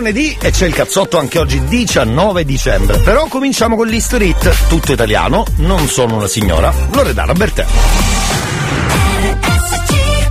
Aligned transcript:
lunedì 0.00 0.36
e 0.40 0.50
c'è 0.50 0.66
il 0.66 0.74
cazzotto 0.74 1.18
anche 1.18 1.38
oggi 1.38 1.62
19 1.62 2.44
dicembre. 2.44 2.98
Però 2.98 3.26
cominciamo 3.26 3.76
con 3.76 3.86
l'History 3.86 4.30
Hit. 4.30 4.66
Tutto 4.66 4.92
italiano, 4.92 5.44
non 5.56 5.86
sono 5.86 6.16
una 6.16 6.26
signora, 6.26 6.72
Loredana 6.92 7.34
Bertè. 7.34 7.66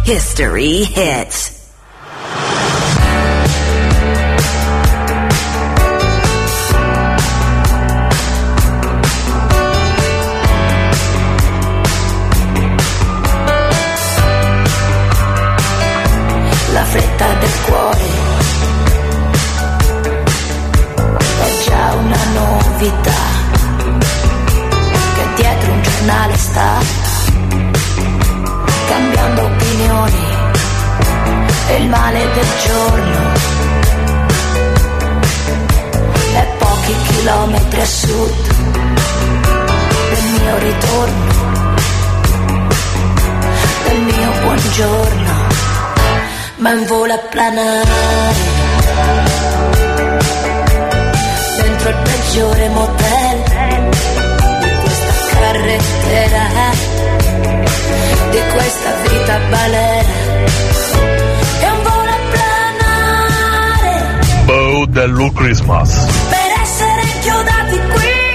History 0.06 0.92
Hits. 0.94 1.59
Novità 22.80 23.12
che 25.14 25.28
dietro 25.36 25.72
un 25.74 25.82
giornale 25.82 26.38
sta 26.38 26.78
cambiando 28.88 29.44
opinioni 29.44 30.24
e 31.68 31.76
il 31.76 31.90
male 31.90 32.20
del 32.20 32.48
giorno 32.66 33.32
è 36.36 36.48
pochi 36.58 36.96
chilometri 37.08 37.82
a 37.82 37.86
sud 37.86 38.48
del 40.14 40.24
mio 40.40 40.58
ritorno, 40.58 41.34
del 43.88 44.00
mio 44.00 44.32
buongiorno 44.42 45.48
ma 46.56 46.72
in 46.72 46.86
volo 46.86 47.14
a 47.14 47.18
planare 47.30 47.90
dentro 51.80 51.90
il 51.90 51.98
peggiore 52.04 52.70
motel. 52.70 53.44
Di 54.60 54.76
questa 54.82 55.40
carrettera 55.40 56.98
di 58.32 58.40
questa 58.54 58.94
vita 59.08 59.40
balera 59.50 60.28
Bow 64.46 64.86
dello 64.86 65.32
Christmas. 65.32 66.06
per 66.30 66.62
essere 66.62 67.02
inchiodati 67.14 67.80
qui 67.94 68.29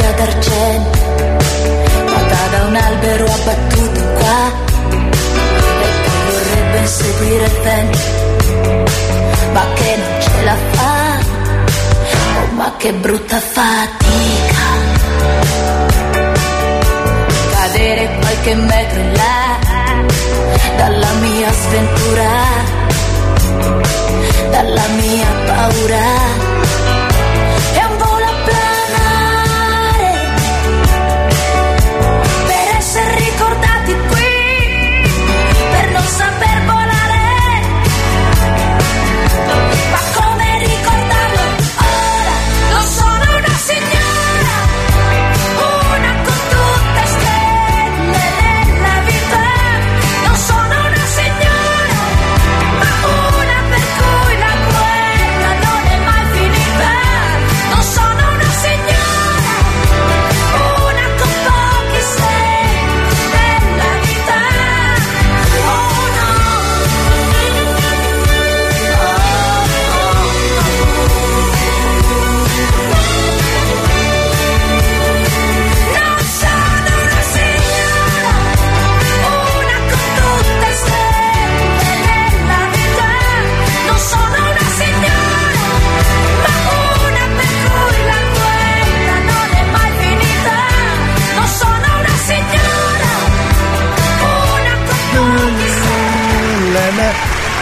foglia 0.00 0.12
d'argento, 0.12 0.98
nata 2.06 2.46
da 2.50 2.64
un 2.64 2.76
albero 2.76 3.24
abbattuto 3.26 4.00
qua, 4.18 4.52
e 5.80 5.88
che 6.02 6.10
vorrebbe 6.26 6.78
inseguire 6.78 7.44
il 7.44 7.58
vento, 7.62 7.98
ma 9.52 9.64
che 9.74 9.96
non 9.96 10.20
ce 10.22 10.44
la 10.44 10.56
fa. 10.70 11.18
Oh, 12.38 12.54
ma 12.54 12.72
che 12.78 12.92
brutta 12.92 13.40
fatica. 13.40 14.68
Cadere 17.52 18.18
qualche 18.20 18.54
metro 18.54 19.00
in 19.00 19.12
là, 19.12 19.58
dalla 20.76 21.12
mia 21.20 21.52
sventura, 21.52 22.30
dalla 24.50 24.86
mia 24.96 25.26
paura 25.46 26.59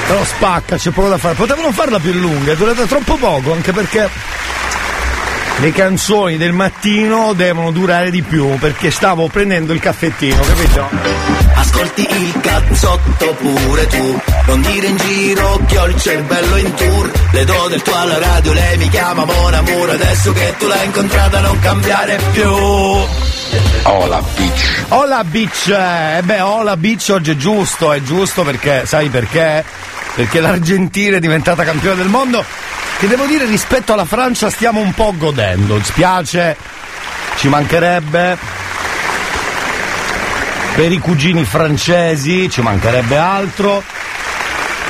Però 0.08 0.24
spacca, 0.24 0.76
c'è 0.78 0.90
poco 0.90 1.10
da 1.10 1.18
fare. 1.18 1.34
Potevano 1.34 1.70
farla 1.70 1.98
più 1.98 2.14
lunga, 2.14 2.52
è 2.52 2.56
durata 2.56 2.86
troppo 2.86 3.16
poco, 3.16 3.52
anche 3.52 3.72
perché 3.72 4.08
le 5.58 5.70
canzoni 5.72 6.38
del 6.38 6.52
mattino 6.52 7.34
devono 7.34 7.72
durare 7.72 8.10
di 8.10 8.22
più, 8.22 8.56
perché 8.58 8.90
stavo 8.90 9.28
prendendo 9.28 9.74
il 9.74 9.80
caffettino, 9.80 10.40
capito? 10.40 10.88
Ascolti 11.56 12.08
il 12.08 12.40
cazzotto 12.40 13.34
pure 13.34 13.86
tu 13.88 14.20
Non 14.46 14.62
dire 14.62 14.86
in 14.86 14.96
giro 14.96 15.60
che 15.66 15.78
ho 15.78 15.86
il 15.86 16.00
cervello 16.00 16.56
in 16.56 16.72
tour 16.74 17.10
Le 17.32 17.44
do 17.44 17.66
del 17.68 17.82
tuo 17.82 17.94
alla 17.94 18.18
radio, 18.18 18.52
lei 18.52 18.76
mi 18.78 18.88
chiama 18.88 19.24
Mon 19.24 19.52
Amour 19.52 19.90
Adesso 19.90 20.32
che 20.32 20.54
tu 20.56 20.66
l'hai 20.68 20.86
incontrata 20.86 21.40
non 21.40 21.58
cambiare 21.58 22.18
più 22.32 22.48
Hola 23.84 24.22
bitch. 24.36 24.84
Hola 24.88 25.24
bitch. 25.24 25.68
Eh 25.68 26.20
beh, 26.22 26.40
hola 26.40 26.76
bitch 26.76 27.08
oggi 27.10 27.30
è 27.30 27.36
giusto, 27.36 27.92
è 27.92 28.02
giusto 28.02 28.42
perché, 28.42 28.82
sai 28.84 29.08
perché? 29.08 29.64
Perché 30.18 30.40
l'Argentina 30.40 31.18
è 31.18 31.20
diventata 31.20 31.62
campione 31.62 31.94
del 31.94 32.08
mondo. 32.08 32.44
Che 32.98 33.06
devo 33.06 33.24
dire 33.26 33.44
rispetto 33.44 33.92
alla 33.92 34.04
Francia 34.04 34.50
stiamo 34.50 34.80
un 34.80 34.92
po' 34.92 35.14
godendo. 35.16 35.80
Spiace, 35.80 36.56
ci 37.36 37.46
mancherebbe. 37.48 38.36
Per 40.74 40.90
i 40.90 40.98
cugini 40.98 41.44
francesi 41.44 42.50
ci 42.50 42.62
mancherebbe 42.62 43.16
altro. 43.16 43.80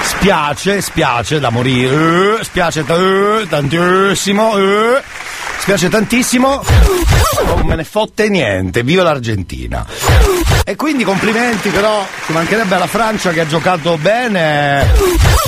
Spiace, 0.01 0.81
spiace 0.81 1.39
da 1.41 1.51
morire. 1.51 2.39
eh, 2.41 2.45
spiace 2.45 2.87
ta- 2.87 2.97
eh, 2.97 3.47
tantissimo. 3.51 4.57
eh, 4.57 5.03
spiace 5.59 5.91
tantissimo. 5.91 6.65
Non 7.55 7.67
me 7.67 7.75
ne 7.77 7.85
fotte 7.85 8.31
niente. 8.31 8.83
Viva 8.83 9.03
l'Argentina. 9.03 9.85
E 10.69 10.77
quindi 10.77 11.03
complimenti 11.03 11.71
però, 11.71 12.07
ci 12.27 12.33
mancherebbe 12.33 12.75
alla 12.75 12.87
Francia 12.87 13.31
che 13.31 13.41
ha 13.41 13.47
giocato 13.47 13.97
bene. 13.97 14.93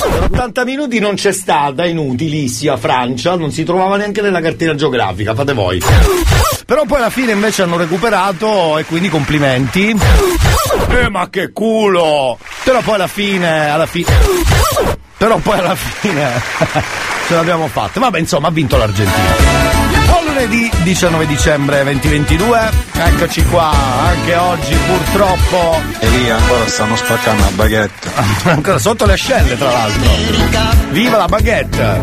Per 0.00 0.22
80 0.30 0.64
minuti 0.64 0.98
non 0.98 1.14
c'è 1.14 1.30
stata, 1.30 1.84
inutilissima 1.84 2.78
Francia, 2.78 3.36
non 3.36 3.52
si 3.52 3.62
trovava 3.62 3.98
neanche 3.98 4.22
nella 4.22 4.40
cartina 4.40 4.74
geografica, 4.74 5.34
fate 5.34 5.52
voi. 5.52 5.82
Però 6.64 6.86
poi 6.86 6.96
alla 6.96 7.10
fine 7.10 7.32
invece 7.32 7.60
hanno 7.60 7.76
recuperato 7.76 8.78
e 8.78 8.86
quindi 8.86 9.10
complimenti. 9.10 9.94
Eh 10.88 11.10
ma 11.10 11.28
che 11.28 11.52
culo! 11.52 12.38
Però 12.64 12.80
poi 12.80 12.94
alla 12.94 13.06
fine, 13.06 13.68
alla 13.68 13.84
fine... 13.84 14.06
Però 15.18 15.36
poi 15.36 15.58
alla 15.58 15.74
fine 15.74 16.30
ce 17.28 17.34
l'abbiamo 17.34 17.68
fatta. 17.68 18.00
Vabbè 18.00 18.18
insomma 18.18 18.48
ha 18.48 18.50
vinto 18.50 18.78
l'Argentina. 18.78 19.79
Lunedì 20.40 20.70
19 20.84 21.26
dicembre 21.26 21.82
2022, 21.82 22.70
eccoci 22.94 23.44
qua, 23.44 23.70
anche 24.06 24.34
oggi 24.36 24.74
purtroppo 24.86 25.78
E 25.98 26.08
lì 26.08 26.30
ancora 26.30 26.66
stanno 26.66 26.96
spaccando 26.96 27.42
la 27.42 27.50
baguette. 27.50 28.08
ancora 28.48 28.78
sotto 28.78 29.04
le 29.04 29.12
ascelle 29.12 29.58
tra 29.58 29.70
l'altro. 29.70 30.10
Viva 30.92 31.18
la 31.18 31.26
baguette! 31.26 32.00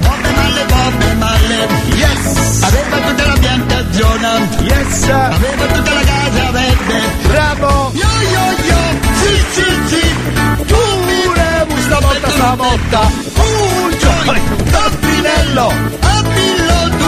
Yes! 1.95 2.61
Aveva 2.61 2.97
tutta 3.07 3.25
la 3.25 3.37
piantagione, 3.39 4.47
Yes! 4.59 5.03
aveva 5.09 5.65
tutta 5.65 5.93
la 5.93 6.01
casa 6.03 6.51
verde. 6.51 7.01
Bravo! 7.23 7.91
Yo 7.95 8.07
yo 8.07 8.45
yo, 8.67 8.77
sì 9.13 9.45
sì 9.51 9.65
sì, 9.87 10.15
Pure 10.67 11.65
stavolta 11.79 12.29
stavolta! 12.29 12.99
un 13.33 13.97
giorno, 13.97 14.39
Tappinello! 14.69 15.97
Aprillo, 16.17 16.56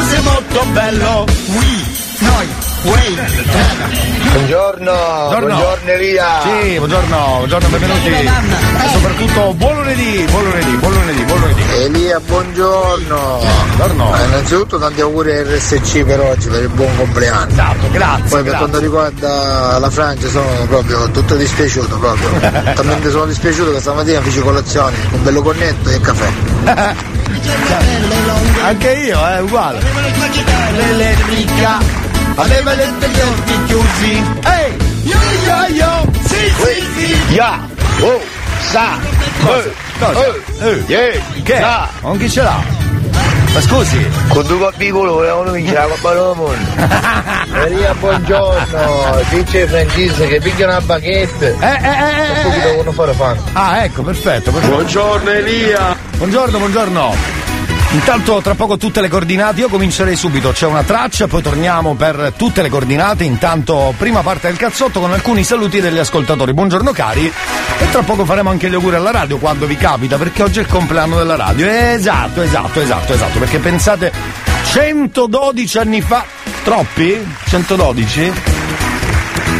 sei 0.09 0.21
molto 0.23 0.65
bello! 0.73 1.25
Oui, 1.47 1.85
noi, 2.19 2.47
way. 2.83 3.15
Buongiorno, 4.31 4.93
buongiorno 5.29 5.89
Elia. 5.91 6.41
Sì, 6.43 6.77
buongiorno, 6.77 7.35
buongiorno, 7.37 7.67
benvenuti. 7.67 8.07
E 8.09 8.89
soprattutto 8.91 9.53
buon 9.55 9.75
lunedì, 9.75 10.25
buon 10.29 10.43
lunedì, 10.43 10.71
buon 10.77 10.93
lunedì, 10.93 11.23
buon 11.23 11.39
lunedì. 11.39 11.61
Elia, 11.83 12.19
buongiorno. 12.19 13.41
Buongiorno. 13.75 14.15
Eh, 14.15 14.25
innanzitutto 14.25 14.77
tanti 14.77 15.01
auguri 15.01 15.31
a 15.31 15.43
RSC 15.43 16.03
per 16.03 16.19
oggi, 16.19 16.47
per 16.47 16.61
il 16.61 16.69
buon 16.69 16.95
compleanno. 16.95 17.51
Esatto, 17.51 17.89
grazie. 17.91 18.21
Poi 18.21 18.29
per 18.29 18.43
grazie. 18.43 18.57
quanto 18.57 18.79
riguarda 18.79 19.79
la 19.79 19.89
Francia 19.89 20.27
sono 20.27 20.65
proprio 20.67 21.09
tutto 21.11 21.35
dispiaciuto 21.35 21.97
proprio. 21.97 22.29
Talmente 22.75 23.09
sono 23.09 23.25
dispiaciuto 23.25 23.73
che 23.73 23.79
stamattina 23.79 24.21
feci 24.21 24.39
colazione, 24.39 24.95
un 25.11 25.23
bello 25.23 25.41
cornetto 25.41 25.89
e 25.89 25.99
caffè. 25.99 26.31
Anche 28.63 28.91
io, 28.91 29.27
eh, 29.27 29.39
uguale. 29.39 29.79
L'elettrica 30.75 32.08
aveva 32.35 32.73
le 32.73 32.85
gli 32.85 33.19
occhi 33.19 33.63
chiusi. 33.65 34.23
Ehi! 34.43 34.77
Yo 35.03 35.17
yo 35.45 35.75
yo! 35.75 36.11
Sì, 36.25 36.35
sì, 36.35 36.83
sì! 36.97 37.33
Ya, 37.33 37.59
oh, 38.01 38.21
sa, 38.69 38.97
Cosa? 39.43 39.69
Cosa? 39.99 40.25
Eh, 40.61 40.83
yeah, 40.87 41.21
Che? 41.43 41.57
sa. 41.57 41.87
Con 42.01 42.17
chi 42.17 42.29
ce 42.29 42.41
l'ha? 42.41 42.77
Ma 43.53 43.61
scusi? 43.61 44.05
Con 44.27 44.45
due 44.45 44.59
capicolo 44.69 45.13
volevano 45.13 45.51
vincere 45.51 45.79
la 45.79 45.85
Coppa 45.95 46.13
del 46.13 46.33
Mondo. 46.35 47.65
Elia, 47.65 47.93
buongiorno. 47.95 49.21
Dice 49.31 49.67
Francese 49.67 50.27
che 50.27 50.39
picchia 50.39 50.67
una 50.67 50.81
baguette. 50.81 51.55
Eh, 51.59 51.65
eh, 51.65 51.89
eh, 51.89 52.31
eh, 52.31 52.41
Subito 52.43 52.67
eh. 52.67 52.73
quando 52.75 52.91
fare 52.91 53.13
fanno. 53.13 53.41
Ah, 53.53 53.83
ecco, 53.83 54.03
perfetto. 54.03 54.51
perfetto. 54.51 54.73
Buongiorno 54.75 55.29
Elia! 55.31 55.97
Buongiorno, 56.17 56.57
buongiorno. 56.59 57.15
Intanto 57.91 58.39
tra 58.41 58.53
poco 58.53 58.77
tutte 58.77 59.01
le 59.01 59.07
coordinate, 59.07 59.61
io 59.61 59.67
comincerei 59.67 60.15
subito, 60.15 60.51
c'è 60.51 60.67
una 60.67 60.83
traccia, 60.83 61.27
poi 61.27 61.41
torniamo 61.41 61.95
per 61.95 62.33
tutte 62.37 62.61
le 62.61 62.69
coordinate, 62.69 63.23
intanto 63.23 63.95
prima 63.97 64.21
parte 64.21 64.47
del 64.47 64.57
cazzotto 64.57 64.99
con 64.99 65.11
alcuni 65.11 65.43
saluti 65.43 65.81
degli 65.81 65.97
ascoltatori. 65.97 66.53
Buongiorno 66.53 66.91
cari 66.91 67.25
e 67.25 67.89
tra 67.89 68.03
poco 68.03 68.25
faremo 68.25 68.51
anche 68.51 68.69
gli 68.69 68.75
auguri 68.75 68.95
alla 68.95 69.09
radio 69.09 69.37
quando 69.39 69.65
vi 69.65 69.75
capita, 69.75 70.17
perché 70.17 70.43
oggi 70.43 70.59
è 70.59 70.61
il 70.61 70.67
compleanno 70.67 71.17
della 71.17 71.35
radio. 71.35 71.67
Esatto, 71.67 72.43
esatto, 72.43 72.79
esatto, 72.79 73.13
esatto, 73.13 73.39
perché 73.39 73.57
pensate 73.57 74.11
112 74.65 75.77
anni 75.79 76.01
fa, 76.01 76.23
troppi? 76.63 77.19
112? 77.47 78.58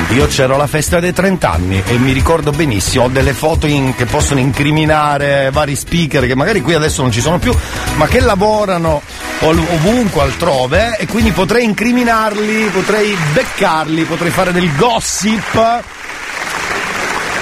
Io 0.10 0.26
c'ero 0.26 0.56
alla 0.56 0.66
festa 0.66 1.00
dei 1.00 1.14
30 1.14 1.52
anni 1.52 1.84
e 1.86 1.98
mi 2.00 2.14
ricordo 2.14 2.50
benissimo, 2.50 3.04
ho 3.04 3.08
delle 3.10 3.34
foto 3.34 3.68
in- 3.68 3.94
che 3.96 4.06
possono 4.06 4.40
incriminare 4.40 5.50
vari 5.52 5.76
speaker 5.76 6.26
che 6.26 6.36
magari 6.36 6.62
qui 6.62 6.74
adesso 6.74 7.04
non 7.04 7.12
ci 7.12 7.22
sono 7.22 7.38
più, 7.38 7.56
ma 7.96 8.08
che 8.08 8.20
lavorano 8.20 9.04
ov- 9.40 9.70
ovunque 9.72 10.22
altrove 10.24 10.96
e 10.98 11.06
quindi 11.06 11.30
potrei 11.32 11.64
incriminarli, 11.64 12.70
potrei 12.74 13.16
beccarli, 13.34 14.04
potrei 14.04 14.32
fare 14.32 14.52
del 14.52 14.76
gossip. 14.76 15.84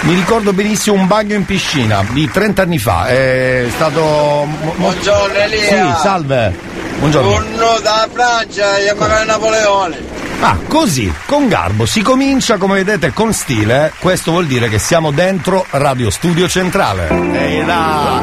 Mi 0.01 0.13
ricordo 0.13 0.51
benissimo 0.51 0.97
un 0.97 1.07
bagno 1.07 1.35
in 1.35 1.45
piscina 1.45 2.03
di 2.09 2.29
30 2.29 2.61
anni 2.63 2.79
fa, 2.79 3.07
è 3.07 3.65
stato... 3.73 4.45
Buongiorno 4.75 5.37
Elia. 5.37 5.61
Sì, 5.95 6.01
salve. 6.01 6.53
Buongiorno. 6.99 7.29
Uno 7.29 7.79
da 7.81 8.07
Francia 8.11 8.77
e 8.77 8.93
magari 8.93 9.25
Napoleone. 9.25 10.25
Ah, 10.39 10.57
così, 10.67 11.11
con 11.25 11.47
garbo, 11.47 11.85
si 11.87 12.01
comincia 12.03 12.57
come 12.57 12.75
vedete 12.83 13.11
con 13.11 13.33
stile, 13.33 13.91
questo 13.99 14.31
vuol 14.31 14.45
dire 14.45 14.69
che 14.69 14.77
siamo 14.77 15.11
dentro 15.11 15.65
Radio 15.71 16.09
Studio 16.11 16.47
Centrale. 16.47 17.07
Ehi 17.09 17.65
là, 17.65 18.21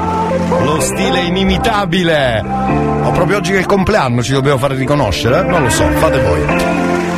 lo 0.62 0.80
stile 0.80 1.20
inimitabile. 1.22 2.40
Ho 3.02 3.10
proprio 3.10 3.38
oggi 3.38 3.50
che 3.50 3.56
è 3.56 3.60
il 3.60 3.66
compleanno, 3.66 4.22
ci 4.22 4.32
dobbiamo 4.32 4.58
fare 4.58 4.76
riconoscere? 4.76 5.42
Non 5.42 5.62
lo 5.64 5.68
so, 5.70 5.86
fate 5.96 6.20
voi. 6.20 6.40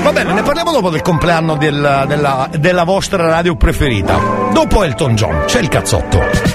Va 0.03 0.13
bene, 0.13 0.33
ne 0.33 0.43
parliamo 0.43 0.73
dopo 0.73 0.89
del 0.89 1.03
compleanno 1.03 1.57
del- 1.57 2.05
della, 2.09 2.49
della 2.57 2.85
vostra 2.85 3.27
radio 3.27 3.55
preferita. 3.55 4.19
Dopo 4.53 4.83
Elton 4.83 5.15
John, 5.15 5.43
c'è 5.47 5.61
il 5.61 5.69
cazzotto. 5.69 6.46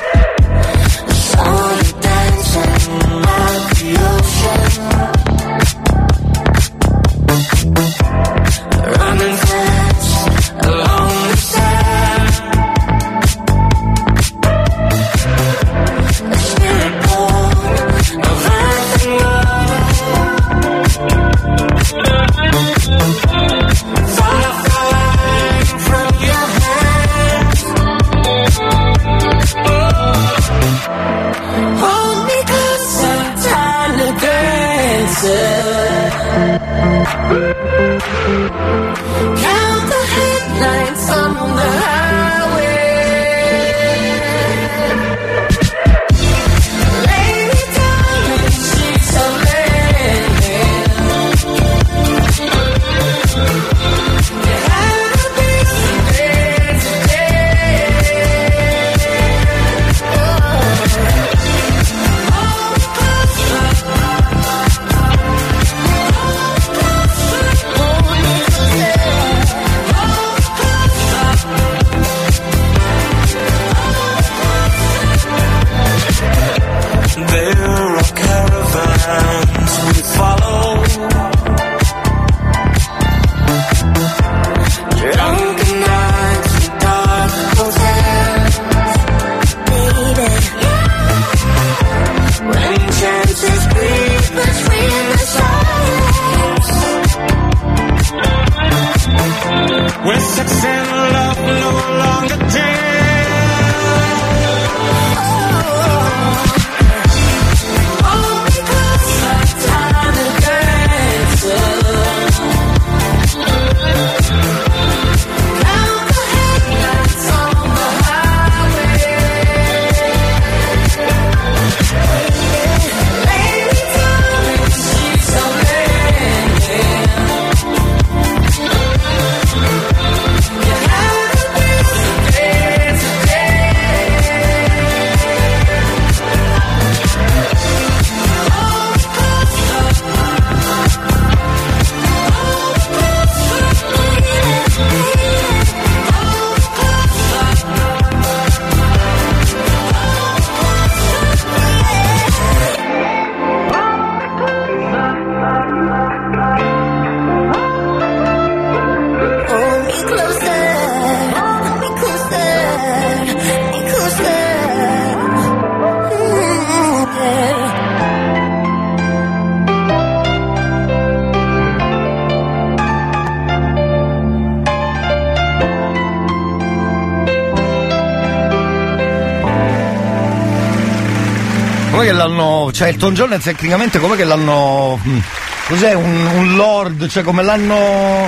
Cioè 182.81 182.89
Elton 182.89 183.13
John 183.13 183.39
tecnicamente 183.39 183.99
come 183.99 184.15
che 184.15 184.23
l'hanno. 184.23 184.99
mm, 185.07 185.19
Cos'è? 185.67 185.93
Un, 185.93 186.25
un 186.33 186.55
lord, 186.55 187.07
cioè 187.09 187.21
come 187.21 187.43
l'hanno. 187.43 188.27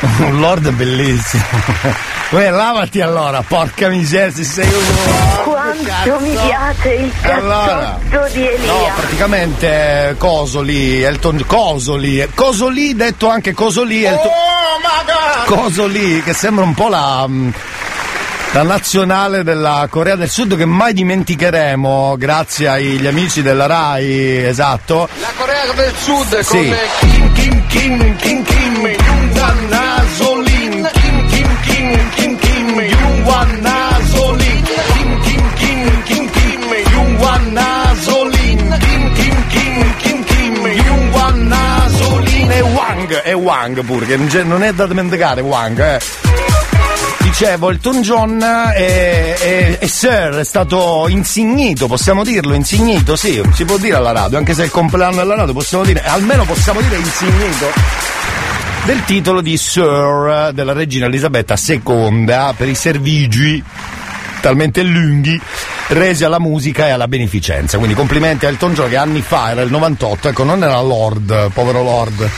Un 0.00 0.40
lord 0.40 0.66
è 0.66 0.72
bellissimo. 0.72 1.44
Uè, 2.30 2.50
lavati 2.50 3.00
allora, 3.00 3.40
porca 3.46 3.88
miseria, 3.88 4.32
se 4.32 4.42
sei 4.42 4.66
uno. 4.66 5.42
Quanto 5.44 6.18
mi 6.18 6.30
piace 6.32 6.88
il 6.94 7.12
Allora. 7.22 8.00
cazzotto 8.10 8.32
di 8.34 8.48
Elia. 8.48 8.66
No, 8.72 8.90
praticamente 8.96 10.08
eh, 10.08 10.16
Cosoli, 10.16 11.02
Elton 11.02 11.44
Cosoli, 11.46 12.28
Cosoli 12.34 12.96
detto 12.96 13.28
anche 13.28 13.54
Cosoli, 13.54 14.02
Elton, 14.02 14.32
Cosoli 15.44 16.20
che 16.24 16.32
sembra 16.32 16.64
un 16.64 16.74
po' 16.74 16.88
la, 16.88 17.26
mm, 17.28 17.48
la 18.56 18.62
nazionale 18.62 19.44
della 19.44 19.86
Corea 19.90 20.16
del 20.16 20.30
Sud 20.30 20.56
che 20.56 20.64
mai 20.64 20.94
dimenticheremo 20.94 22.16
grazie 22.16 22.68
agli 22.68 23.06
amici 23.06 23.42
della 23.42 23.66
RAI, 23.66 24.46
esatto. 24.46 25.06
La 25.20 25.28
Corea 25.36 25.72
del 25.74 25.92
Sud 25.94 26.38
Sì. 26.38 26.56
con 26.56 26.76
Kim 27.00 27.32
Kim 27.34 27.66
Kim 27.66 28.16
Kim 28.16 28.42
Kim 28.44 28.86
Jung 28.86 29.68
Nasolin 29.68 30.90
Kim 30.90 31.26
Kim 31.26 31.60
Kim 31.64 32.10
Kim 32.14 32.36
Kim 32.38 32.80
Jung 32.80 33.60
Nasolin 33.60 34.74
Kim 34.94 35.20
Kim 35.20 35.52
Kim 35.52 36.02
Kim 36.04 36.30
Kim 36.30 36.74
Jung 36.92 37.52
Nasolin 37.52 38.78
Kim 38.78 39.12
Kim 39.12 39.46
Kim 39.48 39.96
Kim 39.98 40.24
Kim 40.24 40.66
Jung 40.66 41.48
Nasolin 41.48 42.50
E 42.50 42.60
Wang, 42.62 43.20
e 43.22 43.32
Wang 43.34 43.84
pure, 43.84 44.06
che 44.06 44.16
non 44.44 44.62
è 44.62 44.72
da 44.72 44.86
dimenticare 44.86 45.42
Wang, 45.42 45.78
eh. 45.78 46.00
Dicevo, 47.38 47.68
Elton 47.68 48.00
John 48.00 48.40
è, 48.40 49.34
è- 49.38 49.78
è 49.78 49.86
Sir, 49.86 50.36
è 50.36 50.42
stato 50.44 51.04
insignito, 51.08 51.86
possiamo 51.86 52.24
dirlo, 52.24 52.54
insignito, 52.54 53.14
sì, 53.14 53.42
si 53.52 53.66
può 53.66 53.76
dire 53.76 53.94
alla 53.96 54.12
radio, 54.12 54.38
anche 54.38 54.54
se 54.54 54.62
è 54.62 54.64
il 54.64 54.70
compleanno 54.70 55.16
della 55.16 55.34
radio, 55.34 55.52
possiamo 55.52 55.84
dire, 55.84 56.02
almeno 56.02 56.44
possiamo 56.44 56.80
dire 56.80 56.96
insignito 56.96 57.66
del 58.86 59.04
titolo 59.04 59.42
di 59.42 59.54
Sir 59.58 60.52
della 60.54 60.72
regina 60.72 61.04
Elisabetta 61.04 61.56
II 61.62 62.54
per 62.56 62.68
i 62.68 62.74
servigi 62.74 63.62
talmente 64.40 64.82
lunghi 64.82 65.38
resi 65.88 66.24
alla 66.24 66.40
musica 66.40 66.86
e 66.86 66.90
alla 66.92 67.06
beneficenza. 67.06 67.76
Quindi 67.76 67.94
complimenti 67.94 68.46
a 68.46 68.48
Elton 68.48 68.72
John 68.72 68.88
che 68.88 68.96
anni 68.96 69.20
fa 69.20 69.50
era 69.50 69.60
il 69.60 69.70
98, 69.70 70.28
ecco, 70.28 70.42
non 70.42 70.64
era 70.64 70.80
Lord, 70.80 71.50
povero 71.52 71.82
Lord. 71.82 72.30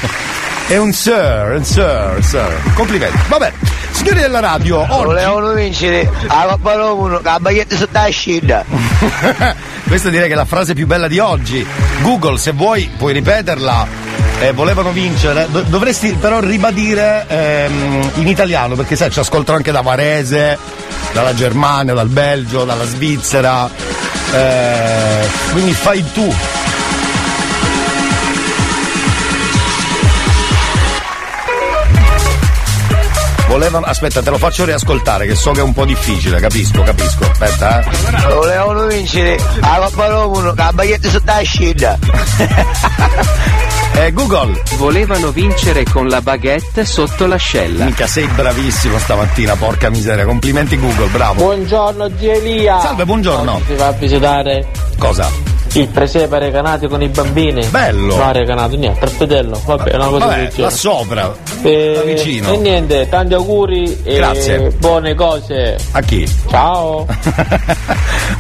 È 0.66 0.76
un 0.76 0.92
Sir, 0.92 1.54
un 1.56 1.64
Sir, 1.64 2.18
Sir. 2.20 2.60
Complimenti. 2.74 3.16
Vabbè, 3.28 3.52
signori 3.98 4.20
della 4.20 4.40
radio, 4.40 4.80
oggi 4.88 5.04
Volevano 5.04 5.52
vincere 5.52 6.08
a 6.28 6.56
Roma, 6.62 7.20
la 7.22 7.38
baglietta 7.40 7.76
sotto 7.76 7.90
la 7.98 8.08
scina. 8.08 8.64
Questa 9.88 10.08
direi 10.08 10.28
che 10.28 10.34
è 10.34 10.36
la 10.36 10.44
frase 10.44 10.74
più 10.74 10.86
bella 10.86 11.08
di 11.08 11.18
oggi. 11.18 11.66
Google, 12.02 12.38
se 12.38 12.52
vuoi, 12.52 12.88
puoi 12.96 13.12
ripeterla. 13.12 14.06
Eh, 14.40 14.52
volevano 14.52 14.92
vincere, 14.92 15.48
Do- 15.50 15.62
dovresti 15.62 16.12
però 16.12 16.38
ribadire 16.38 17.24
ehm, 17.26 18.10
in 18.14 18.28
italiano 18.28 18.76
perché 18.76 18.94
sai 18.94 19.10
ci 19.10 19.18
ascoltano 19.18 19.56
anche 19.56 19.72
da 19.72 19.80
Varese, 19.80 20.56
dalla 21.12 21.34
Germania, 21.34 21.92
dal 21.92 22.06
Belgio, 22.08 22.64
dalla 22.64 22.84
Svizzera. 22.86 23.68
eh, 24.32 25.26
quindi 25.50 25.72
fai 25.72 26.04
tu. 26.12 26.32
Volevano. 33.48 33.86
Aspetta, 33.86 34.22
te 34.22 34.30
lo 34.30 34.38
faccio 34.38 34.64
riascoltare, 34.64 35.26
che 35.26 35.34
so 35.34 35.50
che 35.52 35.60
è 35.60 35.62
un 35.62 35.72
po' 35.72 35.84
difficile, 35.84 36.38
capisco, 36.38 36.82
capisco. 36.82 37.28
Aspetta, 37.30 37.80
eh. 37.80 38.34
Volevano 38.34 38.86
vincere 38.86 39.38
a 39.60 39.78
Coppa 39.78 40.06
Roma, 40.06 40.52
la 40.54 40.72
baglietta 40.72 41.08
sotto 41.08 41.24
la 41.26 41.40
scina. 41.40 41.98
Eh, 43.94 44.12
Google. 44.12 44.62
Volevano 44.76 45.32
vincere 45.32 45.82
con 45.82 46.06
la 46.06 46.20
baguette 46.20 46.84
sotto 46.84 47.26
l'ascella. 47.26 47.84
Mica 47.84 48.06
sei 48.06 48.28
bravissimo 48.28 48.96
stamattina, 48.96 49.56
porca 49.56 49.90
miseria. 49.90 50.24
Complimenti 50.24 50.78
Google, 50.78 51.08
bravo. 51.08 51.42
Buongiorno 51.42 52.08
Elia. 52.20 52.78
Salve, 52.80 53.04
buongiorno. 53.04 53.54
Oggi 53.54 53.64
si 53.66 53.74
va 53.74 53.86
a 53.88 53.92
visitare 53.92 54.68
Cosa? 54.98 55.47
Il 55.78 55.88
presepe 55.88 56.38
recanato 56.38 56.88
con 56.88 57.02
i 57.02 57.08
bambini. 57.08 57.64
Bello. 57.66 58.16
No, 58.16 58.32
recanato, 58.32 58.76
niente, 58.76 58.98
per 58.98 59.10
vederlo. 59.10 59.60
Vabbè, 59.64 59.90
è 59.90 59.94
una 59.96 60.06
cosa 60.06 60.26
Vabbè, 60.26 60.50
là 60.56 60.70
sopra. 60.70 61.34
E, 61.62 61.92
da 61.94 62.02
vicino. 62.02 62.52
e 62.52 62.56
niente, 62.56 63.08
tanti 63.08 63.34
auguri 63.34 63.98
e 64.02 64.14
Grazie. 64.16 64.70
buone 64.78 65.14
cose. 65.14 65.76
A 65.92 66.00
chi? 66.00 66.28
Ciao. 66.48 67.06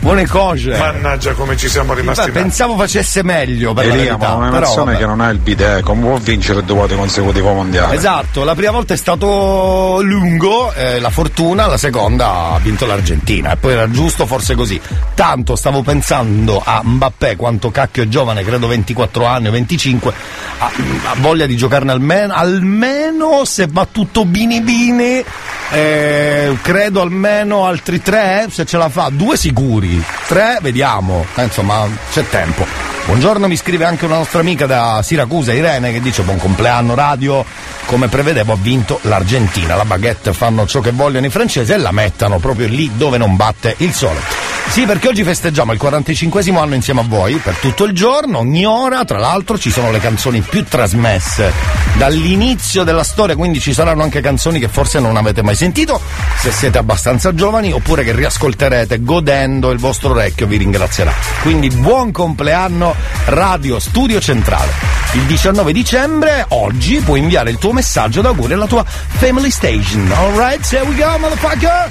Buone 0.00 0.26
cose. 0.26 0.76
Mannaggia 0.76 1.32
come 1.32 1.56
ci 1.56 1.68
siamo 1.68 1.92
rimasti 1.94 2.26
Beh, 2.26 2.32
pensavo 2.40 2.76
facesse 2.76 3.22
meglio 3.22 3.72
per 3.72 3.86
la 3.86 3.94
Elia, 3.94 4.04
verità, 4.16 4.28
ma 4.28 4.34
una 4.34 4.48
però 4.50 4.60
nazione 4.60 4.84
vabbè. 4.92 4.98
che 4.98 5.06
non 5.06 5.20
ha 5.20 5.28
il 5.30 5.38
bidet, 5.38 5.82
come 5.82 6.02
può 6.02 6.16
vincere 6.18 6.64
due 6.64 6.76
volte 6.76 6.94
consecutivo 6.94 7.52
mondiale? 7.52 7.96
Esatto, 7.96 8.44
la 8.44 8.54
prima 8.54 8.70
volta 8.70 8.94
è 8.94 8.96
stato 8.96 9.98
lungo, 10.02 10.72
eh, 10.74 11.00
la 11.00 11.10
fortuna, 11.10 11.66
la 11.66 11.76
seconda 11.76 12.52
ha 12.52 12.58
vinto 12.60 12.86
l'Argentina 12.86 13.52
e 13.52 13.56
poi 13.56 13.72
era 13.72 13.90
giusto 13.90 14.26
forse 14.26 14.54
così. 14.54 14.80
Tanto 15.14 15.56
stavo 15.56 15.82
pensando 15.82 16.62
a 16.64 16.80
Mbappé, 16.82 17.27
quanto 17.36 17.70
cacchio 17.70 18.02
è 18.02 18.08
giovane, 18.08 18.44
credo 18.44 18.66
24 18.66 19.24
anni 19.24 19.48
o 19.48 19.50
25, 19.50 20.12
ha, 20.58 20.70
ha 21.04 21.14
voglia 21.16 21.46
di 21.46 21.56
giocarne 21.56 21.92
almeno, 21.92 22.32
almeno 22.34 23.44
se 23.44 23.66
va 23.70 23.86
tutto 23.90 24.24
bini 24.24 24.60
bini, 24.60 25.22
eh, 25.70 26.56
credo 26.62 27.00
almeno 27.00 27.66
altri 27.66 28.00
tre, 28.00 28.46
se 28.50 28.64
ce 28.64 28.76
la 28.76 28.88
fa, 28.88 29.10
due 29.12 29.36
sicuri, 29.36 30.02
tre 30.26 30.58
vediamo, 30.60 31.26
Eh, 31.34 31.44
insomma 31.44 31.86
c'è 32.12 32.26
tempo. 32.28 32.88
Buongiorno, 33.08 33.48
mi 33.48 33.56
scrive 33.56 33.86
anche 33.86 34.04
una 34.04 34.16
nostra 34.16 34.40
amica 34.40 34.66
da 34.66 35.00
Siracusa, 35.02 35.54
Irene, 35.54 35.92
che 35.92 36.00
dice 36.02 36.22
buon 36.22 36.36
compleanno 36.36 36.94
radio, 36.94 37.42
come 37.86 38.08
prevedevo 38.08 38.52
ha 38.52 38.58
vinto 38.60 38.98
l'Argentina, 39.04 39.76
la 39.76 39.86
baguette 39.86 40.34
fanno 40.34 40.66
ciò 40.66 40.80
che 40.80 40.90
vogliono 40.90 41.24
i 41.24 41.30
francesi 41.30 41.72
e 41.72 41.78
la 41.78 41.90
mettano 41.90 42.38
proprio 42.38 42.68
lì 42.68 42.90
dove 42.96 43.16
non 43.16 43.34
batte 43.34 43.74
il 43.78 43.94
sole. 43.94 44.47
Sì, 44.68 44.84
perché 44.84 45.08
oggi 45.08 45.24
festeggiamo 45.24 45.72
il 45.72 45.78
45 45.78 46.42
anno 46.56 46.74
insieme 46.74 47.00
a 47.00 47.04
voi 47.04 47.36
per 47.36 47.54
tutto 47.54 47.84
il 47.84 47.92
giorno, 47.92 48.38
ogni 48.38 48.64
ora, 48.64 49.04
tra 49.04 49.18
l'altro 49.18 49.58
ci 49.58 49.70
sono 49.70 49.90
le 49.90 49.98
canzoni 49.98 50.40
più 50.40 50.62
trasmesse 50.62 51.52
dall'inizio 51.96 52.84
della 52.84 53.02
storia, 53.02 53.34
quindi 53.34 53.58
ci 53.60 53.72
saranno 53.72 54.04
anche 54.04 54.20
canzoni 54.20 54.60
che 54.60 54.68
forse 54.68 55.00
non 55.00 55.16
avete 55.16 55.42
mai 55.42 55.56
sentito, 55.56 56.00
se 56.38 56.52
siete 56.52 56.78
abbastanza 56.78 57.34
giovani, 57.34 57.72
oppure 57.72 58.04
che 58.04 58.12
riascolterete 58.12 59.02
godendo 59.02 59.70
il 59.70 59.78
vostro 59.78 60.10
orecchio 60.10 60.46
vi 60.46 60.58
ringrazierà. 60.58 61.12
Quindi 61.42 61.70
buon 61.70 62.12
compleanno 62.12 62.94
Radio 63.24 63.80
Studio 63.80 64.20
Centrale. 64.20 64.70
Il 65.14 65.22
19 65.22 65.72
dicembre, 65.72 66.44
oggi, 66.50 67.00
puoi 67.00 67.18
inviare 67.20 67.50
il 67.50 67.58
tuo 67.58 67.72
messaggio 67.72 68.20
d'auguri 68.20 68.52
alla 68.52 68.66
tua 68.66 68.84
Family 68.84 69.50
Station. 69.50 70.12
Alright, 70.12 70.70
here 70.70 70.84
we 70.84 70.94
go, 70.94 71.18
motherfucker! 71.18 71.90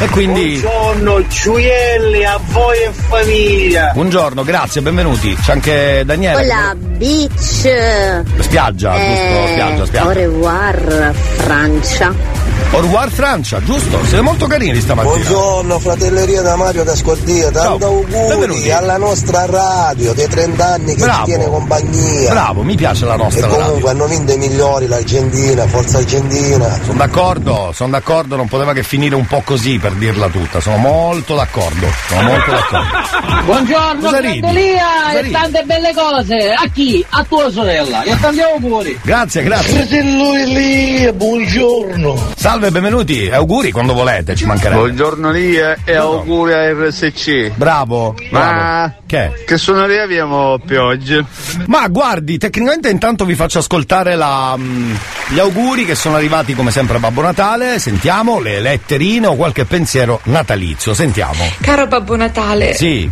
E 0.00 0.08
quindi. 0.08 0.58
Buongiorno 0.60 1.26
gioielli 1.28 2.24
a 2.24 2.38
voi 2.50 2.76
e 2.78 2.90
famiglia. 2.92 3.90
Buongiorno, 3.94 4.42
grazie, 4.42 4.82
benvenuti. 4.82 5.34
C'è 5.36 5.52
anche 5.52 6.02
Daniele. 6.04 6.42
Hola, 6.42 6.74
beach. 6.76 7.30
Spiaggia, 8.40 8.92
giusto? 8.92 9.46
Spiaggia, 9.46 9.80
Au 9.80 9.86
spiaggia. 9.86 10.12
revoir, 10.12 11.12
Francia. 11.14 12.12
Au 12.74 12.80
revoir 12.80 13.08
Francia, 13.08 13.62
giusto? 13.62 14.00
Siete 14.04 14.20
molto 14.20 14.48
carini 14.48 14.80
stamattina. 14.80 15.14
Buongiorno 15.14 15.78
fratelleria 15.78 16.42
da 16.42 16.56
Mario 16.56 16.82
da 16.82 16.96
Scordia, 16.96 17.48
tanto 17.52 17.86
auguri 17.86 18.10
benvenuti. 18.10 18.70
alla 18.72 18.96
nostra 18.96 19.46
radio 19.46 20.12
dei 20.12 20.26
30 20.26 20.66
anni 20.66 20.94
che 20.96 21.04
Bravo. 21.04 21.18
ci 21.18 21.24
tiene 21.24 21.44
compagnia. 21.46 22.30
Bravo, 22.30 22.62
mi 22.64 22.74
piace 22.74 23.04
la 23.04 23.14
E 23.14 23.16
nostra 23.18 23.46
comunque 23.46 23.90
hanno 23.90 24.06
vinto 24.06 24.32
i 24.32 24.38
migliori 24.38 24.88
l'Argentina, 24.88 25.68
forza 25.68 25.98
Argentina. 25.98 26.80
Sono 26.82 26.98
d'accordo, 26.98 27.70
sono 27.72 27.90
d'accordo, 27.90 28.34
non 28.34 28.48
poteva 28.48 28.72
che 28.72 28.82
finire 28.82 29.14
un 29.14 29.26
po' 29.26 29.42
così 29.44 29.78
per 29.78 29.92
dirla 29.92 30.26
tutta. 30.26 30.60
Sono 30.60 30.76
molto 30.78 31.36
d'accordo. 31.36 31.86
Sono 32.08 32.22
molto 32.22 32.50
d'accordo. 32.50 33.42
Buongiorno, 33.44 34.00
Cosa 34.00 34.18
e 34.18 35.30
tante 35.30 35.62
belle 35.64 35.92
cose. 35.94 36.52
A 36.52 36.66
chi? 36.72 37.04
A 37.10 37.22
tua 37.22 37.50
sorella. 37.50 38.02
E 38.02 38.18
tanti 38.18 38.40
auguri. 38.40 38.98
Grazie, 39.02 39.42
grazie. 39.44 39.74
Fratello 39.74 40.34
Elia, 40.34 41.12
buongiorno. 41.12 42.32
Salve, 42.36 42.63
benvenuti. 42.70 43.28
Auguri 43.30 43.70
quando 43.70 43.92
volete, 43.92 44.34
ci 44.34 44.44
mancherebbe. 44.46 44.80
Buongiorno 44.80 45.30
Lia 45.30 45.76
e 45.84 45.94
auguri 45.96 46.52
a 46.52 46.72
RSC. 46.72 47.52
Bravo. 47.54 48.14
Ma 48.30 48.92
che? 49.06 49.44
Che 49.46 49.56
suoneria 49.58 50.02
abbiamo 50.02 50.58
più 50.64 50.80
oggi? 50.80 51.24
Ma 51.66 51.86
guardi, 51.88 52.38
tecnicamente 52.38 52.88
intanto 52.88 53.24
vi 53.24 53.34
faccio 53.34 53.58
ascoltare 53.58 54.14
la, 54.16 54.54
mm, 54.56 54.94
gli 55.28 55.38
auguri 55.38 55.84
che 55.84 55.94
sono 55.94 56.16
arrivati 56.16 56.54
come 56.54 56.70
sempre 56.70 56.96
a 56.96 57.00
Babbo 57.00 57.22
Natale. 57.22 57.78
Sentiamo 57.78 58.40
le 58.40 58.60
letterine 58.60 59.26
o 59.26 59.36
qualche 59.36 59.64
pensiero 59.64 60.20
natalizio. 60.24 60.94
Sentiamo. 60.94 61.44
Caro 61.60 61.86
Babbo 61.86 62.16
Natale, 62.16 62.74
Sì. 62.74 63.10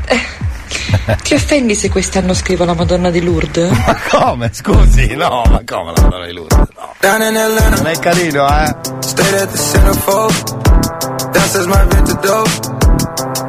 ti 1.22 1.34
offendi 1.34 1.74
se 1.74 1.88
quest'anno 1.90 2.34
scrivo 2.34 2.64
la 2.64 2.74
Madonna 2.74 3.10
di 3.10 3.22
Lourdes? 3.22 3.70
Ma 3.86 3.96
come? 4.08 4.50
Scusi, 4.52 5.14
no, 5.14 5.42
ma 5.48 5.62
come 5.64 5.92
la 5.94 6.02
Madonna 6.02 6.26
di 6.26 6.32
Lourdes? 6.32 6.68
No. 6.76 6.94
Non 7.00 7.86
è 7.86 7.98
carino, 7.98 8.46
eh? 8.46 8.74
Stayed 9.00 9.34
at 9.34 9.50
the 9.50 9.58
centerfold. 9.58 11.32
Downstairs 11.32 11.66
my 11.66 11.84
vintage 11.88 12.20
dope. 12.20 12.50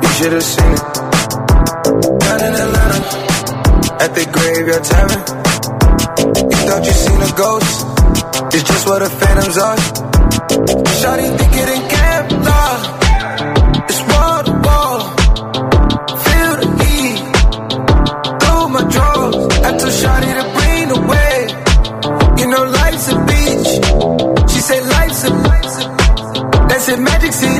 You 0.01 0.10
should 0.10 0.34
have 0.34 0.44
seen 0.44 0.72
it. 0.72 0.82
Down 1.84 2.39
in 2.39 2.53
Atlanta, 2.53 3.00
at 4.03 4.13
the 4.15 4.25
graveyard 4.32 4.84
tavern. 4.84 5.24
You 6.24 6.58
thought 6.68 6.86
you 6.86 6.92
seen 6.94 7.22
a 7.22 7.32
ghost, 7.36 7.86
it's 8.56 8.63
just 8.63 8.88
what 8.88 9.00
the 9.00 9.10
phantoms 9.10 9.58
are. 9.58 9.77
Shawty 11.00 11.27
think 11.38 11.53
it 11.62 11.70
ain't 11.70 11.88
Kevlar, 11.92 12.77
it's 12.98 13.02
that's 26.86 26.98
in 26.98 27.04
Magic 27.04 27.34
City. 27.34 27.56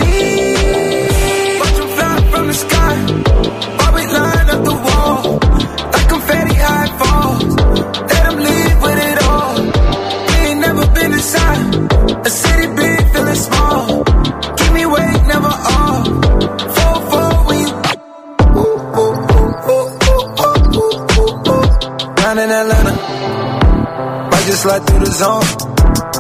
Watch 1.60 1.80
'em 1.82 1.90
fly 1.96 2.16
from 2.32 2.48
the 2.48 2.54
sky. 2.66 2.96
While 3.78 3.94
we 3.96 4.04
line 4.18 4.50
up 4.54 4.62
the 4.70 4.76
wall. 4.86 5.40
Like 5.94 6.08
confetti 6.10 6.56
high 6.66 6.90
falls. 7.00 7.44
Let 8.12 8.24
'em 8.30 8.38
leave 8.48 8.78
with 8.86 9.00
it 9.10 9.18
all. 9.30 9.56
We 10.28 10.36
ain't 10.48 10.62
never 10.68 10.86
been 10.98 11.12
inside. 11.14 11.64
A 12.26 12.30
city 12.30 12.68
big, 12.80 13.02
feeling 13.14 13.42
small. 13.48 14.04
Keep 14.58 14.72
me 14.74 14.84
awake, 14.84 15.22
never 15.34 15.54
off. 15.78 16.04
Four, 16.76 16.96
four, 17.10 17.32
when 17.48 17.60
you. 17.64 17.72
Ooh, 18.62 18.76
ooh, 19.02 19.16
ooh, 19.40 19.52
ooh, 19.74 19.88
ooh, 20.12 20.28
ooh, 20.48 20.82
ooh, 20.82 20.96
ooh, 21.22 21.52
ooh. 21.52 22.42
In 22.44 22.50
Atlanta. 22.60 22.94
Might 24.32 24.46
just 24.48 24.62
slide 24.64 24.84
through 24.88 25.04
the 25.06 25.12
zone. 25.22 25.48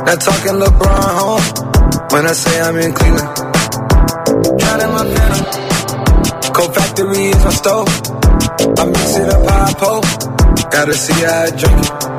Not 0.06 0.20
talking 0.22 0.56
LeBron 0.62 1.14
home. 1.20 1.73
When 2.12 2.26
I 2.26 2.34
say 2.34 2.60
I'm 2.62 2.78
in 2.78 2.94
Cleveland. 2.94 3.36
Drowning 4.60 4.92
my 4.98 5.06
phantom. 5.14 6.54
Cold 6.54 6.76
factory 6.76 7.26
is 7.26 7.44
my 7.44 7.52
stove. 7.52 7.88
I 8.80 8.86
mix 8.86 9.18
it 9.18 9.30
up 9.30 9.48
I 9.48 9.74
pole. 9.74 10.02
Gotta 10.72 10.94
see 10.94 11.14
how 11.24 11.44
I 11.44 11.50
drink 11.50 11.86
it. 11.86 12.13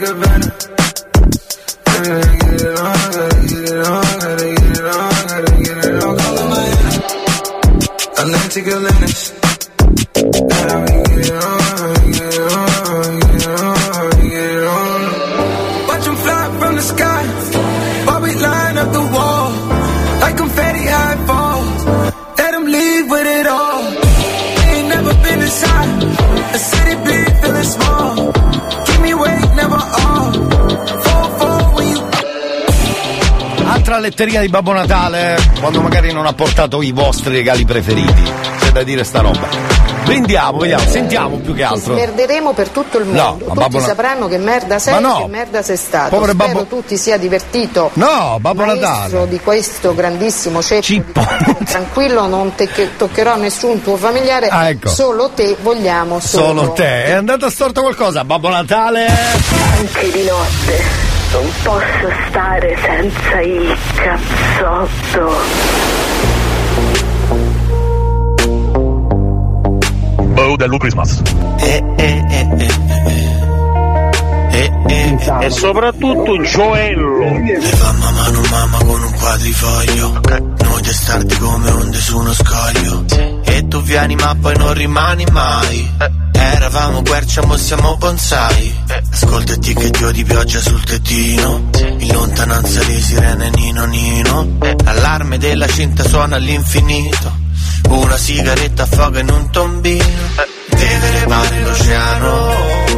like 0.00 0.08
Havana. 0.08 0.50
Turn 1.84 2.20
like 2.20 2.47
Altra 34.20 34.32
letterina 34.34 34.40
di 34.40 34.48
Babbo 34.48 34.72
Natale, 34.72 35.38
quando 35.60 35.80
magari 35.80 36.12
non 36.12 36.26
ha 36.26 36.32
portato 36.32 36.82
i 36.82 36.90
vostri 36.90 37.36
regali 37.36 37.64
preferiti. 37.64 38.22
C'è 38.58 38.72
da 38.72 38.82
dire 38.82 39.04
sta 39.04 39.20
roba. 39.20 39.46
Prendiamo, 40.02 40.58
vediamo, 40.58 40.82
sentiamo 40.88 41.36
più 41.36 41.52
che 41.52 41.58
Ci 41.60 41.72
altro. 41.72 41.92
smerderemo 41.94 42.52
per 42.52 42.68
tutto 42.70 42.98
il 42.98 43.06
No, 43.06 43.12
mondo. 43.22 43.44
ma 43.44 43.50
Tutti 43.52 43.58
Babbo 43.60 43.78
Na- 43.78 43.86
sapranno 43.86 44.26
che 44.26 44.38
merda 44.38 44.80
sei 44.80 44.94
Ma 44.94 44.98
no. 44.98 45.20
che 45.22 45.26
merda 45.28 45.62
sei 45.62 45.76
stato. 45.76 46.16
Povero 46.16 46.32
Spero 46.32 46.52
Babbo- 46.52 46.64
tu 46.66 46.82
ti 46.84 46.96
sia 46.96 47.16
divertito. 47.16 47.90
No, 47.92 48.38
Babbo 48.40 48.64
Natale. 48.64 49.28
di 49.28 49.38
questo 49.38 49.94
grandissimo 49.94 50.60
ceppo. 50.62 50.86
di- 50.88 51.64
Tranquillo, 51.64 52.26
non 52.26 52.52
te- 52.56 52.66
che 52.66 52.96
toccherò 52.96 53.36
nessun 53.36 53.82
tuo 53.82 53.94
familiare. 53.96 54.48
Ah, 54.48 54.68
ecco. 54.70 54.88
Solo 54.88 55.30
te 55.32 55.56
vogliamo 55.62 56.18
solo. 56.18 56.46
Solo 56.60 56.72
te. 56.72 57.04
È 57.04 57.12
andato 57.12 57.48
storto 57.50 57.82
qualcosa, 57.82 58.24
Babbo 58.24 58.48
Natale? 58.48 59.06
Anche 59.06 60.10
di 60.10 60.24
notte 60.24 61.07
non 61.32 61.46
posso 61.62 62.10
stare 62.28 62.76
senza 62.82 63.40
il 63.40 63.76
cazzotto. 63.94 65.36
Oh, 70.36 70.56
dello 70.56 70.78
Christmas. 70.78 71.22
E 75.40 75.50
soprattutto 75.50 76.42
gioello. 76.42 77.30
Mi 77.30 77.60
fa 77.60 77.92
mamma 77.92 78.28
non 78.28 78.44
mamma 78.50 78.78
con 78.78 79.02
un 79.02 79.12
quadrifoglio. 79.12 80.20
Noi 80.62 80.82
testardi 80.82 81.36
come 81.36 81.70
onde 81.70 81.98
su 81.98 82.18
uno 82.18 82.32
scoglio 82.32 83.04
E 83.44 83.66
tu 83.68 83.80
vieni 83.82 84.14
ma 84.16 84.36
poi 84.40 84.56
non 84.56 84.72
rimani 84.74 85.24
mai 85.30 85.90
Eravamo 86.38 87.02
quercia 87.02 87.44
mo 87.44 87.56
siamo 87.56 87.96
bonsai. 87.96 88.84
Ascoltati 89.10 89.74
che 89.74 89.90
dio 89.90 90.12
di 90.12 90.24
pioggia 90.24 90.60
sul 90.60 90.82
tettino. 90.84 91.68
In 91.98 92.12
lontananza 92.12 92.82
le 92.84 93.00
sirene 93.00 93.50
nino 93.50 93.84
nino. 93.86 94.46
L'allarme 94.84 95.38
della 95.38 95.66
cinta 95.66 96.06
suona 96.06 96.36
all'infinito. 96.36 97.36
Una 97.88 98.16
sigaretta 98.16 98.84
affoga 98.84 99.20
in 99.20 99.30
un 99.30 99.50
tombino. 99.50 100.04
Deve 100.68 101.10
remare 101.10 101.62
l'oceano. 101.62 102.88
che 102.88 102.97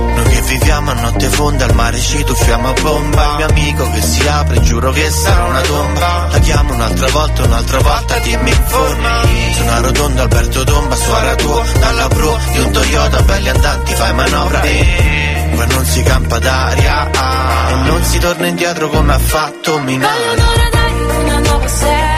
viviamo 0.51 0.91
a 0.91 0.95
notte 0.95 1.29
fonda 1.29 1.65
al 1.65 1.75
mare 1.75 1.99
ci 1.99 2.25
tuffiamo 2.25 2.69
a 2.69 2.73
bomba. 2.81 3.23
Il 3.23 3.35
mio 3.37 3.47
amico 3.47 3.91
che 3.93 4.03
si 4.03 4.27
apre 4.27 4.61
giuro 4.61 4.91
che 4.91 5.09
sarà 5.09 5.45
una 5.45 5.61
tomba. 5.61 6.29
La 6.31 6.39
chiamo 6.41 6.75
un'altra 6.75 7.09
volta, 7.09 7.45
un'altra 7.45 7.79
volta 7.79 8.19
dimmi 8.19 8.51
informa. 8.51 9.21
Una 9.61 9.81
rotonda 9.81 10.23
Alberto 10.23 10.65
Tomba 10.65 10.97
su 10.97 11.11
tuo. 11.37 11.63
Dalla 11.79 12.09
pro 12.09 12.39
di 12.53 12.59
un 12.59 12.71
Toyota 12.73 13.23
belli 13.23 13.49
andanti 13.49 13.95
fai 13.95 14.13
manovra. 14.15 14.61
E 14.63 15.51
qua 15.55 15.65
non 15.67 15.85
si 15.85 16.03
campa 16.03 16.39
d'aria. 16.39 17.11
Ah, 17.15 17.71
E 17.71 17.75
non 17.89 18.03
si 18.03 18.19
torna 18.19 18.47
indietro 18.47 18.89
come 18.89 19.13
ha 19.15 19.19
fatto 19.19 19.79
Milano. 19.79 20.09
Allora 20.11 20.69
dai 20.73 21.25
una 21.25 21.39
nuova 21.39 21.69
serie 21.69 22.10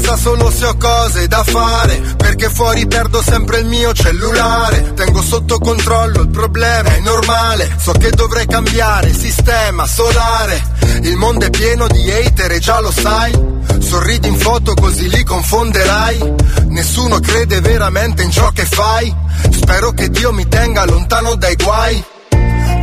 casa 0.00 0.16
solo 0.16 0.50
se 0.50 0.64
ho 0.64 0.76
cose 0.76 1.28
da 1.28 1.44
fare 1.44 2.00
Perché 2.16 2.48
fuori 2.48 2.86
perdo 2.86 3.22
sempre 3.22 3.60
il 3.60 3.66
mio 3.66 3.92
cellulare. 3.92 4.94
Tengo 4.94 5.22
sotto 5.22 5.58
controllo 5.58 6.22
il 6.22 6.28
problema, 6.28 6.94
è 6.94 7.00
normale 7.00 7.76
So 7.78 7.92
che 7.92 8.10
dovrei 8.10 8.46
cambiare 8.46 9.12
sistema 9.12 9.86
solare. 9.86 10.62
Il 11.02 11.16
mondo 11.16 11.46
è 11.46 11.50
pieno 11.50 11.86
di 11.86 12.10
hater 12.10 12.52
e 12.52 12.58
già 12.58 12.80
lo 12.80 12.90
sai 12.90 13.32
Sorridi 13.78 14.28
in 14.28 14.36
foto 14.36 14.74
così 14.74 15.08
li 15.08 15.22
confonderai. 15.22 16.34
Nessuno 16.68 17.18
crede 17.20 17.60
veramente 17.60 18.22
in 18.22 18.30
ciò 18.30 18.50
che 18.50 18.64
fai 18.64 19.14
Spero 19.50 19.92
che 19.92 20.08
Dio 20.08 20.32
mi 20.32 20.46
tenga 20.48 20.84
lontano 20.84 21.34
dai 21.34 21.56
guai 21.56 22.04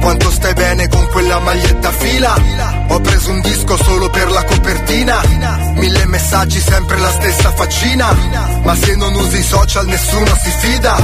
quanto 0.07 0.31
stai 0.31 0.53
bene 0.53 0.87
con 0.87 1.05
quella 1.07 1.37
maglietta 1.39 1.89
a 1.89 1.91
fila. 1.91 2.33
Ho 2.87 3.01
preso 3.01 3.29
un 3.29 3.41
disco 3.41 3.75
solo 3.75 4.09
per 4.09 4.31
la 4.31 4.41
copertina. 4.45 5.21
Mille 5.73 6.05
messaggi, 6.05 6.61
sempre 6.61 6.97
la 6.97 7.11
stessa 7.11 7.51
faccina. 7.51 8.15
Ma 8.63 8.73
se 8.73 8.95
non 8.95 9.13
usi 9.15 9.39
i 9.39 9.43
social 9.43 9.85
nessuno 9.85 10.33
si 10.41 10.49
fida. 10.59 10.95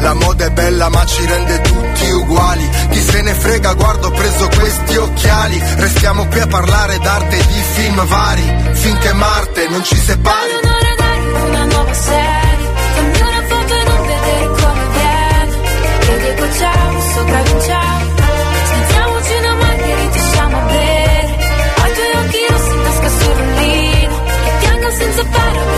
La 0.00 0.12
moda 0.14 0.46
è 0.46 0.50
bella 0.50 0.88
ma 0.88 1.06
ci 1.06 1.24
rende 1.24 1.60
tutti 1.60 2.10
uguali. 2.10 2.68
Chi 2.90 3.00
se 3.00 3.22
ne 3.22 3.34
frega, 3.34 3.74
guardo 3.74 4.08
ho 4.08 4.10
preso 4.10 4.48
questi 4.48 4.96
occhiali. 4.96 5.62
Restiamo 5.76 6.26
qui 6.26 6.40
a 6.40 6.46
parlare 6.48 6.98
d'arte 6.98 7.38
e 7.38 7.46
di 7.46 7.62
film 7.74 8.04
vari. 8.06 8.54
Finché 8.72 9.12
Marte 9.12 9.68
non 9.68 9.84
ci 9.84 9.96
separi. 9.96 10.77
Piango 25.30 25.60
senza 25.60 25.77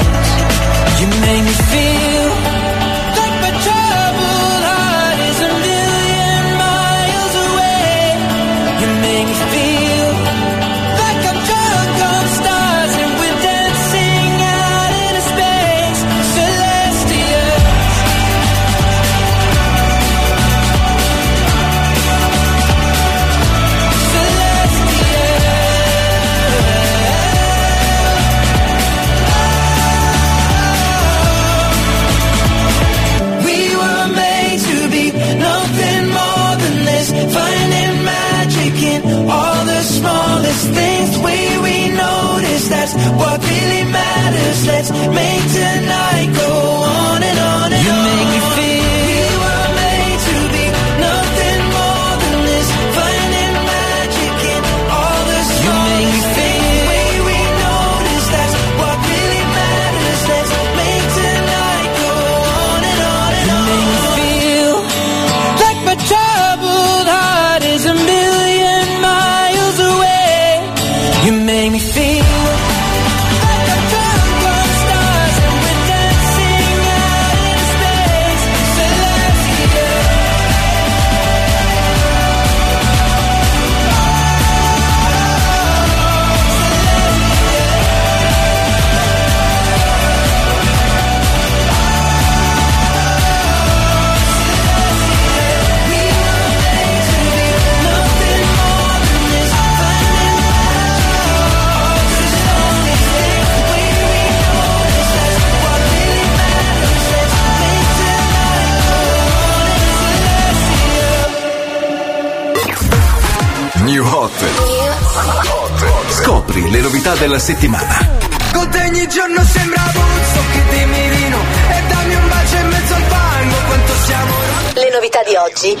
Scopri 116.51 116.69
le 116.69 116.81
novità 116.81 117.15
della 117.15 117.39
settimana. 117.39 118.19
Con 118.51 118.69
te 118.69 118.83
ogni 118.83 119.07
giorno 119.07 119.41
sembra 119.45 119.81
Buzzo 119.93 120.41
che 120.51 120.75
di 120.75 120.85
mirino 120.85 121.37
E 121.69 121.81
dammi 121.87 122.15
un 122.15 122.27
bacio 122.27 122.55
in 122.57 122.67
mezzo 122.67 122.93
al 122.93 123.03
fango 123.03 123.55
Quanto 123.67 123.93
siamo 124.05 124.33
Le 124.73 124.89
novità 124.91 125.23
di 125.23 125.35
oggi. 125.35 125.67
I 125.69 125.77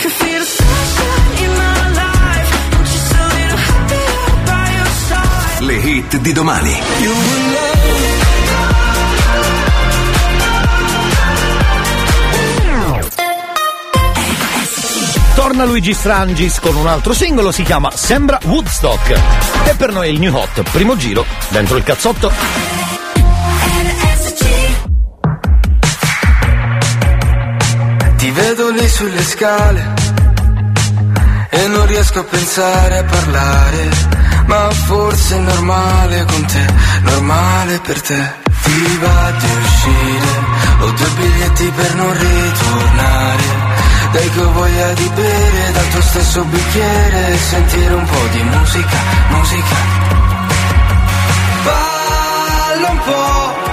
can 0.00 0.10
feel 0.10 0.38
the 0.38 0.46
sunshine 0.46 1.44
in 1.44 1.50
my 1.52 1.92
life 1.92 2.50
Just 2.84 3.12
a 3.12 3.26
little 3.34 3.58
happier 3.58 4.44
by 4.46 4.76
your 4.76 4.88
side 5.08 5.64
Le 5.66 5.74
hit 5.74 6.16
di 6.16 6.32
domani. 6.32 6.70
You 7.00 7.10
will 7.10 7.52
love 7.52 7.77
Torna 15.48 15.64
Luigi 15.64 15.94
Strangis 15.94 16.60
con 16.60 16.76
un 16.76 16.86
altro 16.86 17.14
singolo, 17.14 17.50
si 17.52 17.62
chiama 17.62 17.90
Sembra 17.90 18.38
Woodstock. 18.44 19.18
E 19.64 19.74
per 19.76 19.94
noi 19.94 20.10
il 20.10 20.20
new 20.20 20.34
hot, 20.36 20.60
primo 20.70 20.94
giro, 20.94 21.24
dentro 21.48 21.78
il 21.78 21.84
cazzotto. 21.84 22.30
Ti 28.16 28.30
vedo 28.30 28.70
lì 28.72 28.88
sulle 28.88 29.22
scale 29.22 29.94
e 31.48 31.66
non 31.68 31.86
riesco 31.86 32.18
a 32.18 32.24
pensare 32.24 32.98
a 32.98 33.04
parlare, 33.04 33.88
ma 34.44 34.68
forse 34.70 35.34
è 35.34 35.38
normale 35.38 36.26
con 36.26 36.44
te, 36.44 36.66
normale 37.04 37.78
per 37.78 38.02
te. 38.02 38.32
Ti 38.64 38.98
va 39.00 39.30
di 39.30 39.50
uscire, 39.62 40.28
ho 40.80 40.90
due 40.90 41.08
biglietti 41.16 41.72
per 41.74 41.94
non 41.94 42.12
ritornare. 42.12 43.57
Dai 44.12 44.30
che 44.30 44.40
ho 44.40 44.52
voglia 44.52 44.92
di 44.94 45.10
bere 45.14 45.72
dal 45.72 45.88
tuo 45.88 46.00
stesso 46.00 46.44
bicchiere 46.44 47.28
e 47.28 47.36
sentire 47.36 47.94
un 47.94 48.04
po' 48.04 48.26
di 48.32 48.42
musica, 48.42 48.98
musica. 49.28 49.76
Balla 51.64 52.88
un 52.90 52.98
po' 53.04 53.67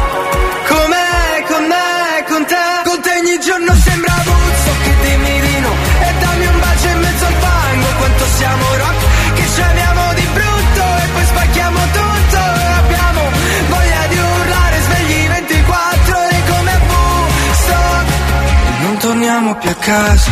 più 19.60 19.70
a 19.70 19.76
casa 19.76 20.32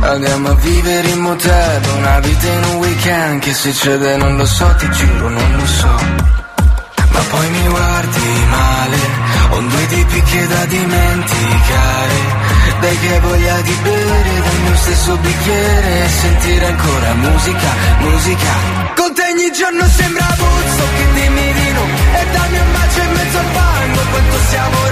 Andiamo 0.00 0.48
a 0.50 0.54
vivere 0.54 1.08
in 1.08 1.18
motel 1.18 1.82
Una 1.96 2.18
vita 2.20 2.46
in 2.46 2.64
un 2.64 2.76
weekend 2.76 3.40
Che 3.40 3.54
succede 3.54 4.16
non 4.16 4.36
lo 4.36 4.46
so, 4.46 4.74
ti 4.78 4.90
giuro 4.90 5.28
non 5.28 5.56
lo 5.56 5.66
so 5.66 6.36
ma 7.18 7.24
poi 7.30 7.50
mi 7.50 7.68
guardi 7.68 8.44
male, 8.48 8.96
ho 9.50 9.60
due 9.60 9.86
tipi 9.88 10.22
che 10.22 10.46
da 10.46 10.64
dimenticare. 10.66 12.46
Dai 12.80 12.98
che 13.00 13.20
voglia 13.20 13.60
di 13.62 13.76
bere 13.82 14.40
dal 14.40 14.60
mio 14.62 14.76
stesso 14.76 15.16
bicchiere 15.16 16.04
e 16.04 16.08
sentire 16.08 16.66
ancora 16.66 17.14
musica, 17.14 17.70
musica. 17.98 18.52
Con 18.94 19.14
te 19.14 19.22
ogni 19.32 19.50
giorno 19.52 19.84
sembra 19.88 20.26
Buzzo 20.36 20.84
che 20.96 21.20
di 21.20 21.28
mirino 21.28 21.82
e 22.14 22.26
dammi 22.30 22.58
un 22.58 22.72
bacio 22.72 23.00
in 23.00 23.12
mezzo 23.12 23.38
al 23.38 23.46
fango. 23.52 24.00
Quanto 24.10 24.38
siamo 24.48 24.87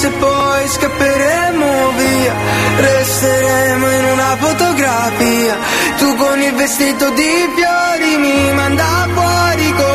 se 0.00 0.08
poi 0.12 0.66
scapperemo 0.66 1.90
via 1.90 2.34
Resteremo 2.78 3.90
in 3.90 4.04
una 4.04 4.36
fotografia. 4.38 5.58
Tu 5.98 6.16
con 6.16 6.40
il 6.40 6.54
vestito 6.54 7.10
di 7.10 7.48
fiori 7.54 8.16
Mi 8.16 8.52
manda 8.54 9.06
fuori 9.12 9.68
E 9.68 9.89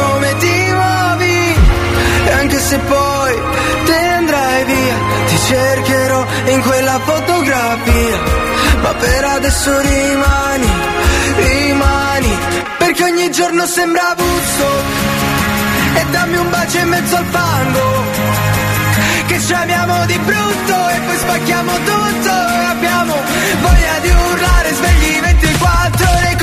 anche 2.55 2.59
se 2.59 2.77
poi 2.77 3.41
te 3.85 3.97
andrai 3.97 4.63
via 4.65 4.97
Ti 5.27 5.37
cercherò 5.47 6.25
in 6.45 6.61
quella 6.61 6.99
fotografia. 7.03 8.19
Ma 8.81 8.93
per 8.93 9.23
adesso 9.23 9.79
rimani, 9.79 10.69
rimani, 11.37 12.37
perché 12.77 13.03
ogni 13.03 13.31
giorno 13.31 13.65
sembra 13.65 14.13
Buzzo 14.15 14.69
e 15.95 16.05
dammi 16.11 16.37
un 16.37 16.49
bacio 16.49 16.77
in 16.77 16.89
mezzo 16.89 17.15
al 17.15 17.25
fango, 17.25 18.03
che 19.25 19.39
ci 19.39 19.53
amiamo 19.53 20.05
di 20.05 20.19
brutto 20.19 20.89
e 20.89 20.99
poi 21.05 21.17
spacchiamo 21.17 21.71
tutto 21.71 22.29
e 22.29 22.65
abbiamo 22.75 23.13
voglia 23.61 23.99
di 24.01 24.09
urlare 24.09 24.73
svegli 24.73 25.19
24 25.19 26.09
ore 26.09 26.34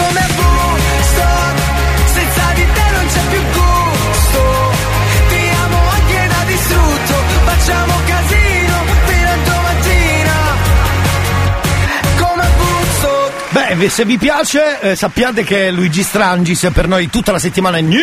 Beh, 13.74 13.88
se 13.88 14.04
vi 14.04 14.18
piace, 14.18 14.80
eh, 14.80 14.96
sappiate 14.96 15.44
che 15.44 15.70
Luigi 15.70 16.02
Strangis 16.02 16.68
per 16.72 16.87
noi 16.87 17.08
tutta 17.08 17.32
la 17.32 17.38
settimana 17.38 17.78
è 17.78 17.80
new. 17.80 17.98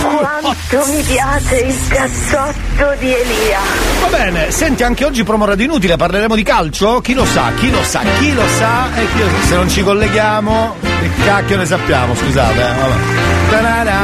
Quanto 0.00 0.86
mi 0.90 1.02
piace 1.02 1.56
il 1.56 1.74
cazzotto 1.88 2.94
di 2.98 3.12
Elia. 3.12 3.58
Va 4.00 4.06
bene, 4.16 4.50
senti, 4.50 4.84
anche 4.84 5.04
oggi 5.04 5.22
promo 5.24 5.44
Radio 5.44 5.64
Inutile, 5.64 5.96
parleremo 5.96 6.34
di 6.34 6.42
calcio? 6.42 7.00
Chi 7.00 7.14
lo 7.14 7.26
sa, 7.26 7.50
chi 7.56 7.70
lo 7.70 7.82
sa, 7.84 8.00
chi 8.18 8.32
lo 8.32 8.46
sa 8.58 8.94
e 8.94 9.06
chi 9.12 9.18
lo 9.18 9.28
sa. 9.28 9.46
Se 9.46 9.54
non 9.54 9.68
ci 9.68 9.82
colleghiamo, 9.82 10.76
che 10.80 11.10
cacchio 11.24 11.56
ne 11.56 11.66
sappiamo, 11.66 12.14
scusate, 12.14 12.60
eh, 12.60 12.74
vabbè. 12.74 13.50
Ta-ra-ra, 13.50 14.00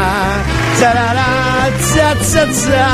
ta-ra-ra, 0.79 1.58
za, 1.79 2.15
za, 2.21 2.47
za. 2.53 2.89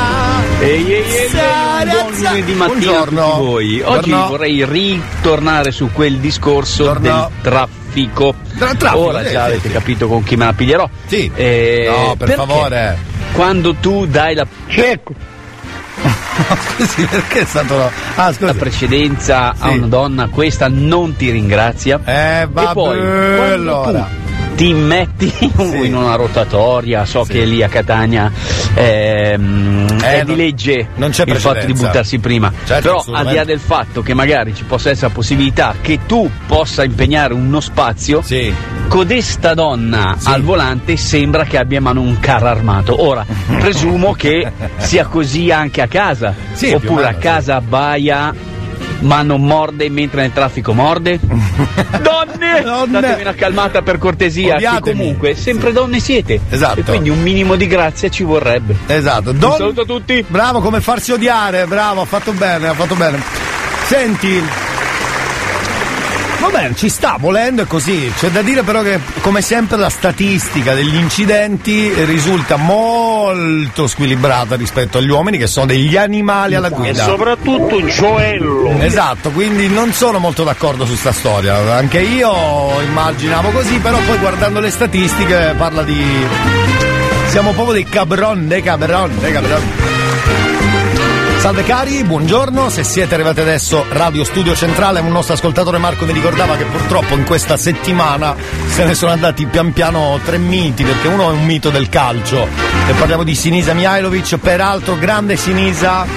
Ehi, 0.61 0.93
ehi, 0.93 1.03
ehi, 1.03 1.89
buon 1.89 2.13
lunedì 2.17 2.53
mattina 2.53 2.65
Buongiorno. 2.65 3.21
a 3.21 3.29
tutti 3.31 3.45
voi. 3.45 3.81
Oggi 3.81 3.83
Buongiorno. 4.09 4.27
vorrei 4.27 4.65
ritornare 4.65 5.71
su 5.71 5.89
quel 5.91 6.17
discorso 6.17 6.83
Buongiorno. 6.83 7.29
del 7.31 7.41
traffico. 7.41 8.35
Tra- 8.57 8.73
traffico, 8.75 9.03
Ora 9.05 9.19
sì, 9.25 9.31
già 9.31 9.45
sì, 9.45 9.51
avete 9.51 9.67
sì. 9.67 9.73
capito 9.73 10.07
con 10.07 10.23
chi 10.23 10.35
me 10.35 10.45
la 10.45 10.53
piglierò. 10.53 10.89
Sì. 11.05 11.31
Eh, 11.35 11.85
No, 11.89 12.15
per 12.15 12.27
perché 12.27 12.33
favore. 12.35 12.97
Quando 13.33 13.73
tu 13.75 14.05
dai 14.05 14.35
la, 14.35 14.45
Scusi, 16.75 17.05
perché 17.09 17.39
è 17.41 17.45
stato. 17.45 17.89
Ah, 18.15 18.31
scusi. 18.31 18.45
la 18.45 18.53
precedenza 18.53 19.53
a 19.57 19.69
Sì. 19.71 19.77
una 19.77 19.87
donna, 19.87 20.27
questa 20.27 20.67
non 20.69 21.15
ti 21.15 21.29
ringrazia. 21.31 21.99
Eh, 22.03 22.47
vabbè, 22.49 22.69
e 22.69 22.73
poi, 22.73 22.97
quando 22.97 23.81
allora. 23.81 24.23
Ti 24.55 24.73
metti 24.73 25.33
in 25.57 25.95
una 25.95 26.15
rotatoria, 26.15 27.05
so 27.05 27.23
che 27.23 27.43
lì 27.43 27.61
a 27.61 27.67
Catania 27.67 28.31
ehm, 28.73 29.87
Eh, 30.01 30.21
è 30.21 30.23
di 30.23 30.35
legge 30.35 30.89
non 30.95 31.11
c'è 31.11 31.23
il 31.25 31.35
fatto 31.35 31.65
di 31.65 31.73
buttarsi 31.73 32.19
prima. 32.19 32.51
Certo, 32.63 33.03
Però 33.05 33.17
al 33.17 33.27
di 33.27 33.35
là 33.35 33.43
del 33.43 33.59
fatto 33.59 34.01
che 34.01 34.13
magari 34.13 34.53
ci 34.55 34.63
possa 34.63 34.89
essere 34.89 35.07
la 35.07 35.13
possibilità 35.13 35.75
che 35.81 35.99
tu 36.05 36.29
possa 36.47 36.83
impegnare 36.83 37.33
uno 37.33 37.59
spazio, 37.59 38.23
codesta 38.87 39.53
donna 39.53 40.17
al 40.23 40.41
volante 40.41 40.95
sembra 40.97 41.43
che 41.43 41.57
abbia 41.57 41.77
in 41.77 41.83
mano 41.83 42.01
un 42.01 42.19
carro 42.19 42.47
armato. 42.47 43.03
Ora, 43.03 43.25
presumo 43.59 44.13
che 44.13 44.51
sia 44.77 45.05
così 45.05 45.51
anche 45.51 45.81
a 45.81 45.87
casa. 45.87 46.33
Sì, 46.53 46.71
Oppure 46.71 47.03
meno, 47.03 47.07
a 47.07 47.19
casa 47.19 47.55
abbaia 47.55 48.33
ma 48.99 49.21
non 49.21 49.43
morde 49.43 49.89
mentre 49.89 50.21
nel 50.21 50.33
traffico 50.33 50.73
morde? 50.73 51.19
donne! 52.01 52.61
Datemi 52.89 53.21
una 53.21 53.33
calmata 53.33 53.81
per 53.81 53.97
cortesia, 53.97 54.55
che 54.55 54.79
comunque 54.79 55.35
sempre 55.35 55.71
donne 55.71 55.99
siete. 55.99 56.39
Esatto. 56.49 56.79
E 56.79 56.83
quindi 56.83 57.09
un 57.09 57.21
minimo 57.21 57.55
di 57.55 57.67
grazia 57.67 58.09
ci 58.09 58.23
vorrebbe. 58.23 58.75
Esatto. 58.87 59.31
Un 59.31 59.39
Don- 59.39 59.57
saluto 59.57 59.81
a 59.81 59.85
tutti. 59.85 60.25
Bravo, 60.27 60.61
come 60.61 60.81
farsi 60.81 61.11
odiare, 61.11 61.65
bravo, 61.65 62.01
ha 62.01 62.05
fatto 62.05 62.31
bene, 62.31 62.67
ha 62.67 62.73
fatto 62.73 62.95
bene. 62.95 63.21
Senti. 63.85 64.43
Va 66.45 66.51
bene, 66.51 66.75
ci 66.75 66.89
sta, 66.89 67.17
volendo 67.19 67.63
è 67.63 67.65
così. 67.65 68.11
C'è 68.15 68.29
da 68.29 68.43
dire 68.43 68.61
però 68.61 68.83
che, 68.83 68.99
come 69.21 69.41
sempre, 69.41 69.77
la 69.77 69.89
statistica 69.89 70.75
degli 70.75 70.93
incidenti 70.93 71.91
risulta 72.05 72.55
molto 72.57 73.87
squilibrata 73.87 74.55
rispetto 74.55 74.99
agli 74.99 75.09
uomini 75.09 75.39
che 75.39 75.47
sono 75.47 75.65
degli 75.65 75.97
animali 75.97 76.53
alla 76.53 76.67
E 76.67 76.69
guida. 76.69 77.03
soprattutto 77.03 77.77
un 77.77 77.87
gioello. 77.87 78.77
Esatto, 78.79 79.31
quindi 79.31 79.67
non 79.69 79.91
sono 79.91 80.19
molto 80.19 80.43
d'accordo 80.43 80.85
su 80.85 80.93
sta 80.95 81.11
storia. 81.11 81.55
Anche 81.75 82.01
io 82.01 82.79
immaginavo 82.79 83.49
così, 83.49 83.79
però 83.79 83.97
poi 84.05 84.17
guardando 84.19 84.59
le 84.59 84.69
statistiche 84.69 85.55
parla 85.57 85.81
di. 85.81 85.99
Siamo 87.29 87.53
proprio 87.53 87.73
dei 87.73 87.85
cabron, 87.85 88.47
dei 88.47 88.61
cabron, 88.61 89.11
dei 89.19 89.31
cabron. 89.33 90.44
Salve 91.45 91.61
cari, 91.61 92.03
buongiorno. 92.03 92.69
Se 92.69 92.83
siete 92.83 93.13
arrivati 93.13 93.39
adesso, 93.39 93.85
Radio 93.89 94.23
Studio 94.23 94.55
Centrale, 94.55 94.99
un 94.99 95.11
nostro 95.11 95.35
ascoltatore 95.35 95.77
Marco 95.77 96.03
mi 96.05 96.11
ricordava 96.11 96.55
che 96.55 96.63
purtroppo 96.63 97.15
in 97.15 97.23
questa 97.23 97.55
settimana 97.55 98.35
se 98.65 98.83
ne 98.83 98.95
sono 98.95 99.11
andati 99.11 99.45
pian 99.45 99.71
piano 99.71 100.19
tre 100.25 100.39
miti, 100.39 100.83
perché 100.83 101.07
uno 101.07 101.29
è 101.29 101.33
un 101.33 101.45
mito 101.45 101.69
del 101.69 101.87
calcio. 101.87 102.47
E 102.87 102.93
parliamo 102.93 103.23
di 103.23 103.35
Sinisa 103.35 103.73
Mihailovic, 103.73 104.37
peraltro 104.37 104.97
grande 104.97 105.35
Sinisa. 105.35 106.07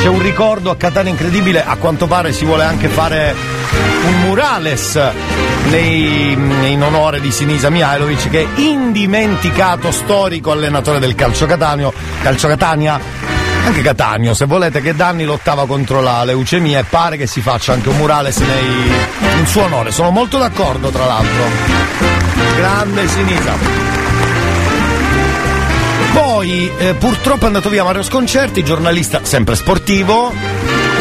C'è 0.00 0.08
un 0.08 0.22
ricordo 0.22 0.70
a 0.70 0.76
Catania 0.76 1.10
incredibile, 1.10 1.62
a 1.62 1.76
quanto 1.76 2.06
pare 2.06 2.32
si 2.32 2.46
vuole 2.46 2.64
anche 2.64 2.88
fare 2.88 3.49
un 4.06 4.20
murales 4.20 4.98
nei- 5.70 6.32
in 6.32 6.82
onore 6.82 7.20
di 7.20 7.30
Sinisa 7.30 7.70
Mihailovic 7.70 8.28
che 8.30 8.42
è 8.42 8.60
indimenticato 8.60 9.90
storico 9.90 10.50
allenatore 10.50 10.98
del 10.98 11.14
calcio 11.14 11.46
Catania, 11.46 11.90
calcio 12.22 12.48
Catania 12.48 13.00
anche 13.64 13.82
Catania 13.82 14.32
se 14.34 14.46
volete 14.46 14.80
che 14.80 14.94
da 14.94 15.08
anni 15.08 15.24
lottava 15.24 15.66
contro 15.66 16.00
la 16.00 16.24
leucemia 16.24 16.78
e 16.78 16.84
pare 16.84 17.16
che 17.16 17.26
si 17.26 17.40
faccia 17.40 17.72
anche 17.74 17.88
un 17.90 17.96
murales 17.96 18.38
nei- 18.38 19.38
in 19.38 19.46
suo 19.46 19.64
onore. 19.64 19.92
Sono 19.92 20.10
molto 20.10 20.38
d'accordo 20.38 20.88
tra 20.88 21.04
l'altro. 21.04 21.44
Grande 22.56 23.06
Sinisa. 23.06 23.52
Poi 26.12 26.70
eh, 26.78 26.94
purtroppo 26.94 27.44
è 27.44 27.46
andato 27.46 27.68
via 27.68 27.84
Mario 27.84 28.02
Sconcerti, 28.02 28.64
giornalista 28.64 29.20
sempre 29.22 29.54
sportivo, 29.54 30.32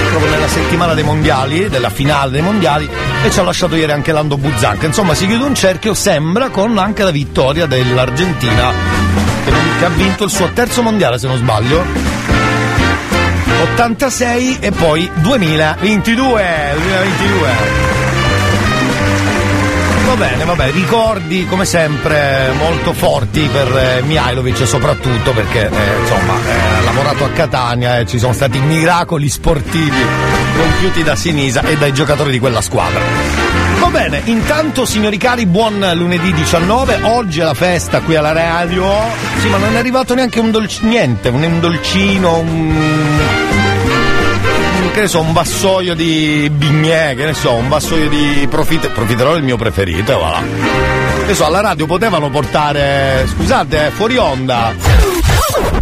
proprio 0.09 0.31
nella 0.31 0.47
settimana 0.47 0.93
dei 0.93 1.03
mondiali, 1.03 1.69
della 1.69 1.89
finale 1.89 2.31
dei 2.31 2.41
mondiali, 2.41 2.89
e 3.23 3.31
ci 3.31 3.39
ha 3.39 3.43
lasciato 3.43 3.75
ieri 3.75 3.91
anche 3.91 4.11
Lando 4.11 4.37
Buzzanca. 4.37 4.85
Insomma, 4.85 5.13
si 5.13 5.25
chiude 5.27 5.43
un 5.43 5.55
cerchio, 5.55 5.93
sembra, 5.93 6.49
con 6.49 6.77
anche 6.77 7.03
la 7.03 7.11
vittoria 7.11 7.65
dell'Argentina, 7.65 8.71
che, 9.45 9.51
che 9.79 9.85
ha 9.85 9.89
vinto 9.89 10.23
il 10.23 10.29
suo 10.29 10.49
terzo 10.53 10.81
mondiale, 10.81 11.17
se 11.17 11.27
non 11.27 11.37
sbaglio. 11.37 11.83
86 13.73 14.57
e 14.59 14.71
poi 14.71 15.09
2022. 15.15 16.45
2022. 16.73 17.99
Va 20.05 20.15
bene, 20.15 20.43
vabbè, 20.43 20.71
ricordi 20.71 21.45
come 21.45 21.65
sempre 21.65 22.51
molto 22.57 22.93
forti 22.93 23.47
per 23.51 23.77
eh, 23.77 24.01
Mihailovic 24.01 24.65
soprattutto 24.65 25.33
perché 25.33 25.69
eh, 25.69 25.99
insomma 25.99 26.33
eh, 26.33 26.78
lavorato 26.89 27.23
a 27.23 27.29
Catania 27.29 27.99
e 27.99 28.07
ci 28.07 28.17
sono 28.17 28.33
stati 28.33 28.59
miracoli 28.59 29.29
sportivi 29.29 30.03
compiuti 30.57 31.03
da 31.03 31.15
Sinisa 31.15 31.61
e 31.61 31.77
dai 31.77 31.93
giocatori 31.93 32.31
di 32.31 32.39
quella 32.39 32.61
squadra. 32.61 32.99
Va 33.79 33.87
bene, 33.87 34.21
intanto 34.25 34.85
signori 34.85 35.17
cari, 35.17 35.45
buon 35.45 35.87
lunedì 35.93 36.33
19, 36.33 36.99
oggi 37.03 37.41
è 37.41 37.43
la 37.43 37.53
festa 37.53 38.01
qui 38.01 38.15
alla 38.15 38.31
radio. 38.31 38.87
Sì, 39.39 39.47
ma 39.49 39.57
non 39.57 39.75
è 39.75 39.77
arrivato 39.77 40.15
neanche 40.15 40.39
un 40.39 40.51
dolce, 40.51 40.83
niente, 40.83 41.29
un, 41.29 41.43
un 41.43 41.59
dolcino, 41.59 42.37
un 42.39 43.17
che 44.91 45.01
ne 45.01 45.07
so, 45.07 45.21
un 45.21 45.31
vassoio 45.31 45.93
di 45.93 46.49
bignè, 46.51 47.15
che 47.15 47.25
ne 47.25 47.33
so, 47.33 47.53
un 47.53 47.69
vassoio 47.69 48.09
di 48.09 48.45
profite, 48.49 48.89
profiterol 48.89 49.35
è 49.35 49.37
il 49.37 49.43
mio 49.43 49.55
preferito, 49.55 50.17
voilà. 50.17 50.41
Che 51.25 51.33
so, 51.35 51.45
alla 51.45 51.61
radio 51.61 51.85
potevano 51.85 52.29
portare, 52.29 53.25
scusate, 53.29 53.87
eh, 53.87 53.89
fuori 53.91 54.17
onda. 54.17 55.08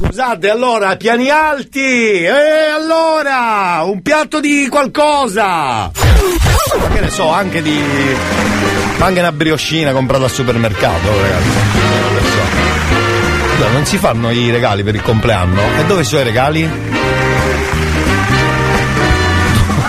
Scusate, 0.03 0.49
allora, 0.49 0.95
piani 0.95 1.29
alti! 1.29 2.23
E 2.23 2.69
allora, 2.73 3.81
un 3.83 4.01
piatto 4.01 4.39
di 4.39 4.67
qualcosa! 4.69 5.91
Ma 6.79 6.87
che 6.93 6.99
ne 6.99 7.09
so, 7.09 7.29
anche 7.29 7.61
di... 7.61 7.79
anche 8.99 9.19
una 9.19 9.31
brioscina 9.31 9.91
comprata 9.91 10.25
al 10.25 10.31
supermercato, 10.31 11.21
ragazzi. 11.21 11.95
Non 13.71 13.85
si 13.85 13.97
fanno 13.97 14.31
i 14.31 14.49
regali 14.49 14.83
per 14.83 14.95
il 14.95 15.01
compleanno? 15.01 15.61
E 15.77 15.85
dove 15.85 16.03
sono 16.03 16.21
i 16.21 16.23
regali? 16.23 16.67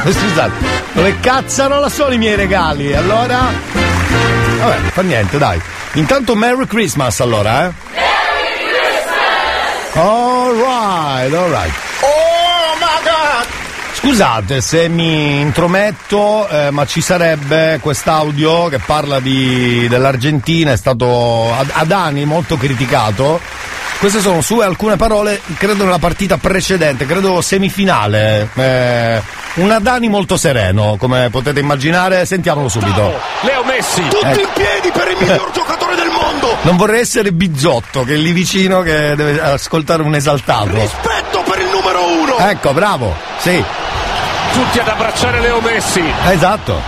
Scusate, 0.05 0.53
dove 0.92 1.20
cazzano 1.20 1.81
la 1.81 1.88
sono 1.88 2.12
i 2.12 2.18
miei 2.18 2.37
regali? 2.37 2.94
Allora? 2.94 3.51
Vabbè, 4.59 4.77
fa 4.90 5.03
niente, 5.03 5.38
dai. 5.38 5.61
Intanto 5.92 6.35
Merry 6.35 6.66
Christmas 6.66 7.20
allora, 7.20 7.66
eh? 7.66 8.08
Alright, 9.94 11.33
alright. 11.33 11.72
Oh 12.03 12.77
my 12.79 13.03
god! 13.03 13.46
Scusate 13.94 14.61
se 14.61 14.88
mi 14.88 15.40
intrometto, 15.40 16.48
eh, 16.48 16.70
ma 16.70 16.87
ci 16.87 17.01
sarebbe 17.01 17.79
quest'audio 17.81 18.68
che 18.68 18.79
parla 18.79 19.18
di, 19.18 19.88
dell'Argentina, 19.88 20.72
è 20.72 20.77
stato 20.77 21.53
ad, 21.53 21.70
ad 21.72 21.90
anni 21.90 22.24
molto 22.24 22.57
criticato. 22.57 23.40
Queste 23.98 24.20
sono 24.20 24.40
sue 24.42 24.64
alcune 24.64 24.96
parole, 24.96 25.40
credo 25.56 25.82
nella 25.82 25.98
partita 25.98 26.37
precedente, 26.37 27.04
credo 27.04 27.40
semifinale. 27.40 28.48
Eh, 28.54 29.20
un 29.54 29.70
Adani 29.72 30.08
molto 30.08 30.37
sereno, 30.37 30.94
come 30.96 31.30
potete 31.30 31.58
immaginare, 31.58 32.24
sentiamolo 32.24 32.68
subito. 32.68 33.12
Leo 33.40 33.64
Messi! 33.64 34.02
Tutti 34.08 34.24
Ecco. 34.24 34.40
in 34.40 34.48
piedi 34.54 34.90
per 34.92 35.08
il 35.08 35.16
miglior 35.18 35.50
giocatore 35.52 35.96
del 35.96 36.11
mondo! 36.11 36.56
Non 36.61 36.76
vorrei 36.76 37.00
essere 37.00 37.32
Bizzotto, 37.32 38.04
che 38.04 38.14
è 38.14 38.16
lì 38.16 38.30
vicino 38.30 38.82
che 38.82 39.16
deve 39.16 39.40
ascoltare 39.40 40.02
un 40.02 40.14
esaltato. 40.14 40.70
Rispetto 40.74 41.42
per 41.42 41.58
il 41.58 41.68
numero 41.68 42.06
uno! 42.20 42.38
Ecco, 42.38 42.72
bravo, 42.72 43.16
sì, 43.38 43.62
Tutti 44.52 44.78
ad 44.78 44.87
abbracciare 44.88 45.40
Leo 45.40 45.61
Messi! 45.61 46.04
esatto. 46.28 46.80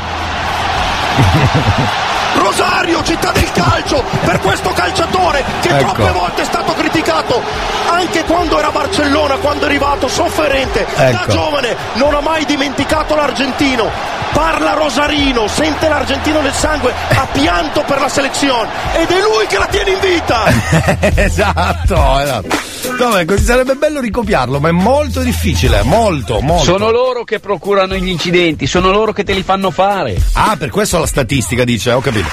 Rosario, 2.50 3.00
città 3.04 3.30
del 3.30 3.48
calcio, 3.52 4.02
per 4.24 4.40
questo 4.40 4.70
calciatore 4.70 5.44
che 5.60 5.68
Ecco. 5.68 5.92
troppe 5.92 6.10
volte 6.10 6.42
è 6.42 6.44
stato 6.44 6.72
criticato, 6.72 7.40
anche 7.88 8.24
quando 8.24 8.58
era 8.58 8.68
a 8.68 8.70
Barcellona, 8.72 9.36
quando 9.36 9.62
è 9.62 9.68
arrivato 9.68 10.08
sofferente, 10.08 10.84
da 10.96 11.10
Ecco. 11.22 11.30
giovane 11.30 11.76
non 11.94 12.12
ha 12.12 12.20
mai 12.20 12.44
dimenticato 12.46 13.14
l'argentino. 13.14 13.88
Parla 14.32 14.72
Rosarino, 14.72 15.46
sente 15.46 15.88
l'argentino 15.88 16.40
nel 16.40 16.52
sangue, 16.52 16.92
ha 17.14 17.26
pianto 17.30 17.82
per 17.86 18.00
la 18.00 18.08
selezione 18.08 18.68
ed 18.94 19.08
è 19.10 19.20
lui 19.20 19.46
che 19.46 19.58
la 19.58 19.66
tiene 19.66 19.90
in 19.92 19.98
vita. 20.00 20.44
esatto, 21.14 22.18
esatto. 22.18 22.68
Vabbè, 22.98 23.24
così 23.26 23.44
sarebbe 23.44 23.74
bello 23.74 24.00
ricopiarlo, 24.00 24.58
ma 24.58 24.68
è 24.68 24.72
molto 24.72 25.20
difficile, 25.20 25.82
molto, 25.82 26.40
molto. 26.40 26.64
Sono 26.64 26.90
loro 26.90 27.24
che 27.24 27.38
procurano 27.38 27.94
gli 27.94 28.08
incidenti, 28.08 28.66
sono 28.66 28.90
loro 28.90 29.12
che 29.12 29.22
te 29.24 29.32
li 29.34 29.42
fanno 29.42 29.70
fare. 29.70 30.16
Ah, 30.32 30.56
per 30.58 30.70
questo 30.70 30.98
la 30.98 31.06
statistica 31.06 31.64
dice, 31.64 31.92
ho 31.92 32.00
capito. 32.00 32.28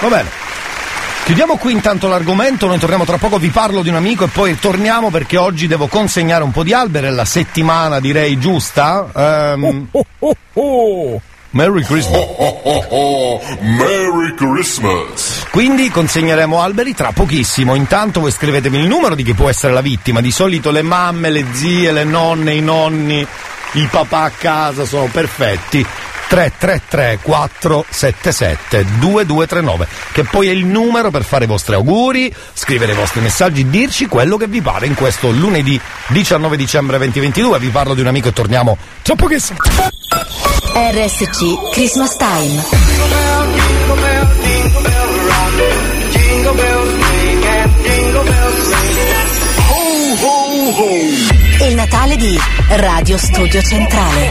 Va 0.00 0.08
bene. 0.08 0.40
Chiudiamo 1.24 1.56
qui 1.56 1.72
intanto 1.72 2.08
l'argomento, 2.08 2.66
noi 2.66 2.80
torniamo 2.80 3.04
tra 3.04 3.16
poco, 3.16 3.38
vi 3.38 3.50
parlo 3.50 3.82
di 3.82 3.88
un 3.88 3.94
amico 3.94 4.24
e 4.24 4.28
poi 4.28 4.58
torniamo 4.58 5.10
perché 5.10 5.36
oggi 5.36 5.68
devo 5.68 5.86
consegnare 5.86 6.42
un 6.42 6.50
po' 6.50 6.64
di 6.64 6.72
alberi, 6.72 7.06
è 7.06 7.10
la 7.10 7.24
settimana 7.24 8.00
direi 8.00 8.38
giusta. 8.40 9.08
Ehm, 9.14 9.88
Merry 11.50 11.84
Christmas. 11.84 12.26
Merry 13.60 14.34
Christmas. 14.34 15.46
Quindi 15.50 15.90
consegneremo 15.90 16.60
alberi 16.60 16.94
tra 16.94 17.12
pochissimo. 17.12 17.74
Intanto 17.74 18.20
voi 18.20 18.30
scrivetemi 18.30 18.78
il 18.78 18.88
numero 18.88 19.14
di 19.14 19.22
chi 19.22 19.34
può 19.34 19.50
essere 19.50 19.74
la 19.74 19.82
vittima. 19.82 20.22
Di 20.22 20.30
solito 20.30 20.70
le 20.70 20.82
mamme, 20.82 21.28
le 21.28 21.44
zie, 21.52 21.92
le 21.92 22.04
nonne, 22.04 22.54
i 22.54 22.60
nonni, 22.60 23.26
i 23.72 23.88
papà 23.90 24.22
a 24.22 24.30
casa 24.30 24.86
sono 24.86 25.06
perfetti. 25.06 25.86
333 26.32 27.18
477 27.20 28.86
2239 28.98 29.86
che 30.12 30.24
poi 30.24 30.48
è 30.48 30.50
il 30.50 30.64
numero 30.64 31.10
per 31.10 31.24
fare 31.24 31.44
i 31.44 31.46
vostri 31.46 31.74
auguri, 31.74 32.34
scrivere 32.54 32.92
i 32.92 32.94
vostri 32.94 33.20
messaggi, 33.20 33.68
dirci 33.68 34.06
quello 34.06 34.38
che 34.38 34.46
vi 34.46 34.62
pare 34.62 34.86
in 34.86 34.94
questo 34.94 35.30
lunedì 35.30 35.78
19 36.08 36.56
dicembre 36.56 36.96
2022. 36.96 37.58
Vi 37.58 37.68
parlo 37.68 37.92
di 37.92 38.00
un 38.00 38.06
amico 38.06 38.28
e 38.28 38.32
torniamo 38.32 38.78
tra 39.02 39.14
pochissimo. 39.14 39.58
RSC 40.74 41.70
Christmas 41.72 42.16
Time. 42.16 42.62
Il 51.68 51.74
Natale 51.74 52.16
di 52.16 52.38
Radio 52.68 53.18
Studio 53.18 53.60
Centrale. 53.60 54.30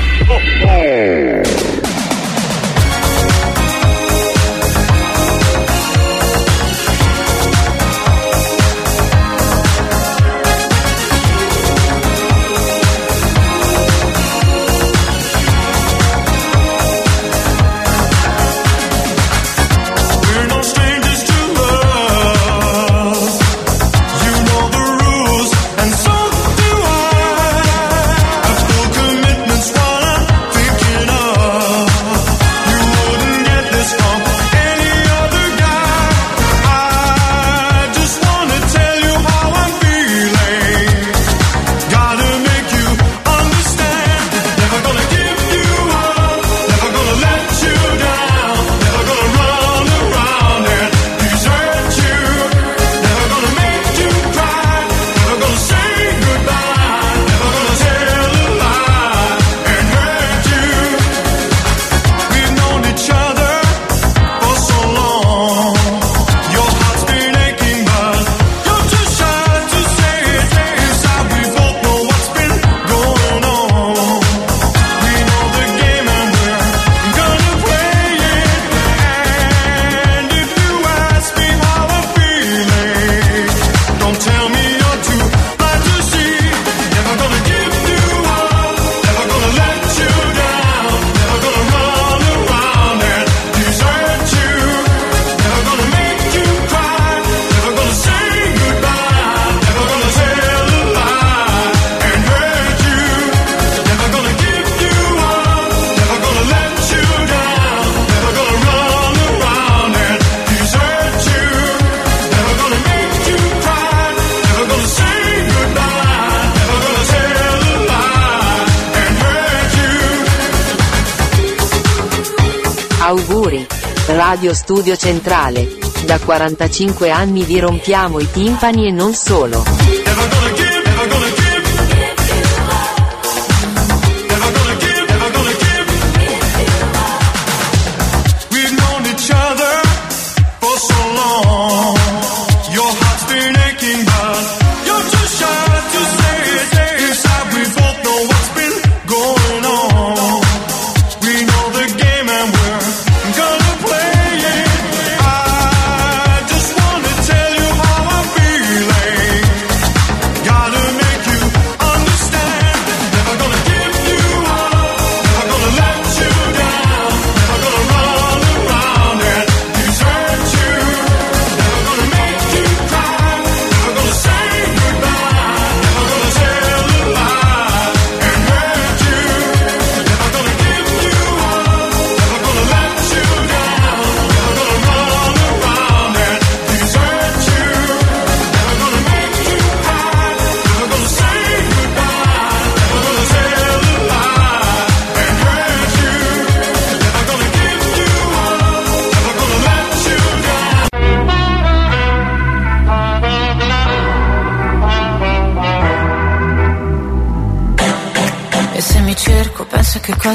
Radio 124.51 124.53
Studio 124.53 124.95
Centrale. 124.97 125.77
Da 126.05 126.19
45 126.19 127.09
anni 127.09 127.43
vi 127.43 127.59
rompiamo 127.59 128.19
i 128.19 128.29
timpani 128.29 128.87
e 128.87 128.91
non 128.91 129.13
solo. 129.13 129.80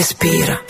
Respira. 0.00 0.69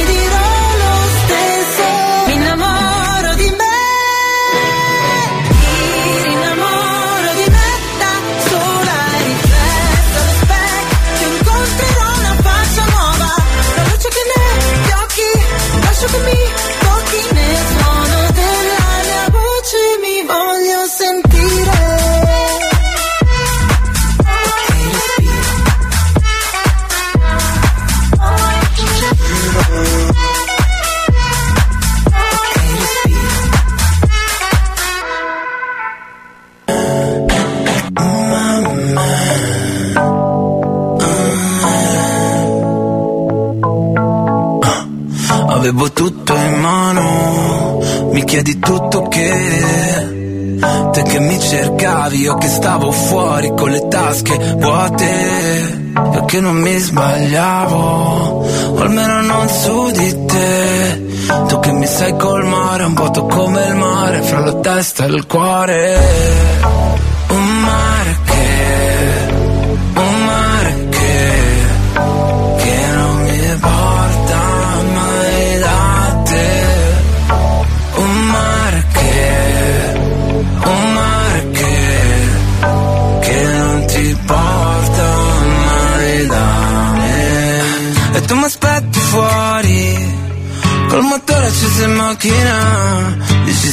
Avevo 45.71 45.89
tutto 45.93 46.35
in 46.35 46.59
mano, 46.59 47.79
mi 48.11 48.25
chiedi 48.25 48.59
tutto 48.59 49.03
che 49.03 50.59
Te 50.91 51.01
che 51.03 51.19
mi 51.21 51.39
cercavi, 51.39 52.17
io 52.17 52.35
che 52.35 52.49
stavo 52.49 52.91
fuori 52.91 53.53
con 53.55 53.69
le 53.69 53.87
tasche 53.87 54.37
vuote 54.57 55.93
Io 56.13 56.25
che 56.25 56.41
non 56.41 56.57
mi 56.57 56.77
sbagliavo, 56.77 57.77
o 57.77 58.81
almeno 58.81 59.21
non 59.21 59.47
su 59.47 59.91
di 59.91 60.25
te. 60.25 61.05
Tu 61.47 61.59
che 61.61 61.71
mi 61.71 61.87
sai 61.87 62.17
colmare, 62.17 62.83
un 62.83 62.93
vuoto 62.93 63.25
come 63.27 63.65
il 63.67 63.75
mare 63.75 64.21
Fra 64.23 64.39
la 64.39 64.55
testa 64.55 65.05
e 65.05 65.07
il 65.07 65.25
cuore 65.25 65.99
Un 67.29 67.59
mare 67.61 68.17
che, 68.25 69.00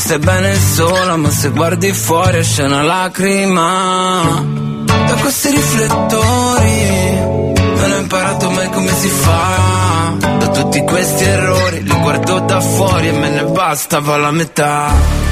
stai 0.08 0.20
bene 0.20 0.54
sola 0.54 1.16
ma 1.16 1.28
se 1.28 1.50
guardi 1.50 1.92
fuori 1.92 2.38
esce 2.38 2.62
una 2.62 2.80
lacrima. 2.80 4.42
Da 4.86 5.14
questi 5.20 5.50
riflettori 5.50 7.18
Non 7.76 7.92
ho 7.92 7.96
imparato 7.98 8.50
mai 8.50 8.70
come 8.70 8.90
si 8.90 9.08
fa. 9.08 10.14
Da 10.38 10.48
tutti 10.48 10.80
questi 10.82 11.24
errori 11.24 11.82
Li 11.82 12.00
guardo 12.00 12.38
da 12.40 12.60
fuori 12.60 13.08
e 13.08 13.12
me 13.12 13.28
ne 13.28 13.44
bastava 13.44 14.16
la 14.16 14.30
metà 14.30 15.27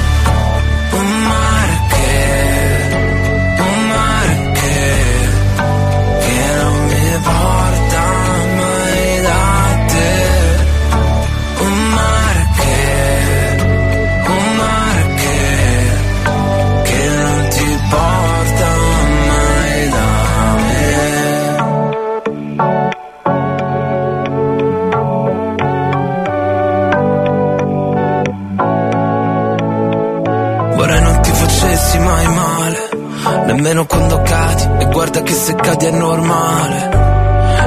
nemmeno 33.67 33.85
quando 33.85 34.21
cadi, 34.21 34.63
e 34.79 34.85
guarda 34.85 35.21
che 35.21 35.33
se 35.33 35.53
cadi 35.55 35.85
è 35.87 35.91
normale. 35.91 37.05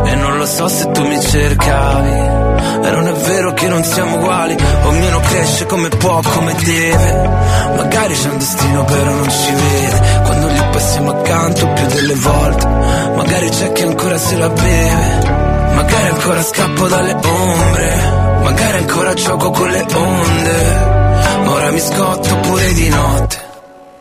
E 0.03 0.15
non 0.15 0.39
lo 0.39 0.47
so 0.47 0.67
se 0.67 0.91
tu 0.93 1.07
mi 1.07 1.21
cercavi, 1.21 2.11
e 2.11 2.91
non 2.91 3.07
è 3.07 3.13
vero 3.13 3.53
che 3.53 3.69
non 3.69 3.85
siamo 3.85 4.17
uguali, 4.17 4.57
ognuno 4.85 5.21
cresce 5.21 5.67
come 5.67 5.89
può, 5.91 6.21
come 6.23 6.55
deve. 6.55 7.29
Magari 7.77 8.15
c'è 8.15 8.29
un 8.29 8.39
destino 8.39 8.85
però 8.85 9.13
non 9.13 9.29
ci 9.29 9.53
vede, 9.53 10.23
quando 10.25 10.49
gli 10.49 10.63
passiamo 10.73 11.11
accanto 11.11 11.69
più 11.69 11.87
delle 11.87 12.15
volte, 12.15 12.67
magari 12.67 13.49
c'è 13.51 13.73
chi 13.73 13.83
ancora 13.83 14.17
se 14.17 14.37
la 14.37 14.49
beve. 14.49 15.39
Magari 15.75 16.09
ancora 16.09 16.43
scappo 16.43 16.89
dalle 16.89 17.13
ombre, 17.13 18.39
magari 18.43 18.79
ancora 18.79 19.15
gioco 19.15 19.51
con 19.51 19.69
le 19.69 19.87
onde. 19.95 20.99
Ma 21.45 21.51
ora 21.51 21.71
mi 21.71 21.81
scotto 21.81 22.37
pure 22.37 22.73
di 22.73 22.89
notte, 22.89 23.39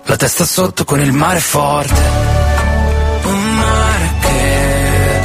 la 0.10 0.16
testa 0.16 0.44
sotto 0.44 0.86
con 0.86 1.00
il 1.00 1.12
mare 1.12 1.40
forte. 1.40 1.94
Un 3.22 3.56
mare 3.58 4.12
che, 4.22 5.22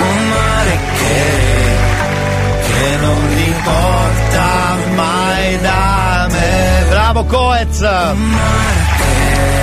un 0.00 0.28
mare 0.28 0.78
che, 0.98 2.66
che 2.66 2.96
non 3.00 3.34
mi 3.34 3.54
porta 3.62 4.76
mai 4.96 5.60
da 5.60 6.26
me. 6.30 6.84
Bravo 6.88 7.24
Coez! 7.26 7.80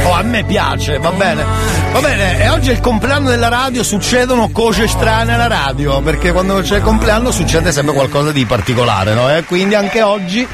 Oh, 0.06 0.14
a 0.14 0.22
me 0.22 0.46
piace, 0.46 1.00
va 1.00 1.12
bene. 1.12 1.44
Va 1.92 2.00
bene, 2.00 2.42
e 2.42 2.48
oggi 2.48 2.70
è 2.70 2.74
il 2.74 2.80
compleanno 2.80 3.30
della 3.30 3.50
radio, 3.50 3.84
succedono 3.84 4.52
cose 4.52 4.88
strane 4.88 5.34
alla 5.34 5.48
radio, 5.48 6.00
perché 6.02 6.32
quando 6.32 6.62
c'è 6.62 6.78
il 6.78 6.82
compleanno 6.82 7.30
succede 7.32 7.74
sempre 7.74 7.94
qualcosa 7.94 8.32
di 8.32 8.46
particolare, 8.46 9.14
no? 9.14 9.30
E 9.30 9.44
quindi 9.44 9.76
anche 9.76 10.02
oggi 10.02 10.48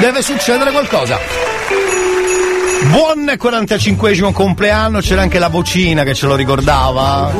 deve 0.00 0.22
succedere 0.22 0.70
qualcosa. 0.70 1.41
Buon 2.90 3.34
45 3.38 4.10
compleanno, 4.32 5.00
c'era 5.00 5.22
anche 5.22 5.38
la 5.38 5.48
vocina 5.48 6.02
che 6.02 6.14
ce 6.14 6.26
lo 6.26 6.34
ricordava. 6.34 7.32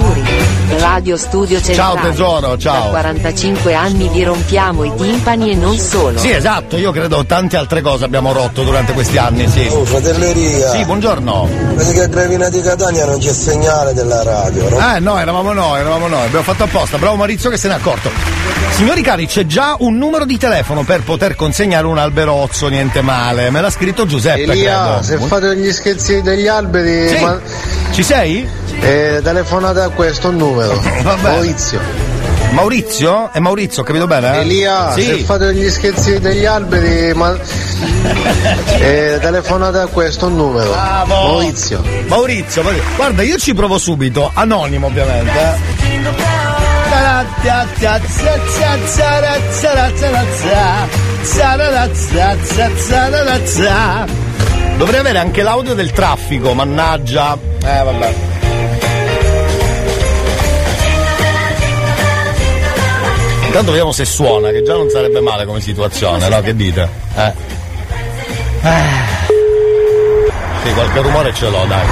Radio 0.78 1.16
Studio 1.16 1.60
Centrale. 1.60 2.00
Ciao 2.00 2.10
tesoro, 2.10 2.58
ciao. 2.58 2.84
Da 2.84 2.88
45 2.90 3.74
anni 3.74 4.08
vi 4.08 4.22
rompiamo 4.24 4.84
i 4.84 4.92
timpani 4.94 5.50
e 5.50 5.54
non 5.54 5.76
solo. 5.76 6.18
Sì, 6.18 6.30
esatto, 6.30 6.76
io 6.76 6.92
credo 6.92 7.24
tante 7.24 7.56
altre 7.56 7.80
cose 7.80 8.04
abbiamo 8.04 8.32
rotto 8.32 8.62
durante 8.62 8.92
questi 8.92 9.18
anni, 9.18 9.48
sì. 9.48 9.66
Oh, 9.70 9.84
fratelleria. 9.84 10.70
Sì, 10.70 10.84
buongiorno. 10.84 11.48
Vedi 11.74 11.92
che 11.92 12.02
a 12.02 12.06
Gravina 12.06 12.48
di 12.48 12.60
Catania 12.60 13.06
non 13.06 13.18
c'è 13.18 13.32
segnale 13.32 13.92
della 13.92 14.22
radio, 14.22 14.68
no? 14.68 14.94
Eh 14.94 14.98
no, 15.00 15.18
eravamo 15.18 15.52
noi, 15.52 15.80
eravamo 15.80 16.08
noi, 16.08 16.24
abbiamo 16.24 16.44
fatto 16.44 16.64
apposta. 16.64 16.96
Bravo 16.98 17.16
Maurizio 17.16 17.50
che 17.50 17.56
se 17.56 17.68
n'è 17.68 17.74
accorto. 17.74 18.10
Signori 18.70 19.02
cari, 19.02 19.26
c'è 19.26 19.44
già 19.44 19.76
un 19.80 19.96
numero 19.98 20.24
di 20.24 20.38
telefono 20.38 20.82
per 20.84 21.02
poter 21.02 21.36
consegnare 21.36 21.86
un 21.86 21.98
alberozzo, 21.98 22.68
niente 22.68 23.02
male. 23.02 23.50
Me 23.50 23.60
l'ha 23.60 23.70
scritto 23.70 24.06
Giuseppe. 24.06 24.42
Elia, 24.42 25.00
credo. 25.00 25.02
se 25.02 25.18
fate 25.18 25.56
gli 25.56 25.70
scherzi 25.70 26.22
degli 26.22 26.46
alberi, 26.46 27.08
Sì. 27.08 27.26
Ci 27.92 28.02
sei? 28.02 28.48
Eh, 28.82 29.20
telefonate 29.22 29.80
a 29.80 29.88
questo 29.90 30.30
numero. 30.30 30.78
Maurizio. 31.22 31.80
Maurizio? 32.50 33.30
È 33.32 33.38
Maurizio, 33.38 33.82
ho 33.82 33.84
capito 33.84 34.06
bene? 34.06 34.40
Elia, 34.40 34.92
sì. 34.92 35.02
se 35.02 35.18
fate 35.18 35.54
gli 35.54 35.70
scherzi 35.70 36.18
degli 36.18 36.44
alberi, 36.44 37.14
ma... 37.14 37.34
eh, 38.78 39.18
telefonate 39.20 39.78
a 39.78 39.86
questo 39.86 40.28
numero. 40.28 40.70
Bravo. 40.70 41.14
Maurizio. 41.14 41.82
Maurizio, 42.08 42.62
Maurizio. 42.62 42.94
guarda, 42.96 43.22
io 43.22 43.38
ci 43.38 43.54
provo 43.54 43.78
subito, 43.78 44.30
anonimo 44.34 44.88
ovviamente. 44.88 45.30
eh. 45.30 45.56
Dovrei 54.76 55.00
avere 55.00 55.18
anche 55.18 55.42
l'audio 55.42 55.74
del 55.74 55.90
traffico, 55.92 56.52
mannaggia. 56.52 57.38
Eh 57.64 57.82
vabbè. 57.82 58.31
Intanto 63.52 63.72
vediamo 63.72 63.92
se 63.92 64.06
suona, 64.06 64.48
che 64.48 64.62
già 64.62 64.72
non 64.72 64.88
sarebbe 64.88 65.20
male 65.20 65.44
come 65.44 65.60
situazione, 65.60 66.26
no? 66.26 66.40
Che 66.40 66.56
dite? 66.56 66.88
Eh. 67.14 67.32
Sì, 70.64 70.72
qualche 70.72 71.00
rumore 71.02 71.34
ce 71.34 71.50
l'ho, 71.50 71.62
dai. 71.66 71.86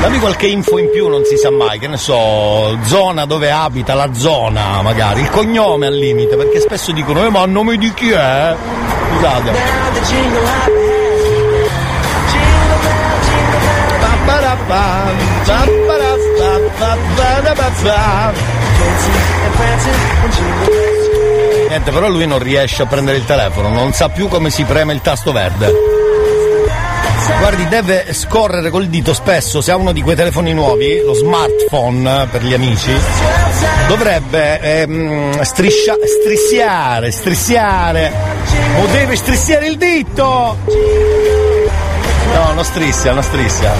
Dammi 0.00 0.20
qualche 0.20 0.46
info 0.46 0.78
in 0.78 0.90
più, 0.90 1.08
non 1.08 1.24
si 1.24 1.36
sa 1.36 1.50
mai, 1.50 1.80
che 1.80 1.88
ne 1.88 1.96
so, 1.96 2.78
zona 2.84 3.26
dove 3.26 3.50
abita, 3.50 3.94
la 3.94 4.14
zona 4.14 4.80
magari, 4.80 5.22
il 5.22 5.30
cognome 5.30 5.88
al 5.88 5.94
limite, 5.94 6.36
perché 6.36 6.60
spesso 6.60 6.92
dicono, 6.92 7.26
eh 7.26 7.28
ma 7.30 7.40
a 7.40 7.46
nome 7.46 7.76
di 7.76 7.92
chi 7.92 8.12
è? 8.12 8.54
Scusate. 9.12 9.52
Niente, 21.68 21.90
però 21.92 22.08
lui 22.08 22.26
non 22.26 22.38
riesce 22.40 22.82
a 22.82 22.86
prendere 22.86 23.16
il 23.16 23.24
telefono, 23.24 23.68
non 23.68 23.92
sa 23.92 24.08
più 24.08 24.28
come 24.28 24.50
si 24.50 24.64
preme 24.64 24.92
il 24.92 25.00
tasto 25.00 25.32
verde. 25.32 25.72
Guardi, 27.38 27.68
deve 27.68 28.12
scorrere 28.12 28.70
col 28.70 28.88
dito 28.88 29.14
spesso, 29.14 29.60
se 29.60 29.70
ha 29.70 29.76
uno 29.76 29.92
di 29.92 30.02
quei 30.02 30.16
telefoni 30.16 30.52
nuovi, 30.52 31.00
lo 31.02 31.14
smartphone 31.14 32.22
eh, 32.22 32.26
per 32.26 32.42
gli 32.42 32.52
amici, 32.52 32.92
dovrebbe 33.86 34.60
ehm, 34.60 35.40
striscia- 35.42 35.96
strissiare, 36.04 37.10
strissiare, 37.10 38.12
o 38.80 38.86
deve 38.86 39.16
strissiare 39.16 39.68
il 39.68 39.76
dito! 39.78 40.56
No, 42.34 42.52
non 42.52 42.64
strissia, 42.64 43.12
non 43.12 43.22
strissia. 43.22 43.72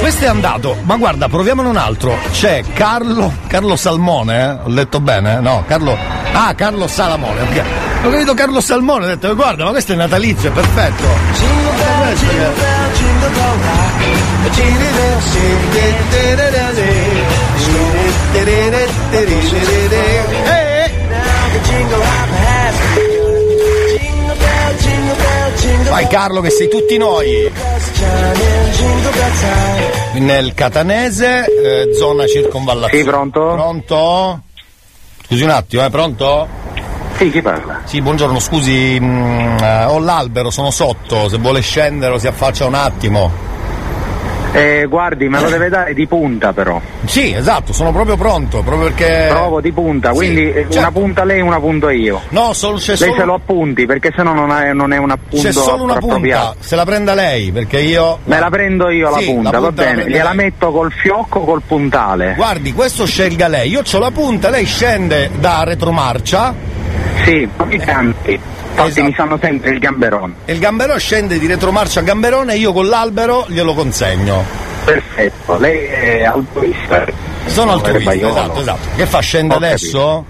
Questo 0.00 0.24
è 0.24 0.28
andato, 0.28 0.76
ma 0.82 0.96
guarda, 0.96 1.28
proviamone 1.28 1.68
un 1.68 1.76
altro. 1.76 2.16
C'è 2.30 2.62
Carlo, 2.72 3.32
Carlo 3.46 3.76
Salmone, 3.76 4.40
eh? 4.40 4.50
ho 4.64 4.68
letto 4.68 5.00
bene? 5.00 5.40
No, 5.40 5.64
Carlo. 5.66 5.96
Ah, 6.32 6.54
Carlo 6.54 6.86
Salamone, 6.86 7.40
ok. 7.42 7.62
Ho 8.04 8.10
capito 8.10 8.34
Carlo 8.34 8.60
Salmone, 8.60 9.04
ho 9.04 9.08
detto, 9.08 9.34
guarda, 9.34 9.64
ma 9.64 9.70
questo 9.70 9.92
è 9.92 9.96
natalizio, 9.96 10.50
è 10.50 10.52
perfetto. 10.52 11.04
Questo 11.32 12.26
che- 12.26 12.36
Eh, 20.44 20.90
Vai 25.88 26.06
Carlo 26.06 26.40
che 26.40 26.50
sei 26.50 26.68
tutti 26.68 26.96
noi. 26.98 27.50
Nel 30.14 30.54
catanese, 30.54 31.44
eh, 31.44 31.94
zona 31.94 32.26
circonvallazione. 32.26 33.02
Sì, 33.02 33.08
pronto? 33.08 33.40
Pronto? 33.40 34.42
Scusi 35.26 35.42
un 35.42 35.50
attimo, 35.50 35.84
eh, 35.84 35.90
pronto? 35.90 36.48
Sì, 37.16 37.30
chi 37.30 37.42
parla? 37.42 37.80
Sì, 37.84 38.00
buongiorno, 38.00 38.38
scusi, 38.38 38.96
mm, 39.00 39.58
eh, 39.58 39.84
ho 39.86 39.98
l'albero, 39.98 40.50
sono 40.50 40.70
sotto, 40.70 41.28
se 41.28 41.38
vuole 41.38 41.60
scendere 41.60 42.18
si 42.18 42.26
affaccia 42.26 42.66
un 42.66 42.74
attimo. 42.74 43.32
Eh, 44.52 44.86
guardi, 44.88 45.28
me 45.28 45.40
lo 45.40 45.48
deve 45.50 45.68
dare 45.68 45.94
di 45.94 46.06
punta 46.06 46.52
però. 46.52 46.80
Sì, 47.04 47.32
esatto, 47.32 47.72
sono 47.72 47.92
proprio 47.92 48.16
pronto, 48.16 48.62
proprio 48.62 48.88
perché... 48.88 49.26
Provo 49.28 49.60
di 49.60 49.72
punta, 49.72 50.10
quindi 50.12 50.48
eh, 50.50 50.62
certo. 50.62 50.78
una 50.78 50.92
punta 50.92 51.24
lei 51.24 51.38
e 51.38 51.42
una 51.42 51.60
punta 51.60 51.92
io. 51.92 52.22
No, 52.30 52.52
solo, 52.54 52.78
c'è 52.78 52.96
Lei 52.96 52.96
solo... 52.96 53.14
se 53.14 53.24
lo 53.24 53.34
appunti 53.34 53.86
perché 53.86 54.12
sennò 54.14 54.32
non 54.32 54.50
è, 54.50 54.72
non 54.72 54.92
è 54.92 54.96
un 54.96 55.10
appunto 55.10 55.46
C'è 55.46 55.52
solo 55.52 55.84
una 55.84 55.98
punta, 55.98 56.54
se 56.58 56.76
la 56.76 56.84
prenda 56.84 57.14
lei, 57.14 57.52
perché 57.52 57.80
io... 57.80 58.18
Me 58.24 58.38
la 58.38 58.48
prendo 58.48 58.88
io 58.88 59.12
Sì, 59.14 59.26
la 59.26 59.32
punta, 59.32 59.50
la 59.50 59.58
va 59.58 59.66
punta 59.66 59.84
la 59.84 59.90
bene. 59.90 60.10
Gliela 60.10 60.32
lei. 60.32 60.36
metto 60.36 60.70
col 60.72 60.92
fiocco 60.92 61.40
col 61.40 61.62
puntale. 61.66 62.34
Guardi, 62.34 62.72
questo 62.72 63.04
scelga 63.04 63.48
lei, 63.48 63.70
io 63.70 63.82
ho 63.90 63.98
la 63.98 64.10
punta, 64.10 64.48
lei 64.48 64.64
scende 64.64 65.30
da 65.38 65.62
retromarcia 65.64 66.54
Sì, 67.24 67.48
i 67.68 67.78
canti. 67.78 68.40
Infatti 68.70 68.88
Esatto. 68.90 69.06
mi 69.06 69.12
fanno 69.14 69.38
sempre 69.40 69.70
il 69.70 69.78
gamberone. 69.80 70.34
il 70.46 70.58
gamberone 70.58 70.98
scende 71.00 71.38
di 71.38 71.46
retromarcia 71.46 72.00
a 72.00 72.02
gamberone 72.04 72.54
e 72.54 72.58
io 72.58 72.72
con 72.72 72.86
l'albero 72.86 73.44
glielo 73.48 73.74
consegno. 73.74 74.44
Perfetto, 74.84 75.58
lei 75.58 75.84
è 75.86 76.24
altruista. 76.24 77.04
Sono 77.46 77.72
altruista, 77.72 78.12
esatto, 78.14 78.60
esatto. 78.60 78.88
Che 78.96 79.06
fa, 79.06 79.18
scende 79.20 79.54
Ho 79.54 79.56
adesso? 79.56 80.24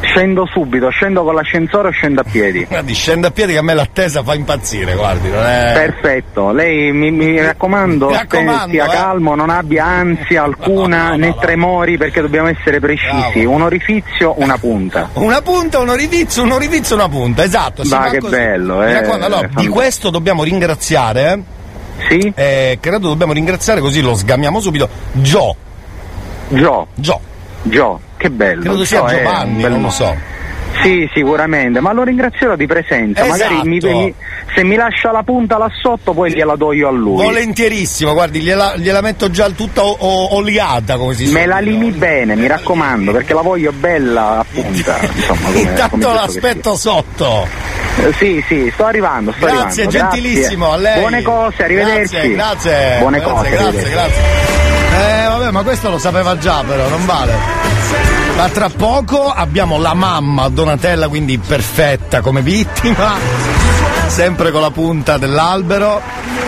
Scendo 0.00 0.46
subito, 0.46 0.90
scendo 0.90 1.22
con 1.24 1.34
l'ascensore 1.34 1.88
o 1.88 1.90
scendo 1.90 2.20
a 2.20 2.24
piedi. 2.24 2.64
Guardi, 2.68 2.94
scende 2.94 3.26
a 3.28 3.30
piedi 3.30 3.52
che 3.52 3.58
a 3.58 3.62
me 3.62 3.74
l'attesa 3.74 4.22
fa 4.22 4.34
impazzire, 4.34 4.94
guardi, 4.94 5.28
è... 5.28 5.72
Perfetto, 5.74 6.52
lei 6.52 6.92
mi, 6.92 7.10
mi 7.10 7.40
raccomando, 7.40 8.08
Mi 8.08 8.14
raccomando, 8.14 8.68
stia 8.68 8.84
eh. 8.86 8.88
calmo, 8.88 9.34
non 9.34 9.50
abbia 9.50 9.84
ansia 9.84 10.42
alcuna 10.44 11.04
No, 11.04 11.08
no, 11.10 11.16
né 11.16 11.28
no. 11.28 11.36
tremori 11.36 11.96
perché 11.96 12.20
dobbiamo 12.20 12.48
essere 12.48 12.78
precisi. 12.80 13.40
Bravo. 13.40 13.50
Un 13.50 13.62
orifizio, 13.62 14.34
una 14.38 14.58
punta. 14.58 15.10
Una 15.24 15.40
punta, 15.42 15.78
un 15.80 15.88
orifizio, 15.88 16.42
un 16.42 16.52
orifizio, 16.52 16.94
una 16.96 17.08
punta, 17.08 17.42
esatto. 17.44 17.84
fa 17.84 18.10
che 18.10 18.18
così. 18.18 18.34
bello, 18.34 18.78
Mi 18.78 18.84
eh. 18.90 18.92
raccomando, 18.94 19.24
allora, 19.26 19.48
di 19.54 19.68
questo 19.68 20.10
dobbiamo 20.10 20.42
ringraziare, 20.44 21.40
Sì? 22.08 22.32
eh, 22.34 22.78
credo 22.80 23.08
dobbiamo 23.08 23.32
ringraziare 23.32 23.80
così 23.80 24.00
lo 24.00 24.14
sgamiamo 24.14 24.60
subito, 24.60 24.88
Gio. 25.12 25.56
Gio, 26.48 26.86
Gio. 26.94 27.20
Gio, 27.64 28.00
che 28.16 28.30
bello. 28.30 28.62
Credo 28.62 28.84
sia 28.84 28.98
Gio 29.00 29.06
è 29.08 29.12
un 29.16 29.22
Giovanni, 29.24 29.62
non 29.62 29.82
lo 29.82 29.90
so. 29.90 30.32
Sì, 30.82 31.08
sicuramente, 31.14 31.78
ma 31.80 31.92
lo 31.92 32.02
ringrazierò 32.02 32.56
di 32.56 32.66
presenza. 32.66 33.24
Magari 33.24 33.60
mi- 33.62 33.76
Esatto. 33.78 33.96
mi- 33.96 34.14
se 34.54 34.64
mi 34.64 34.74
lascia 34.74 35.12
la 35.12 35.22
punta 35.22 35.56
là 35.56 35.68
sotto, 35.80 36.12
poi 36.12 36.32
gliela 36.32 36.56
do 36.56 36.72
io 36.72 36.88
a 36.88 36.90
lui. 36.90 37.22
Volentierissimo, 37.22 38.12
guardi, 38.12 38.40
gliela, 38.40 38.74
gliela 38.76 39.00
metto 39.00 39.30
già 39.30 39.48
tutta 39.50 39.82
o- 39.84 39.96
o- 39.98 40.34
oliata 40.34 40.96
come 40.96 41.14
si 41.14 41.30
Me 41.32 41.46
la 41.46 41.60
limi 41.60 41.92
bene, 41.92 42.34
mi 42.34 42.48
raccomando, 42.48 43.12
perché 43.12 43.34
la 43.34 43.42
voglio 43.42 43.70
bella 43.72 44.40
a 44.40 44.44
punta. 44.50 44.98
Insomma, 45.14 45.46
come, 45.46 45.58
Intanto 45.60 45.96
come 46.08 46.14
l'aspetto 46.14 46.74
sotto. 46.76 47.46
Eh, 48.04 48.12
sì, 48.14 48.44
sì, 48.48 48.68
sto 48.74 48.84
arrivando, 48.84 49.32
sto 49.36 49.46
Grazie, 49.46 49.84
arrivando. 49.84 50.12
gentilissimo 50.16 50.72
a 50.72 50.76
lei. 50.76 50.98
Buone 50.98 51.22
cose, 51.22 51.62
arrivederci. 51.62 52.16
Grazie, 52.16 52.34
grazie. 52.34 52.96
Buone 52.98 53.18
grazie, 53.20 53.34
cose. 53.34 53.50
grazie, 53.70 53.90
grazie. 53.90 54.63
Eh, 54.94 55.26
vabbè, 55.28 55.50
ma 55.50 55.62
questo 55.62 55.90
lo 55.90 55.98
sapeva 55.98 56.38
già, 56.38 56.62
però, 56.66 56.88
non 56.88 57.04
vale. 57.04 57.36
Ma 58.36 58.48
tra 58.48 58.68
poco 58.68 59.28
abbiamo 59.30 59.78
la 59.78 59.94
mamma 59.94 60.48
Donatella, 60.48 61.08
quindi 61.08 61.38
perfetta 61.38 62.20
come 62.20 62.42
vittima, 62.42 63.14
sempre 64.06 64.50
con 64.50 64.60
la 64.60 64.70
punta 64.70 65.18
dell'albero, 65.18 66.00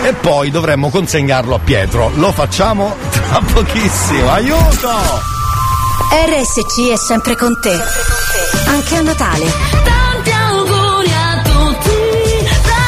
e 0.03 0.13
poi 0.13 0.51
dovremmo 0.51 0.89
consegnarlo 0.89 1.55
a 1.55 1.59
Pietro. 1.59 2.11
Lo 2.15 2.31
facciamo 2.31 2.95
tra 3.09 3.39
pochissimo. 3.53 4.31
Aiuto! 4.31 5.35
RSC 6.09 6.91
è 6.91 6.97
sempre 6.97 7.35
con 7.35 7.57
te. 7.59 7.77
Anche 8.67 8.95
a 8.95 9.01
Natale. 9.01 9.45
Tanti 9.83 10.31
auguri 10.31 11.11
a 11.11 11.41
tutti 11.43 12.49
da 12.63 12.85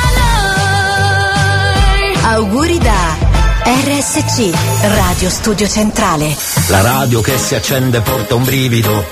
noi. 1.95 2.33
Auguri 2.33 2.77
da 2.77 2.98
RSC, 3.71 4.49
Radio 4.95 5.29
Studio 5.29 5.67
Centrale. 5.67 6.35
La 6.69 6.81
radio 6.81 7.21
che 7.21 7.37
si 7.37 7.53
accende 7.53 8.01
porta 8.01 8.33
un 8.33 8.43
brivido. 8.43 9.05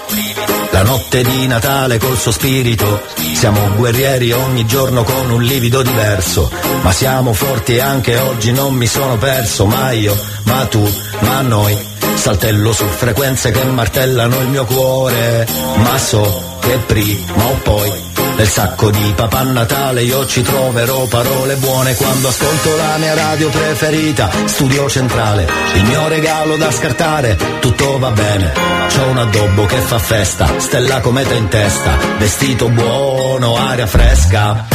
La 0.72 0.82
notte 0.82 1.22
di 1.22 1.46
Natale 1.46 2.00
col 2.00 2.18
suo 2.18 2.32
spirito. 2.32 3.04
Siamo 3.36 3.76
guerrieri 3.76 4.32
ogni 4.32 4.66
giorno 4.66 5.04
con 5.04 5.30
un 5.30 5.44
livido 5.44 5.84
diverso. 5.84 6.50
Ma 6.82 6.92
siamo 6.92 7.34
forti 7.34 7.76
e 7.76 7.82
anche 7.82 8.18
oggi 8.18 8.52
non 8.52 8.74
mi 8.74 8.88
sono 8.88 9.16
perso. 9.18 9.68
Ma 9.68 9.92
io, 9.92 10.20
ma 10.46 10.66
tu, 10.66 10.92
ma 11.20 11.42
noi. 11.42 11.78
Saltello 12.16 12.74
su 12.74 12.86
frequenze 12.86 13.52
che 13.52 13.64
martellano 13.64 14.40
il 14.40 14.48
mio 14.48 14.66
cuore. 14.66 15.48
Ma 15.76 16.00
so 16.00 16.58
che 16.62 16.80
prima 16.80 17.46
o 17.46 17.60
poi 17.62 18.07
nel 18.38 18.48
sacco 18.48 18.92
di 18.92 19.14
Papà 19.16 19.42
Natale 19.42 20.04
io 20.04 20.26
ci 20.28 20.44
troverò 20.44 21.06
parole 21.08 21.56
buone 21.56 21.96
quando 21.96 22.28
ascolto 22.28 22.76
la 22.76 22.98
mia 22.98 23.16
radio 23.16 23.50
preferita, 23.50 24.30
Studio 24.46 24.88
Centrale. 24.88 25.50
Il 25.74 25.84
mio 25.86 26.08
regalo 26.08 26.56
da 26.56 26.72
scartare, 26.72 27.38
tutto 27.60 27.98
va 27.98 28.12
bene. 28.12 28.52
C'ho 28.94 29.08
un 29.08 29.18
addobbo 29.18 29.66
che 29.66 29.78
fa 29.78 29.98
festa, 29.98 30.48
stella 30.60 31.00
cometa 31.02 31.34
in 31.34 31.48
testa, 31.48 31.98
vestito 32.18 32.70
buono, 32.70 33.58
aria 33.58 33.88
fresca. 33.88 34.66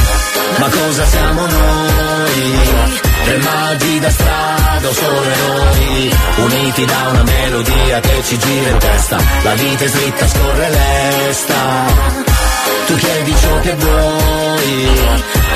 Ma 0.59 0.69
cosa 0.69 1.07
siamo 1.07 1.47
noi? 1.47 2.71
Tre 3.25 3.37
magi 3.39 4.01
da 4.01 4.11
strada 4.11 4.89
o 4.89 4.93
solo 4.93 5.23
eroi? 5.23 6.15
Uniti 6.37 6.85
da 6.85 7.09
una 7.11 7.23
melodia 7.23 8.01
che 8.01 8.23
ci 8.25 8.39
gira 8.39 8.71
in 8.71 8.79
testa. 8.79 9.19
La 9.43 9.55
vita 9.55 9.85
è 9.85 9.89
dritta, 9.89 10.29
scorre 10.29 10.69
lesta. 10.69 12.42
Tu 12.87 12.95
chiedi 12.97 13.35
ciò 13.41 13.61
che 13.61 13.75
vuoi, 13.75 14.89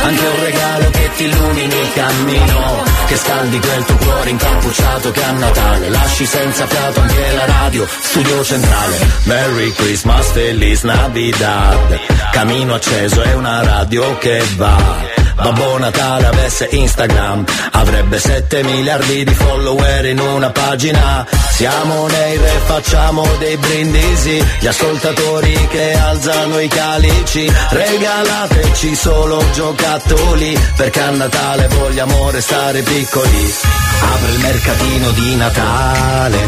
anche 0.03 0.27
un 0.27 0.41
regalo 0.45 0.91
che 0.91 1.11
ti 1.17 1.25
illumini 1.25 1.75
il 1.75 1.93
cammino, 1.93 2.85
che 3.07 3.17
scaldi 3.17 3.59
quel 3.59 3.85
tuo 3.85 3.97
cuore 3.97 4.31
incappucciato 4.31 5.11
che 5.11 5.23
a 5.25 5.31
Natale 5.33 5.89
lasci 5.89 6.27
senza 6.27 6.67
fiato 6.67 7.01
anche 7.01 7.33
la 7.35 7.45
radio, 7.47 7.87
studio 8.01 8.45
centrale. 8.45 8.99
Merry 9.25 9.73
Christmas, 9.73 10.31
Feliz 10.31 10.83
Navidad, 10.83 12.01
camino 12.33 12.75
acceso 12.75 13.23
è 13.23 13.35
una 13.35 13.63
radio 13.63 14.17
che 14.19 14.43
va. 14.57 15.15
Babbo 15.37 15.79
Natale 15.79 16.27
avesse 16.27 16.67
Instagram 16.71 17.45
Avrebbe 17.73 18.19
7 18.19 18.63
miliardi 18.63 19.23
di 19.23 19.35
follower 19.35 20.07
in 20.07 20.19
una 20.19 20.51
pagina 20.51 21.27
Siamo 21.51 22.07
nei 22.07 22.39
re, 22.39 22.61
facciamo 22.65 23.27
dei 23.39 23.57
brindisi 23.59 24.43
Gli 24.61 24.67
ascoltatori 24.67 25.69
che 25.69 25.93
alzano 25.93 26.59
i 26.59 26.69
calici 27.17 27.53
Regalateci 27.71 28.95
solo 28.95 29.43
giocattoli 29.53 30.59
Perché 30.77 31.01
a 31.01 31.11
Natale 31.11 31.69
vogliamo 31.69 32.31
restare 32.31 32.83
piccoli 32.83 33.55
Apre 34.01 34.33
il 34.33 34.39
mercatino 34.41 35.11
di 35.11 35.37
Natale 35.37 36.39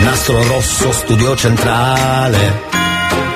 Nastro 0.00 0.42
rosso, 0.46 0.92
studio 0.92 1.36
centrale 1.36 2.62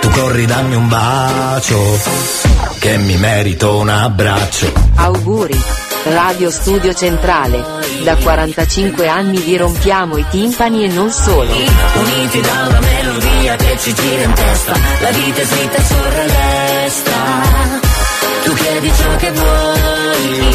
Tu 0.00 0.08
corri, 0.10 0.46
dammi 0.46 0.74
un 0.74 0.88
bacio 0.88 2.32
che 2.78 2.98
mi 2.98 3.16
merito 3.16 3.78
un 3.78 3.88
abbraccio. 3.88 4.70
Auguri. 4.96 5.93
Radio 6.04 6.50
Studio 6.50 6.92
Centrale. 6.92 7.64
Da 8.02 8.16
45 8.16 9.08
anni 9.08 9.38
vi 9.40 9.56
rompiamo 9.56 10.18
i 10.18 10.26
timpani 10.28 10.84
e 10.84 10.88
non 10.88 11.10
solo. 11.10 11.50
Uniti 11.50 12.40
da 12.40 12.78
melodia 12.80 13.56
che 13.56 13.78
ci 13.78 13.94
gira 13.94 14.22
in 14.22 14.32
testa, 14.34 14.72
la 15.00 15.10
vita 15.10 15.40
è 15.40 15.44
scritta 15.44 15.82
scorre 15.82 16.26
lesta. 16.26 17.93
Tu 18.44 18.52
chiedi 18.54 18.92
ciò 18.94 19.16
che 19.16 19.30
vuoi, 19.32 20.54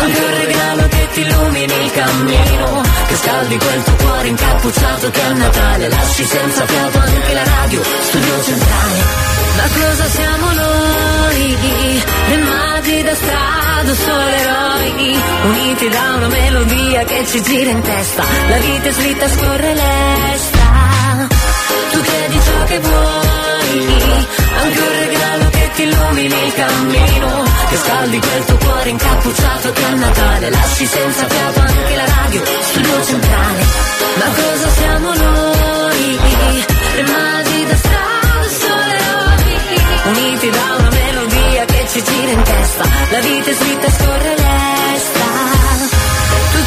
anche 0.00 0.20
un 0.20 0.34
regalo 0.44 0.88
che 0.88 1.08
ti 1.12 1.20
illumini 1.20 1.84
il 1.84 1.90
cammino, 1.92 2.82
che 3.06 3.14
scaldi 3.16 3.56
quel 3.58 3.82
tuo 3.84 3.94
cuore 3.94 4.28
incappucciato 4.28 5.10
che 5.10 5.22
a 5.22 5.32
Natale 5.32 5.88
lasci 5.88 6.24
senza 6.24 6.66
fiato 6.66 6.98
anche 6.98 7.32
la 7.34 7.44
radio, 7.44 7.82
studio 8.00 8.42
centrale. 8.42 9.02
Ma 9.56 9.62
cosa 9.74 10.04
siamo 10.08 10.52
noi? 10.52 11.56
Le 12.28 12.36
magi 12.36 13.02
da 13.02 13.14
strada, 13.14 13.94
solo 13.94 14.26
eroi, 14.26 15.22
uniti 15.44 15.88
da 15.88 16.14
una 16.16 16.28
melodia 16.28 17.04
che 17.04 17.26
ci 17.26 17.42
gira 17.42 17.70
in 17.70 17.80
testa, 17.80 18.24
la 18.48 18.56
vita 18.58 18.88
è 18.88 18.92
scritta 18.92 19.28
scorre 19.28 19.74
lesta. 19.74 21.28
Tu 21.92 22.00
chiedi 22.00 22.40
ciò 22.44 22.64
che 22.66 22.78
vuoi, 22.78 23.49
anche 23.60 24.80
un 24.80 25.08
regalo 25.08 25.48
che 25.50 25.70
ti 25.74 25.82
illumini 25.82 26.46
il 26.46 26.54
cammino, 26.54 27.44
che 27.68 27.76
scaldi 27.76 28.18
quel 28.18 28.44
tuo 28.44 28.56
cuore 28.56 28.88
incappucciato 28.90 29.72
che 29.72 29.84
a 29.84 29.94
Natale 29.94 30.50
lasci 30.50 30.86
senza 30.86 31.26
fiato 31.28 31.60
anche 31.60 31.96
la 31.96 32.04
radio, 32.06 32.42
studio 32.60 33.04
centrale. 33.04 33.64
Ma 34.16 34.26
cosa 34.34 34.70
siamo 34.70 35.14
noi? 35.14 36.18
Le 36.94 37.02
magi 37.02 37.66
da 37.66 37.76
strada, 37.76 38.48
solo 38.58 38.92
eroi, 39.00 39.58
uniti 40.04 40.50
da 40.50 40.76
una 40.78 40.90
melodia 40.90 41.64
che 41.64 41.86
ci 41.88 42.02
gira 42.02 42.30
in 42.32 42.42
testa, 42.42 42.84
la 43.10 43.20
vita 43.20 43.50
è 43.50 43.54
scritta 43.54 43.90
scorre 43.90 44.34
lesta. 44.36 44.79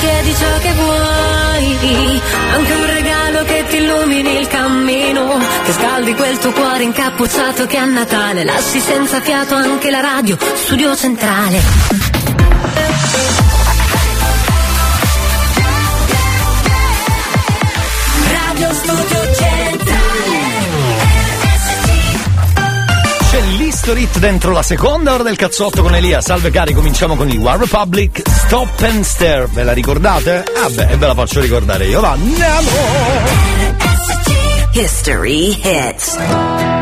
Chiedi 0.03 0.35
ciò 0.35 0.57
che 0.59 0.73
vuoi, 0.73 2.21
anche 2.51 2.73
un 2.73 2.85
regalo 2.87 3.43
che 3.45 3.65
ti 3.69 3.77
illumini 3.77 4.37
il 4.37 4.47
cammino, 4.47 5.39
che 5.63 5.71
scaldi 5.71 6.13
quel 6.13 6.37
tuo 6.39 6.51
cuore 6.51 6.83
incappucciato 6.83 7.65
che 7.67 7.77
a 7.77 7.85
Natale 7.85 8.43
lasci 8.43 8.81
senza 8.81 9.21
fiato 9.21 9.55
anche 9.55 9.89
la 9.89 10.01
radio, 10.01 10.37
studio 10.55 10.93
centrale. 10.93 11.61
Radio 18.27 18.73
Studio 18.73 19.22
Hit 23.45 24.19
dentro 24.19 24.51
la 24.51 24.63
seconda 24.63 25.13
ora 25.13 25.23
del 25.23 25.35
cazzotto 25.35 25.81
con 25.81 25.93
Elia. 25.93 26.21
Salve 26.21 26.49
cari, 26.49 26.73
cominciamo 26.73 27.15
con 27.15 27.29
il 27.29 27.39
One 27.39 27.57
Republic 27.57 28.21
Stop 28.27 28.81
and 28.81 29.03
Stare. 29.03 29.47
Ve 29.51 29.63
la 29.63 29.73
ricordate? 29.73 30.45
Ah 30.63 30.69
beh, 30.69 30.95
ve 30.97 31.05
la 31.05 31.13
faccio 31.13 31.41
ricordare 31.41 31.85
io. 31.87 32.03
Andiamo! 32.03 32.69
History 34.73 35.59
Hits. 35.61 36.72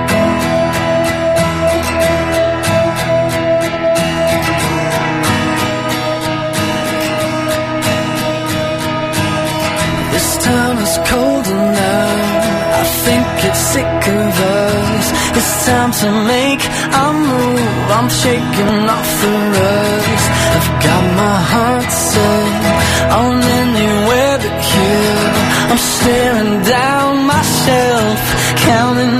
Time 15.71 15.91
to 16.03 16.09
make 16.35 16.63
a 17.03 17.07
move. 17.27 17.87
I'm 17.97 18.09
shaking 18.23 18.79
off 18.95 19.09
the 19.23 19.33
rust. 19.55 20.27
I've 20.55 20.69
got 20.87 21.03
my 21.23 21.37
heart 21.53 21.89
set 22.09 22.61
on 23.19 23.33
anywhere 23.61 24.35
but 24.43 24.57
here. 24.71 25.27
I'm 25.71 25.81
staring 25.95 26.55
down 26.77 27.11
myself, 27.33 28.17
counting 28.67 29.10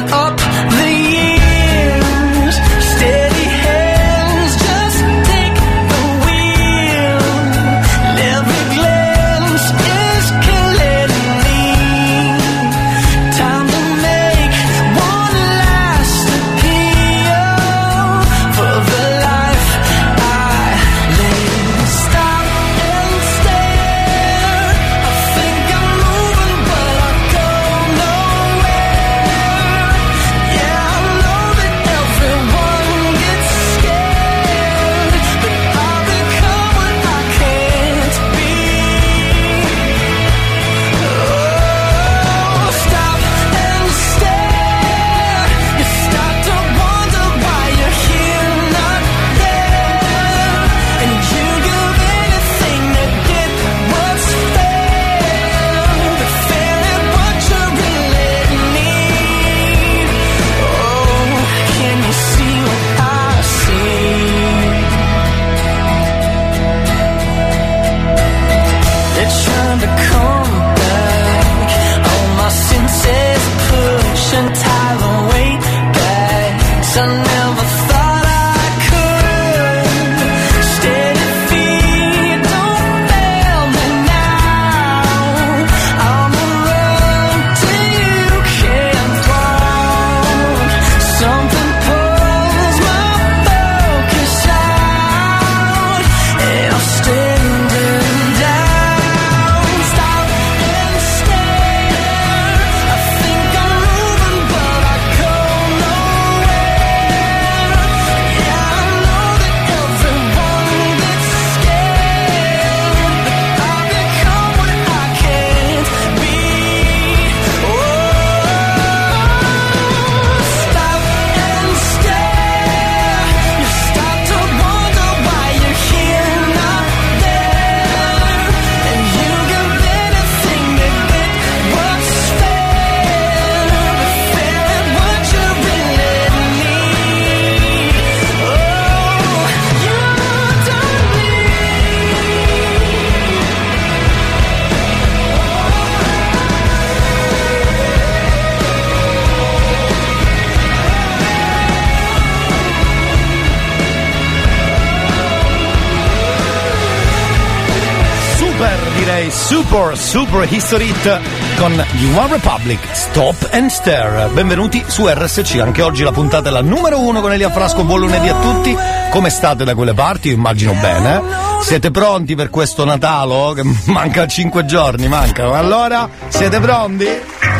super, 160.12 160.46
history 160.46 160.90
hit 160.90 161.22
con 161.56 161.72
gli 161.72 162.14
One 162.14 162.34
Republic, 162.34 162.80
Stop 162.92 163.48
and 163.54 163.70
Stare. 163.70 164.28
Benvenuti 164.34 164.84
su 164.86 165.08
RSC, 165.08 165.60
anche 165.62 165.82
oggi 165.82 166.04
la 166.04 166.12
puntata 166.12 166.50
è 166.50 166.52
la 166.52 166.62
numero 166.62 167.00
uno 167.00 167.22
con 167.22 167.32
Elia 167.32 167.50
Frasco, 167.50 167.86
buon 167.86 168.02
lunedì 168.02 168.28
a 168.28 168.36
tutti. 168.36 168.76
Come 169.10 169.30
state 169.30 169.64
da 169.64 169.74
quelle 169.74 169.94
parti? 169.94 170.28
Io 170.28 170.34
immagino 170.34 170.74
bene. 170.74 171.22
Siete 171.62 171.92
pronti 171.92 172.36
per 172.36 172.50
questo 172.50 172.84
Natale? 172.84 173.54
Che 173.54 173.64
manca 173.90 174.28
cinque 174.28 174.66
giorni, 174.66 175.08
mancano. 175.08 175.54
Allora, 175.54 176.10
siete 176.28 176.60
pronti? 176.60 177.08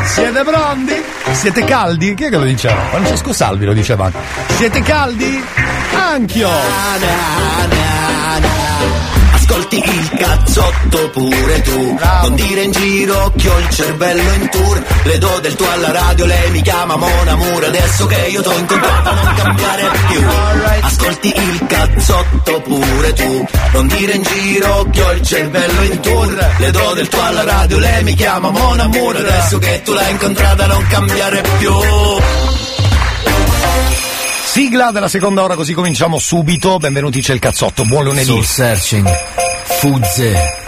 Siete 0.04 0.44
pronti? 0.44 1.04
Siete 1.32 1.64
caldi? 1.64 2.14
Chi 2.16 2.26
è 2.26 2.30
che 2.30 2.38
lo 2.38 2.44
diceva? 2.44 2.82
Francesco 2.90 3.32
Salvi 3.32 3.64
lo 3.64 3.74
diceva. 3.74 4.12
Siete 4.58 4.82
caldi? 4.82 5.42
Anch'io! 5.94 6.50
Ascolti 9.72 9.90
il 9.90 10.10
cazzotto 10.18 11.10
pure 11.12 11.62
tu 11.62 11.98
Non 12.24 12.36
dire 12.36 12.62
in 12.64 12.72
giro 12.72 13.32
che 13.38 13.50
ho 13.50 13.58
il 13.58 13.70
cervello 13.70 14.34
in 14.34 14.50
tour 14.50 14.84
Le 15.04 15.18
do 15.18 15.40
del 15.40 15.56
tuo 15.56 15.72
alla 15.72 15.92
radio, 15.92 16.26
lei 16.26 16.52
mi 16.52 16.62
chiama 16.62 16.98
Mona 16.98 17.36
Mura 17.36 17.68
Adesso 17.68 18.06
che 18.06 18.28
io 18.28 18.42
t'ho 18.42 18.58
incontrato 18.58 19.14
non 19.14 19.34
cambiare 19.34 19.90
più 20.08 20.22
Ascolti 20.82 21.34
il 21.34 21.66
cazzotto 21.68 22.62
pure 22.62 23.14
tu 23.14 23.48
Non 23.72 23.88
dire 23.88 24.12
in 24.12 24.24
giro 24.24 24.88
che 24.92 25.02
ho 25.04 25.12
il 25.14 25.22
cervello 25.22 25.82
in 25.84 26.00
tour 26.02 26.54
Le 26.58 26.72
do 26.72 26.94
del 26.94 27.08
tuo 27.08 27.24
alla 27.24 27.44
radio, 27.46 27.80
lei 27.80 28.04
mi 28.04 28.14
chiama 28.14 28.50
Mona 28.50 28.88
Mura 28.88 29.20
Adesso 29.20 29.58
che 29.58 29.82
tu 29.86 29.94
l'hai 29.94 30.12
incontrata 30.12 30.66
non 30.66 30.86
cambiare 30.88 31.42
più 31.60 31.74
Sigla 34.44 34.92
della 34.92 35.08
seconda 35.08 35.44
ora, 35.44 35.56
così 35.56 35.72
cominciamo 35.72 36.20
subito. 36.20 36.78
Benvenuti, 36.78 37.22
c'è 37.22 37.32
il 37.32 37.40
cazzotto. 37.40 37.86
Buon 37.86 38.04
lunedì. 38.04 38.26
Soul 38.26 38.44
searching. 38.44 39.10
Fudze. 39.82 40.61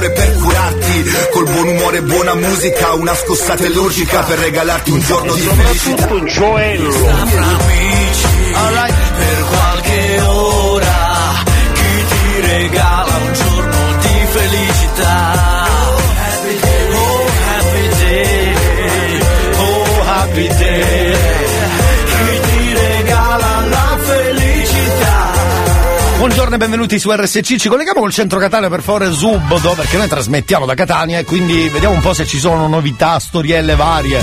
Paio 0.00 0.08
d'ore 0.08 0.10
per 0.10 0.36
curarti. 0.36 1.04
Col 1.32 1.44
buon 1.44 1.68
umore 1.68 1.96
e 1.98 2.02
buona 2.02 2.34
musica 2.34 2.92
Una 2.94 3.14
scossata 3.14 3.66
illogica 3.66 4.22
Per 4.22 4.38
regalarti 4.38 4.90
un 4.90 5.00
giorno 5.00 5.34
di 5.34 5.40
felicità. 5.40 6.06
Fra 6.06 7.44
amici. 7.44 8.28
Per 8.54 9.19
Buongiorno 26.50 26.54
e 26.56 26.58
benvenuti 26.58 26.98
su 26.98 27.12
RSC. 27.12 27.56
Ci 27.58 27.68
colleghiamo 27.68 28.00
col 28.00 28.12
centro 28.12 28.40
Catania 28.40 28.68
per 28.68 28.82
favore 28.82 29.12
Subdo, 29.12 29.72
perché 29.74 29.96
noi 29.96 30.08
trasmettiamo 30.08 30.66
da 30.66 30.74
Catania 30.74 31.20
e 31.20 31.24
quindi 31.24 31.68
vediamo 31.68 31.94
un 31.94 32.00
po' 32.00 32.12
se 32.12 32.26
ci 32.26 32.40
sono 32.40 32.66
novità, 32.66 33.20
storielle 33.20 33.76
varie. 33.76 34.20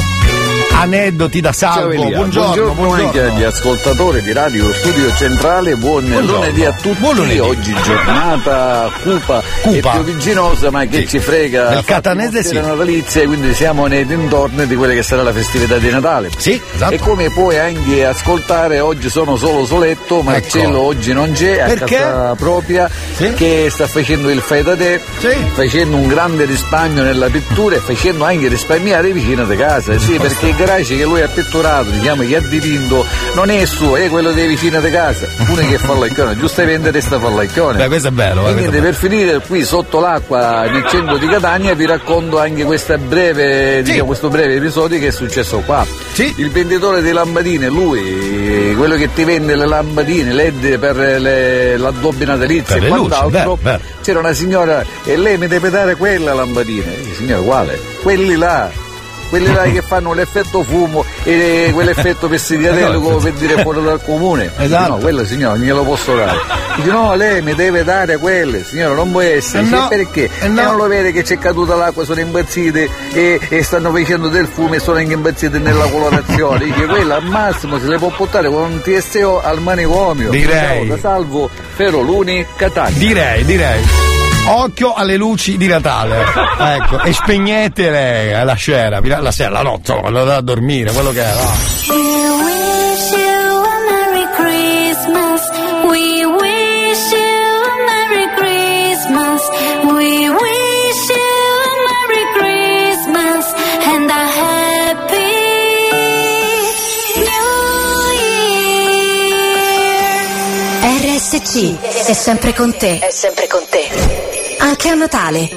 Aneddoti 0.80 1.41
da 1.41 1.53
salvo. 1.53 1.89
Elia, 1.91 2.17
buongiorno, 2.17 2.73
buongiorno. 2.73 3.05
anche 3.05 3.21
agli 3.23 3.43
ascoltatori 3.43 4.21
di 4.21 4.32
Radio 4.32 4.71
Studio 4.73 5.11
Centrale, 5.15 5.75
buon 5.75 6.05
Buongiorno. 6.07 6.36
lunedì 6.41 6.65
a 6.65 6.71
tutti. 6.71 6.99
Buon 6.99 7.15
lunedì. 7.15 7.39
Oggi 7.39 7.73
giornata 7.84 8.91
cupa, 9.01 9.41
Cupa. 9.61 9.75
e 9.75 9.80
pioviginosa, 9.80 10.69
ma 10.69 10.86
che 10.86 10.99
Sì. 10.99 11.07
ci 11.07 11.19
frega. 11.19 11.71
Fa 11.71 11.84
catanese 11.84 12.43
sì. 12.43 12.53
natalizia, 12.55 13.25
quindi 13.25 13.55
siamo 13.55 13.88
nei 13.88 14.05
dintorni 14.05 14.67
di 14.67 14.75
quella 14.75 14.93
che 14.93 15.01
sarà 15.01 15.23
la 15.23 15.34
festività 15.34 15.78
di 15.78 15.89
Natale. 15.89 16.30
Sì, 16.38 16.61
esatto. 16.75 16.93
E 16.93 16.99
come 16.99 17.32
puoi 17.32 17.57
anche 17.57 18.05
ascoltare, 18.05 18.80
oggi 18.80 19.09
sono 19.09 19.36
solo 19.36 19.65
soletto, 19.65 20.21
Marcello 20.21 20.67
Ecco. 20.67 20.82
oggi 20.86 21.11
non 21.13 21.32
c'è, 21.32 21.59
a 21.61 21.65
Perché? 21.65 21.97
Casa 22.18 22.36
propria, 22.36 22.89
Sì. 23.15 23.34
che 23.34 23.68
sta 23.70 23.88
facendo 23.88 24.30
il 24.30 24.39
fai 24.41 24.63
da 24.63 24.76
te, 24.76 24.99
Sì. 25.20 25.30
facendo 25.53 25.97
un 25.97 26.07
grande 26.07 26.45
risparmio 26.45 27.03
nella 27.03 27.28
pittura 27.30 27.76
e 27.76 27.80
facendo 27.80 28.24
anche 28.26 28.47
risparmiare 28.47 29.09
i 29.09 29.11
vicini 29.13 29.45
di 29.45 29.55
casa. 29.55 29.97
Sì, 29.99 30.13
perché 30.18 30.47
il 30.47 30.55
garage 30.55 30.97
che 30.97 31.03
lui 31.03 31.22
ha 31.22 31.28
pitturato, 31.28 31.89
diciamo 31.89 32.24
che 32.26 32.36
ha 32.36 32.39
dipinto, 32.41 33.05
non 33.36 33.49
è 33.49 33.65
suo, 33.65 33.95
è 33.95 34.09
quello 34.09 34.32
dei 34.32 34.47
vicini 34.47 34.80
di 34.82 34.89
casa. 34.89 35.28
Uno 35.47 35.68
che 35.68 35.78
fa 35.78 35.93
l'aicone, 35.93 36.38
giustamente 36.39 36.91
resta 36.91 37.20
fa 37.20 37.30
l'aicone. 37.30 37.78
Beh, 37.78 37.88
questo 37.88 38.07
è 38.09 38.11
bello. 38.11 38.47
eh, 38.47 38.51
E 38.51 38.53
bello. 38.53 38.82
per 38.82 38.93
finire 38.95 39.39
qui 39.45 39.63
sotto 39.63 39.99
l'acqua 39.99 40.63
nel 40.70 40.86
centro 40.88 41.18
di 41.18 41.28
Catania 41.28 41.74
vi 41.74 41.86
racconto 41.86 42.39
anche 42.39 42.63
questa 42.63 42.97
breve, 42.97 43.82
diciamo, 43.84 44.05
questo 44.05 44.30
breve 44.30 44.55
episodio 44.55 44.99
che 44.99 45.07
è 45.07 45.11
successo 45.11 45.59
qua. 45.65 45.86
Sì. 46.13 46.34
Il 46.38 46.49
venditore 46.49 47.01
di 47.01 47.11
lampadine, 47.11 47.68
lui, 47.68 48.74
quello 48.76 48.95
che 48.95 49.09
ti 49.13 49.24
vende 49.24 49.55
le 49.55 49.65
lampadine, 49.68 50.34
LED 50.34 50.78
per 50.80 50.95
le, 50.95 51.78
l'addobbio 51.78 52.05
natalizio 52.26 52.76
Per 52.76 52.84
e 52.84 52.88
luci, 52.89 52.99
quant'altro, 53.08 53.55
vero, 53.55 53.60
vero. 53.62 53.80
c'era 54.01 54.20
una 54.20 54.34
signora 54.34 54.86
e 55.03 55.18
lei 55.18 55.38
mi 55.38 55.47
deve 55.47 55.70
dare 55.70 55.95
quella 55.95 56.34
lampadina. 56.34 56.86
Signora, 57.16 57.41
quale? 57.41 57.80
Quelli 58.01 58.36
là. 58.36 58.70
Quelli 59.30 59.51
là 59.51 59.63
che 59.63 59.82
fanno 59.82 60.13
l'effetto 60.13 60.63
fumo 60.63 61.03
e 61.23 61.71
quell'effetto 61.73 62.28
pessicatello 62.28 63.17
per 63.17 63.34
dire 63.34 63.61
fuori 63.61 63.84
dal 63.84 64.01
comune. 64.03 64.51
Esatto. 64.67 64.93
No, 64.93 64.97
quello 64.97 65.23
signora 65.23 65.55
glielo 65.55 65.84
posso 65.84 66.15
dare. 66.15 66.38
Dice 66.75 66.89
no, 66.89 67.15
lei 67.15 67.41
mi 67.41 67.53
deve 67.55 67.84
dare 67.84 68.17
quelle, 68.17 68.63
signora, 68.63 68.95
non 68.95 69.11
può 69.11 69.21
essere. 69.21 69.63
Eh 69.63 69.69
no, 69.69 69.88
perché? 69.88 70.30
eh 70.41 70.47
no. 70.47 70.61
E 70.61 70.63
non 70.63 70.75
lo 70.75 70.88
vede 70.88 71.11
che 71.11 71.23
c'è 71.23 71.38
caduta 71.38 71.75
l'acqua, 71.75 72.03
sono 72.03 72.19
impazzite 72.19 72.89
e, 73.13 73.39
e 73.47 73.63
stanno 73.63 73.91
facendo 73.91 74.28
del 74.28 74.47
fumo 74.47 74.73
e 74.73 74.80
sono 74.80 74.97
anche 74.97 75.13
impazzite 75.13 75.57
nella 75.59 75.86
colorazione. 75.88 76.65
Dice 76.65 76.86
quella 76.86 77.15
al 77.15 77.23
massimo 77.23 77.80
se 77.80 77.88
le 77.88 77.97
può 77.97 78.09
portare 78.09 78.49
con 78.49 78.61
un 78.71 78.82
TSO 78.82 79.41
al 79.41 79.61
manicomio. 79.61 80.30
Direi. 80.30 80.93
Salvo 80.99 81.49
Feroluni 81.75 82.45
Catania. 82.55 82.97
Direi, 82.97 83.45
direi. 83.45 84.16
Occhio 84.50 84.93
alle 84.93 85.18
luci 85.18 85.58
di 85.58 85.68
Natale. 85.68 86.24
Ecco, 86.60 87.02
e 87.02 87.12
spegnetele 87.14 88.43
la 88.43 88.56
sera, 88.56 89.00
la 89.04 89.32
sera, 89.32 89.50
la 89.50 89.62
notte, 89.62 89.93
quando 90.00 90.20
andate 90.20 90.38
a 90.38 90.41
dormire, 90.41 90.91
quello 90.91 91.12
che 91.12 91.24
è. 91.24 91.34
va. 91.34 91.52
We 91.89 91.95
wish 91.98 93.12
you 93.12 93.64
a 93.64 93.78
Merry 93.89 94.26
Christmas. 94.36 95.41
We 95.84 96.26
wish 96.26 97.12
you 97.12 97.64
a 97.64 97.76
Merry 97.88 98.28
Christmas. 98.38 99.41
We 99.84 100.30
wish 100.30 101.10
you 101.10 101.28
a 101.64 101.76
Merry 101.88 102.26
Christmas 102.38 103.45
and 103.86 104.10
a 104.10 104.26
Happy 104.39 105.36
New 107.18 107.48
Year. 110.82 111.18
RSC 111.20 112.06
è 112.08 112.14
sempre 112.14 112.54
con 112.54 112.76
te. 112.78 113.00
È 113.00 113.12
sempre 113.12 113.48
con 113.48 113.62
te. 113.70 114.37
Anche 114.68 114.89
a 114.89 114.95
Natale. 114.95 115.49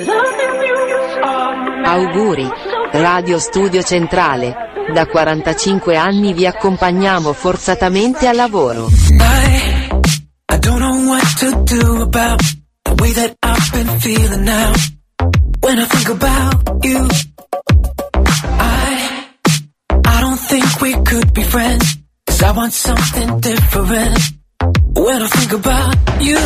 Auguri. 1.84 2.48
Radio 2.92 3.40
Studio 3.40 3.82
Centrale. 3.82 4.54
Da 4.94 5.04
45 5.04 5.96
anni 5.96 6.32
vi 6.32 6.46
accompagniamo 6.46 7.32
forzatamente 7.32 8.28
al 8.28 8.36
lavoro. 8.36 8.86
I, 8.86 9.88
I 10.52 10.58
don't 10.60 10.78
know 10.78 11.08
what 11.08 11.26
to 11.40 11.50
do 11.64 12.02
about 12.02 12.40
the 12.84 12.94
way 13.02 13.12
that 13.14 13.34
I've 13.40 13.72
been 13.72 13.98
feeling 13.98 14.44
now. 14.44 14.72
When 15.58 15.78
I 15.80 15.86
think 15.86 16.08
about 16.10 16.84
you, 16.84 17.08
I, 18.60 19.26
I 20.04 20.20
don't 20.20 20.38
think 20.38 20.80
we 20.80 20.94
could 21.02 21.32
be 21.32 21.42
friends. 21.42 21.98
Cause 22.26 22.42
I 22.44 22.52
want 22.52 22.72
something 22.72 23.40
different. 23.40 24.20
When 24.94 25.20
I 25.20 25.26
think 25.26 25.52
about 25.52 25.96
you, 26.20 26.38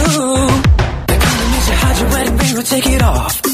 hide 1.72 1.98
your 2.00 2.10
wedding 2.10 2.36
ring 2.36 2.58
or 2.58 2.62
take 2.62 2.86
it 2.86 3.02
off. 3.02 3.53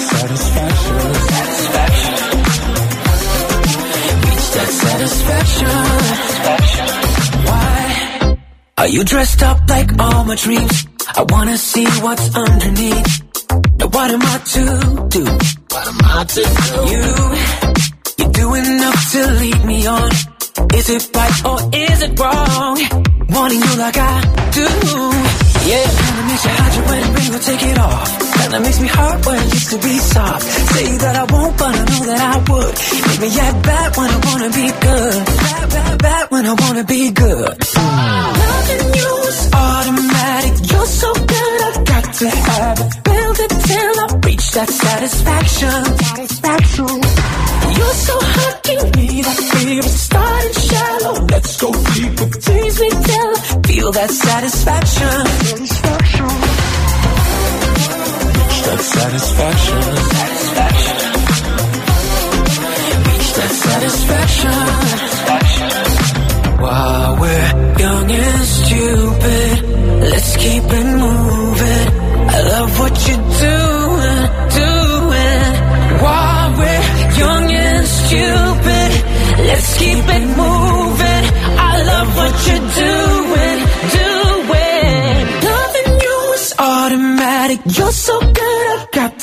satisfaction. 0.00 0.98
Satisfaction. 1.34 2.14
Reach 4.24 4.48
that 4.56 4.70
satisfaction. 4.84 5.76
Why? 7.46 8.38
Are 8.78 8.88
you 8.88 9.04
dressed 9.04 9.42
up 9.42 9.58
like 9.68 9.90
all 9.98 10.24
my 10.24 10.34
dreams? 10.36 10.86
I 11.16 11.24
wanna 11.28 11.56
see 11.58 11.86
what's 12.02 12.34
underneath. 12.36 13.22
Now 13.78 13.86
what 13.88 14.10
am 14.10 14.22
I 14.22 14.38
to 14.54 14.64
do? 15.08 15.24
What 15.72 15.86
am 15.88 16.00
I 16.02 16.24
to 16.34 16.42
do? 16.66 16.76
You, 16.92 17.04
you 18.18 18.32
do 18.32 18.54
enough 18.54 19.12
to 19.12 19.20
lead 19.40 19.64
me 19.64 19.86
on. 19.86 20.10
Is 20.74 20.90
it 20.90 21.10
right 21.14 21.44
or 21.44 21.58
is 21.74 22.02
it 22.02 22.18
wrong? 22.20 22.78
Wanting 23.30 23.60
you 23.60 23.76
like 23.78 23.96
I 23.98 24.20
do. 24.52 25.47
Yeah, 25.68 25.84
kinda 25.84 26.22
makes 26.28 26.44
you 26.46 26.50
hide 26.58 26.74
your 26.76 26.84
wedding 26.88 27.12
ring 27.12 27.34
or 27.36 27.42
take 27.50 27.62
it 27.62 27.78
off. 27.78 28.08
Kinda 28.38 28.60
makes 28.60 28.80
me 28.80 28.88
hurt 28.88 29.26
where 29.26 29.36
it 29.36 29.52
used 29.52 29.70
to 29.74 29.78
be 29.78 29.94
soft. 29.98 30.42
Say 30.72 30.96
that 31.04 31.14
I 31.22 31.24
won't, 31.32 31.54
but 31.58 31.72
I 31.80 31.84
know 31.90 32.02
that 32.10 32.20
I 32.32 32.36
would. 32.48 32.74
Make 33.06 33.20
me 33.24 33.30
act 33.46 33.58
bad 33.68 33.88
when 33.98 34.08
I 34.16 34.18
wanna 34.26 34.50
be 34.60 34.66
good. 34.88 35.26
Bad, 35.44 35.66
bad, 35.74 35.98
bad 36.06 36.24
when 36.30 36.44
I 36.46 36.54
wanna 36.62 36.84
be 36.84 37.10
good. 37.10 37.54
Loving 37.76 38.84
you 38.98 39.10
is 39.30 39.40
automatic. 39.52 40.54
You're 40.70 40.90
so 41.02 41.10
good, 41.36 41.58
I've 41.68 41.84
got 41.92 42.04
to 42.20 42.26
have 42.30 42.78
it. 42.84 42.90
Build 43.04 43.38
it 43.44 43.52
till 43.68 43.94
I 44.04 44.06
reach 44.26 44.46
that 44.56 44.70
satisfaction. 44.70 45.80
Satisfaction. 46.08 46.94
You're 47.78 47.98
so 48.08 48.16
hot, 48.34 48.56
give 48.68 48.86
me 48.96 49.08
that 49.26 49.40
fever. 49.50 49.88
Starting 50.06 50.56
shallow, 50.68 51.14
let's 51.32 51.52
go 51.60 51.68
deeper. 51.92 52.28
Tease 52.46 52.80
me 52.80 52.90
till 53.08 53.34
feel 53.78 53.92
that 53.92 54.10
satisfaction. 54.10 55.26
Satisfaction. 55.46 56.26
Reach 58.34 58.58
that 58.66 58.80
satisfaction. 58.96 59.82
Satisfaction. 60.18 60.98
Reach 63.06 63.30
that 63.38 63.52
satisfaction. 63.66 64.58
While 66.64 67.12
we're 67.22 67.50
young 67.84 68.10
and 68.10 68.44
stupid, 68.56 69.52
let's 70.10 70.32
keep 70.42 70.64
it 70.78 70.88
moving. 71.04 71.88
I 72.36 72.38
love 72.54 72.70
what 72.80 72.94
you're 73.06 73.26
doing, 73.46 74.22
doing. 74.62 75.50
While 76.04 76.50
we're 76.60 76.84
young 77.22 77.46
and 77.66 77.86
stupid, 78.00 78.90
let's 79.48 79.70
keep 79.80 80.04
it 80.16 80.24
moving. 80.42 81.24
I 81.70 81.74
love 81.92 82.08
what 82.18 82.34
you're 82.46 82.68
doing, 82.82 83.17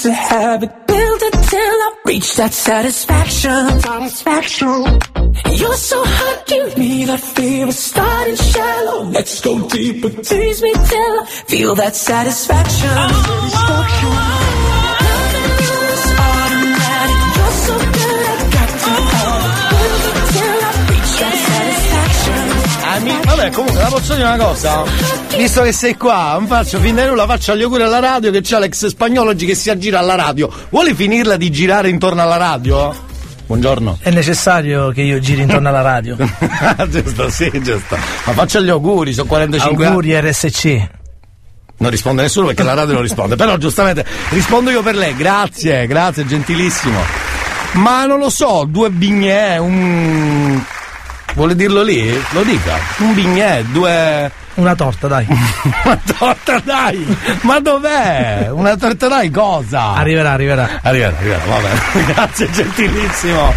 I 0.05 0.07
got 0.07 0.13
to 0.13 0.13
have 0.13 0.63
it. 0.63 0.87
Build 0.87 1.21
it 1.23 1.33
till 1.49 1.59
I 1.59 1.95
reach 2.05 2.35
that 2.35 2.53
satisfaction. 2.53 3.79
Satisfaction. 3.81 4.99
You're 5.51 5.73
so 5.73 6.03
hot, 6.05 6.45
give 6.45 6.77
me 6.77 7.05
that 7.05 7.19
fever. 7.19 7.71
Starting 7.71 8.35
shallow, 8.35 9.03
let's 9.05 9.41
go 9.41 9.67
deeper. 9.67 10.09
Tease 10.09 10.61
me 10.61 10.73
till 10.73 11.19
I 11.21 11.25
feel 11.47 11.75
that 11.75 11.95
satisfaction. 11.95 12.89
Satisfaction. 12.89 14.09
Loving 15.05 15.51
you 15.65 15.77
is 15.95 16.05
automatic. 16.29 17.19
You're 17.35 17.55
so 17.65 17.94
Ami- 22.95 23.19
Vabbè, 23.25 23.51
comunque 23.51 23.81
la 23.81 23.87
posso 23.89 24.13
dire 24.15 24.25
una 24.25 24.37
cosa? 24.37 24.83
Visto 25.35 25.61
che 25.63 25.73
sei 25.73 25.97
qua, 25.97 26.31
non 26.33 26.47
faccio 26.47 26.79
finta 26.79 27.01
di 27.03 27.09
nulla, 27.09 27.25
faccio 27.25 27.53
gli 27.55 27.61
auguri 27.61 27.83
alla 27.83 27.99
radio 27.99 28.31
che 28.31 28.39
c'è 28.39 28.55
Alex 28.55 28.87
Spagnolo 28.87 29.31
oggi 29.31 29.45
che 29.45 29.53
si 29.53 29.69
aggira 29.69 29.99
alla 29.99 30.15
radio. 30.15 30.49
Vuole 30.69 30.95
finirla 30.95 31.35
di 31.35 31.51
girare 31.51 31.89
intorno 31.89 32.21
alla 32.21 32.37
radio? 32.37 32.95
Buongiorno. 33.47 33.99
È 34.01 34.09
necessario 34.11 34.89
che 34.91 35.01
io 35.01 35.19
giri 35.19 35.41
intorno 35.41 35.67
alla 35.67 35.81
radio. 35.81 36.15
giusto, 36.87 37.29
sì, 37.29 37.51
giusto. 37.61 37.97
Ma 38.23 38.31
faccia 38.31 38.61
gli 38.61 38.69
auguri, 38.69 39.11
sono 39.13 39.27
45 39.27 39.85
Auguri 39.85 40.15
anni. 40.15 40.29
RSC. 40.31 40.87
Non 41.77 41.89
risponde 41.89 42.21
nessuno 42.21 42.47
perché 42.47 42.63
la 42.63 42.73
radio 42.75 42.93
non 42.93 43.01
risponde. 43.01 43.35
Però 43.35 43.57
giustamente 43.57 44.05
rispondo 44.29 44.69
io 44.69 44.81
per 44.81 44.95
lei. 44.95 45.13
Grazie, 45.17 45.85
grazie, 45.85 46.25
gentilissimo. 46.25 46.99
Ma 47.73 48.05
non 48.05 48.19
lo 48.19 48.29
so, 48.29 48.65
due 48.65 48.89
bignè, 48.89 49.57
un. 49.57 50.63
Vuole 51.35 51.53
dirlo 51.53 51.83
lì? 51.83 52.17
Lo 52.31 52.43
dica. 52.43 52.77
Un 52.99 53.13
bignè, 53.13 53.61
due. 53.65 54.31
Una 54.53 54.73
torta, 54.73 55.07
dai. 55.07 55.27
Una 55.83 55.99
torta 56.17 56.59
dai! 56.59 57.17
Ma 57.41 57.59
dov'è? 57.59 58.47
Una 58.49 58.77
torta 58.77 59.09
dai 59.09 59.29
cosa? 59.29 59.95
Arriverà, 59.95 60.31
arriverà. 60.31 60.79
Arriverà, 60.81 61.13
arriverà, 61.17 61.43
va 61.45 61.57
bene. 61.57 62.05
Grazie, 62.13 62.49
gentilissimo. 62.49 63.53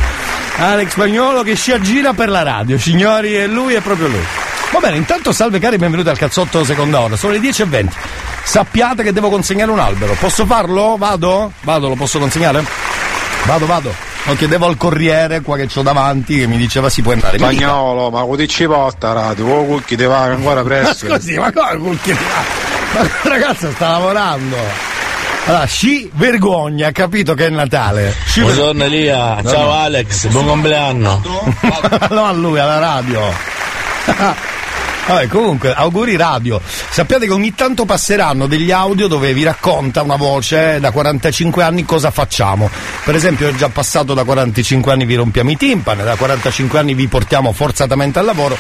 Alex 0.57 0.91
Spagnolo 0.91 1.43
che 1.45 1.55
si 1.55 1.71
aggira 1.71 2.15
per 2.15 2.29
la 2.31 2.43
radio, 2.43 2.77
signori, 2.79 3.37
e 3.37 3.47
lui 3.47 3.75
è 3.75 3.81
proprio 3.81 4.09
lui. 4.09 4.27
Va 4.73 4.81
bene, 4.81 4.97
intanto 4.97 5.31
salve 5.31 5.61
cari, 5.61 5.77
benvenuti 5.77 6.09
al 6.09 6.19
cazzotto 6.19 6.65
seconda 6.65 7.01
ora, 7.01 7.15
sono 7.15 7.33
le 7.33 7.39
10.20. 7.39 7.91
Sappiate 8.43 9.05
che 9.05 9.13
devo 9.13 9.31
consegnare 9.31 9.71
un 9.71 9.79
albero, 9.79 10.17
posso 10.19 10.45
farlo? 10.47 10.97
Vado? 10.99 11.53
Vado, 11.63 11.89
lo 11.89 11.95
posso 11.95 12.19
consegnare? 12.19 12.65
Vado, 13.45 13.67
vado. 13.67 14.08
Lo 14.25 14.35
chiedevo 14.35 14.67
al 14.67 14.77
corriere 14.77 15.41
qua 15.41 15.57
che 15.57 15.69
ho 15.75 15.83
davanti 15.83 16.39
che 16.39 16.47
mi 16.47 16.57
diceva 16.59 16.91
si 16.91 17.01
può 17.03 17.13
andare. 17.13 17.39
Spagnolo, 17.39 18.11
ma 18.11 18.21
come 18.23 18.47
ci 18.47 18.67
porta 18.67 19.13
radio? 19.13 19.47
Oh, 19.47 19.65
Cucchi 19.65 19.97
ti 19.97 20.05
va 20.05 20.21
ancora 20.23 20.63
Ma 20.63 20.69
presto. 20.69 21.07
scusi, 21.07 21.39
ma 21.39 21.51
come 21.53 21.77
Cucchi? 21.79 22.13
Ma 22.13 23.09
ragazzo 23.23 23.71
sta 23.73 23.91
lavorando. 23.93 24.57
Allora, 25.47 25.65
sci 25.65 26.11
vergogna, 26.13 26.89
ha 26.89 26.93
capito 26.93 27.33
che 27.33 27.47
è 27.47 27.49
Natale. 27.49 28.15
Sci 28.27 28.43
Buongiorno 28.43 28.85
Elia, 28.85 29.41
No, 29.41 29.49
ciao 29.51 29.63
no. 29.65 29.73
Alex, 29.73 30.27
buon 30.29 30.47
compleanno. 30.47 31.23
no 32.11 32.25
a 32.27 32.33
lui, 32.33 32.59
alla 32.59 32.79
radio. 32.79 33.23
Vabbè, 35.09 35.27
comunque, 35.29 35.73
auguri 35.73 36.17
radio. 36.17 36.61
Sappiate 36.63 37.25
che 37.25 37.33
ogni 37.33 37.55
tanto 37.55 37.87
passeranno 37.87 38.47
degli 38.47 38.71
audio 38.71 39.07
dove 39.09 39.33
vi 39.33 39.43
racconta 39.43 40.03
una 40.03 40.17
voce 40.17 40.75
eh, 40.75 40.81
da 40.81 40.91
45 40.91 41.63
anni 41.63 41.87
cosa 41.87 42.11
facciamo. 42.11 42.69
Per 43.05 43.15
esempio, 43.15 43.49
è 43.49 43.55
già 43.55 43.71
passato 43.71 44.13
da 44.13 44.25
45 44.25 44.93
anni 44.93 45.07
vi 45.07 45.15
rompiamo 45.15 45.51
i 45.51 45.57
timpani, 45.57 46.03
da 46.03 46.15
45 46.15 46.79
anni 46.79 46.93
vi 46.93 47.09
portiamo 47.09 47.53
forzatamente 47.53 48.19
al 48.19 48.27
lavoro. 48.27 48.59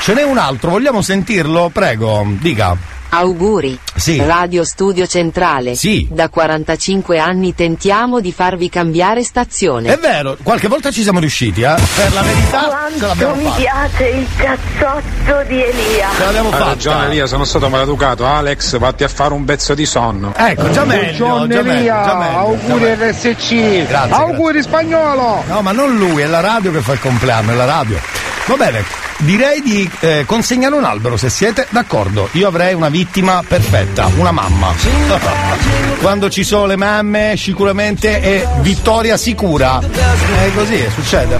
Ce 0.00 0.14
n'è 0.14 0.22
un 0.22 0.38
altro, 0.38 0.70
vogliamo 0.70 1.02
sentirlo? 1.02 1.68
Prego, 1.70 2.26
dica. 2.40 2.99
Auguri. 3.10 3.78
Sì. 3.96 4.22
Radio 4.24 4.64
Studio 4.64 5.06
Centrale. 5.06 5.74
Sì. 5.74 6.06
Da 6.10 6.28
45 6.28 7.18
anni 7.18 7.54
tentiamo 7.54 8.20
di 8.20 8.32
farvi 8.32 8.68
cambiare 8.68 9.22
stazione. 9.22 9.92
È 9.92 9.98
vero, 9.98 10.36
qualche 10.42 10.68
volta 10.68 10.90
ci 10.90 11.02
siamo 11.02 11.18
riusciti, 11.18 11.62
eh? 11.62 11.74
Per 11.96 12.12
la 12.12 12.22
verità, 12.22 12.58
Quanto 12.66 13.06
l'abbiamo 13.06 13.34
mi 13.34 13.44
fatta. 13.44 13.56
piace 13.56 14.04
il 14.08 14.26
cazzotto 14.36 15.42
di 15.48 15.62
Elia. 15.62 16.08
Ce 16.16 16.24
l'abbiamo 16.24 16.50
fatta. 16.50 16.64
ragione 16.64 17.06
Elia, 17.06 17.26
sono 17.26 17.44
stato 17.44 17.68
maleducato. 17.68 18.24
Alex, 18.26 18.78
vatti 18.78 19.04
a 19.04 19.08
fare 19.08 19.34
un 19.34 19.44
pezzo 19.44 19.74
di 19.74 19.86
sonno. 19.86 20.32
Ecco, 20.36 20.70
già 20.70 20.84
meglio, 20.84 21.26
Buongiorno, 21.26 21.46
già 21.54 21.62
meglio, 21.62 21.78
Elia, 21.78 22.02
già 22.04 22.14
meglio, 22.16 22.38
auguri 22.38 22.80
già 22.96 23.10
RSC. 23.10 23.86
Grazie, 23.88 24.14
auguri 24.14 24.62
spagnolo. 24.62 25.44
No, 25.46 25.62
ma 25.62 25.72
non 25.72 25.96
lui, 25.96 26.22
è 26.22 26.26
la 26.26 26.40
radio 26.40 26.70
che 26.72 26.80
fa 26.80 26.92
il 26.92 27.00
compleanno, 27.00 27.52
è 27.52 27.54
la 27.54 27.64
radio. 27.64 27.98
Va 28.46 28.54
bene, 28.56 28.84
direi 29.20 29.62
di 29.62 29.90
eh, 30.00 30.24
consegnare 30.26 30.74
un 30.74 30.84
albero 30.84 31.16
se 31.16 31.28
siete 31.30 31.66
d'accordo. 31.70 32.28
Io 32.32 32.48
avrei 32.48 32.74
una 32.74 32.88
vittima 32.88 33.42
perfetta, 33.46 34.10
una 34.16 34.30
mamma. 34.32 34.72
Quando 36.00 36.30
ci 36.30 36.44
sono 36.44 36.66
le 36.66 36.76
mamme, 36.76 37.34
sicuramente 37.36 38.20
è 38.20 38.46
vittoria 38.60 39.16
sicura. 39.16 39.78
È 39.80 40.50
così, 40.54 40.86
succede. 40.94 41.38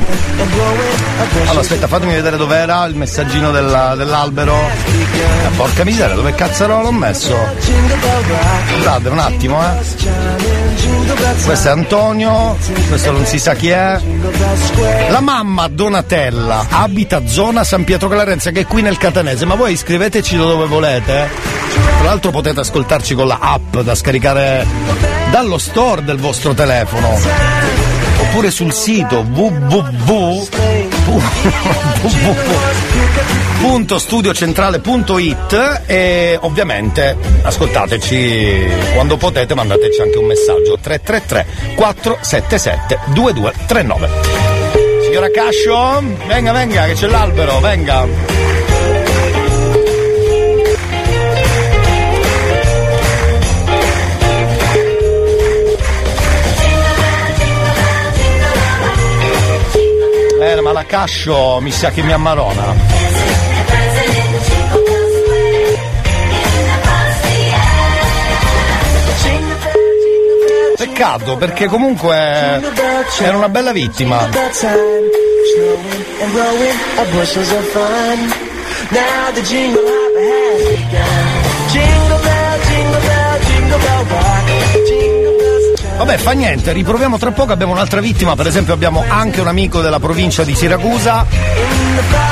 Allora, 1.46 1.60
aspetta, 1.60 1.86
fatemi 1.86 2.12
vedere 2.14 2.36
dov'era 2.36 2.84
il 2.84 2.94
messaggino 2.94 3.50
della- 3.50 3.94
dell'albero. 3.94 4.54
Eh, 4.56 5.48
porca 5.56 5.84
miseria, 5.84 6.14
dove 6.14 6.34
cazzarola 6.34 6.82
l'ho 6.82 6.92
messo? 6.92 7.36
Scusate 8.74 9.08
un 9.08 9.18
attimo, 9.18 9.62
eh. 9.62 10.59
Questo 11.44 11.68
è 11.68 11.70
Antonio, 11.70 12.56
questo 12.88 13.12
non 13.12 13.24
si 13.26 13.38
sa 13.38 13.54
chi 13.54 13.68
è. 13.68 14.00
La 15.10 15.20
mamma 15.20 15.68
Donatella 15.68 16.66
abita 16.70 17.26
zona 17.26 17.64
San 17.64 17.84
Pietro 17.84 18.08
Clarenza 18.08 18.50
che 18.50 18.60
è 18.60 18.66
qui 18.66 18.82
nel 18.82 18.96
Catanese, 18.98 19.44
ma 19.46 19.54
voi 19.54 19.72
iscriveteci 19.72 20.36
da 20.36 20.44
dove 20.44 20.66
volete. 20.66 21.24
eh. 21.24 21.28
Tra 21.98 22.04
l'altro 22.04 22.30
potete 22.30 22.60
ascoltarci 22.60 23.14
con 23.14 23.26
la 23.26 23.38
app 23.40 23.76
da 23.78 23.94
scaricare 23.94 24.66
dallo 25.30 25.58
store 25.58 26.04
del 26.04 26.18
vostro 26.18 26.54
telefono. 26.54 27.18
Oppure 28.20 28.50
sul 28.50 28.72
sito 28.72 29.24
www 29.28 30.48
www.studiocentrale.it 33.60 35.82
e 35.86 36.38
ovviamente 36.40 37.16
ascoltateci 37.42 38.66
quando 38.94 39.16
potete, 39.16 39.54
mandateci 39.54 40.00
anche 40.00 40.18
un 40.18 40.26
messaggio 40.26 40.78
333 40.80 41.74
477 41.74 42.98
2239. 43.12 44.08
Signora 45.02 45.30
Cascio, 45.30 46.02
venga, 46.26 46.52
venga, 46.52 46.86
che 46.86 46.94
c'è 46.94 47.08
l'albero, 47.08 47.60
venga. 47.60 48.38
Ma 60.62 60.72
la 60.72 60.84
Cascio 60.84 61.58
mi 61.60 61.72
sa 61.72 61.90
che 61.90 62.02
mi 62.02 62.12
ammarona. 62.12 62.89
Peccato 70.80 71.36
perché 71.36 71.66
comunque 71.66 72.16
era 72.16 73.36
una 73.36 73.50
bella 73.50 73.70
vittima. 73.70 74.26
Vabbè, 85.98 86.16
fa 86.16 86.30
niente, 86.30 86.72
riproviamo 86.72 87.18
tra 87.18 87.30
poco, 87.32 87.52
abbiamo 87.52 87.72
un'altra 87.72 88.00
vittima, 88.00 88.34
per 88.34 88.46
esempio 88.46 88.72
abbiamo 88.72 89.04
anche 89.06 89.42
un 89.42 89.48
amico 89.48 89.82
della 89.82 90.00
provincia 90.00 90.44
di 90.44 90.54
Siracusa, 90.54 91.26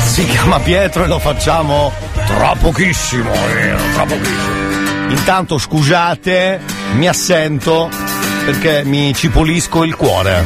si 0.04 0.24
chiama 0.24 0.58
Pietro 0.60 1.04
e 1.04 1.06
lo 1.06 1.18
facciamo 1.18 1.92
tra 2.24 2.56
pochissimo, 2.58 3.30
eh, 3.30 3.74
tra 3.92 4.04
pochissimo. 4.04 5.10
Intanto 5.10 5.58
scusate, 5.58 6.60
mi 6.92 7.08
assento 7.08 8.07
perché 8.48 8.82
mi 8.82 9.12
cipolisco 9.14 9.84
il 9.84 9.94
cuore. 9.94 10.42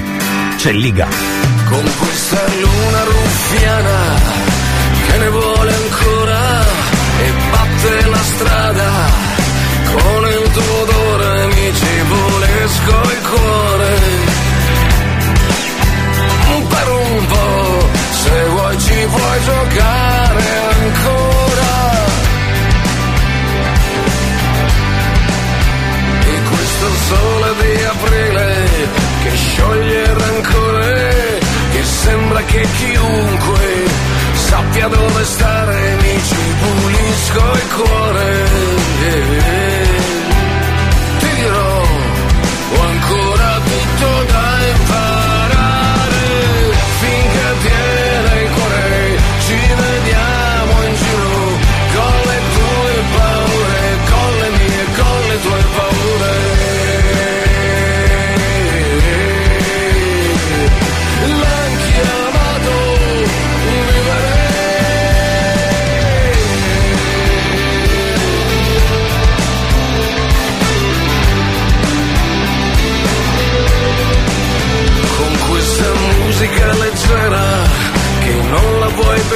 C'è 0.56 0.72
liga. 0.72 1.06
Con 1.68 1.88
questa 2.00 2.40
luna 2.58 3.04
ruffiana 3.04 3.98
che 5.06 5.18
ne 5.18 5.28
vuole 5.28 5.72
ancora 5.72 6.62
e 7.22 7.32
batte 7.52 8.08
la 8.08 8.22
strada 8.34 8.90
con 9.92 10.26
il 10.26 10.50
tuo 10.50 10.80
odore 10.80 11.46
mi 11.46 11.72
cipolisco 11.72 13.00
il 13.12 13.28
cuore 13.30 13.90
per 16.68 16.88
un 16.88 17.26
po' 17.26 17.88
se 18.10 18.44
vuoi 18.48 18.78
ci 18.80 19.06
puoi 19.10 19.44
giocare 19.44 20.01
che 29.22 29.36
scioglie 29.36 30.02
il 30.02 30.06
rancore 30.06 31.38
che 31.72 31.84
sembra 31.84 32.42
che 32.42 32.66
chiunque 32.76 33.84
sappia 34.32 34.88
dove 34.88 35.24
stare 35.24 35.96
mi 36.02 36.22
ci 36.22 36.54
pulisco 36.60 37.52
il 37.52 37.68
cuore 37.76 38.02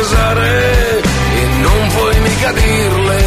pesare 0.07 1.03
e 1.03 1.47
non 1.63 1.89
puoi 1.89 2.21
mica 2.21 2.53
dirle 2.53 3.25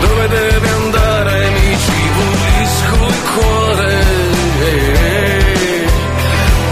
dove 0.00 0.28
deve 0.28 0.68
andare 0.68 1.50
mi 1.50 1.78
ci 1.78 2.00
pulisco 2.16 3.06
il 3.06 3.22
cuore. 3.34 3.98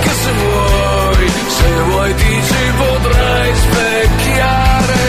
Che 0.01 0.11
se 0.23 0.31
vuoi 0.33 1.33
se 1.49 1.71
vuoi 1.89 2.15
ti 2.15 2.43
ci 2.49 2.73
potrai 2.77 3.55
specchiare. 3.55 5.07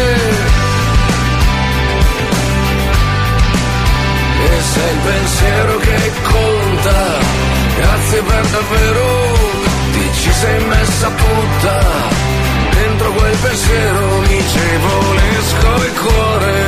E 4.43 4.61
sei 4.73 4.91
il 4.91 4.99
pensiero 5.11 5.77
che 5.77 6.11
conta 6.23 7.17
grazie 7.77 8.21
per 8.21 8.45
davvero 8.47 9.07
ti 9.93 10.13
ci 10.13 10.31
sei 10.33 10.63
messa 10.65 11.07
tutta 11.09 12.18
dentro 13.09 13.13
quel 13.13 13.37
pensiero 13.41 14.19
mi 14.19 14.41
ci 14.47 14.77
volesco 14.77 15.83
il 15.83 15.93
cuore. 15.99 16.67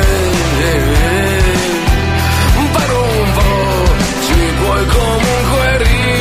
Per 2.72 2.92
un 2.92 3.32
po' 3.34 3.94
ci 4.26 4.54
puoi 4.60 4.86
comunque 4.86 5.78
rimanere 5.78 6.21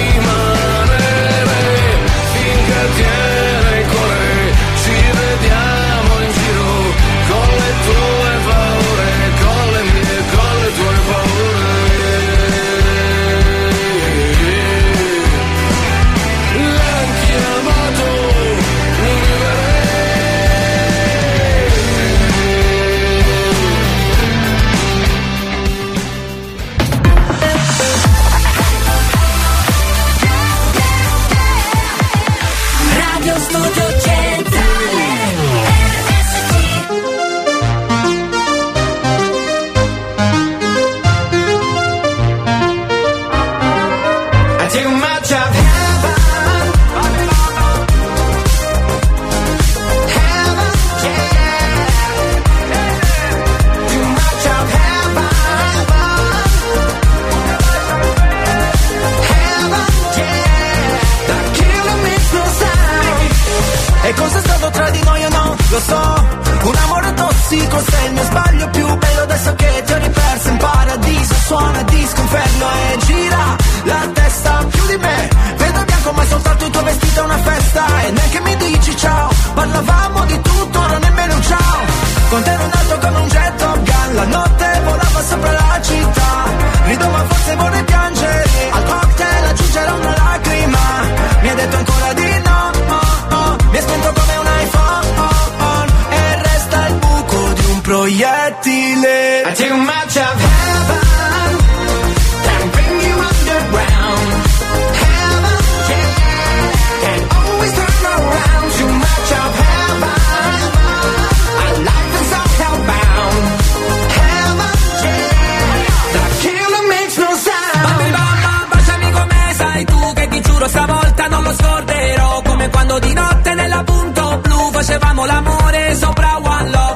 seduto, 124.71 124.81
llevamos 124.83 125.25
el 125.27 125.31
amor 125.37 125.75
sopra 125.97 126.39
one 126.39 126.71
love. 126.71 126.90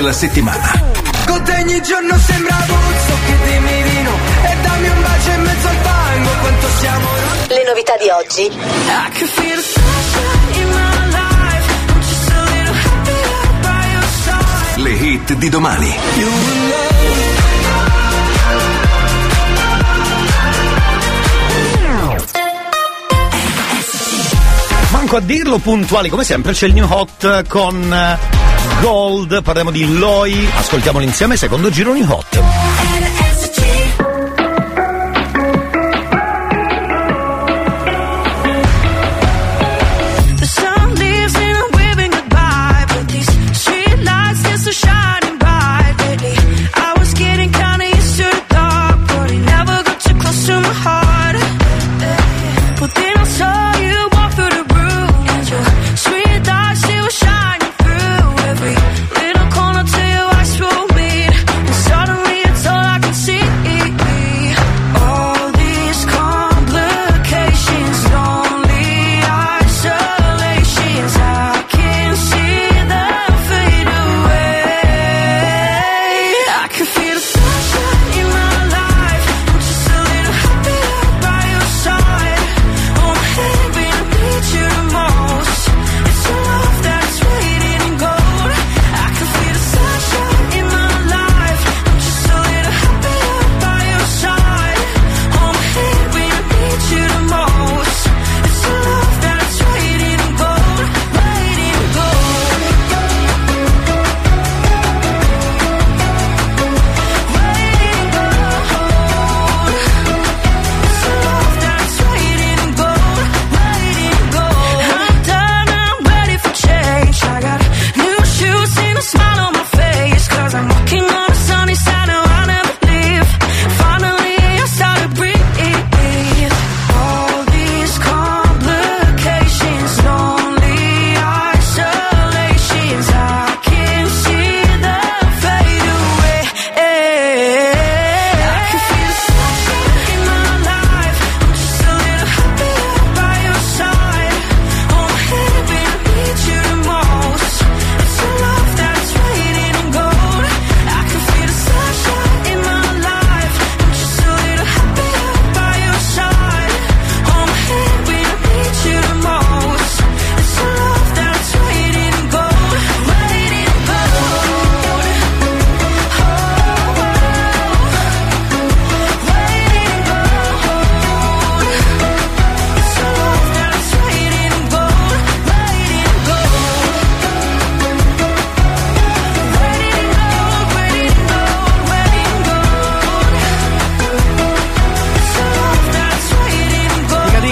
La 0.00 0.12
settimana. 0.12 0.72
Con 1.26 1.42
te 1.42 1.52
ogni 1.60 1.82
giorno 1.82 2.16
sembra 2.18 2.54
Buzzo 2.66 3.14
che 3.26 3.36
dimmi 3.44 3.82
vino 3.82 4.10
e 4.42 4.56
dammi 4.62 4.88
un 4.88 5.02
bacio 5.02 5.30
in 5.30 5.42
mezzo 5.42 5.68
al 5.68 5.76
fango 5.82 6.30
quanto 6.40 6.66
siamo 6.78 7.08
Le 7.48 7.64
novità 7.66 7.96
di 7.96 8.08
oggi. 8.08 8.50
Le 14.76 14.90
hit 14.90 15.32
di 15.34 15.48
domani. 15.48 15.96
Manco 24.90 25.16
a 25.16 25.20
dirlo 25.20 25.58
puntuali 25.58 26.08
come 26.08 26.22
sempre 26.22 26.52
c'è 26.52 26.66
il 26.66 26.74
new 26.74 26.86
hot 26.88 27.46
con 27.48 27.92
eh, 27.92 28.38
Gold, 28.80 29.42
parliamo 29.42 29.70
di 29.70 29.98
Loi, 29.98 30.48
ascoltiamolo 30.56 31.04
insieme, 31.04 31.36
secondo 31.36 31.70
giro 31.70 31.92
Hot. 32.08 32.57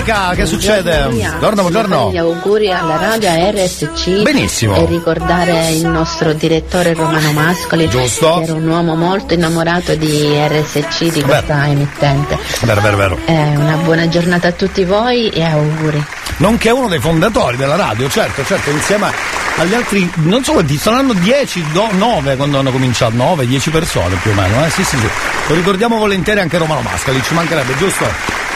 Monica, 0.07 0.35
che 0.37 0.47
succede? 0.47 1.09
Buongiorno, 1.09 1.63
buongiorno. 1.63 2.11
Gli 2.13 2.17
auguri 2.17 2.71
alla 2.71 2.97
radio 2.97 3.29
RSC. 3.51 4.23
Benissimo. 4.23 4.77
E 4.77 4.87
ricordare 4.87 5.71
il 5.71 5.85
nostro 5.89 6.33
direttore 6.33 6.95
Romano 6.95 7.33
Mascoli. 7.33 7.89
Giusto. 7.89 8.39
Che 8.39 8.45
era 8.45 8.55
un 8.55 8.69
uomo 8.69 8.95
molto 8.95 9.35
innamorato 9.35 9.97
di 9.97 10.33
RSC, 10.33 11.11
di 11.11 11.23
questa 11.23 11.67
emittente. 11.67 12.39
Vero, 12.61 12.81
vero, 12.83 12.97
vero. 12.97 13.19
Eh, 13.25 13.57
una 13.57 13.77
buona 13.83 14.09
giornata 14.09 14.47
a 14.47 14.53
tutti 14.53 14.85
voi 14.85 15.29
e 15.31 15.43
auguri. 15.43 16.05
Nonché 16.37 16.71
uno 16.71 16.87
dei 16.87 17.01
fondatori 17.01 17.57
della 17.57 17.75
radio, 17.75 18.09
certo, 18.09 18.45
certo, 18.45 18.71
insieme 18.71 19.11
agli 19.57 19.75
altri, 19.75 20.09
non 20.17 20.45
so 20.45 20.53
quanti, 20.53 20.77
saranno 20.77 21.15
10, 21.15 21.65
9 21.73 22.37
quando 22.37 22.59
hanno 22.61 22.71
cominciato, 22.71 23.17
9, 23.17 23.45
10 23.47 23.71
persone 23.71 24.15
più 24.23 24.31
o 24.31 24.35
meno, 24.35 24.65
eh? 24.65 24.71
Sì, 24.71 24.85
sì, 24.85 24.99
sì. 24.99 25.09
Lo 25.49 25.55
ricordiamo 25.55 25.97
volentieri 25.97 26.39
anche 26.39 26.59
Romano 26.59 26.83
Mascali, 26.83 27.21
ci 27.23 27.35
mancherebbe, 27.35 27.77
giusto? 27.77 28.55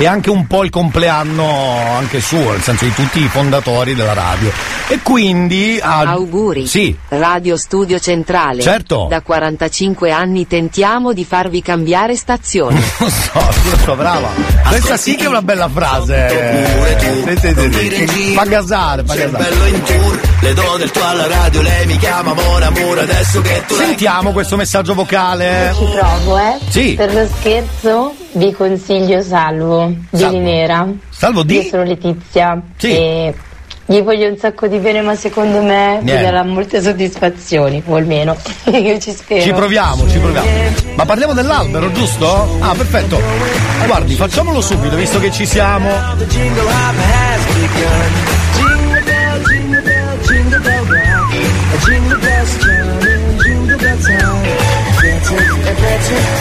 E 0.00 0.06
anche 0.06 0.30
un 0.30 0.46
po' 0.46 0.64
il 0.64 0.70
compleanno 0.70 1.76
anche 1.94 2.22
suo, 2.22 2.52
nel 2.52 2.62
senso 2.62 2.86
di 2.86 2.94
tutti 2.94 3.20
i 3.20 3.28
fondatori 3.28 3.94
della 3.94 4.14
radio. 4.14 4.50
E 4.88 5.00
quindi... 5.02 5.78
ah, 5.78 5.98
Auguri. 5.98 6.66
Sì. 6.66 6.96
Radio 7.08 7.58
Studio 7.58 7.98
Centrale. 7.98 8.62
Certo. 8.62 9.08
Da 9.10 9.20
45 9.20 10.10
anni 10.10 10.46
tentiamo 10.46 11.12
di 11.12 11.22
farvi 11.26 11.60
cambiare 11.60 12.16
stazione. 12.16 12.80
Lo 12.96 13.10
so, 13.10 13.32
lo 13.34 13.76
so, 13.84 13.94
brava. 13.94 14.30
Questa 14.68 14.96
sì 14.96 15.16
che 15.16 15.24
è 15.24 15.28
una 15.28 15.42
bella 15.42 15.68
frase. 15.68 16.64
Fa 18.34 18.44
gasare, 18.44 19.04
fa 19.04 19.14
gasare. 19.14 20.29
Le 20.42 20.54
do 20.54 20.76
del 20.78 20.90
tuo 20.90 21.04
alla 21.04 21.26
radio 21.26 21.60
Lei 21.60 21.86
mi 21.86 21.98
chiama 21.98 22.30
amore 22.30 22.64
amore 22.64 23.00
Adesso 23.02 23.40
che 23.42 23.62
tu 23.66 23.74
Sentiamo 23.74 24.32
questo 24.32 24.56
messaggio 24.56 24.94
vocale. 24.94 25.74
Ci 25.76 25.84
provo, 25.84 26.38
eh? 26.38 26.58
Sì. 26.68 26.94
Per 26.94 27.12
lo 27.12 27.26
scherzo 27.38 28.14
vi 28.32 28.52
consiglio 28.52 29.20
Salvo 29.22 29.92
di 30.10 30.18
Salvo. 30.18 30.36
Linera. 30.38 30.88
Salvo 31.10 31.42
di? 31.42 31.56
Io 31.56 31.62
sono 31.64 31.82
Letizia. 31.82 32.60
Sì. 32.76 32.90
E 32.90 33.34
gli 33.84 34.00
voglio 34.02 34.28
un 34.28 34.38
sacco 34.38 34.68
di 34.68 34.78
bene, 34.78 35.02
ma 35.02 35.14
secondo 35.16 35.60
me 35.62 35.98
Niente. 36.00 36.22
darà 36.22 36.44
molte 36.44 36.80
soddisfazioni, 36.80 37.82
o 37.86 37.96
almeno 37.96 38.36
io 38.72 38.98
ci 39.00 39.10
spero. 39.10 39.42
Ci 39.42 39.52
proviamo, 39.52 40.08
ci 40.08 40.18
proviamo. 40.18 40.48
Ma 40.94 41.04
parliamo 41.04 41.32
dell'albero, 41.32 41.90
giusto? 41.90 42.56
Ah, 42.60 42.72
perfetto. 42.74 43.20
Guardi, 43.86 44.14
facciamolo 44.14 44.60
subito, 44.60 44.94
visto 44.94 45.18
che 45.18 45.32
ci 45.32 45.44
siamo. 45.44 45.88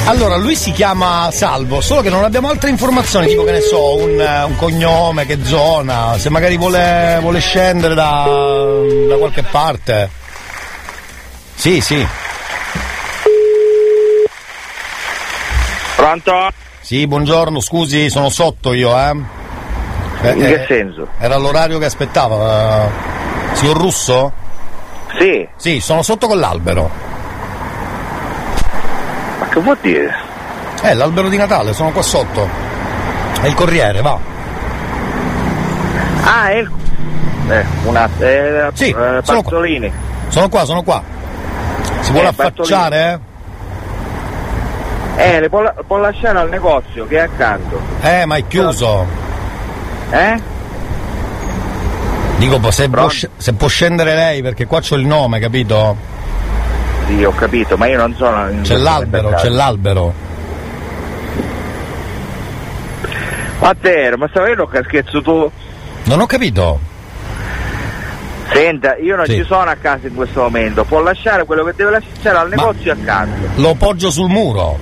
Allora, 0.05 0.35
lui 0.37 0.55
si 0.55 0.71
chiama 0.71 1.29
Salvo, 1.31 1.81
solo 1.81 2.01
che 2.01 2.09
non 2.09 2.23
abbiamo 2.23 2.49
altre 2.49 2.69
informazioni, 2.69 3.27
tipo 3.27 3.43
che 3.43 3.51
ne 3.51 3.61
so, 3.61 3.95
un, 3.95 4.19
un 4.47 4.55
cognome, 4.55 5.25
che 5.25 5.39
zona, 5.43 6.17
se 6.17 6.29
magari 6.29 6.57
vuole, 6.57 7.17
vuole 7.21 7.39
scendere 7.39 7.93
da, 7.93 8.25
da 9.07 9.15
qualche 9.17 9.43
parte. 9.43 10.09
Sì, 11.55 11.79
sì. 11.81 12.05
Pronto? 15.95 16.49
Sì, 16.81 17.05
buongiorno, 17.07 17.59
scusi, 17.59 18.09
sono 18.09 18.29
sotto 18.29 18.73
io, 18.73 18.97
eh. 18.97 19.15
Eh, 20.21 20.31
In 20.31 20.39
che 20.39 20.63
eh, 20.63 20.65
senso? 20.67 21.07
Era 21.19 21.37
l'orario 21.37 21.77
che 21.77 21.85
aspettava. 21.85 22.85
eh. 22.85 23.55
Signor 23.55 23.77
Russo? 23.77 24.31
Sì. 25.19 25.47
Sì, 25.55 25.79
sono 25.81 26.01
sotto 26.01 26.27
con 26.27 26.39
l'albero. 26.39 26.89
Ma 29.39 29.47
che 29.47 29.59
vuol 29.59 29.77
dire? 29.81 30.13
Eh, 30.83 30.93
l'albero 30.93 31.29
di 31.29 31.37
Natale, 31.37 31.73
sono 31.73 31.91
qua 31.91 32.01
sotto. 32.01 32.47
È 33.41 33.47
il 33.47 33.53
corriere, 33.53 34.01
va. 34.01 34.17
Ah, 36.23 36.49
è 36.49 36.55
il... 36.57 36.71
Eh, 37.49 37.65
una... 37.85 38.07
Eh, 38.19 38.69
Sì, 38.73 38.89
eh, 38.89 39.19
sono 39.23 39.41
qua. 39.41 39.51
Sono 40.27 40.49
qua, 40.49 40.65
sono 40.65 40.83
qua. 40.83 41.01
Si 42.01 42.11
vuole 42.11 42.27
Eh, 42.27 42.29
affacciare, 42.29 43.19
Eh, 45.15 45.39
le 45.41 45.49
può, 45.49 45.61
può 45.85 45.97
lasciare 45.97 46.37
al 46.39 46.49
negozio 46.49 47.05
che 47.07 47.17
è 47.17 47.21
accanto. 47.21 47.79
eh? 48.01 48.21
Eh, 48.21 48.25
ma 48.25 48.35
è 48.35 48.47
chiuso. 48.47 49.05
Eh? 50.11 50.41
Dico, 52.37 52.71
se 52.71 52.89
può, 52.89 53.09
se 53.09 53.53
può 53.53 53.67
scendere 53.67 54.15
lei, 54.15 54.41
perché 54.41 54.65
qua 54.65 54.79
c'ho 54.79 54.95
il 54.95 55.05
nome, 55.05 55.39
capito? 55.39 55.97
Sì, 57.09 57.23
ho 57.23 57.31
capito, 57.31 57.75
ma 57.75 57.87
io 57.87 57.97
non 57.97 58.13
sono... 58.15 58.47
C'è 58.61 58.75
l'albero, 58.77 59.31
c'è 59.31 59.49
l'albero. 59.49 60.13
Ma 63.59 63.73
te, 63.81 64.13
ma 64.15 64.27
stai 64.29 64.43
vedendo 64.43 64.67
che 64.67 64.83
scherzo 64.85 65.19
tu? 65.23 65.51
Non 66.03 66.19
ho 66.21 66.25
capito. 66.27 66.79
Senta, 68.53 68.95
io 68.97 69.15
non 69.15 69.25
Sì. 69.25 69.37
ci 69.37 69.43
sono 69.43 69.71
a 69.71 69.75
casa 69.75 70.05
in 70.07 70.13
questo 70.13 70.41
momento, 70.41 70.83
può 70.83 71.01
lasciare 71.01 71.45
quello 71.45 71.63
che 71.63 71.73
deve 71.75 71.91
lasciare 71.91 72.37
al 72.37 72.49
negozio 72.49 72.91
accanto. 72.93 73.47
Lo 73.55 73.73
poggio 73.73 74.11
sul 74.11 74.29
muro. 74.29 74.77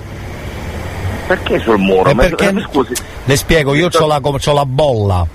Perché 1.26 1.58
sul 1.60 1.78
muro? 1.78 2.10
Eh, 2.10 2.14
Ma- 2.14 2.22
perché- 2.24 2.52
ma 2.52 2.60
scusi. 2.60 2.92
Le 3.24 3.36
spiego, 3.36 3.74
io 3.74 3.88
c'ho 3.88 4.06
la, 4.06 4.20
la 4.52 4.66
bolla. 4.66 5.26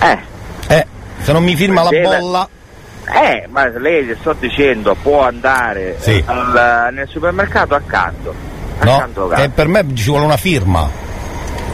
Eh. 0.00 0.18
Eh, 0.68 0.86
se 1.20 1.32
non 1.32 1.42
mi 1.44 1.54
firma 1.54 1.82
la 1.82 1.90
bolla. 1.90 2.48
Eh, 3.14 3.46
ma 3.50 3.66
lei 3.68 4.06
le 4.06 4.16
sto 4.20 4.34
dicendo 4.38 4.94
può 5.00 5.22
andare 5.26 5.96
Sì. 5.98 6.16
eh, 6.18 6.24
al- 6.26 6.88
nel 6.92 7.08
supermercato 7.08 7.74
accanto. 7.74 8.34
No, 8.80 8.94
Accanto 8.94 9.28
casa. 9.28 9.42
e 9.42 9.48
per 9.50 9.68
me 9.68 9.84
ci 9.94 10.08
vuole 10.08 10.24
una 10.24 10.36
firma. 10.36 10.88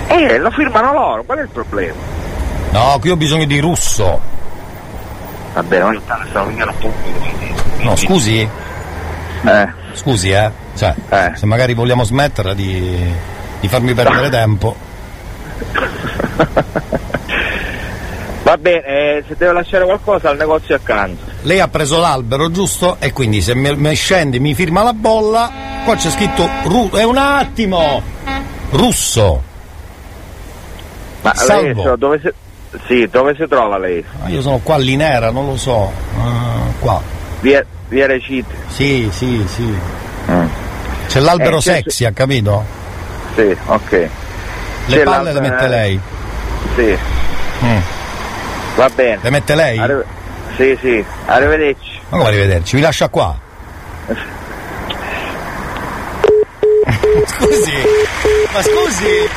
Eh, 0.09 0.39
lo 0.39 0.51
firmano 0.51 0.93
loro, 0.93 1.23
qual 1.23 1.39
è 1.39 1.43
il 1.43 1.49
problema? 1.49 1.95
No, 2.73 2.97
qui 3.01 3.11
ho 3.11 3.17
bisogno 3.17 3.45
di 3.45 3.61
russo. 3.61 4.21
Vabbè, 5.55 5.85
ogni 5.85 6.01
tanto 6.07 6.27
stavo 6.29 6.47
venendo 6.49 6.73
pubblico. 6.79 7.27
No, 7.83 7.97
scusi? 7.97 8.41
Eh. 9.45 9.69
Scusi, 9.93 10.31
eh. 10.31 10.51
Cioè, 10.77 10.95
se 11.35 11.47
magari 11.47 11.75
vogliamo 11.75 12.05
smetterla 12.05 12.53
di, 12.55 13.13
di 13.61 13.69
farmi 13.69 13.95
perdere 13.95 14.29
tempo. 14.31 14.77
Va 18.43 18.57
bene, 18.57 18.85
eh, 18.85 19.25
se 19.27 19.35
deve 19.37 19.53
lasciare 19.53 19.85
qualcosa 19.85 20.31
al 20.31 20.37
negozio 20.37 20.75
accanto. 20.75 21.28
Lei 21.43 21.61
ha 21.61 21.69
preso 21.69 21.99
l'albero, 21.99 22.51
giusto? 22.51 22.97
E 22.99 23.13
quindi 23.13 23.41
se 23.41 23.55
mi, 23.55 23.75
mi 23.77 23.95
scende 23.95 24.39
mi 24.39 24.55
firma 24.55 24.83
la 24.83 24.93
bolla, 24.93 25.51
qua 25.85 25.95
c'è 25.95 26.11
scritto 26.11 26.49
ru- 26.65 26.95
è 26.95 27.05
un 27.05 27.17
attimo! 27.17 28.03
Russo. 28.71 29.43
Ma 31.23 31.33
lei 31.35 31.47
Salvo. 31.47 31.83
so, 31.83 31.97
dove 31.97 32.21
si... 32.21 32.31
Sì, 32.87 33.09
dove 33.11 33.35
si 33.35 33.47
trova 33.49 33.79
lei? 33.79 34.05
Ah, 34.23 34.29
io 34.29 34.43
sono 34.43 34.59
qua 34.63 34.75
a 34.75 34.79
Linera, 34.79 35.31
non 35.31 35.47
lo 35.47 35.57
so. 35.57 35.91
Ah, 36.19 36.67
qua. 36.81 37.01
Via, 37.41 37.65
via 37.89 38.07
Recite. 38.07 38.55
Sì, 38.69 39.09
sì, 39.11 39.43
sì. 39.49 39.75
C'è 41.07 41.21
l'albero 41.21 41.57
Eh, 41.57 41.61
c'è- 41.61 41.75
sexy, 41.77 42.05
ha 42.05 42.13
capito? 42.13 42.63
Sì, 43.35 43.57
ok. 43.67 43.91
Le 44.87 44.97
C'è 44.97 45.03
palle 45.03 45.33
le 45.33 45.41
mette 45.41 45.67
lei. 45.69 46.01
Sì, 46.77 46.99
Mm. 47.65 47.79
va 48.77 48.89
bene. 48.95 49.19
Le 49.23 49.31
mette 49.31 49.55
lei? 49.55 49.79
Arrive- 49.79 50.05
Sì, 50.59 50.77
sì, 50.81 51.05
arrivederci. 51.27 52.01
Ma 52.09 52.17
come 52.17 52.29
arrivederci? 52.31 52.75
Vi 52.77 52.83
lascia 52.83 53.09
qua. 53.09 53.39
scusi, 57.27 57.73
ma 58.53 58.63
scusi. 58.63 59.29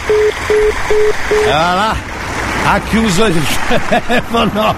Ah, 1.52 1.74
là. 1.76 1.96
Ha 2.64 2.80
chiuso 2.90 3.26
il 3.26 3.44
telefono. 3.78 4.76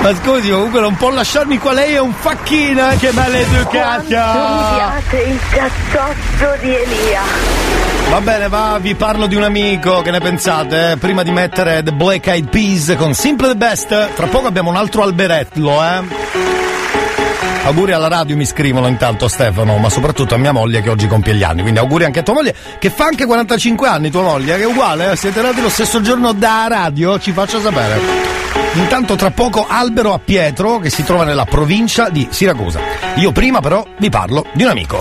Ma 0.00 0.14
scusi, 0.20 0.50
comunque 0.50 0.80
non 0.80 0.96
può 0.96 1.10
lasciarmi 1.10 1.58
qua, 1.58 1.72
lei 1.72 1.94
è 1.94 2.00
un 2.00 2.12
facchino, 2.12 2.88
che 2.98 3.10
Quanto 3.12 3.20
mi 3.20 3.34
maleducata. 3.38 4.02
piace 4.08 5.16
il 5.22 5.38
cazzotto 5.50 6.56
di 6.60 6.74
Elia. 6.74 7.20
Va 8.10 8.20
bene, 8.20 8.48
va, 8.48 8.78
vi 8.80 8.94
parlo 8.94 9.26
di 9.26 9.36
un 9.36 9.42
amico, 9.42 10.02
che 10.02 10.10
ne 10.10 10.20
pensate? 10.20 10.90
eh? 10.92 10.96
Prima 10.98 11.22
di 11.22 11.30
mettere 11.30 11.82
The 11.82 11.92
Black 11.92 12.26
Eyed 12.26 12.48
Peas 12.50 12.94
con 12.98 13.14
Simple 13.14 13.48
the 13.48 13.56
Best, 13.56 14.14
tra 14.14 14.26
poco 14.26 14.46
abbiamo 14.46 14.68
un 14.68 14.76
altro 14.76 15.02
alberetto, 15.02 15.82
eh? 15.82 16.02
Auguri 17.64 17.92
alla 17.92 18.08
radio 18.08 18.36
mi 18.36 18.44
scrivono 18.44 18.86
intanto 18.88 19.28
Stefano, 19.28 19.78
ma 19.78 19.88
soprattutto 19.88 20.34
a 20.34 20.36
mia 20.36 20.52
moglie 20.52 20.82
che 20.82 20.90
oggi 20.90 21.06
compie 21.06 21.34
gli 21.34 21.42
anni, 21.42 21.62
quindi 21.62 21.78
auguri 21.78 22.04
anche 22.04 22.18
a 22.18 22.22
tua 22.22 22.34
moglie, 22.34 22.54
che 22.78 22.90
fa 22.90 23.04
anche 23.04 23.24
45 23.24 23.88
anni 23.88 24.10
tua 24.10 24.22
moglie, 24.22 24.56
che 24.56 24.62
è 24.62 24.66
uguale, 24.66 25.12
eh? 25.12 25.16
siete 25.16 25.40
nati 25.40 25.62
lo 25.62 25.70
stesso 25.70 26.02
giorno 26.02 26.32
da 26.32 26.66
radio, 26.68 27.18
ci 27.18 27.32
faccia 27.32 27.60
sapere. 27.60 27.98
Intanto 28.74 29.16
tra 29.16 29.30
poco 29.30 29.64
Albero 29.66 30.12
a 30.12 30.18
Pietro 30.18 30.78
che 30.80 30.90
si 30.90 31.02
trova 31.02 31.24
nella 31.24 31.44
provincia 31.46 32.10
di 32.10 32.26
Siracusa. 32.30 32.80
Io 33.16 33.32
prima 33.32 33.60
però 33.60 33.86
vi 33.98 34.10
parlo 34.10 34.44
di 34.52 34.64
un 34.64 34.68
amico. 34.70 34.98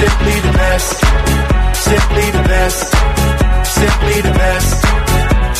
simply 0.00 0.36
the 0.40 0.52
best, 0.56 0.90
simply 1.88 2.26
the 2.36 2.42
best, 2.48 2.80
simply 3.78 4.16
the 4.26 4.32
best, 4.40 4.70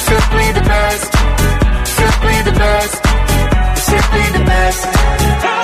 simply 0.08 0.46
the 0.56 0.64
best, 0.70 1.08
simply 1.98 2.36
the 2.48 2.54
best, 2.62 2.94
simply 3.90 4.26
the 4.36 4.44
best. 4.50 4.82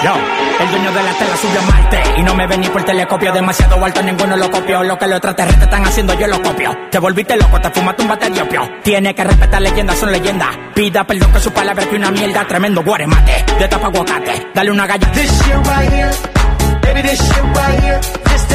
Yo, 0.05 0.13
el 0.61 0.69
dueño 0.71 0.93
de 0.93 1.03
la 1.03 1.13
tela 1.15 1.37
subió 1.41 1.59
a 1.59 1.63
Marte 1.63 2.03
Y 2.19 2.23
no 2.23 2.35
me 2.35 2.47
vení 2.47 2.69
por 2.69 2.85
telescopio. 2.85 3.33
Demasiado 3.33 3.83
alto, 3.83 4.03
ninguno 4.03 4.37
lo 4.37 4.51
copió. 4.51 4.83
Lo 4.83 4.99
que 4.99 5.07
los 5.07 5.17
extraterrestres 5.17 5.65
están 5.65 5.87
haciendo, 5.87 6.13
yo 6.19 6.27
lo 6.27 6.43
copio. 6.43 6.71
Te 6.91 6.99
volviste 6.99 7.35
loco, 7.37 7.59
te 7.61 7.71
fumaste 7.71 8.03
un 8.03 8.09
bate 8.09 8.31
de 8.31 8.43
opio. 8.43 8.69
Tiene 8.83 9.15
que 9.15 9.25
respetar 9.25 9.63
leyendas, 9.63 9.99
son 9.99 10.13
leyendas. 10.13 10.51
Pida 10.75 11.05
perdón 11.05 11.33
que 11.33 11.41
su 11.41 11.51
palabra 11.51 11.87
que 11.87 11.97
una 11.97 12.11
mierda. 12.11 12.47
Tremendo 12.47 12.85
guaremate, 12.85 13.45
de 13.59 13.69
tapa 13.69 13.87
aguacate. 13.87 14.49
Dale 14.55 14.71
una 14.71 14.87
galla. 14.87 15.11
This 15.13 15.31
shit 15.31 15.55
right 15.55 15.91
here, 15.91 16.11
baby, 16.83 17.03
this 17.03 17.19
shit 17.19 17.43
right 17.57 17.83
here. 17.83 18.26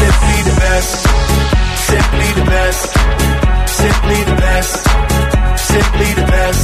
Simply 0.00 0.36
the 0.48 0.54
best, 0.60 0.92
simply 1.90 2.28
the 2.38 2.44
best, 2.50 2.82
simply 3.80 4.18
the 4.24 4.36
best, 4.44 4.72
simply 5.70 6.10
the 6.14 6.26
best, 6.34 6.62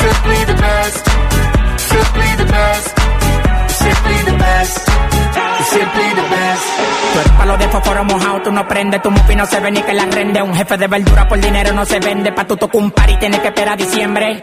simply 0.00 0.40
the 0.50 0.56
best, 0.64 1.00
simply 1.90 2.30
the 2.40 2.46
best, 2.54 2.88
simply 3.82 4.18
the 4.24 4.36
best, 4.38 4.76
simply 5.74 6.08
the 6.14 6.26
best. 6.34 6.90
Tú 7.50 7.56
de 7.58 7.68
fósforo 7.68 8.04
mojado, 8.04 8.42
tú 8.42 8.52
no 8.52 8.66
prendes, 8.66 9.02
tu 9.02 9.10
mufi 9.10 9.34
no 9.34 9.44
se 9.44 9.60
ve 9.60 9.70
ni 9.70 9.82
que 9.82 9.92
la 9.92 10.06
rende. 10.06 10.40
Un 10.40 10.54
jefe 10.54 10.76
de 10.78 10.86
verdura 10.86 11.28
por 11.28 11.38
dinero 11.40 11.72
no 11.72 11.84
se 11.84 11.98
vende, 11.98 12.32
pa' 12.32 12.46
tu 12.46 12.56
tocar 12.56 12.80
un 12.80 12.90
par 12.90 13.10
y 13.10 13.16
tienes 13.18 13.40
que 13.40 13.48
esperar 13.48 13.76
diciembre. 13.76 14.42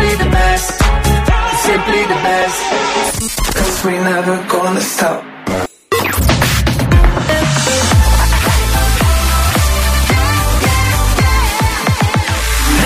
simply 0.00 0.24
the 0.24 0.30
best. 0.30 0.78
Simply 1.68 2.02
the 2.12 2.18
best. 2.28 2.60
Cause 3.54 3.84
we 3.84 3.92
never 3.92 4.36
gonna 4.48 4.80
stop. 4.80 5.24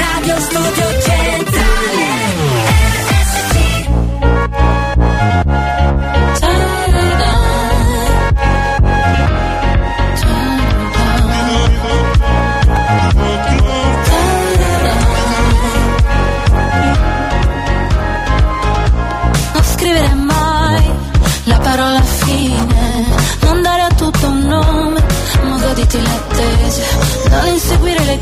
Radio 0.00 0.38
Studio 0.38 0.93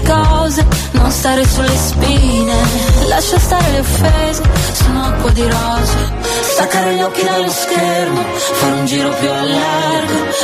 cose, 0.02 0.66
non 0.92 1.10
stare 1.10 1.46
sulle 1.46 1.76
spine, 1.76 2.54
lascia 3.08 3.38
stare 3.38 3.70
le 3.70 3.80
offese, 3.80 4.42
sono 4.72 5.04
acqua 5.04 5.30
di 5.30 5.42
rose, 5.42 6.12
staccare 6.52 6.94
gli 6.94 7.02
occhi 7.02 7.24
dallo 7.24 7.50
schermo, 7.50 8.22
fare 8.60 8.72
un 8.72 8.84
più 8.84 9.30
a 9.30 9.42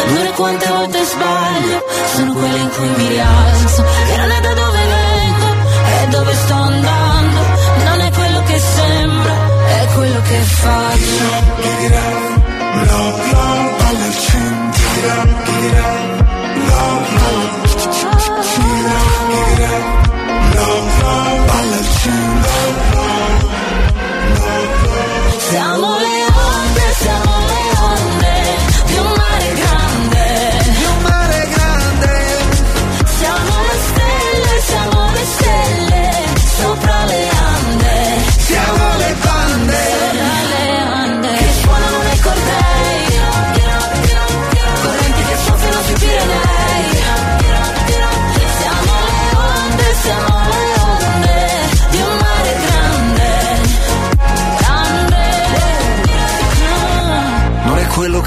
Non 0.06 0.26
è 0.26 0.30
quante 0.35 0.66
volte 0.68 1.05
sbaglio 1.05 1.85
Sono 2.14 2.32
quelle 2.32 2.59
in 2.59 2.70
cui 2.70 2.89
mi 2.97 3.09
rialzo. 3.09 3.85
Che 4.06 4.16
non 4.16 4.30
è 4.30 4.40
da 4.40 4.55
dove 4.55 4.78
vengo 4.78 5.47
È 5.85 6.06
dove 6.09 6.35
sto 6.35 6.55
andando. 6.55 7.40
Non 7.85 8.01
è 8.01 8.10
quello 8.10 8.43
che 8.44 8.59
sembra 8.59 9.35
È 9.66 9.86
quello 9.94 10.20
che 10.22 10.39
faccio. 10.40 11.47
Love, 12.90 13.32
love, 13.32 13.85
al 13.89 14.14
centro 14.14 14.68
palla 22.05 22.57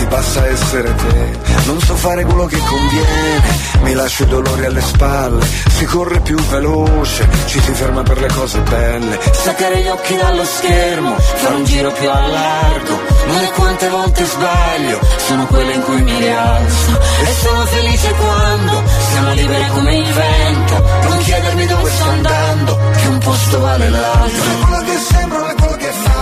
ti 0.00 0.06
basta 0.06 0.46
essere 0.46 0.94
te. 0.94 1.38
Non 1.66 1.78
so 1.80 1.94
fare 1.94 2.24
quello 2.24 2.46
che 2.46 2.58
conviene, 2.58 3.42
mi 3.82 3.92
lascio 3.92 4.22
i 4.22 4.26
dolori 4.26 4.64
alle 4.64 4.80
spalle. 4.80 5.44
Si 5.44 5.84
corre 5.84 6.20
più 6.20 6.36
veloce, 6.48 7.28
ci 7.46 7.60
si 7.60 7.72
ferma 7.72 8.02
per 8.02 8.18
le 8.18 8.28
cose 8.28 8.60
belle. 8.60 9.18
Staccare 9.32 9.82
gli 9.82 9.88
occhi 9.88 10.16
dallo 10.16 10.44
schermo, 10.44 11.16
fare 11.18 11.54
un 11.54 11.64
giro 11.64 11.90
più 11.92 12.08
a 12.08 12.26
largo. 12.26 12.98
Non 13.26 13.38
è 13.38 13.50
quante 13.50 13.88
volte 13.88 14.24
sbaglio, 14.24 14.98
sono 15.26 15.46
quelle 15.46 15.74
in 15.74 15.82
cui 15.82 16.02
mi 16.02 16.18
rialzo. 16.18 17.00
E 17.26 17.32
sono 17.42 17.64
felice 17.66 18.10
quando 18.12 18.82
siamo 19.12 19.32
liberi 19.34 19.68
come 19.68 19.96
il 19.96 20.12
vento. 20.12 20.84
Non 21.08 21.18
chiedermi 21.18 21.66
dove 21.66 21.90
sto 21.90 22.08
andando, 22.08 22.78
che 22.96 23.06
un 23.06 23.18
posto 23.18 23.60
vale 23.60 23.88
l'altro. 23.90 24.44
Non 24.44 24.50
è 24.50 24.66
quello 24.66 24.82
che 24.84 24.98
sembra, 24.98 25.38
non 25.38 25.50
è 25.50 25.54
quello 25.54 25.76
che 25.76 25.92
faccio 25.92 26.20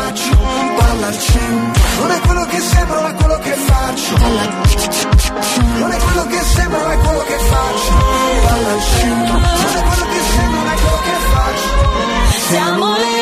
Palla 0.76 1.06
al 1.06 1.18
centro 1.18 1.82
Non 2.00 2.10
è 2.10 2.20
quello 2.20 2.46
che 2.46 2.60
sembra, 2.60 3.00
non 3.00 3.10
è 3.10 3.14
quello 3.14 3.27
faccio. 3.98 4.88
Non 5.78 5.90
è 5.90 5.96
quello 5.98 6.26
che 6.26 6.40
sembra, 6.42 6.78
non 6.80 6.90
è 6.90 6.98
quello 6.98 7.24
che 7.24 7.38
faccio. 7.38 7.92
Non 7.92 8.58
è 9.74 9.82
quello 9.82 10.06
che 10.12 10.20
sembra, 10.34 10.58
non 10.58 10.68
è 10.68 10.74
quello 10.74 11.00
che 11.02 11.16
faccio. 11.32 11.68
Siamo 12.48 12.96
le 12.96 13.17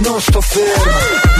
Non 0.00 0.20
sto 0.20 0.40
fermo 0.40 0.92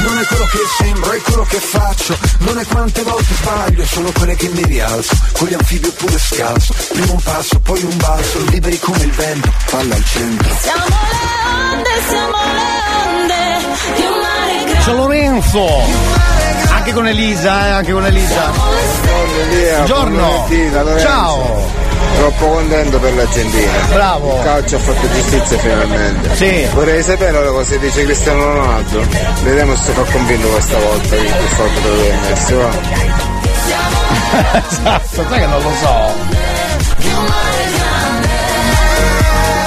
Non 0.05 0.19
è 0.19 0.27
quello 0.27 0.45
che 0.45 0.59
sembro, 0.79 1.13
è 1.13 1.21
quello 1.21 1.47
che 1.49 1.59
faccio 1.59 2.19
Non 2.39 2.59
è 2.59 2.67
quante 2.67 3.03
volte 3.03 3.35
sbaglio 3.35 3.87
Sono 3.87 4.11
quelle 4.13 4.35
che 4.37 4.49
mi 4.49 4.65
rialzo 4.65 5.17
Con 5.33 5.49
gli 5.49 5.55
anfibi 5.55 5.87
oppure 5.87 6.19
scalzo 6.19 6.75
Prima 6.93 7.13
un 7.13 7.21
passo, 7.23 7.59
poi 7.61 7.83
un 7.83 7.97
balzo 7.97 8.39
Liberi 8.51 8.79
come 8.79 9.03
il 9.03 9.13
vento, 9.13 9.53
palla 9.71 9.95
al 9.95 10.05
centro 10.05 10.57
Siamo 10.61 10.85
le 10.85 11.73
onde, 11.73 11.91
siamo 12.09 12.37
le 12.53 12.97
onde 13.07 13.49
di 13.95 14.03
un 14.03 14.19
mare 14.19 14.65
grande. 14.65 14.83
Ciao 14.83 14.95
Lorenzo! 14.95 15.67
Anche 16.71 16.93
con 16.93 17.07
Elisa, 17.07 17.67
eh, 17.67 17.71
anche 17.71 17.93
con 17.93 18.07
Elisa. 18.07 18.51
Buongiorno! 19.77 20.49
Ciao! 21.01 21.88
Troppo 22.19 22.47
contento 22.49 22.99
per 22.99 23.15
l'Argentina. 23.15 23.73
Bravo. 23.91 24.39
Il 24.39 24.43
calcio 24.43 24.75
ha 24.75 24.79
fatto 24.81 25.09
giustizia 25.09 25.57
finalmente. 25.59 26.35
Sì. 26.35 26.67
Vorrei 26.75 27.01
sapere 27.01 27.37
ora 27.37 27.51
cosa 27.51 27.77
dice 27.77 28.03
Cristiano 28.03 28.45
Ronaldo. 28.45 29.07
Vediamo 29.45 29.77
se 29.77 29.93
fa 29.93 30.03
convinto 30.03 30.49
questa 30.49 30.79
volta 30.79 31.15
il 31.15 31.29
fatto 31.29 31.81
dove 31.81 32.11
è 32.11 32.17
messo. 32.29 32.71
esatto, 34.69 35.25
sai 35.29 35.39
che 35.39 35.47
non 35.47 35.63
lo 35.63 35.73
so. 35.81 36.13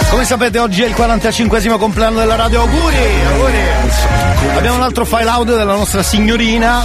Come 0.09 0.25
sapete 0.25 0.59
oggi 0.59 0.83
è 0.83 0.87
il 0.87 0.93
45 0.93 1.77
compleanno 1.77 2.19
della 2.19 2.35
radio, 2.35 2.59
auguri, 2.59 2.97
auguri. 3.31 3.59
Abbiamo 4.49 4.77
un 4.77 4.83
altro 4.83 5.05
file 5.05 5.29
audio 5.29 5.55
della 5.55 5.75
nostra 5.75 6.01
signorina, 6.01 6.83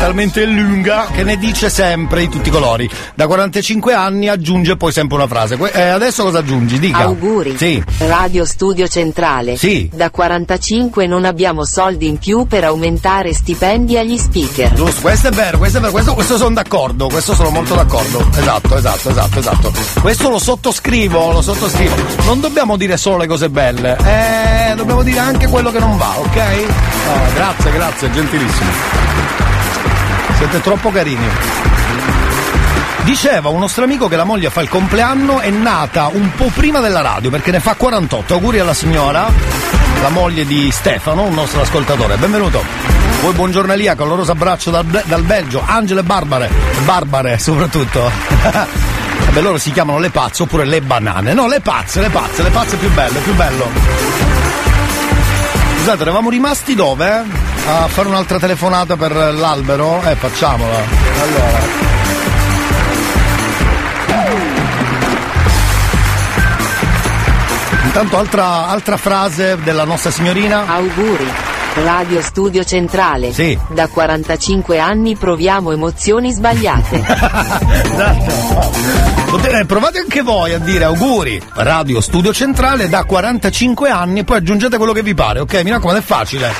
talmente 0.00 0.44
lunga, 0.46 1.06
che 1.12 1.24
ne 1.24 1.36
dice 1.36 1.68
sempre 1.68 2.20
di 2.20 2.28
tutti 2.28 2.48
i 2.48 2.50
colori. 2.52 2.88
Da 3.14 3.26
45 3.26 3.92
anni 3.92 4.28
aggiunge 4.28 4.76
poi 4.76 4.92
sempre 4.92 5.16
una 5.16 5.26
frase. 5.26 5.56
Que- 5.56 5.70
eh, 5.72 5.88
adesso 5.88 6.22
cosa 6.24 6.38
aggiungi? 6.38 6.78
Dica. 6.78 6.98
Auguri. 6.98 7.56
Sì. 7.58 7.82
Radio 7.98 8.44
Studio 8.44 8.88
Centrale. 8.88 9.56
Sì. 9.56 9.90
Da 9.92 10.10
45 10.10 11.06
non 11.06 11.24
abbiamo 11.26 11.64
soldi 11.64 12.06
in 12.06 12.18
più 12.18 12.46
per 12.46 12.64
aumentare 12.64 13.32
stipendi 13.34 13.98
agli 13.98 14.16
speaker. 14.16 14.72
Giusto, 14.72 15.00
questo 15.02 15.28
è 15.28 15.30
vero, 15.30 15.58
questo 15.58 15.78
è 15.78 15.80
vero, 15.80 15.92
questo, 15.92 16.14
questo 16.14 16.36
sono 16.38 16.54
d'accordo, 16.54 17.08
questo 17.08 17.34
sono 17.34 17.50
molto 17.50 17.74
d'accordo. 17.74 18.26
Esatto, 18.36 18.76
esatto, 18.76 19.10
esatto, 19.10 19.38
esatto. 19.38 19.72
Questo 20.00 20.28
lo 20.30 20.38
sottoscrivo, 20.38 21.30
lo 21.30 21.42
sottoscrivo. 21.42 21.94
Non 22.24 22.40
dobbiamo 22.40 22.76
dire 22.76 22.96
solo 22.96 23.18
le 23.18 23.26
cose 23.26 23.48
belle, 23.50 23.96
eh, 23.98 24.74
dobbiamo 24.74 25.02
dire 25.02 25.18
anche 25.18 25.46
quello 25.46 25.70
che 25.70 25.78
non 25.78 25.96
va, 25.96 26.14
ok? 26.18 26.85
Ah, 27.08 27.32
grazie, 27.34 27.72
grazie, 27.72 28.10
gentilissimo. 28.10 28.70
Siete 30.36 30.60
troppo 30.60 30.90
carini. 30.90 31.28
Diceva 33.02 33.50
un 33.50 33.60
nostro 33.60 33.84
amico 33.84 34.08
che 34.08 34.16
la 34.16 34.24
moglie 34.24 34.50
fa 34.50 34.62
il 34.62 34.68
compleanno 34.68 35.38
è 35.38 35.50
nata 35.50 36.08
un 36.12 36.32
po' 36.34 36.50
prima 36.52 36.80
della 36.80 37.02
radio 37.02 37.30
perché 37.30 37.52
ne 37.52 37.60
fa 37.60 37.74
48. 37.74 38.34
Auguri 38.34 38.58
alla 38.58 38.74
signora, 38.74 39.30
la 40.02 40.08
moglie 40.08 40.44
di 40.44 40.70
Stefano, 40.72 41.22
un 41.22 41.34
nostro 41.34 41.60
ascoltatore. 41.60 42.16
Benvenuto. 42.16 42.64
Voi 43.22 43.32
buongiorno 43.32 43.72
Elia, 43.72 43.94
caloroso 43.94 44.32
abbraccio 44.32 44.70
dal, 44.70 44.84
dal 44.84 45.22
Belgio, 45.22 45.62
Angelo 45.64 46.00
e 46.00 46.02
Barbare, 46.02 46.50
Barbare 46.84 47.38
soprattutto. 47.38 48.10
Vabbè, 49.26 49.40
loro 49.40 49.58
si 49.58 49.70
chiamano 49.70 49.98
le 49.98 50.10
pazze 50.10 50.42
oppure 50.42 50.64
le 50.64 50.80
banane. 50.80 51.32
No, 51.32 51.46
le 51.46 51.60
pazze, 51.60 52.00
le 52.00 52.08
pazze, 52.10 52.42
le 52.42 52.50
pazze 52.50 52.76
più 52.76 52.90
belle, 52.92 53.20
più 53.20 53.34
bello. 53.34 54.05
Scusate, 55.86 56.02
eravamo 56.02 56.30
rimasti 56.30 56.74
dove? 56.74 57.08
A 57.08 57.86
fare 57.86 58.08
un'altra 58.08 58.40
telefonata 58.40 58.96
per 58.96 59.14
l'albero? 59.14 60.02
Eh, 60.02 60.16
facciamola. 60.16 60.74
Allora. 61.22 61.58
Intanto 67.84 68.18
altra, 68.18 68.66
altra 68.66 68.96
frase 68.96 69.58
della 69.62 69.84
nostra 69.84 70.10
signorina. 70.10 70.66
Auguri. 70.66 71.55
Radio 71.84 72.22
Studio 72.22 72.64
Centrale. 72.64 73.32
Sì. 73.32 73.58
Da 73.68 73.88
45 73.88 74.78
anni 74.78 75.16
proviamo 75.16 75.72
emozioni 75.72 76.32
sbagliate. 76.32 77.02
Potete- 79.28 79.64
provate 79.66 79.98
anche 79.98 80.22
voi 80.22 80.54
a 80.54 80.58
dire 80.58 80.84
auguri 80.84 81.40
Radio 81.54 82.00
Studio 82.00 82.32
Centrale 82.32 82.88
da 82.88 83.04
45 83.04 83.90
anni 83.90 84.20
e 84.20 84.24
poi 84.24 84.38
aggiungete 84.38 84.76
quello 84.78 84.92
che 84.92 85.02
vi 85.02 85.14
pare, 85.14 85.40
ok? 85.40 85.62
Mi 85.64 85.70
raccomando, 85.70 86.00
è 86.00 86.04
facile. 86.04 86.50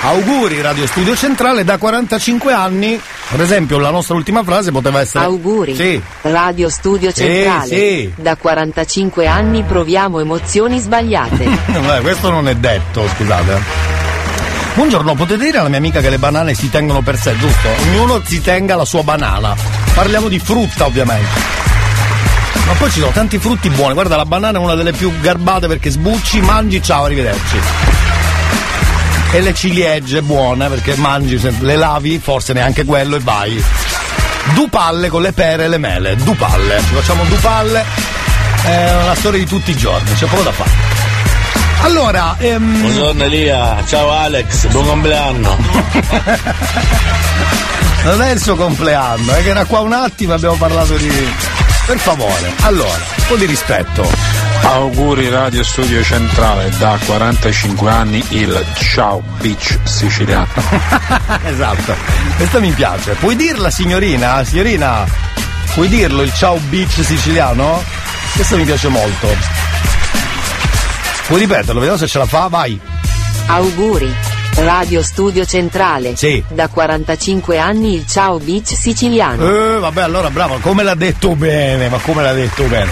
Auguri 0.00 0.60
Radio 0.60 0.86
Studio 0.86 1.16
Centrale 1.16 1.64
da 1.64 1.76
45 1.78 2.52
anni. 2.52 3.00
Per 3.30 3.40
esempio, 3.40 3.78
la 3.78 3.90
nostra 3.90 4.14
ultima 4.14 4.42
frase 4.44 4.70
poteva 4.70 5.00
essere 5.00 5.24
Auguri. 5.24 5.74
Sì. 5.74 6.00
Radio 6.22 6.68
Studio 6.68 7.10
Sì, 7.10 7.22
Centrale. 7.24 7.66
sì. 7.66 8.12
Da 8.16 8.36
45 8.36 9.26
anni 9.26 9.62
proviamo 9.64 10.20
emozioni 10.20 10.78
sbagliate. 10.78 11.48
Beh, 11.72 12.00
questo 12.02 12.30
non 12.30 12.48
è 12.48 12.54
detto, 12.54 13.08
scusate. 13.08 14.06
Buongiorno, 14.78 15.16
potete 15.16 15.42
dire 15.42 15.58
alla 15.58 15.68
mia 15.68 15.78
amica 15.78 16.00
che 16.00 16.08
le 16.08 16.18
banane 16.18 16.54
si 16.54 16.70
tengono 16.70 17.02
per 17.02 17.18
sé, 17.18 17.36
giusto? 17.36 17.68
Ognuno 17.88 18.22
si 18.24 18.40
tenga 18.40 18.76
la 18.76 18.84
sua 18.84 19.02
banana. 19.02 19.52
Parliamo 19.92 20.28
di 20.28 20.38
frutta, 20.38 20.86
ovviamente. 20.86 21.40
Ma 22.64 22.72
poi 22.74 22.88
ci 22.92 23.00
sono 23.00 23.10
tanti 23.10 23.40
frutti 23.40 23.70
buoni. 23.70 23.94
Guarda, 23.94 24.14
la 24.14 24.24
banana 24.24 24.56
è 24.56 24.60
una 24.60 24.76
delle 24.76 24.92
più 24.92 25.12
garbate 25.18 25.66
perché 25.66 25.90
sbucci, 25.90 26.40
mangi, 26.42 26.80
ciao, 26.80 27.06
arrivederci. 27.06 27.58
E 29.32 29.40
le 29.40 29.52
ciliegie 29.52 30.22
buone 30.22 30.68
perché 30.68 30.94
mangi, 30.94 31.40
le 31.58 31.74
lavi, 31.76 32.20
forse 32.20 32.52
neanche 32.52 32.84
quello 32.84 33.16
e 33.16 33.18
vai. 33.18 33.60
Dupalle 34.54 35.08
con 35.08 35.22
le 35.22 35.32
pere 35.32 35.64
e 35.64 35.68
le 35.68 35.78
mele. 35.78 36.14
Dupalle. 36.14 36.78
Ci 36.78 36.94
facciamo 36.94 37.24
dupalle. 37.24 37.84
È 38.62 38.94
una 39.02 39.16
storia 39.16 39.40
di 39.40 39.46
tutti 39.46 39.72
i 39.72 39.76
giorni, 39.76 40.12
c'è 40.14 40.26
poco 40.26 40.42
da 40.42 40.52
fare. 40.52 40.87
Allora, 41.80 42.36
ehm... 42.38 42.80
Buongiorno 42.80 43.22
Elia, 43.24 43.82
ciao 43.86 44.10
Alex, 44.10 44.66
buon 44.68 44.86
compleanno. 44.86 45.56
Non 48.04 48.22
è 48.22 48.30
il 48.30 48.40
suo 48.40 48.56
compleanno, 48.56 49.32
è 49.32 49.42
che 49.42 49.50
era 49.50 49.64
qua 49.64 49.80
un 49.80 49.92
attimo 49.92 50.32
e 50.32 50.36
abbiamo 50.36 50.56
parlato 50.56 50.96
di. 50.96 51.10
Per 51.86 51.98
favore, 51.98 52.52
allora, 52.60 52.92
un 52.92 53.24
po' 53.26 53.36
di 53.36 53.46
rispetto. 53.46 54.08
Auguri 54.62 55.28
Radio 55.28 55.62
Studio 55.62 56.02
Centrale 56.02 56.70
da 56.78 56.98
45 57.06 57.90
anni 57.90 58.22
il 58.30 58.64
Ciao 58.74 59.22
Beach 59.40 59.78
siciliano. 59.84 60.48
esatto, 61.44 61.94
questa 62.36 62.60
mi 62.60 62.72
piace. 62.72 63.12
Puoi 63.12 63.36
dirla 63.36 63.70
signorina? 63.70 64.44
Signorina, 64.44 65.04
puoi 65.74 65.88
dirlo 65.88 66.22
il 66.22 66.32
ciao 66.34 66.58
beach 66.70 67.04
siciliano? 67.04 67.82
Questo 68.34 68.56
mi 68.56 68.64
piace 68.64 68.88
molto. 68.88 69.28
Puoi 71.28 71.40
ripeterlo, 71.40 71.74
vediamo 71.74 71.98
se 71.98 72.06
ce 72.06 72.16
la 72.16 72.24
fa, 72.24 72.46
vai. 72.48 72.80
Auguri. 73.48 74.10
Radio 74.54 75.02
Studio 75.02 75.44
Centrale. 75.44 76.16
Sì. 76.16 76.42
Da 76.48 76.68
45 76.68 77.58
anni 77.58 77.96
il 77.96 78.06
Ciao 78.06 78.38
Beach 78.38 78.68
siciliano. 78.68 79.46
Eh, 79.46 79.78
vabbè, 79.78 80.00
allora 80.00 80.30
bravo, 80.30 80.56
come 80.62 80.82
l'ha 80.82 80.94
detto 80.94 81.36
bene, 81.36 81.90
ma 81.90 81.98
come 81.98 82.22
l'ha 82.22 82.32
detto 82.32 82.64
bene. 82.64 82.90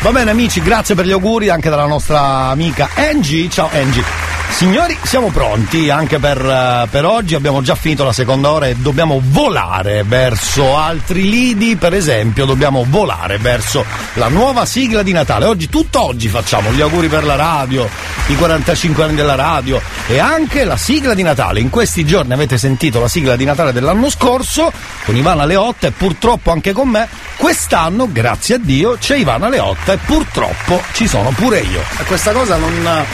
Va 0.00 0.12
bene 0.12 0.30
amici, 0.30 0.62
grazie 0.62 0.94
per 0.94 1.06
gli 1.06 1.10
auguri 1.10 1.48
anche 1.48 1.70
dalla 1.70 1.86
nostra 1.86 2.50
amica 2.50 2.90
Angie. 2.94 3.50
Ciao 3.50 3.68
Angie. 3.72 4.04
Signori, 4.52 4.96
siamo 5.02 5.30
pronti 5.30 5.90
anche 5.90 6.20
per, 6.20 6.38
eh, 6.38 6.86
per 6.88 7.04
oggi, 7.04 7.34
abbiamo 7.34 7.62
già 7.62 7.74
finito 7.74 8.04
la 8.04 8.12
seconda 8.12 8.50
ora 8.52 8.68
e 8.68 8.76
dobbiamo 8.76 9.20
volare 9.20 10.04
verso 10.04 10.76
altri 10.76 11.28
lidi, 11.28 11.74
per 11.74 11.94
esempio 11.94 12.44
dobbiamo 12.44 12.84
volare 12.88 13.38
verso 13.38 13.84
la 14.14 14.28
nuova 14.28 14.64
sigla 14.64 15.02
di 15.02 15.10
Natale. 15.10 15.46
Oggi, 15.46 15.68
tutto 15.68 16.00
oggi 16.00 16.28
facciamo 16.28 16.70
gli 16.70 16.80
auguri 16.80 17.08
per 17.08 17.24
la 17.24 17.34
radio, 17.34 17.88
i 18.28 18.36
45 18.36 19.02
anni 19.02 19.14
della 19.16 19.34
radio 19.34 19.80
e 20.06 20.20
anche 20.20 20.62
la 20.62 20.76
sigla 20.76 21.14
di 21.14 21.22
Natale. 21.22 21.58
In 21.58 21.68
questi 21.68 22.04
giorni 22.04 22.32
avete 22.32 22.56
sentito 22.56 23.00
la 23.00 23.08
sigla 23.08 23.34
di 23.34 23.44
Natale 23.44 23.72
dell'anno 23.72 24.10
scorso 24.10 24.70
con 25.04 25.16
Ivana 25.16 25.44
Leotta 25.44 25.88
e 25.88 25.90
purtroppo 25.90 26.52
anche 26.52 26.72
con 26.72 26.88
me. 26.88 27.08
Quest'anno, 27.36 28.06
grazie 28.12 28.54
a 28.56 28.58
Dio, 28.58 28.96
c'è 29.00 29.16
Ivana 29.16 29.48
Leotta 29.48 29.94
e 29.94 29.96
purtroppo 29.96 30.80
ci 30.92 31.08
sono 31.08 31.30
pure 31.30 31.58
io. 31.58 31.80
E 31.98 32.04
questa 32.04 32.30
cosa 32.30 32.56
non... 32.56 33.04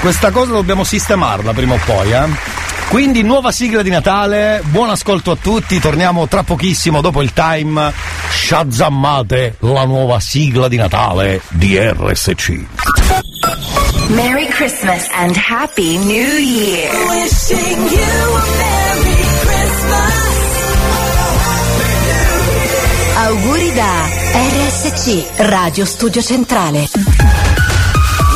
Questa 0.00 0.30
cosa 0.30 0.52
dobbiamo 0.52 0.82
sistemarla 0.82 1.52
prima 1.52 1.74
o 1.74 1.80
poi, 1.84 2.10
eh? 2.10 2.26
Quindi 2.88 3.22
nuova 3.22 3.52
sigla 3.52 3.82
di 3.82 3.90
Natale, 3.90 4.62
buon 4.64 4.88
ascolto 4.88 5.30
a 5.30 5.36
tutti, 5.36 5.78
torniamo 5.78 6.26
tra 6.26 6.42
pochissimo 6.42 7.02
dopo 7.02 7.20
il 7.20 7.34
time. 7.34 7.92
Shazammate 8.30 9.56
la 9.60 9.84
nuova 9.84 10.18
sigla 10.18 10.68
di 10.68 10.76
Natale 10.76 11.42
di 11.50 11.78
RSC. 11.78 12.64
Merry 14.08 14.48
Christmas 14.48 15.06
and 15.12 15.36
Happy 15.36 15.98
New 15.98 16.34
Year. 16.34 16.90
Wishing 17.06 17.90
you 17.90 18.34
a 18.34 18.44
Merry 18.56 19.24
Christmas. 19.42 20.28
Auguri 23.16 23.72
da 23.74 24.08
RSC, 24.32 25.24
Radio 25.36 25.84
Studio 25.84 26.22
Centrale. 26.22 27.59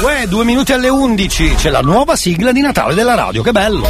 Uè, 0.04 0.26
due 0.26 0.44
minuti 0.44 0.74
alle 0.74 0.90
11, 0.90 1.54
c'è 1.54 1.70
la 1.70 1.80
nuova 1.80 2.14
sigla 2.14 2.52
di 2.52 2.60
Natale 2.60 2.92
della 2.92 3.14
radio, 3.14 3.40
che 3.40 3.52
bello! 3.52 3.88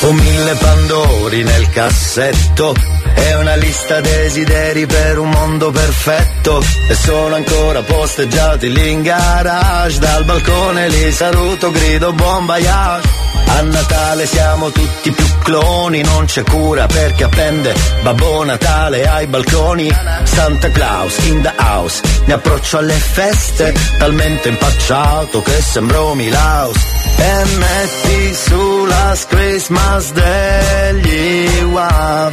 Ho 0.00 0.12
mille 0.12 0.54
pandori 0.54 1.42
nel 1.42 1.68
cassetto 1.68 2.74
e 3.14 3.34
una 3.34 3.56
lista 3.56 4.00
desideri 4.00 4.86
per 4.86 5.18
un 5.18 5.28
mondo 5.28 5.70
perfetto 5.70 6.62
e 6.88 6.94
sono 6.94 7.34
ancora 7.34 7.82
posteggiati 7.82 8.72
lì 8.72 8.90
in 8.90 9.02
garage 9.02 9.98
dal 9.98 10.24
balcone 10.24 10.88
li 10.88 11.12
saluto 11.12 11.70
grido 11.70 12.14
buon 12.14 12.46
voyage 12.46 13.27
a 13.46 13.60
Natale 13.62 14.26
siamo 14.26 14.70
tutti 14.70 15.10
più 15.10 15.24
cloni 15.42 16.02
non 16.02 16.26
c'è 16.26 16.42
cura 16.42 16.86
perché 16.86 17.24
appende 17.24 17.74
Babbo 18.02 18.44
Natale 18.44 19.06
ai 19.06 19.26
balconi. 19.26 19.90
Santa 20.24 20.70
Claus 20.70 21.16
in 21.26 21.40
the 21.42 21.52
house 21.56 22.02
mi 22.26 22.32
approccio 22.32 22.78
alle 22.78 22.94
feste 22.94 23.74
talmente 23.98 24.48
impacciato 24.48 25.40
che 25.42 25.60
sembro 25.62 26.14
Milaus. 26.14 26.76
E 27.16 27.44
metti 27.56 28.34
su 28.34 28.84
la 28.84 29.16
Christmas 29.28 30.12
degli 30.12 31.62
Wham 31.64 32.30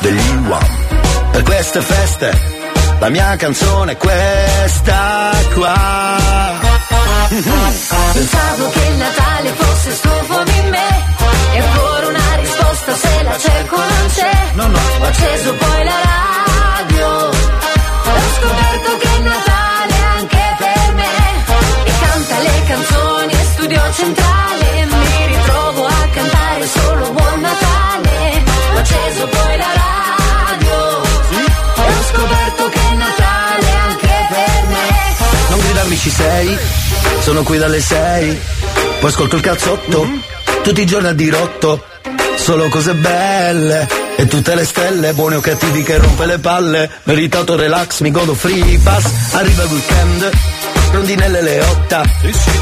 degli 0.00 0.34
Wham 0.46 0.66
per 1.32 1.42
queste 1.42 1.80
feste 1.80 2.57
la 2.98 3.08
mia 3.10 3.36
canzone 3.36 3.92
è 3.92 3.96
questa 3.96 5.30
qua. 5.54 6.56
Pensavo 8.12 8.70
che 8.70 8.86
il 8.86 8.96
Natale 8.96 9.52
fosse 9.52 9.90
stufo 9.92 10.42
di 10.44 10.60
me 10.70 11.16
Eppure 11.58 12.06
una 12.06 12.34
risposta 12.36 12.94
se 12.94 13.22
la 13.22 13.38
cerco 13.38 13.76
non 13.76 14.06
c'è. 14.14 14.32
Ho 15.00 15.04
acceso 15.04 15.54
poi 15.54 15.84
la 15.84 15.98
radio. 16.08 17.30
E 17.30 18.10
ho 18.10 18.30
scoperto 18.38 18.96
che 18.98 19.08
è 19.16 19.18
Natale 19.20 19.94
anche 20.16 20.56
per 20.58 20.94
me. 20.94 21.14
E 21.84 21.92
canta 22.00 22.38
le 22.38 22.62
canzoni 22.66 23.32
e 23.32 23.44
studio 23.52 23.92
centrale. 23.92 24.80
E 24.80 24.84
mi 24.84 25.26
ritrovo 25.26 25.86
a 25.86 26.08
cantare 26.12 26.66
solo 26.66 27.10
Buon 27.12 27.40
Natale. 27.40 28.44
Ho 28.74 28.78
acceso 28.78 29.26
poi 29.26 29.56
la 29.56 29.72
radio. 29.82 31.02
E 31.76 31.92
ho 31.96 32.02
scoperto 32.10 32.68
che 32.68 32.77
Non 35.78 35.86
gridarmi 35.86 35.96
ci 35.96 36.10
sei, 36.10 36.58
sono 37.20 37.42
qui 37.44 37.56
dalle 37.56 37.80
sei, 37.80 38.36
poi 38.98 39.10
ascolto 39.10 39.36
il 39.36 39.42
cazzotto, 39.42 40.08
tutti 40.64 40.80
i 40.80 40.84
giorni 40.86 41.06
a 41.06 41.12
dirotto, 41.12 41.84
solo 42.34 42.68
cose 42.68 42.94
belle, 42.94 43.86
e 44.16 44.26
tutte 44.26 44.56
le 44.56 44.64
stelle, 44.64 45.12
buoni 45.12 45.36
o 45.36 45.40
cattivi 45.40 45.84
che 45.84 45.98
rompe 45.98 46.26
le 46.26 46.38
palle, 46.38 46.90
meritato 47.04 47.54
relax, 47.54 48.00
mi 48.00 48.10
godo 48.10 48.34
free 48.34 48.80
pass, 48.82 49.34
arriva 49.34 49.62
il 49.62 49.70
weekend, 49.70 50.30
rondinelle 50.92 51.42
le 51.42 51.60
otta, 51.60 52.02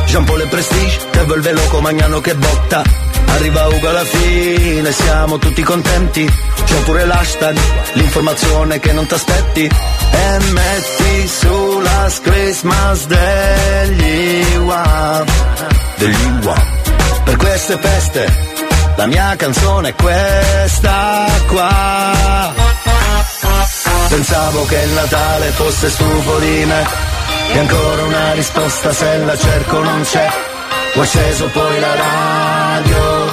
Jean 0.07 0.25
Paul 0.25 0.41
e 0.41 0.47
Prestige, 0.47 0.99
Devo 1.13 1.35
il 1.35 1.43
veloco 1.43 1.81
magnano 1.81 2.21
che 2.21 2.35
botta, 2.35 2.83
arriva 3.27 3.67
Ugo 3.67 3.89
alla 3.89 4.05
fine, 4.05 4.93
siamo 4.93 5.39
tutti 5.39 5.63
contenti, 5.63 6.25
c'è 6.65 6.77
pure 6.85 7.05
l'hashtag, 7.05 7.57
l'informazione 7.93 8.79
che 8.79 8.93
non 8.93 9.07
t'aspetti, 9.07 9.65
e 9.65 10.39
metti 10.53 11.29
su 11.29 11.81
la 11.81 12.11
Christmas 12.23 13.07
degli 13.07 14.57
Wham, 14.57 15.25
degli 15.97 16.45
Wham, 16.45 16.79
per 17.25 17.37
queste 17.37 17.79
feste, 17.79 18.55
la 18.97 19.07
mia 19.07 19.35
canzone 19.37 19.89
è 19.91 19.95
questa 19.95 21.27
qua. 21.49 22.55
Pensavo 24.09 24.65
che 24.67 24.77
il 24.77 24.91
Natale 24.91 25.51
fosse 25.51 25.91
stufo 25.91 26.39
di 26.39 26.65
me 26.65 27.16
E 27.53 27.59
ancora 27.59 28.03
una 28.05 28.33
risposta 28.33 28.93
se 28.93 29.19
la 29.19 29.37
cerco 29.37 29.81
non 29.83 30.03
c'è. 30.03 30.29
Ho 30.95 31.01
acceso 31.01 31.47
poi 31.49 31.81
la 31.81 31.95
radio 31.95 33.31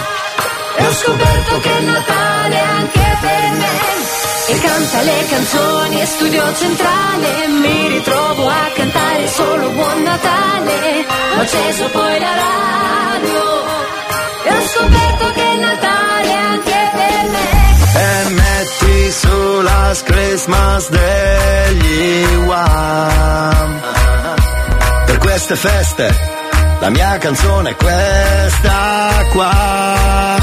E 0.75 0.85
ho 0.87 0.93
scoperto 0.93 1.59
che 1.59 1.69
il 1.79 1.85
Natale 1.85 2.59
anche 2.59 3.17
per 3.21 3.51
me. 3.51 3.75
E 4.47 4.59
canta 4.59 5.01
le 5.01 5.25
canzoni 5.29 6.01
e 6.01 6.05
studio 6.05 6.55
centrale. 6.55 7.47
Mi 7.47 7.87
ritrovo 7.87 8.47
a 8.47 8.69
cantare 8.73 9.27
solo 9.27 9.69
buon 9.69 10.03
Natale. 10.03 11.05
Ho 11.37 11.41
acceso 11.41 11.89
poi 11.89 12.19
la 12.19 12.33
radio 12.35 13.63
e 14.45 14.53
ho 14.53 14.67
scoperto 14.67 15.31
che 15.31 15.51
è 15.51 15.55
Natale 15.57 16.02
su 19.13 19.61
la 19.61 19.95
Christmas 20.03 20.89
degli 20.89 22.25
Wham 22.45 23.81
Per 25.05 25.17
queste 25.19 25.55
feste 25.55 26.33
la 26.83 26.89
mia 26.89 27.17
canzone 27.17 27.69
è 27.69 27.75
questa 27.77 29.25
qua. 29.31 30.37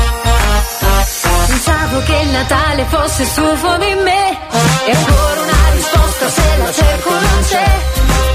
Pensavo 1.46 2.02
che 2.04 2.16
il 2.16 2.28
Natale 2.28 2.86
fosse 2.86 3.24
stufo 3.26 3.76
di 3.76 3.94
me. 4.02 4.38
E 4.86 4.90
ancora 4.90 5.40
una 5.42 5.70
risposta 5.74 6.30
se 6.30 6.56
la 6.56 6.72
cerco 6.72 7.10
non 7.10 7.44
c'è. 7.46 7.70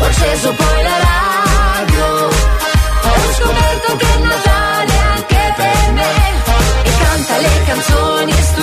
Ho 0.01 0.05
acceso 0.05 0.53
poi 0.53 0.83
la 0.83 0.97
radio. 1.01 2.29
E 3.01 3.09
ho 3.09 3.33
scoperto 3.33 3.95
che 3.95 4.05
è 4.05 4.17
Natale 4.19 4.93
anche 5.15 5.53
per 5.55 5.91
me 5.93 6.54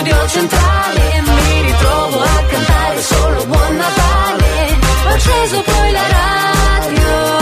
E 0.04 0.28
centrale 0.28 1.22
mi 1.22 1.62
ritrovo 1.62 2.20
a 2.20 2.44
cantare 2.48 3.02
solo 3.02 3.44
buon 3.44 3.76
Natale. 3.76 4.78
Ho 5.04 5.08
acceso 5.08 5.62
poi 5.62 5.90
la 5.92 6.06
radio 6.08 7.38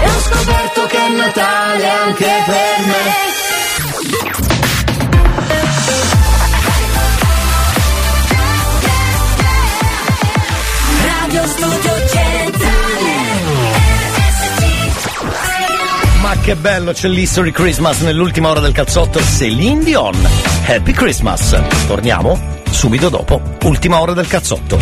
e 0.00 0.06
ho 0.08 0.20
scoperto 0.20 0.86
che 0.86 0.96
è 0.96 1.08
Natale 1.08 1.88
anche 1.88 2.42
per 2.46 2.86
me. 2.86 3.32
Radio 11.06 11.46
Studio 11.48 11.93
Ma 16.24 16.36
che 16.38 16.56
bello, 16.56 16.92
c'è 16.92 17.06
l'History 17.06 17.50
Christmas 17.50 18.00
nell'ultima 18.00 18.48
ora 18.48 18.60
del 18.60 18.72
cazzotto 18.72 19.20
Celine 19.20 19.84
Dion. 19.84 20.14
Happy 20.64 20.92
Christmas. 20.92 21.54
Torniamo 21.86 22.62
subito 22.70 23.10
dopo. 23.10 23.42
Ultima 23.64 24.00
ora 24.00 24.14
del 24.14 24.26
cazzotto. 24.26 24.80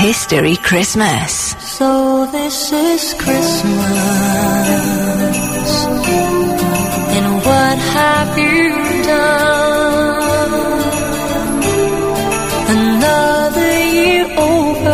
History 0.00 0.58
Christmas. 0.60 1.54
So 1.60 2.28
this 2.32 2.72
is 2.72 3.14
Christmas. 3.16 3.62
And 7.14 7.44
what 7.44 7.78
have 7.94 8.36
you 8.36 9.04
done? 9.04 10.22
Another 12.66 13.78
year 13.92 14.26
over. 14.36 14.85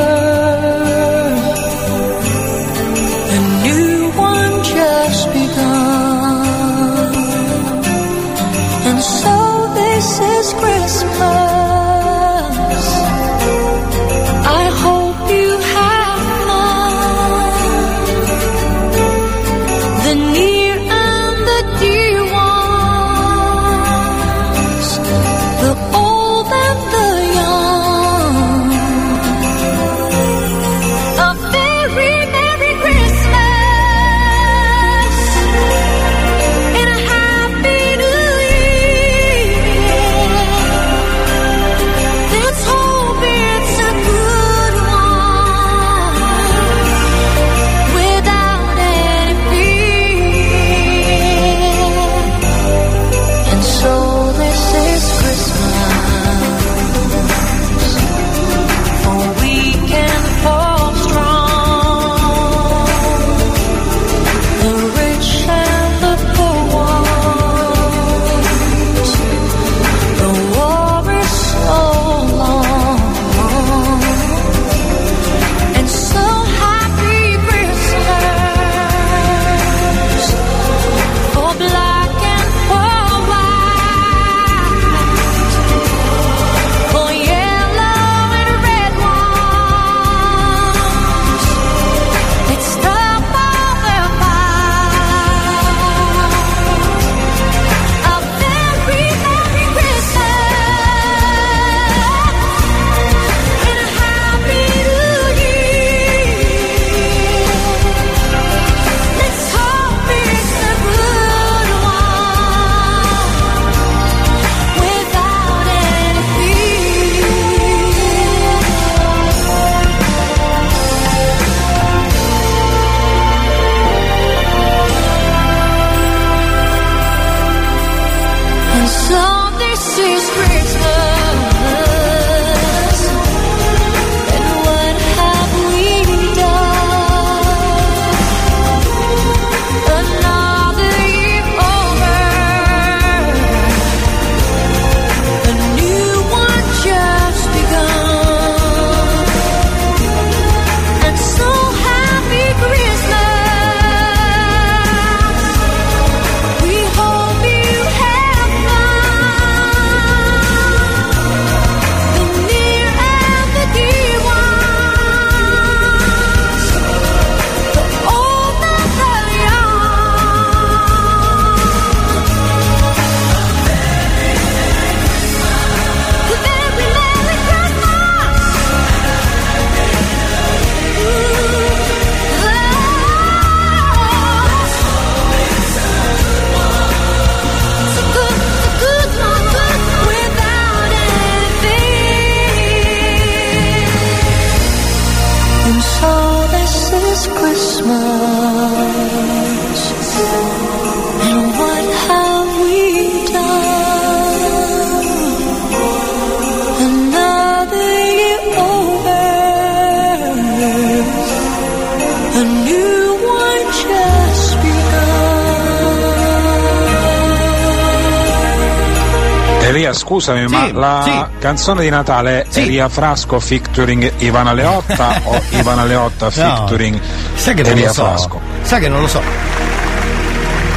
Scusami, 220.13 220.47
ma 220.47 220.71
la 220.73 221.29
canzone 221.39 221.81
di 221.81 221.89
Natale 221.89 222.43
è 222.43 222.59
Elia 222.59 222.91
Frasco 222.91 223.41
featuring 223.41 224.13
Ivana 224.19 224.53
Leotta 224.53 225.21
o 225.25 225.41
Ivana 225.51 225.85
Leotta 225.85 226.31
featuring 226.31 227.01
Sai 227.35 227.55
che 227.55 227.63
non 227.63 227.73
Elia 227.73 227.87
lo 227.87 227.93
so. 227.95 228.05
Frasco? 228.05 228.41
Sai 228.61 228.81
che 228.81 228.89
non 228.91 229.01
lo 229.01 229.09
so. 229.09 229.23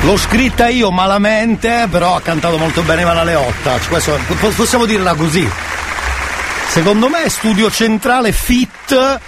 L'ho 0.04 0.16
scritta 0.18 0.70
io 0.70 0.90
malamente, 0.90 1.88
però 1.92 2.16
ha 2.16 2.22
cantato 2.22 2.58
molto 2.58 2.82
bene 2.84 3.02
Ivana 3.02 3.24
Leotta. 3.24 3.78
Cioè, 3.78 3.90
questo- 3.90 4.18
po- 4.40 4.48
possiamo 4.56 4.86
dirla 4.86 5.14
così. 5.16 5.50
Secondo 6.70 7.10
me 7.10 7.24
è 7.24 7.30
studio 7.30 7.70
centrale 7.70 8.32
fit 8.32 9.20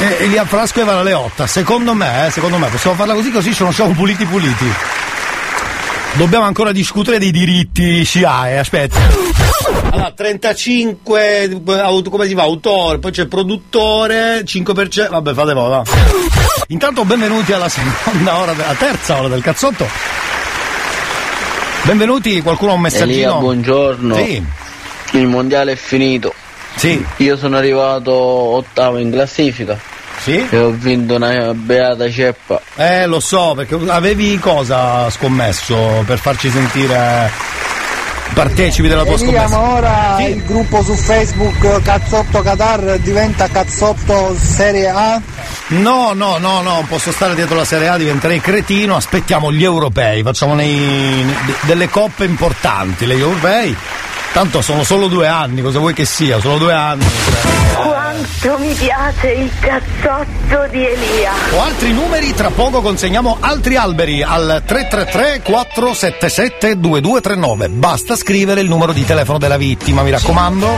e 0.00 0.16
Elia 0.24 0.44
Frasco 0.44 0.80
e 0.80 0.82
Ivana 0.82 1.02
Leotta. 1.02 1.46
Secondo 1.46 1.94
me, 1.94 2.26
eh, 2.26 2.30
secondo 2.32 2.58
me, 2.58 2.66
possiamo 2.66 2.96
farla 2.96 3.14
così 3.14 3.30
così 3.30 3.54
ce 3.54 3.62
ne 3.62 3.72
siamo 3.72 3.92
puliti 3.92 4.24
puliti. 4.24 4.72
Dobbiamo 6.14 6.44
ancora 6.44 6.72
discutere 6.72 7.18
dei 7.18 7.30
diritti 7.30 8.04
SCIAE, 8.04 8.58
aspetta. 8.58 8.98
Allora, 9.90 10.10
35, 10.10 11.60
auto- 11.80 12.10
come 12.10 12.26
si 12.26 12.34
fa? 12.34 12.42
Autore, 12.42 12.98
poi 12.98 13.12
c'è 13.12 13.26
produttore, 13.26 14.42
5%, 14.44 15.10
vabbè 15.10 15.32
fate 15.32 15.52
voi, 15.52 15.68
va. 15.68 15.82
Intanto 16.68 17.04
benvenuti 17.04 17.52
alla 17.52 17.68
seconda 17.68 18.36
ora, 18.36 18.50
alla 18.52 18.74
terza 18.76 19.18
ora 19.18 19.28
del 19.28 19.42
cazzotto. 19.42 19.86
Benvenuti, 21.82 22.42
qualcuno 22.42 22.72
ha 22.72 22.74
un 22.74 22.80
messaggino? 22.80 23.12
Elia, 23.12 23.32
buongiorno. 23.34 24.14
Sì. 24.16 24.42
Il 25.12 25.26
mondiale 25.26 25.72
è 25.72 25.76
finito. 25.76 26.34
Sì. 26.74 27.04
Io 27.18 27.36
sono 27.36 27.56
arrivato 27.56 28.12
ottavo 28.12 28.98
in 28.98 29.10
classifica. 29.10 29.78
Sì. 30.28 30.46
E 30.50 30.58
ho 30.58 30.70
vinto 30.70 31.14
una 31.14 31.54
beata 31.54 32.10
ceppa. 32.10 32.60
Eh, 32.76 33.06
lo 33.06 33.18
so, 33.18 33.54
perché 33.56 33.78
avevi 33.88 34.38
cosa 34.38 35.08
scommesso 35.08 36.04
per 36.06 36.18
farci 36.18 36.50
sentire 36.50 37.30
partecipi 38.34 38.88
della 38.88 39.04
tua 39.04 39.16
scommessa? 39.16 39.58
ora 39.58 40.16
il 40.20 40.44
gruppo 40.44 40.82
su 40.82 40.94
Facebook 40.94 41.80
Cazzotto 41.82 42.42
Qatar 42.42 42.98
diventa 42.98 43.48
Cazzotto 43.48 44.36
Serie 44.38 44.88
A? 44.88 45.20
No, 45.68 46.12
no, 46.12 46.36
no, 46.36 46.60
no, 46.60 46.72
non 46.74 46.86
posso 46.86 47.10
stare 47.10 47.34
dietro 47.34 47.56
la 47.56 47.64
Serie 47.64 47.88
A, 47.88 47.96
diventerei 47.96 48.40
cretino, 48.40 48.96
aspettiamo 48.96 49.50
gli 49.50 49.64
europei, 49.64 50.22
facciamo 50.22 50.54
nei- 50.54 51.24
delle 51.62 51.88
coppe 51.88 52.26
importanti, 52.26 53.06
gli 53.06 53.12
europei. 53.12 53.74
Tanto 54.32 54.60
sono 54.60 54.84
solo 54.84 55.06
due 55.08 55.26
anni, 55.26 55.62
cosa 55.62 55.78
vuoi 55.78 55.94
che 55.94 56.04
sia? 56.04 56.38
Solo 56.38 56.58
due 56.58 56.74
anni. 56.74 57.06
Quanto 58.18 58.58
mi 58.58 58.74
piace 58.74 59.30
il 59.30 59.50
cazzotto 59.60 60.66
di 60.72 60.84
Elia. 60.84 61.30
Ho 61.52 61.62
altri 61.62 61.92
numeri, 61.92 62.34
tra 62.34 62.50
poco 62.50 62.80
consegniamo 62.80 63.36
altri 63.38 63.76
alberi 63.76 64.24
al 64.24 64.64
333 64.66 65.42
477 65.42 66.80
2239. 66.80 67.68
Basta 67.68 68.16
scrivere 68.16 68.60
il 68.60 68.68
numero 68.68 68.92
di 68.92 69.04
telefono 69.04 69.38
della 69.38 69.56
vittima, 69.56 70.02
mi 70.02 70.10
raccomando. 70.10 70.68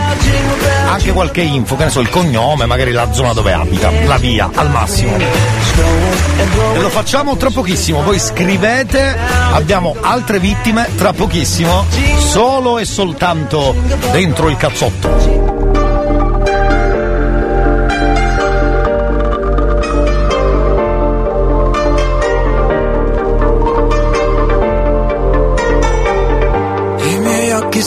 Anche 0.91 1.13
qualche 1.13 1.41
info, 1.41 1.77
che 1.77 1.85
ne 1.85 1.91
so, 1.91 2.01
il 2.01 2.11
cognome, 2.11 2.67
magari 2.67 2.93
la 2.93 3.11
zona 3.11 3.33
dove 3.33 3.55
abita, 3.55 3.91
la 4.05 4.19
via, 4.19 4.51
al 4.53 4.69
massimo. 4.69 5.17
E 5.17 6.79
lo 6.79 6.91
facciamo 6.91 7.39
tra 7.39 7.49
pochissimo, 7.49 8.03
voi 8.03 8.19
scrivete, 8.19 9.17
abbiamo 9.53 9.97
altre 9.99 10.41
vittime 10.41 10.89
tra 10.95 11.15
pochissimo, 11.15 11.87
solo 12.19 12.79
e 12.79 12.85
soltanto 12.85 13.75
dentro 14.13 14.51
il 14.51 14.59
cazzotto. 14.59 15.40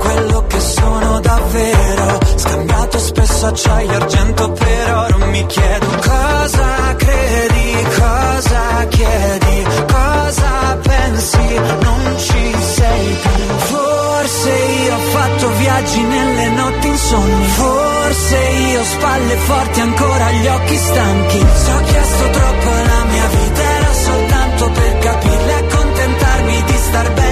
quello 0.00 0.44
che 0.46 0.60
sono 0.60 1.20
davvero. 1.20 2.18
Scambiato 2.36 2.98
spesso 2.98 3.46
acciaio 3.46 3.90
e 3.90 3.94
argento 3.94 4.50
per 4.52 4.94
oro 4.94 5.26
Mi 5.26 5.46
chiedo 5.46 5.86
cosa 5.86 6.94
credi, 6.96 7.86
cosa 7.98 8.86
chiedi 8.88 9.66
Cosa 9.86 10.78
pensi, 10.82 11.54
non 11.82 12.14
ci 12.18 12.56
sei 12.76 13.16
più. 13.22 13.56
Forse 13.72 14.50
io 14.50 14.94
ho 14.94 15.00
fatto 15.16 15.48
viaggi 15.56 16.02
nelle 16.02 16.48
notti 16.50 16.86
insonni. 16.88 17.46
Forse 17.46 18.36
io 18.72 18.80
ho 18.80 18.84
spalle 18.84 19.36
forti 19.36 19.80
ancora 19.80 20.30
gli 20.32 20.46
occhi 20.46 20.76
stanchi. 20.76 21.46
Se 21.54 21.72
ho 21.72 21.80
chiesto 21.82 22.30
troppo 22.30 22.68
la 22.70 23.04
mia 23.04 23.26
vita 23.26 23.62
era 23.62 23.92
soltanto 23.92 24.70
per 24.70 24.98
capirla 24.98 25.52
e 25.52 25.64
accontentarmi 25.64 26.62
di 26.64 26.76
star 26.76 27.12
bene 27.12 27.29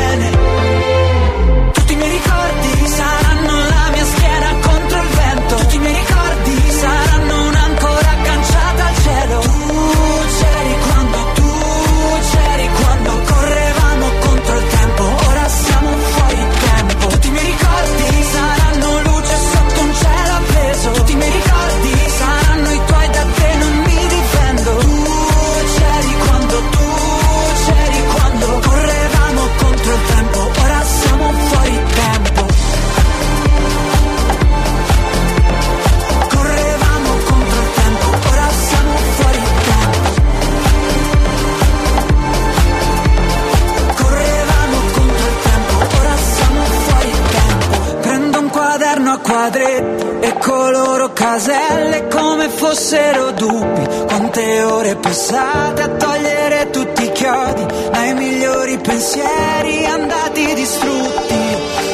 caselle 51.39 52.09
come 52.09 52.49
fossero 52.49 53.31
dubbi. 53.31 53.87
Quante 54.07 54.63
ore 54.65 54.97
passate 54.97 55.83
a 55.83 55.89
togliere 55.89 56.71
tutti 56.71 57.05
i 57.05 57.13
chiodi 57.13 57.65
ai 57.93 58.15
migliori 58.15 58.77
pensieri 58.79 59.87
andati 59.87 60.55
distrutti. 60.55 61.37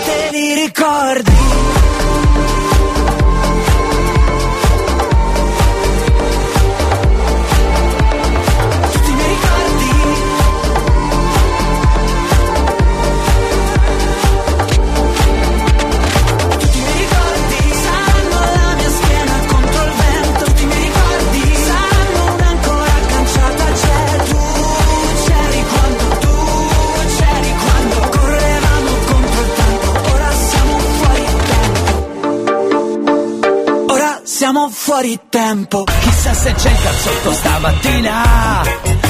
Te 0.05 0.29
li 0.31 0.55
ricordi? 0.55 1.34
Fuori 34.71 35.19
tempo. 35.29 35.85
Chissà 35.85 36.35
se 36.35 36.53
c'è 36.53 36.71
il 36.71 36.83
cazzotto 36.83 37.33
stamattina. 37.33 38.63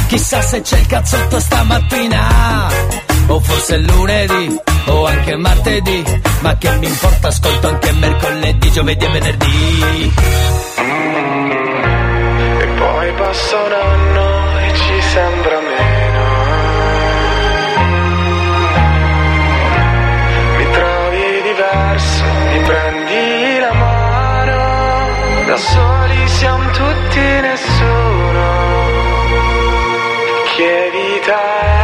Chissà 0.09 0.43
se 0.43 0.60
c'è 0.60 0.78
il 0.78 0.86
cazzotto 0.86 1.40
stamattina. 1.40 2.68
O 3.26 3.40
forse 3.40 3.78
lunedì 3.78 4.60
O 4.86 5.06
anche 5.06 5.36
martedì. 5.36 6.05
Ma 6.40 6.56
che 6.59 6.70
mi 6.78 6.86
importa 6.86 7.28
ascolto 7.28 7.68
anche 7.68 7.93
mercoledì, 7.93 8.70
giovedì 8.70 9.05
e 9.05 9.09
venerdì. 9.09 10.12
E 12.60 12.66
poi 12.66 13.12
passa 13.12 13.62
un 13.62 13.72
anno 13.72 14.59
e 14.59 14.74
ci 14.74 15.02
sembra 15.02 15.64
Da 25.55 25.60
soli 25.60 26.28
siamo 26.31 26.68
tutti 26.72 27.20
nessuno. 27.20 28.44
Che 30.56 30.90
vita 30.93 31.39
è? 31.39 31.82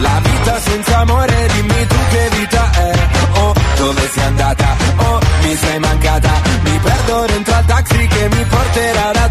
La 0.00 0.20
vita 0.22 0.58
senza 0.58 0.98
amore, 0.98 1.46
dimmi 1.54 1.86
tu 1.86 1.96
che 2.10 2.28
vita 2.36 2.70
è. 2.72 3.08
Oh, 3.38 3.54
dove 3.78 4.08
sei 4.12 4.24
andata? 4.24 4.76
Oh, 4.96 5.18
mi 5.44 5.54
sei 5.54 5.78
mancata. 5.78 6.30
Mi 6.64 6.78
perdo 6.78 7.24
dentro 7.24 7.54
al 7.54 7.64
taxi 7.64 8.06
che 8.06 8.28
mi 8.28 8.44
porterà 8.44 9.10
da 9.12 9.30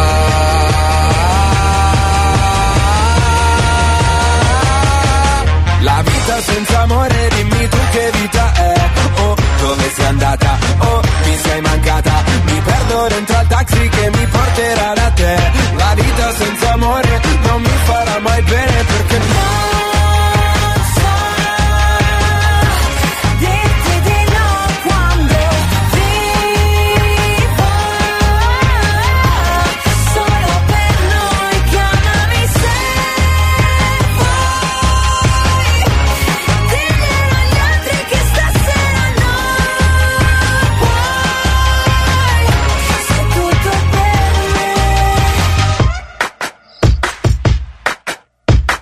porterà 14.41 14.93
da 14.93 15.09
te. 15.19 15.33
La 15.77 15.93
vita 15.95 16.27
senza 16.41 16.71
amore 16.73 17.21
non 17.47 17.61
mi 17.61 17.75
farà 17.87 18.19
mai 18.19 18.41
bene 18.41 18.70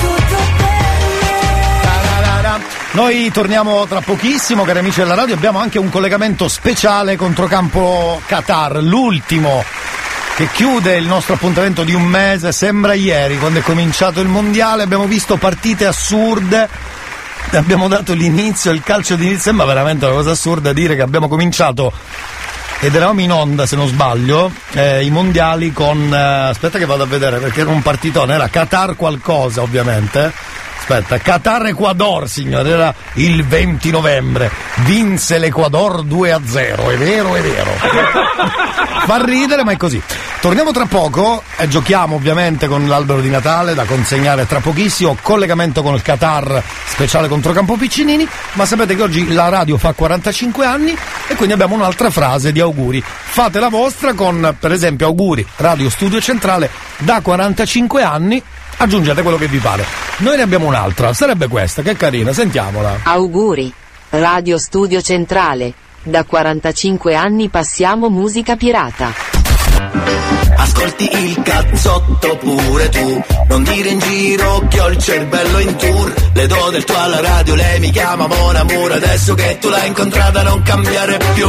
tutto 0.00 0.42
Noi 2.92 3.30
torniamo 3.32 3.86
tra 3.86 4.00
pochissimo, 4.00 4.64
cari 4.64 4.78
amici 4.78 5.00
della 5.00 5.14
radio, 5.14 5.34
abbiamo 5.34 5.58
anche 5.58 5.78
un 5.78 5.88
collegamento 5.88 6.46
speciale 6.46 7.16
controcampo 7.16 8.20
Qatar, 8.24 8.82
l'ultimo 8.82 9.64
che 10.36 10.48
chiude 10.52 10.96
il 10.96 11.06
nostro 11.06 11.34
appuntamento 11.34 11.82
di 11.82 11.94
un 11.94 12.04
mese, 12.04 12.52
sembra 12.52 12.94
ieri 12.94 13.38
quando 13.38 13.60
è 13.60 13.62
cominciato 13.62 14.20
il 14.20 14.28
mondiale, 14.28 14.82
abbiamo 14.82 15.06
visto 15.06 15.36
partite 15.36 15.86
assurde, 15.86 16.68
abbiamo 17.52 17.88
dato 17.88 18.12
l'inizio, 18.12 18.70
il 18.70 18.82
calcio 18.82 19.16
d'inizio, 19.16 19.40
sembra 19.40 19.64
veramente 19.64 20.04
una 20.04 20.14
cosa 20.14 20.32
assurda 20.32 20.72
dire 20.72 20.94
che 20.94 21.02
abbiamo 21.02 21.28
cominciato 21.28 21.92
ed 22.80 22.94
eravamo 22.94 23.20
in 23.20 23.32
onda 23.32 23.66
se 23.66 23.76
non 23.76 23.86
sbaglio 23.88 24.50
eh, 24.72 25.04
i 25.04 25.10
mondiali 25.10 25.72
con 25.72 26.12
eh, 26.12 26.48
aspetta 26.48 26.78
che 26.78 26.84
vado 26.84 27.04
a 27.04 27.06
vedere 27.06 27.38
perché 27.38 27.62
era 27.62 27.70
un 27.70 27.82
partitone 27.82 28.34
era 28.34 28.48
Qatar 28.48 28.96
qualcosa 28.96 29.62
ovviamente 29.62 30.32
aspetta 30.84 31.16
Qatar 31.16 31.66
Ecuador 31.66 32.28
signore 32.28 32.68
era 32.68 32.94
il 33.14 33.42
20 33.42 33.90
novembre. 33.90 34.50
Vinse 34.84 35.38
l'Ecuador 35.38 36.02
2 36.02 36.32
a 36.32 36.40
0 36.44 36.90
è 36.90 36.96
vero 36.98 37.34
è 37.34 37.40
vero. 37.40 37.70
Fa 39.06 39.24
ridere 39.24 39.64
ma 39.64 39.72
è 39.72 39.76
così. 39.78 40.00
Torniamo 40.40 40.72
tra 40.72 40.84
poco 40.84 41.42
e 41.56 41.68
giochiamo 41.68 42.16
ovviamente 42.16 42.66
con 42.66 42.86
l'albero 42.86 43.22
di 43.22 43.30
Natale 43.30 43.72
da 43.72 43.84
consegnare 43.84 44.46
tra 44.46 44.60
pochissimo 44.60 45.16
collegamento 45.22 45.82
con 45.82 45.94
il 45.94 46.02
Qatar 46.02 46.62
speciale 46.84 47.28
contro 47.28 47.52
Campo 47.52 47.76
Piccinini 47.76 48.28
ma 48.52 48.66
sapete 48.66 48.94
che 48.94 49.02
oggi 49.02 49.32
la 49.32 49.48
radio 49.48 49.78
fa 49.78 49.94
45 49.94 50.66
anni 50.66 50.94
e 51.26 51.34
quindi 51.34 51.54
abbiamo 51.54 51.74
un'altra 51.74 52.10
frase 52.10 52.52
di 52.52 52.60
auguri. 52.60 53.02
Fate 53.02 53.58
la 53.58 53.70
vostra 53.70 54.12
con 54.12 54.54
per 54.60 54.70
esempio 54.70 55.06
auguri 55.06 55.46
Radio 55.56 55.88
Studio 55.88 56.20
Centrale 56.20 56.68
da 56.98 57.22
45 57.22 58.02
anni 58.02 58.42
aggiungete 58.78 59.22
quello 59.22 59.36
che 59.36 59.48
vi 59.48 59.58
pare 59.58 59.84
noi 60.18 60.36
ne 60.36 60.42
abbiamo 60.42 60.66
un'altra 60.66 61.12
sarebbe 61.12 61.48
questa 61.48 61.82
che 61.82 61.96
carina 61.96 62.32
sentiamola 62.32 63.00
Auguri. 63.02 63.72
Radio 64.10 64.58
Studio 64.58 65.00
Centrale. 65.00 65.72
Da 66.02 66.24
45 66.24 67.14
anni 67.14 67.48
passiamo 67.48 68.10
musica 68.10 68.54
pirata. 68.54 69.12
Ascolti 70.56 71.10
il 71.12 71.42
cazzotto 71.42 72.36
pure 72.36 72.88
tu 72.90 73.22
Non 73.48 73.64
dire 73.64 73.88
in 73.88 73.98
giro 73.98 74.66
che 74.68 74.80
ho 74.80 74.88
il 74.88 74.98
cervello 74.98 75.58
in 75.58 75.76
tour 75.76 76.14
Le 76.32 76.46
do 76.46 76.70
del 76.70 76.84
tuo 76.84 76.96
alla 76.96 77.20
radio, 77.20 77.54
lei 77.56 77.80
mi 77.80 77.90
chiama 77.90 78.28
Mon 78.28 78.54
Amour 78.54 78.92
Adesso 78.92 79.34
che 79.34 79.58
tu 79.60 79.68
l'hai 79.68 79.88
incontrata 79.88 80.42
non 80.42 80.62
cambiare 80.62 81.18
più 81.34 81.48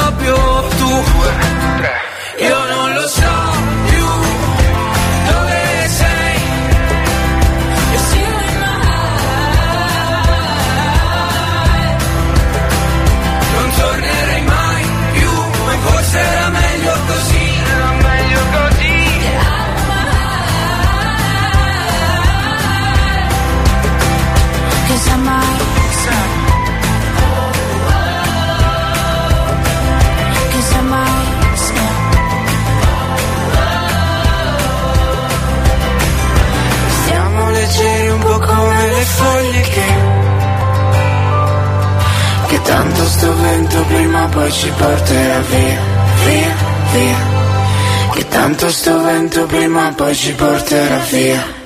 tanto 42.71 43.03
sto 43.03 43.35
vento 43.35 43.83
prima 43.83 44.27
poi 44.27 44.49
ci 44.49 44.69
porterà 44.69 45.39
via, 45.41 45.79
via, 46.23 46.55
via. 46.93 47.17
Che 48.13 48.27
tanto 48.29 48.69
sto 48.69 49.01
vento 49.01 49.45
prima 49.45 49.93
poi 49.93 50.15
ci 50.15 50.33
porterà 50.33 50.97
via 51.09 51.60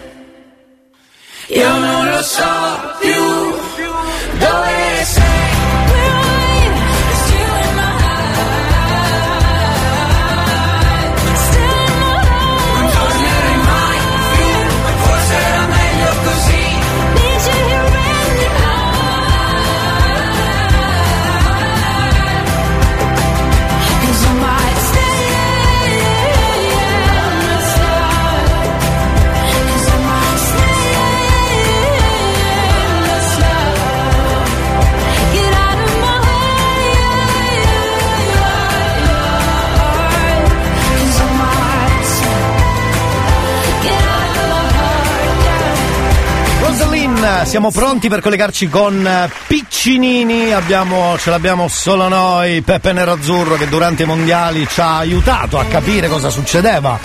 siamo 47.55 47.71
pronti 47.71 48.09
per 48.09 48.19
collegarci 48.19 48.67
con 48.67 49.07
eh, 49.07 49.31
Piccinini, 49.47 50.51
abbiamo, 50.51 51.17
ce 51.17 51.29
l'abbiamo 51.29 51.69
solo 51.69 52.09
noi, 52.09 52.61
Peppe 52.61 52.91
Nerazzurro 52.91 53.55
che 53.55 53.69
durante 53.69 54.03
i 54.03 54.05
mondiali 54.05 54.67
ci 54.67 54.81
ha 54.81 54.97
aiutato 54.97 55.57
a 55.57 55.63
capire 55.63 56.09
cosa 56.09 56.29
succedeva, 56.29 56.99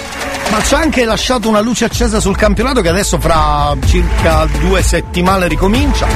ma 0.50 0.60
ci 0.60 0.74
ha 0.74 0.78
anche 0.78 1.04
lasciato 1.04 1.48
una 1.48 1.60
luce 1.60 1.84
accesa 1.84 2.18
sul 2.18 2.34
campionato 2.34 2.80
che 2.80 2.88
adesso 2.88 3.20
fra 3.20 3.76
circa 3.86 4.48
due 4.58 4.82
settimane 4.82 5.46
ricomincia. 5.46 6.08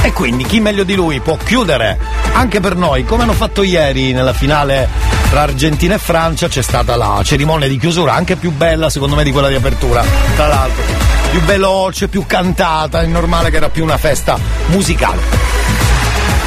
E 0.00 0.10
quindi 0.14 0.44
chi 0.44 0.60
meglio 0.60 0.84
di 0.84 0.94
lui 0.94 1.20
può 1.20 1.36
chiudere 1.36 1.98
anche 2.32 2.60
per 2.60 2.76
noi, 2.76 3.04
come 3.04 3.24
hanno 3.24 3.34
fatto 3.34 3.62
ieri 3.62 4.14
nella 4.14 4.32
finale 4.32 4.88
tra 5.28 5.42
Argentina 5.42 5.96
e 5.96 5.98
Francia, 5.98 6.48
c'è 6.48 6.62
stata 6.62 6.96
la 6.96 7.20
cerimonia 7.22 7.68
di 7.68 7.76
chiusura, 7.76 8.14
anche 8.14 8.36
più 8.36 8.52
bella 8.52 8.88
secondo 8.88 9.16
me 9.16 9.22
di 9.22 9.32
quella 9.32 9.48
di 9.48 9.54
apertura, 9.54 10.02
tra 10.34 10.46
l'altro. 10.46 11.13
Più 11.34 11.42
veloce, 11.42 12.06
più 12.06 12.26
cantata, 12.26 13.02
è 13.02 13.06
normale 13.06 13.50
che 13.50 13.56
era 13.56 13.68
più 13.68 13.82
una 13.82 13.98
festa 13.98 14.38
musicale. 14.66 15.63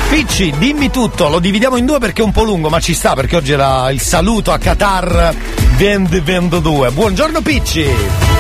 Picci, 0.10 0.54
dimmi 0.58 0.90
tutto, 0.90 1.28
lo 1.28 1.40
dividiamo 1.40 1.76
in 1.76 1.86
due 1.86 2.00
perché 2.00 2.22
è 2.22 2.26
un 2.26 2.32
po' 2.32 2.44
lungo, 2.44 2.70
ma 2.70 2.80
ci 2.80 2.94
sta 2.94 3.14
perché 3.14 3.36
oggi 3.36 3.52
era 3.52 3.92
il 3.92 4.00
saluto 4.00 4.52
a 4.52 4.58
Qatar 4.58 5.34
2022. 5.78 6.92
Buongiorno 6.92 7.42
Picci! 7.42 7.86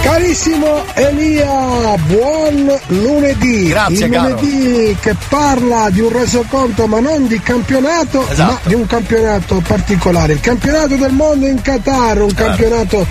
Carissimo 0.01 0.83
Elia, 0.93 1.95
buon 2.05 2.73
lunedì. 2.87 3.67
Grazie, 3.67 4.05
Il 4.05 4.11
caro. 4.11 4.29
lunedì 4.39 4.95
che 5.01 5.15
parla 5.27 5.89
di 5.89 5.99
un 5.99 6.11
resoconto, 6.11 6.87
ma 6.87 6.99
non 7.01 7.27
di 7.27 7.39
campionato, 7.41 8.25
Esatto. 8.29 8.51
ma 8.53 8.59
di 8.63 8.73
un 8.73 8.85
campionato 8.85 9.61
particolare. 9.67 10.33
Il 10.33 10.39
campionato 10.39 10.95
del 10.95 11.11
mondo 11.11 11.45
in 11.47 11.61
Qatar, 11.61 12.21
un 12.21 12.33
campionato 12.33 13.05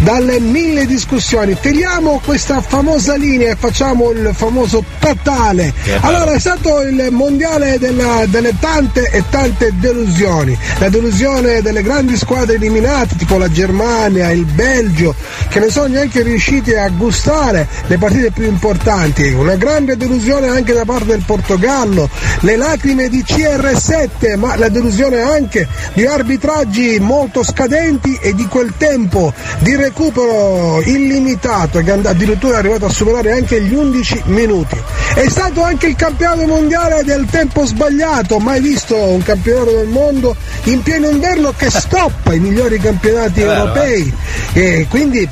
dalle 0.00 0.40
mille 0.40 0.84
discussioni. 0.86 1.56
Tiriamo 1.60 2.20
questa 2.24 2.60
famosa 2.60 3.14
linea 3.14 3.52
e 3.52 3.56
facciamo 3.56 4.10
il 4.10 4.32
famoso 4.34 4.82
bello. 4.98 5.72
Allora, 6.00 6.32
è 6.32 6.38
stato 6.40 6.80
il 6.80 7.08
mondiale 7.12 7.78
della- 7.92 8.26
delle 8.26 8.54
tante 8.58 9.08
e 9.10 9.22
tante 9.28 9.72
delusioni. 9.74 10.56
La 10.78 10.88
delusione 10.88 11.62
delle 11.62 11.82
grandi 11.82 12.16
squadre 12.16 12.56
eliminate, 12.56 13.16
tipo 13.16 13.36
la 13.38 13.50
Germania, 13.50 14.30
il 14.30 14.44
Belgio, 14.44 15.14
che 15.48 15.60
non 15.60 15.70
sono 15.70 15.88
neanche 15.88 16.22
riusciti 16.22 16.74
a 16.74 16.88
gustare 16.88 17.68
le 17.86 17.98
partite 17.98 18.30
più 18.30 18.46
importanti. 18.46 19.28
Una 19.32 19.56
grande 19.56 19.96
delusione 19.96 20.48
anche 20.48 20.72
da 20.72 20.84
parte 20.84 21.06
del 21.06 21.22
Portogallo, 21.24 22.08
le 22.40 22.56
lacrime 22.56 23.08
di 23.08 23.22
CR7, 23.22 24.36
ma 24.36 24.56
la 24.56 24.68
delusione 24.68 25.20
anche 25.20 25.68
di 25.92 26.04
arbitraggi 26.06 26.98
molto 27.00 27.42
scadenti 27.44 28.18
e 28.20 28.34
di 28.34 28.46
quel 28.46 28.72
tempo 28.76 29.32
di 29.58 29.76
recupero 29.76 30.80
illimitato 30.82 31.80
che 31.80 31.90
addirittura 31.92 32.56
è 32.56 32.58
arrivato 32.58 32.86
a 32.86 32.90
superare 32.90 33.32
anche 33.32 33.60
gli 33.62 33.74
11 33.74 34.22
minuti. 34.26 34.76
È 35.14 35.28
stato 35.28 35.62
anche 35.62 35.86
il 35.86 35.96
campionato 35.96 36.46
mondiale 36.46 37.02
del 37.04 37.26
tempo 37.30 37.64
sbagliato, 37.64 37.81
mai 38.38 38.60
visto 38.60 38.96
un 38.96 39.22
campionato 39.22 39.76
del 39.76 39.88
mondo 39.88 40.36
in 40.64 40.82
pieno 40.82 41.08
inverno 41.08 41.52
che 41.56 41.70
stoppa 41.70 42.32
i 42.34 42.38
migliori 42.38 42.78
campionati 42.78 43.40
europei. 43.40 44.12
e 44.52 44.86
quindi 44.88 45.28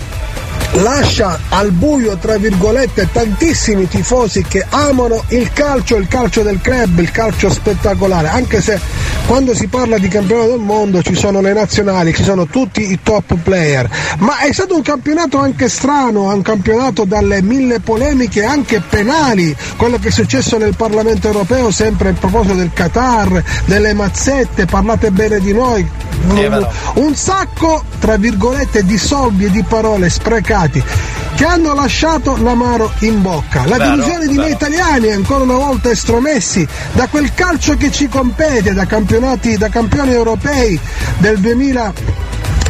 lascia 0.72 1.38
al 1.48 1.72
buio 1.72 2.16
tra 2.16 2.36
virgolette 2.36 3.08
tantissimi 3.12 3.88
tifosi 3.88 4.44
che 4.46 4.64
amano 4.68 5.24
il 5.28 5.52
calcio, 5.52 5.96
il 5.96 6.06
calcio 6.08 6.42
del 6.42 6.60
club, 6.60 6.98
il 6.98 7.10
calcio 7.10 7.50
spettacolare, 7.50 8.28
anche 8.28 8.60
se 8.60 8.78
quando 9.26 9.54
si 9.54 9.66
parla 9.68 9.98
di 9.98 10.08
campionato 10.08 10.50
del 10.50 10.60
mondo 10.60 11.02
ci 11.02 11.14
sono 11.14 11.40
le 11.40 11.52
nazionali, 11.52 12.14
ci 12.14 12.22
sono 12.22 12.46
tutti 12.46 12.90
i 12.90 12.98
top 13.02 13.34
player, 13.42 13.88
ma 14.18 14.40
è 14.40 14.52
stato 14.52 14.74
un 14.74 14.82
campionato 14.82 15.38
anche 15.38 15.68
strano, 15.68 16.32
un 16.32 16.42
campionato 16.42 17.04
dalle 17.04 17.42
mille 17.42 17.80
polemiche 17.80 18.44
anche 18.44 18.80
penali, 18.80 19.54
quello 19.76 19.98
che 19.98 20.08
è 20.08 20.12
successo 20.12 20.58
nel 20.58 20.76
Parlamento 20.76 21.26
europeo 21.26 21.70
sempre 21.70 22.10
a 22.10 22.12
proposito 22.12 22.54
del 22.54 22.70
Qatar, 22.72 23.42
delle 23.64 23.94
mazzette, 23.94 24.66
parlate 24.66 25.10
bene 25.10 25.38
di 25.40 25.52
noi, 25.52 25.88
un, 26.28 26.68
un 26.94 27.14
sacco 27.14 27.84
tra 27.98 28.16
virgolette 28.16 28.84
di 28.84 28.98
soldi 28.98 29.46
e 29.46 29.50
di 29.50 29.62
parole 29.62 30.08
sprecati 30.08 30.82
che 31.34 31.44
hanno 31.44 31.74
lasciato 31.74 32.36
l'amaro 32.36 32.92
in 33.00 33.22
bocca. 33.22 33.64
La 33.64 33.76
Vero, 33.76 33.90
delusione 33.90 34.26
di 34.26 34.34
noi 34.34 34.52
vero. 34.52 34.56
italiani 34.56 35.10
ancora 35.10 35.44
una 35.44 35.54
volta 35.54 35.90
estromessi 35.90 36.66
da 36.92 37.06
quel 37.08 37.32
calcio 37.32 37.76
che 37.76 37.90
ci 37.90 38.08
compete, 38.08 38.74
da 38.74 38.84
campionati, 38.84 39.56
da 39.56 39.68
campioni 39.68 40.12
europei 40.12 40.78
del 41.18 41.38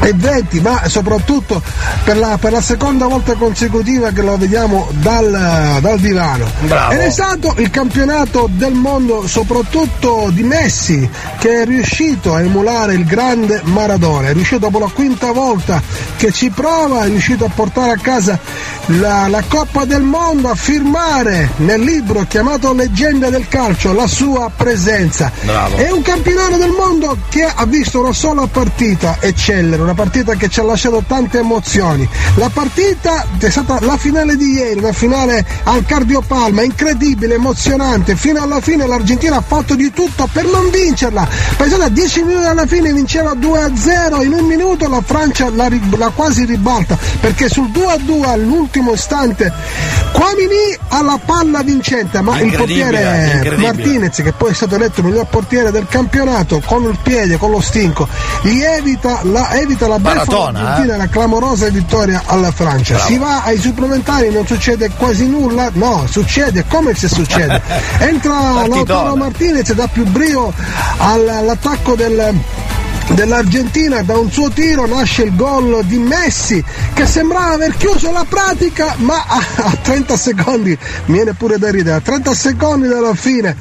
2020, 0.01 0.60
ma 0.60 0.89
soprattutto 0.89 1.62
per 2.05 2.16
la, 2.16 2.39
per 2.39 2.52
la 2.52 2.60
seconda 2.60 3.06
volta 3.06 3.35
consecutiva 3.35 4.10
che 4.10 4.22
lo 4.22 4.36
vediamo 4.36 4.89
dal, 4.93 5.78
dal 5.81 5.98
divano. 6.01 6.47
Bravo. 6.60 6.93
Ed 6.93 7.01
è 7.01 7.10
stato 7.10 7.55
il 7.59 7.70
campionato 7.70 8.48
del 8.51 8.72
mondo 8.72 9.27
soprattutto 9.27 10.31
di 10.32 10.43
Messi 10.43 11.09
che 11.39 11.62
è 11.62 11.64
riuscito 11.64 12.35
a 12.35 12.40
emulare 12.40 12.94
il 12.94 13.05
grande 13.05 13.60
Maradona, 13.64 14.28
è 14.28 14.32
riuscito 14.32 14.60
dopo 14.60 14.78
la 14.78 14.90
quinta 14.93 15.32
volta 15.32 15.82
che 16.16 16.32
ci 16.32 16.51
prova, 16.51 17.05
è 17.05 17.09
riuscito 17.09 17.44
a 17.44 17.51
portare 17.55 17.93
a 17.93 17.98
casa 18.01 18.39
la, 18.86 19.28
la 19.28 19.43
Coppa 19.47 19.85
del 19.85 20.02
Mondo, 20.02 20.48
a 20.48 20.55
firmare 20.55 21.51
nel 21.56 21.81
libro 21.81 22.24
chiamato 22.27 22.72
Leggenda 22.72 23.31
del 23.31 23.47
calcio 23.48 23.93
la 23.93 24.06
sua 24.06 24.51
presenza. 24.55 25.31
Bravo. 25.43 25.77
È 25.77 25.90
un 25.90 26.02
campionato 26.02 26.56
del 26.56 26.70
mondo 26.70 27.16
che 27.28 27.44
ha 27.44 27.64
visto 27.66 28.01
una 28.01 28.12
sola 28.12 28.47
partita 28.47 29.18
eccellere, 29.20 29.82
una 29.90 29.94
partita 29.94 30.34
che 30.34 30.48
ci 30.48 30.60
ha 30.60 30.62
lasciato 30.62 31.02
tante 31.04 31.38
emozioni. 31.38 32.08
La 32.36 32.48
partita 32.48 33.24
è 33.38 33.50
stata 33.50 33.78
la 33.80 33.96
finale 33.96 34.36
di 34.36 34.52
ieri, 34.52 34.78
una 34.78 34.92
finale 34.92 35.44
al 35.64 35.84
cardiopalma, 35.84 36.62
incredibile, 36.62 37.34
emozionante. 37.34 38.14
Fino 38.14 38.40
alla 38.40 38.60
fine 38.60 38.86
l'Argentina 38.86 39.36
ha 39.36 39.40
fatto 39.40 39.74
di 39.74 39.90
tutto 39.92 40.28
per 40.32 40.44
non 40.44 40.70
vincerla. 40.70 41.26
Pensate 41.56 41.82
a 41.82 41.88
10 41.88 42.22
minuti 42.22 42.46
alla 42.46 42.66
fine 42.66 42.92
vinceva 42.92 43.32
2-0, 43.32 44.24
in 44.24 44.32
un 44.32 44.44
minuto 44.44 44.88
la 44.88 45.02
Francia 45.04 45.50
la, 45.50 45.68
la 45.96 46.12
quasi 46.14 46.44
ribalta 46.44 46.96
perché 47.20 47.48
sul 47.48 47.70
2-2 47.70 48.28
all'ultimo 48.28 48.92
istante 48.92 49.52
Quamini 50.12 50.76
ha 50.88 51.02
la 51.02 51.18
palla 51.24 51.62
vincente, 51.62 52.20
ma 52.20 52.38
il 52.40 52.54
portiere. 52.54 53.56
Martinez, 53.56 54.16
che 54.16 54.32
poi 54.32 54.50
è 54.50 54.54
stato 54.54 54.74
eletto 54.74 55.02
miglior 55.02 55.26
portiere 55.26 55.70
del 55.70 55.86
campionato, 55.88 56.60
con 56.64 56.82
il 56.84 56.98
piede, 57.02 57.36
con 57.36 57.50
lo 57.50 57.60
stinco, 57.60 58.08
gli 58.42 58.60
evita 58.60 59.20
la, 59.22 59.54
evita 59.54 59.80
la 59.86 59.98
beffa 59.98 60.15
Maratona, 60.15 60.59
argentina, 60.61 60.94
eh? 60.94 60.98
la 60.98 61.09
clamorosa 61.09 61.69
vittoria 61.69 62.23
alla 62.27 62.51
Francia. 62.51 62.94
Bravo. 62.94 63.09
Si 63.09 63.19
va 63.19 63.43
ai 63.44 63.59
supplementari, 63.59 64.31
non 64.31 64.47
succede 64.47 64.90
quasi 64.97 65.27
nulla? 65.27 65.70
No, 65.73 66.05
succede 66.09 66.65
come 66.69 66.94
se 66.94 67.09
succede. 67.09 67.61
Entra. 67.98 68.66
Lautaro 68.66 69.16
Martinez 69.16 69.69
e 69.70 69.74
dà 69.74 69.86
più 69.86 70.05
brio 70.05 70.52
al- 70.98 71.28
all'attacco 71.28 71.94
del 71.94 72.35
dell'Argentina 73.15 74.03
da 74.03 74.16
un 74.19 74.31
suo 74.31 74.51
tiro 74.51 74.87
nasce 74.87 75.24
il 75.24 75.37
gol 75.37 75.85
di 75.85 75.99
Messi 75.99 76.62
che 76.95 77.07
sembrava 77.07 77.55
aver 77.55 77.77
chiuso 77.77 78.12
la 78.12 78.24
pratica 78.28 78.95
ma 78.99 79.24
a, 79.27 79.43
a 79.57 79.77
30 79.82 80.16
secondi 80.16 80.77
mi 81.07 81.15
viene 81.15 81.35
pure 81.35 81.59
da 81.59 81.70
ridere 81.70 81.97
a 81.97 82.01
30 82.01 82.35
secondi 82.35 82.89
dalla 82.89 83.15
fine 83.15 83.57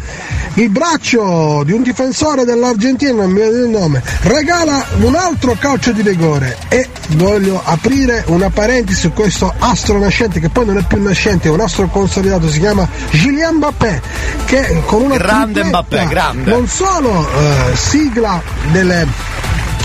il 0.55 0.69
braccio 0.69 1.63
di 1.63 1.71
un 1.71 1.81
difensore 1.81 2.43
dell'Argentina 2.43 3.13
non 3.13 3.31
mi 3.31 3.41
viene 3.41 3.57
il 3.57 3.69
nome 3.69 4.01
regala 4.21 4.85
un 5.01 5.15
altro 5.15 5.55
calcio 5.57 5.91
di 5.91 6.01
rigore 6.01 6.57
e 6.69 6.87
voglio 7.09 7.61
aprire 7.63 8.23
una 8.27 8.49
parentesi 8.49 8.99
su 8.99 9.13
questo 9.13 9.53
astro 9.57 9.99
nascente 9.99 10.39
che 10.39 10.49
poi 10.49 10.65
non 10.65 10.77
è 10.77 10.83
più 10.83 11.01
nascente 11.01 11.47
è 11.47 11.51
un 11.51 11.61
astro 11.61 11.87
consolidato 11.87 12.49
si 12.49 12.59
chiama 12.59 12.87
Julien 13.11 13.55
Mbappé 13.55 14.01
che 14.45 14.81
con 14.85 15.03
una 15.03 15.17
Grande 15.17 15.63
Mbappé, 15.63 16.07
grande. 16.07 16.51
non 16.51 16.67
solo 16.67 17.27
eh, 17.27 17.75
sigla 17.75 18.41
delle 18.71 19.37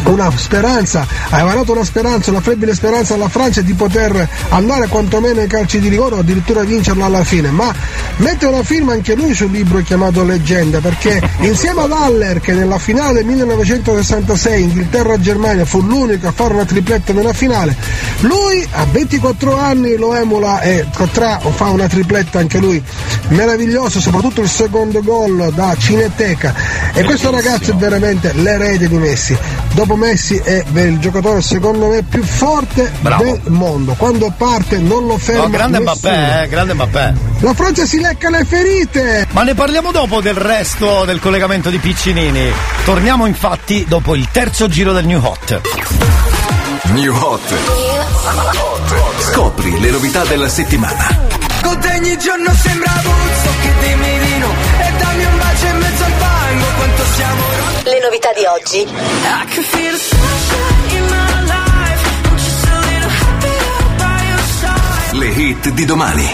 una 0.05 0.31
speranza, 0.36 1.06
ha 1.31 1.39
emanato 1.40 1.72
una 1.72 1.85
speranza, 1.85 2.31
una 2.31 2.40
flebile 2.40 2.74
speranza 2.74 3.14
alla 3.14 3.28
Francia 3.28 3.60
di 3.60 3.72
poter 3.74 4.28
andare 4.51 4.89
quantomeno 4.89 5.40
ai 5.40 5.47
calci 5.47 5.78
di 5.81 5.89
rigore 5.89 6.16
o 6.16 6.18
addirittura 6.18 6.62
vincerla 6.62 7.06
alla 7.06 7.24
fine, 7.24 7.51
ma 7.51 7.72
mette 8.16 8.47
una 8.47 8.62
firma 8.62 8.93
anche 8.93 9.14
lui 9.14 9.35
sul 9.35 9.51
libro 9.51 9.81
chiamato 9.82 10.24
Leggenda, 10.24 10.81
perché 10.81 11.20
insieme 11.40 11.82
ad 11.82 11.93
Haller 11.93 12.40
che 12.40 12.52
nella 12.52 12.78
finale 12.78 13.14
del 13.14 13.26
1966 13.26 14.62
Inghilterra-Germania 14.62 15.64
fu 15.64 15.81
l'unico 15.81 16.28
a 16.28 16.32
fare 16.32 16.55
una 16.55 16.64
tripletta 16.64 17.12
nella 17.12 17.32
finale, 17.32 17.76
lui 18.20 18.66
a 18.72 18.85
24 18.90 19.56
anni 19.59 19.97
lo 19.97 20.14
emula 20.14 20.60
e 20.60 20.86
potrà 20.94 21.40
o 21.43 21.51
fa 21.51 21.70
una 21.70 21.86
tripletta 21.86 22.39
anche 22.39 22.59
lui, 22.59 22.82
meraviglioso, 23.28 24.01
soprattutto 24.01 24.40
il 24.40 24.48
secondo 24.48 25.02
gol 25.02 25.52
da 25.55 25.74
Cineteca 25.78 26.55
e 26.93 27.02
questo 27.05 27.31
ragazzo 27.31 27.72
è 27.72 27.74
veramente 27.74 28.32
l'erede 28.35 28.89
di 28.89 28.98
Messi. 28.98 29.36
Dopo 29.72 29.93
Messi 29.96 30.36
è 30.36 30.64
il 30.74 30.98
giocatore 30.98 31.40
secondo 31.42 31.88
me 31.88 32.02
più 32.02 32.22
forte 32.22 32.90
Bravo. 33.00 33.22
del 33.24 33.40
mondo. 33.46 33.94
Quando 33.94 34.32
parte 34.36 34.78
non 34.78 35.06
lo 35.06 35.18
ferma 35.18 35.42
No, 35.42 35.50
grande 35.50 35.78
nessuno. 35.78 35.96
Mbappé, 35.98 36.42
eh, 36.42 36.48
grande 36.48 36.74
Mbappé. 36.74 37.14
La 37.40 37.54
Francia 37.54 37.86
si 37.86 38.00
lecca 38.00 38.30
le 38.30 38.44
ferite. 38.44 39.26
Ma 39.30 39.42
ne 39.42 39.54
parliamo 39.54 39.90
dopo 39.92 40.20
del 40.20 40.34
resto 40.34 41.04
del 41.04 41.20
collegamento 41.20 41.70
di 41.70 41.78
Piccinini. 41.78 42.50
Torniamo 42.84 43.26
infatti 43.26 43.84
dopo 43.86 44.14
il 44.14 44.28
terzo 44.30 44.68
giro 44.68 44.92
del 44.92 45.06
New 45.06 45.20
Hot. 45.22 45.60
New 46.92 47.14
Hot. 47.14 47.54
Scopri 49.18 49.80
le 49.80 49.90
novità 49.90 50.24
della 50.24 50.48
settimana. 50.48 51.42
Con 51.62 51.78
te 51.80 51.88
ogni 51.98 52.18
giorno 52.18 52.52
sembra 52.54 52.92
Buzzo 53.02 53.50
che 53.62 53.72
dimmi 53.80 54.18
di 54.18 54.38
no 54.38 54.52
E 54.78 54.92
dammi 54.98 55.24
un 55.24 55.38
bacio 55.38 55.66
in 55.66 55.78
mezzo 55.78 56.04
al 56.04 56.12
fango 56.12 56.64
Quanto 56.76 57.02
siamo 57.14 57.53
Le 57.86 58.01
novità 58.01 58.32
di 58.32 58.44
oggi. 58.47 58.86
Le 65.12 65.27
hit 65.27 65.69
di 65.69 65.85
domani. 65.85 66.31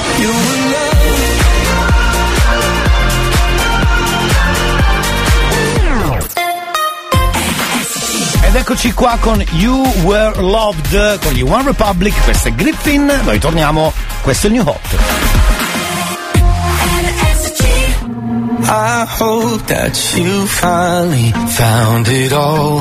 Ed 8.43 8.55
eccoci 8.55 8.93
qua 8.93 9.19
con 9.21 9.45
You 9.51 9.85
Were 10.05 10.41
Loved 10.41 11.19
con 11.19 11.33
gli 11.33 11.43
One 11.43 11.65
Republic, 11.65 12.15
questo 12.23 12.49
è 12.49 12.53
Griffin, 12.53 13.23
noi 13.25 13.41
torniamo, 13.41 13.93
questo 14.23 14.47
è 14.47 14.51
il 14.51 14.57
New 14.57 14.67
Hot. 14.69 15.50
I 18.63 19.07
hope 19.09 19.63
that 19.69 19.95
you 20.17 20.47
finally 20.47 21.33
found 21.53 22.07
it 22.09 22.33
all. 22.33 22.79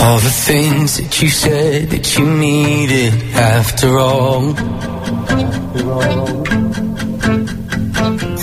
All 0.00 0.18
the 0.20 0.30
things 0.30 0.96
that 0.96 1.20
you 1.20 1.28
said 1.28 1.90
that 1.90 2.16
you 2.16 2.26
needed 2.26 3.12
after 3.34 3.98
all. 3.98 4.54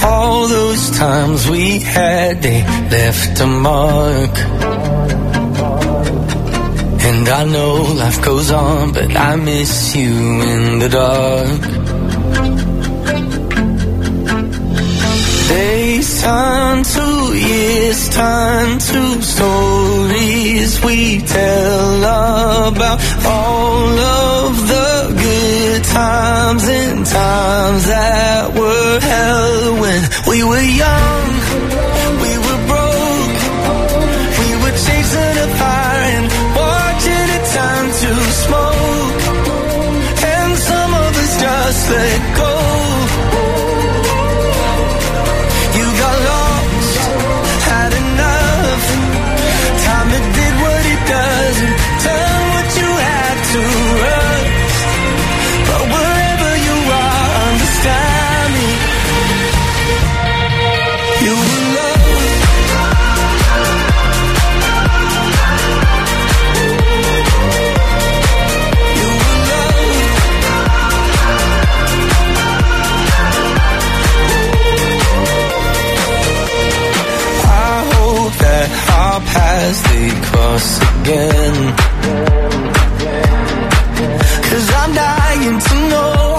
All 0.05 0.47
those 0.47 0.97
times 0.97 1.49
we 1.49 1.79
had, 1.79 2.41
they 2.41 2.61
left 2.91 3.39
a 3.41 3.47
mark. 3.47 4.37
And 7.07 7.29
I 7.29 7.43
know 7.45 7.81
life 7.97 8.21
goes 8.21 8.51
on, 8.51 8.93
but 8.93 9.15
I 9.15 9.35
miss 9.35 9.95
you 9.95 10.13
in 10.13 10.79
the 10.79 10.89
dark. 10.89 11.84
Turn 16.25 16.83
to 16.83 17.07
years, 17.37 18.09
turn 18.09 18.79
to 18.79 19.21
stories 19.21 20.83
we 20.83 21.19
tell 21.19 22.03
about 22.67 22.99
all 23.23 23.99
of 23.99 24.67
the 24.67 25.13
good 25.21 25.83
times 25.83 26.63
and 26.67 27.05
times 27.05 27.85
that 27.85 28.51
were 28.57 28.99
hell 28.99 29.81
when 29.81 30.01
we 30.27 30.43
were 30.43 30.67
young, 30.83 31.94
cross 80.27 80.67
again. 80.99 81.55
Cause 84.49 84.67
I'm 84.81 84.93
dying 84.93 85.59
to 85.59 85.75
know 85.89 86.34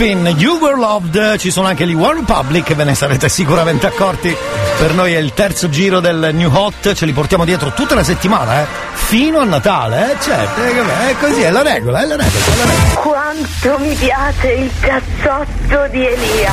Griffin, 0.00 0.34
You 0.38 0.58
Were 0.58 0.78
Loved, 0.78 1.36
ci 1.36 1.50
sono 1.50 1.66
anche 1.66 1.86
gli 1.86 1.92
One 1.92 2.20
Republic, 2.20 2.74
ve 2.74 2.84
ne 2.84 2.94
sarete 2.94 3.28
sicuramente 3.28 3.86
accorti. 3.86 4.34
Per 4.78 4.94
noi 4.94 5.12
è 5.12 5.18
il 5.18 5.34
terzo 5.34 5.68
giro 5.68 6.00
del 6.00 6.30
New 6.32 6.50
Hot, 6.50 6.94
ce 6.94 7.04
li 7.04 7.12
portiamo 7.12 7.44
dietro 7.44 7.74
tutta 7.74 7.94
la 7.94 8.02
settimana, 8.02 8.62
eh? 8.62 8.66
Fino 8.94 9.40
a 9.40 9.44
Natale, 9.44 10.12
eh? 10.12 10.16
Certo, 10.18 10.62
eh, 10.62 11.10
è 11.10 11.16
così, 11.20 11.42
è 11.42 11.50
la 11.50 11.60
regola, 11.60 12.00
è 12.00 12.06
la 12.06 12.16
regola, 12.16 12.44
è 12.46 12.56
la 12.56 12.64
regola. 12.64 13.00
Quanto 13.02 13.78
mi 13.78 13.94
piace 13.94 14.52
il 14.52 14.70
cazzotto 14.80 15.88
di 15.90 16.06
Elia. 16.06 16.52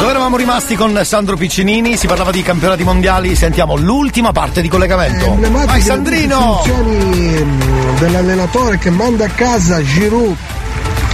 Dove 0.00 0.10
eravamo 0.10 0.36
rimasti 0.36 0.74
con 0.74 1.00
Sandro 1.04 1.36
Piccinini? 1.36 1.96
Si 1.96 2.08
parlava 2.08 2.32
di 2.32 2.42
campionati 2.42 2.82
mondiali, 2.82 3.36
sentiamo 3.36 3.76
l'ultima 3.76 4.32
parte 4.32 4.60
di 4.60 4.68
collegamento. 4.68 5.24
emblematiche 5.26 5.70
Vai 5.70 5.82
Sandrino! 5.82 6.64
mm, 6.66 7.96
dell'allenatore 7.98 8.78
che 8.78 8.90
manda 8.90 9.26
a 9.26 9.28
casa 9.28 9.80
Giroud 9.84 10.49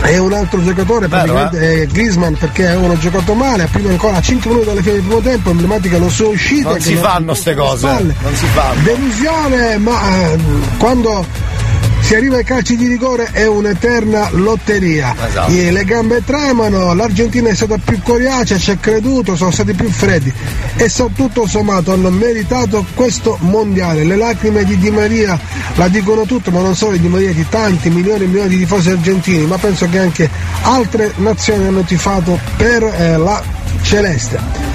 e 0.06 0.18
un 0.18 0.32
altro 0.32 0.62
giocatore 0.62 1.08
praticamente 1.08 1.82
è 1.82 1.86
Griezmann 1.86 2.34
perché 2.34 2.66
avevano 2.68 2.96
giocato 2.98 3.34
male 3.34 3.68
prima 3.70 3.90
ancora 3.90 4.16
a 4.18 4.20
5 4.20 4.48
minuti 4.50 4.68
dalla 4.68 4.80
fine 4.80 4.92
del 4.94 5.02
primo 5.02 5.20
tempo 5.20 5.50
emblematica 5.50 5.98
non 5.98 6.10
sono 6.10 6.28
uscite 6.30 6.62
Non 6.68 6.80
si 6.80 6.94
fanno 6.94 7.34
ste 7.34 7.54
cose, 7.54 7.78
spalle. 7.86 8.14
non 8.22 8.34
si 8.34 8.46
fanno. 8.46 8.82
delusione 8.82 9.78
ma 9.78 10.32
eh, 10.32 10.38
quando 10.78 11.54
si 12.00 12.14
arriva 12.14 12.36
ai 12.36 12.44
calci 12.44 12.76
di 12.76 12.86
rigore 12.86 13.30
è 13.32 13.46
un'eterna 13.48 14.28
lotteria 14.32 15.12
Esatto. 15.26 15.50
Le 15.50 15.84
gambe 15.84 16.22
tremano 16.24 16.94
l'Argentina 16.94 17.48
è 17.48 17.54
stata 17.54 17.76
più 17.82 18.00
coriacea 18.00 18.58
ci 18.58 18.70
ha 18.70 18.76
creduto 18.76 19.34
sono 19.34 19.50
stati 19.50 19.72
più 19.72 19.88
freddi 19.90 20.32
e 20.76 20.88
so, 20.88 21.10
tutto 21.16 21.48
sommato 21.48 21.92
hanno 21.92 22.10
meritato 22.10 22.84
questo 22.94 23.36
mondiale 23.40 24.04
le 24.04 24.14
lacrime 24.16 24.62
di 24.64 24.78
Di 24.78 24.90
Maria 24.90 25.36
la 25.76 25.88
dicono 25.88 26.24
tutto 26.24 26.50
ma 26.50 26.60
non 26.60 26.74
solo 26.74 26.96
Maria 27.08 27.32
di 27.32 27.46
tanti 27.48 27.90
milioni 27.90 28.24
e 28.24 28.26
milioni 28.26 28.48
di 28.48 28.58
tifosi 28.58 28.90
argentini 28.90 29.46
ma 29.46 29.58
penso 29.58 29.88
che 29.88 29.98
anche 29.98 30.28
altre 30.62 31.12
nazioni 31.16 31.66
hanno 31.66 31.82
tifato 31.82 32.38
per 32.56 32.82
eh, 32.82 33.16
la 33.16 33.42
celeste 33.82 34.74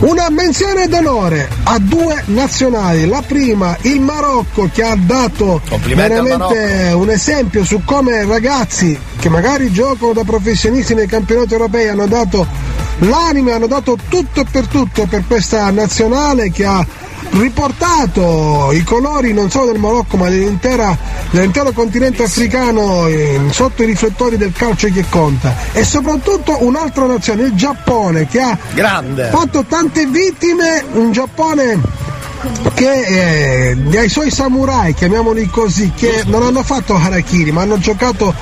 una 0.00 0.28
menzione 0.30 0.86
d'onore 0.86 1.48
a 1.64 1.78
due 1.80 2.22
nazionali. 2.26 3.06
La 3.08 3.22
prima, 3.26 3.76
il 3.82 4.00
Marocco, 4.00 4.70
che 4.72 4.84
ha 4.84 4.96
dato 4.96 5.60
veramente 5.92 6.92
un 6.94 7.10
esempio 7.10 7.64
su 7.64 7.82
come 7.84 8.24
ragazzi 8.24 8.96
che 9.18 9.28
magari 9.28 9.72
giocano 9.72 10.12
da 10.12 10.22
professionisti 10.22 10.94
nei 10.94 11.08
campionati 11.08 11.52
europei 11.52 11.88
hanno 11.88 12.06
dato 12.06 12.46
l'anima, 12.98 13.56
hanno 13.56 13.66
dato 13.66 13.98
tutto 14.08 14.40
e 14.40 14.46
per 14.48 14.68
tutto 14.68 15.06
per 15.06 15.24
questa 15.26 15.68
nazionale 15.70 16.52
che 16.52 16.64
ha 16.64 16.86
riportato 17.30 18.70
i 18.72 18.82
colori 18.82 19.32
non 19.32 19.50
solo 19.50 19.70
del 19.72 19.80
Marocco 19.80 20.16
ma 20.16 20.28
dell'intera- 20.28 20.96
dell'intero 21.30 21.72
continente 21.72 22.22
africano 22.22 23.08
in- 23.08 23.50
sotto 23.52 23.82
i 23.82 23.86
riflettori 23.86 24.36
del 24.36 24.52
calcio 24.52 24.88
che 24.88 25.04
conta 25.08 25.54
e 25.72 25.84
soprattutto 25.84 26.64
un'altra 26.64 27.06
nazione, 27.06 27.44
il 27.44 27.54
Giappone, 27.54 28.26
che 28.26 28.40
ha 28.40 28.56
Grande! 28.74 29.28
fatto 29.30 29.64
tante 29.64 30.06
vittime, 30.06 30.84
un 30.92 31.12
Giappone 31.12 32.06
che 32.74 33.72
eh, 33.72 33.98
ai 33.98 34.08
suoi 34.08 34.30
samurai, 34.30 34.94
chiamiamoli 34.94 35.48
così, 35.48 35.90
che 35.94 36.22
non 36.26 36.42
hanno 36.42 36.62
fatto 36.62 36.94
harakiri 36.94 37.50
ma 37.50 37.62
hanno 37.62 37.78
giocato 37.78 38.32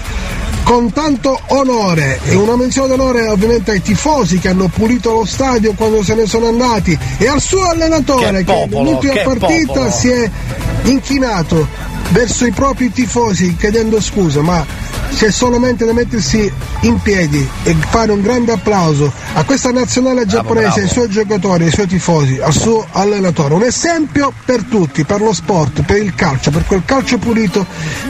con 0.67 0.93
tanto 0.93 1.39
onore 1.51 2.19
e 2.25 2.35
una 2.35 2.57
menzione 2.57 2.89
d'onore 2.89 3.29
ovviamente 3.29 3.71
ai 3.71 3.81
tifosi 3.81 4.41
che 4.41 4.49
hanno 4.49 4.67
pulito 4.67 5.13
lo 5.13 5.25
stadio 5.25 5.75
quando 5.75 6.03
se 6.03 6.17
ne 6.17 6.27
sono 6.27 6.49
andati 6.49 6.99
e 7.19 7.29
al 7.29 7.41
suo 7.41 7.69
allenatore 7.69 8.39
Che 8.39 8.45
che, 8.45 8.53
popolo, 8.53 8.83
nell'ultima 8.83 9.13
che 9.13 9.23
partita 9.23 9.73
popolo. 9.73 9.91
si 9.93 10.09
è 10.09 10.29
inchinato 10.83 11.69
verso 12.11 12.47
i 12.47 12.51
propri 12.51 12.91
tifosi 12.91 13.55
chiedendo 13.55 14.01
scusa 14.01 14.43
ma 14.43 14.67
c'è 15.15 15.31
solamente 15.31 15.85
da 15.85 15.93
mettersi 15.93 16.53
in 16.81 17.01
piedi 17.01 17.49
e 17.63 17.77
fare 17.89 18.11
un 18.11 18.21
grande 18.21 18.51
applauso 18.51 19.13
a 19.35 19.45
questa 19.45 19.71
nazionale 19.71 20.27
giapponese, 20.27 20.67
bravo. 20.67 20.81
ai 20.81 20.89
suoi 20.89 21.09
giocatori, 21.09 21.65
ai 21.67 21.71
suoi 21.71 21.87
tifosi, 21.87 22.41
al 22.43 22.53
suo 22.53 22.85
allenatore. 22.91 23.55
Un 23.55 23.63
esempio 23.63 24.33
per 24.45 24.65
tutti, 24.65 25.05
per 25.05 25.21
lo 25.21 25.33
sport, 25.33 25.83
per 25.83 25.99
il 26.03 26.13
calcio, 26.17 26.51
per 26.51 26.65
quel 26.67 26.83
calcio 26.85 27.19
pulito 27.19 27.65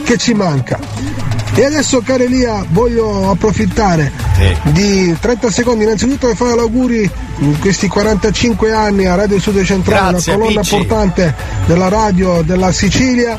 che 0.04 0.16
ci 0.16 0.32
manca. 0.32 1.35
E 1.54 1.64
adesso, 1.64 2.02
cara 2.02 2.24
Elia, 2.24 2.64
voglio 2.70 3.30
approfittare 3.30 4.12
di 4.72 5.16
30 5.18 5.50
secondi. 5.50 5.84
Innanzitutto 5.84 6.26
per 6.26 6.36
fare 6.36 6.54
gli 6.54 6.58
auguri 6.58 7.10
in 7.38 7.58
questi 7.60 7.88
45 7.88 8.72
anni 8.72 9.06
a 9.06 9.14
Radio 9.14 9.40
Studio 9.40 9.64
Centrale, 9.64 10.10
Grazie, 10.12 10.32
una 10.34 10.42
colonna 10.42 10.60
Picci. 10.60 10.76
portante 10.76 11.34
della 11.66 11.88
radio 11.88 12.42
della 12.42 12.72
Sicilia, 12.72 13.38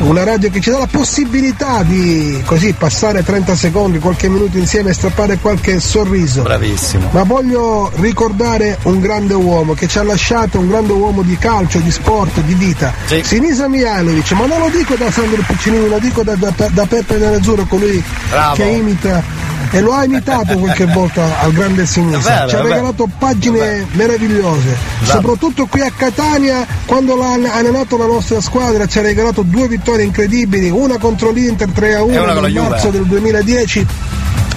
una 0.00 0.24
radio 0.24 0.50
che 0.50 0.60
ci 0.60 0.70
dà 0.70 0.78
la 0.78 0.88
possibilità 0.90 1.82
di 1.82 2.40
così 2.44 2.72
passare 2.72 3.24
30 3.24 3.56
secondi, 3.56 3.98
qualche 3.98 4.28
minuto 4.28 4.56
insieme 4.58 4.90
e 4.90 4.94
strappare 4.94 5.38
qualche 5.38 5.80
sorriso. 5.80 6.42
Bravissimo. 6.42 7.08
Ma 7.12 7.22
voglio 7.24 7.90
ricordare 7.96 8.78
un 8.82 9.00
grande 9.00 9.34
uomo 9.34 9.74
che 9.74 9.88
ci 9.88 9.98
ha 9.98 10.02
lasciato, 10.02 10.58
un 10.58 10.68
grande 10.68 10.92
uomo 10.92 11.22
di 11.22 11.36
calcio, 11.36 11.78
di 11.78 11.90
sport, 11.90 12.40
di 12.40 12.54
vita. 12.54 12.92
Sì. 13.06 13.22
Sinisa 13.24 13.68
Mihailovic, 13.68 14.30
ma 14.32 14.46
non 14.46 14.60
lo 14.60 14.68
dico 14.68 14.94
da 14.94 15.10
Sandro 15.10 15.42
Piccinini, 15.46 15.88
lo 15.88 15.98
dico 15.98 16.22
da, 16.22 16.34
da, 16.34 16.52
da 16.70 16.86
Peppe 16.86 17.16
Nerazzurro, 17.16 17.64
colui 17.66 18.02
Bravo. 18.30 18.54
che 18.54 18.64
imita 18.64 19.46
e 19.70 19.80
lo 19.80 19.92
ha 19.92 20.04
imitato 20.04 20.56
qualche 20.58 20.86
volta 20.92 21.40
al 21.40 21.52
grande 21.52 21.84
vero, 21.84 22.48
ci 22.48 22.54
ha 22.54 22.62
regalato 22.62 23.08
pagine 23.18 23.86
meravigliose, 23.92 24.76
soprattutto 25.02 25.66
qui 25.66 25.80
a 25.82 25.92
Catania, 25.94 26.66
quando 26.86 27.16
l'ha 27.16 27.32
allenato 27.52 27.96
la 27.96 28.06
nostra 28.06 28.40
squadra, 28.40 28.86
ci 28.86 28.98
ha 28.98 29.02
regalato 29.02 29.42
due 29.42 29.68
vittorie 29.68 29.77
incredibili, 30.02 30.70
una 30.70 30.98
contro 30.98 31.30
l'Inter 31.30 31.70
3 31.70 31.94
a 31.94 32.02
1 32.02 32.12
E 32.12 32.18
una 32.18 32.32
con 32.32 32.42
la 32.42 32.48
nel 32.48 32.62
marzo 32.68 32.90
del 32.90 33.04
2010 33.06 33.86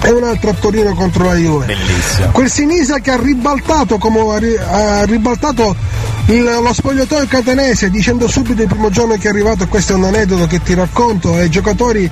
e 0.04 0.10
un'altra 0.10 0.50
a 0.50 0.54
Torino 0.54 0.94
contro 0.94 1.24
la 1.24 1.34
Juve. 1.34 1.66
Bellissimo. 1.66 2.30
Quel 2.32 2.50
Sinisa 2.50 2.98
che 2.98 3.12
ha 3.12 3.16
ribaltato, 3.20 3.98
come 3.98 4.18
ha, 4.34 4.38
ri- 4.38 4.56
ha 4.56 5.04
ribaltato 5.04 5.76
il- 6.26 6.42
lo 6.42 6.72
spogliatoio 6.72 7.26
catanese 7.28 7.88
dicendo 7.88 8.26
subito 8.26 8.62
il 8.62 8.68
primo 8.68 8.90
giorno 8.90 9.14
che 9.16 9.28
è 9.28 9.30
arrivato, 9.30 9.68
questo 9.68 9.92
è 9.92 9.94
un 9.96 10.04
aneddoto 10.04 10.46
che 10.48 10.60
ti 10.60 10.74
racconto, 10.74 11.38
e 11.38 11.44
i 11.44 11.50
giocatori 11.50 12.10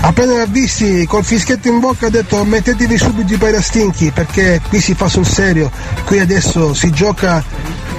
appena 0.00 0.44
visti 0.46 1.06
col 1.06 1.22
fischietto 1.24 1.68
in 1.68 1.78
bocca 1.78 2.06
ha 2.06 2.10
detto 2.10 2.42
mettetevi 2.44 2.98
subito 2.98 3.32
i 3.34 3.36
pairastinchi 3.36 4.10
perché 4.12 4.60
qui 4.68 4.80
si 4.80 4.94
fa 4.94 5.06
sul 5.08 5.26
serio, 5.26 5.70
qui 6.04 6.18
adesso 6.18 6.74
si 6.74 6.90
gioca 6.90 7.44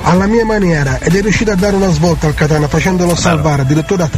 alla 0.04 0.28
mia 0.28 0.46
maniera 0.46 1.00
ed 1.00 1.16
è 1.16 1.22
riuscito 1.22 1.52
a 1.52 1.56
dare 1.56 1.76
una 1.76 1.90
svolta 1.90 2.28
al 2.28 2.34
Catania 2.34 2.68
facendolo 2.68 3.16
salvare, 3.16 3.62
addirittura 3.64 4.10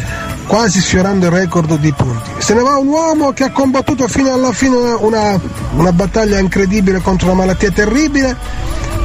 quasi 0.47 0.79
sfiorando 0.79 1.25
il 1.27 1.31
record 1.31 1.77
di 1.77 1.91
punti. 1.91 2.29
Se 2.39 2.53
ne 2.53 2.61
va 2.61 2.77
un 2.77 2.87
uomo 2.87 3.31
che 3.31 3.45
ha 3.45 3.51
combattuto 3.51 4.07
fino 4.07 4.33
alla 4.33 4.51
fine 4.51 4.75
una, 4.75 5.39
una 5.75 5.91
battaglia 5.91 6.39
incredibile 6.39 6.99
contro 6.99 7.27
una 7.27 7.37
malattia 7.37 7.71
terribile, 7.71 8.35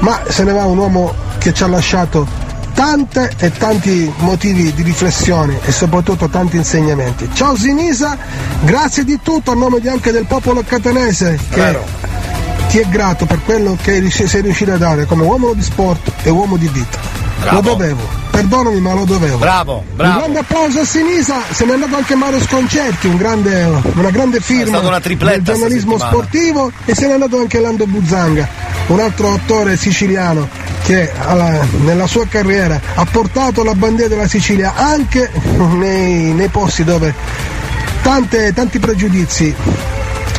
ma 0.00 0.20
se 0.28 0.44
ne 0.44 0.52
va 0.52 0.64
un 0.64 0.78
uomo 0.78 1.14
che 1.38 1.52
ci 1.52 1.62
ha 1.62 1.68
lasciato 1.68 2.48
tante 2.72 3.30
e 3.36 3.50
tanti 3.50 4.10
motivi 4.18 4.72
di 4.72 4.82
riflessione 4.82 5.60
e 5.64 5.72
soprattutto 5.72 6.28
tanti 6.28 6.56
insegnamenti. 6.56 7.28
Ciao 7.32 7.56
Sinisa, 7.56 8.16
grazie 8.62 9.04
di 9.04 9.18
tutto 9.22 9.50
a 9.50 9.54
nome 9.54 9.80
di 9.80 9.88
anche 9.88 10.12
del 10.12 10.24
popolo 10.24 10.62
catanese 10.66 11.38
che 11.50 11.60
Vero. 11.60 12.09
Ti 12.70 12.78
è 12.78 12.86
grato 12.88 13.26
per 13.26 13.40
quello 13.44 13.76
che 13.82 14.08
sei 14.10 14.42
riuscito 14.42 14.72
a 14.72 14.76
dare 14.76 15.04
come 15.04 15.24
uomo 15.24 15.52
di 15.54 15.62
sport 15.62 16.12
e 16.22 16.30
uomo 16.30 16.56
di 16.56 16.68
vita. 16.68 16.98
Bravo. 17.40 17.56
Lo 17.56 17.62
dovevo, 17.62 18.00
perdonami 18.30 18.80
ma 18.80 18.92
lo 18.92 19.04
dovevo. 19.04 19.38
Bravo, 19.38 19.76
Un 19.88 19.96
bravo. 19.96 20.18
grande 20.18 20.38
applauso 20.40 20.80
a 20.80 20.84
Sinisa, 20.84 21.36
se 21.50 21.64
n'è 21.64 21.72
andato 21.72 21.96
anche 21.96 22.14
Mario 22.14 22.38
Sconcerti, 22.40 23.06
un 23.06 23.16
grande- 23.16 23.64
una 23.94 24.10
grande 24.10 24.40
firma 24.40 24.78
una 24.80 25.00
tripletta 25.00 25.36
del 25.36 25.44
giornalismo 25.44 25.98
sportivo 25.98 26.70
e 26.84 26.94
se 26.94 27.06
n'è 27.06 27.14
andato 27.14 27.38
anche 27.38 27.58
Lando 27.60 27.86
Buzzanga, 27.86 28.46
un 28.88 29.00
altro 29.00 29.32
attore 29.32 29.76
siciliano 29.78 30.46
che 30.82 31.10
alla- 31.18 31.64
nella 31.82 32.06
sua 32.06 32.26
carriera 32.28 32.78
ha 32.94 33.06
portato 33.10 33.64
la 33.64 33.74
bandiera 33.74 34.08
della 34.14 34.28
Sicilia 34.28 34.74
anche 34.76 35.30
nei, 35.56 36.32
nei 36.34 36.48
posti 36.48 36.84
dove 36.84 37.14
tante- 38.02 38.52
tanti 38.52 38.78
pregiudizi 38.78 39.54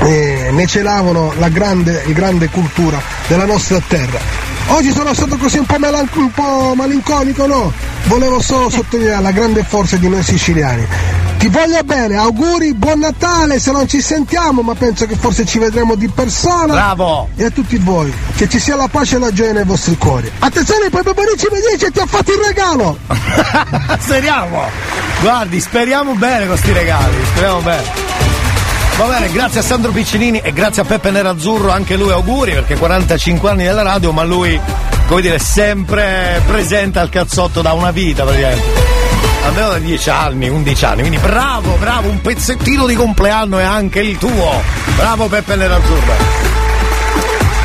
eh, 0.04 0.50
ne 0.52 0.68
celavano 0.68 1.34
la 1.38 1.50
grande, 1.50 2.04
grande 2.08 2.50
cultura 2.50 3.02
della 3.28 3.46
nostra 3.46 3.80
terra. 3.88 4.20
Oggi 4.68 4.92
sono 4.92 5.14
stato 5.14 5.38
così 5.38 5.58
un 5.58 5.66
po', 5.66 5.78
melan- 5.78 6.10
un 6.14 6.32
po' 6.32 6.74
malinconico, 6.76 7.46
no? 7.46 7.72
Volevo 8.06 8.40
solo 8.40 8.70
sottolineare 8.70 9.22
la 9.22 9.32
grande 9.32 9.64
forza 9.64 9.98
di 9.98 10.08
noi 10.08 10.24
siciliani. 10.24 10.88
Ti 11.38 11.48
voglio 11.48 11.82
bene, 11.84 12.18
auguri, 12.18 12.74
buon 12.76 13.00
Natale 13.00 13.60
se 13.60 13.72
non 13.72 13.88
ci 13.88 14.00
sentiamo, 14.00 14.62
ma 14.62 14.76
penso 14.76 15.08
che 15.08 15.16
forse 15.16 15.44
ci 15.44 15.58
vedremo 15.58 15.96
di 15.96 16.08
persona. 16.08 16.74
Bravo! 16.74 17.30
E 17.36 17.46
a 17.46 17.50
tutti 17.50 17.78
voi, 17.78 18.14
che 18.36 18.48
ci 18.48 18.60
sia 18.60 18.76
la 18.76 18.88
pace 18.88 19.16
e 19.16 19.20
la 19.20 19.32
gioia 19.34 19.54
nei 19.54 19.66
vostri 19.66 19.98
cuori. 19.98 20.32
Attenzione, 20.40 20.90
Pepe 20.90 21.14
Bonici 21.14 21.48
mi 21.52 21.60
dice 21.72 21.90
ti 21.90 22.00
ho 22.00 22.06
fatto 22.06 22.32
il 22.32 22.40
regalo! 22.46 22.98
speriamo! 24.00 24.70
Guardi, 25.22 25.60
speriamo 25.60 26.14
bene 26.14 26.48
con 26.48 26.58
sti 26.58 26.72
regali, 26.74 27.16
speriamo 27.34 27.60
bene. 27.62 28.11
Va 28.98 29.06
bene, 29.06 29.32
grazie 29.32 29.62
a 29.62 29.64
Sandro 29.64 29.92
Piccinini 29.92 30.40
e 30.40 30.54
grazie 30.54 30.84
a 30.84 30.86
Peppe 30.86 31.10
Nerazzurro, 31.10 31.72
anche 31.72 31.96
lui 31.96 32.12
auguri 32.12 32.52
perché 32.52 32.78
45 32.78 33.50
anni 33.50 33.64
nella 33.64 33.82
radio, 33.82 34.12
ma 34.12 34.24
lui, 34.24 34.60
come 35.08 35.22
dire, 35.22 35.40
sempre 35.40 36.42
presente 36.46 37.00
al 37.00 37.10
cazzotto 37.10 37.62
da 37.62 37.74
una 37.74 37.92
vita 37.92 38.24
praticamente. 38.24 39.00
Almeno 39.44 39.70
da 39.70 39.78
10 39.80 40.10
anni, 40.12 40.50
11 40.50 40.86
anni, 40.86 41.00
quindi 41.00 41.18
bravo, 41.18 41.76
bravo, 41.80 42.10
un 42.10 42.22
pezzettino 42.22 42.86
di 42.86 42.94
compleanno 42.94 43.58
è 43.58 43.64
anche 43.64 44.02
il 44.02 44.18
tuo. 44.18 44.62
Bravo 44.96 45.28
Peppe 45.28 45.56
Nerazzurro. 45.56 46.51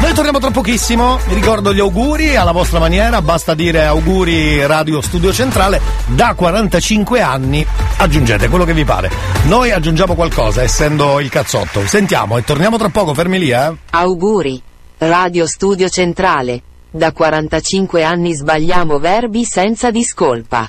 Noi 0.01 0.13
torniamo 0.13 0.39
tra 0.39 0.51
pochissimo, 0.51 1.19
vi 1.27 1.35
ricordo 1.35 1.73
gli 1.73 1.81
auguri 1.81 2.37
alla 2.37 2.53
vostra 2.53 2.79
maniera, 2.79 3.23
basta 3.23 3.55
dire 3.55 3.87
auguri 3.87 4.65
Radio 4.67 5.01
Studio 5.01 5.33
Centrale, 5.33 5.81
da 6.07 6.35
45 6.35 7.21
anni 7.21 7.67
aggiungete 7.97 8.49
quello 8.49 8.65
che 8.65 8.75
vi 8.75 8.85
pare. 8.85 9.11
Noi 9.47 9.73
aggiungiamo 9.73 10.15
qualcosa, 10.15 10.63
essendo 10.63 11.19
il 11.19 11.31
cazzotto. 11.31 11.87
Sentiamo 11.87 12.37
e 12.37 12.45
torniamo 12.45 12.77
tra 12.77 12.91
poco, 12.91 13.15
fermi 13.15 13.39
lì, 13.39 13.51
eh. 13.51 13.73
Auguri. 13.91 14.63
Radio 14.99 15.47
Studio 15.47 15.89
Centrale. 15.89 16.63
Da 16.91 17.13
45 17.13 18.05
anni 18.05 18.33
sbagliamo 18.35 18.99
verbi 18.99 19.45
senza 19.45 19.91
discolpa. 19.91 20.69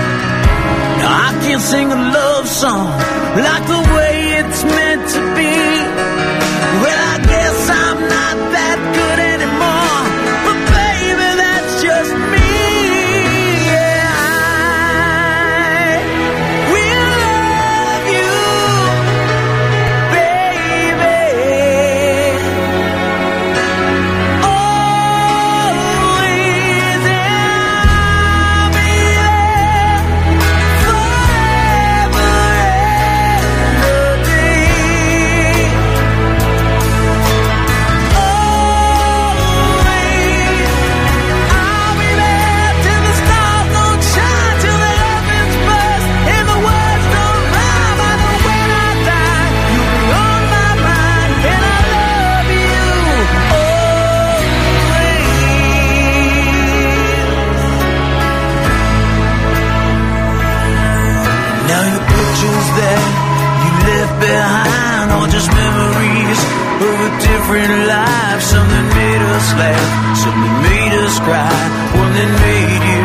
Can't 1.43 1.61
sing 1.61 1.91
a 1.91 1.95
love 1.95 2.47
song 2.47 2.85
like 3.47 3.65
the 3.67 3.81
way 3.95 4.13
it's 4.39 4.63
meant 4.63 5.09
to 5.13 5.35
be. 5.35 5.50
Different 67.51 67.87
life. 67.87 68.41
Something 68.41 68.87
made 68.95 69.21
us 69.35 69.47
laugh, 69.59 70.17
something 70.17 70.55
made 70.63 70.93
us 71.03 71.19
cry, 71.19 71.51
one 71.99 72.11
that 72.15 72.31
made 72.47 72.83
you 72.91 73.03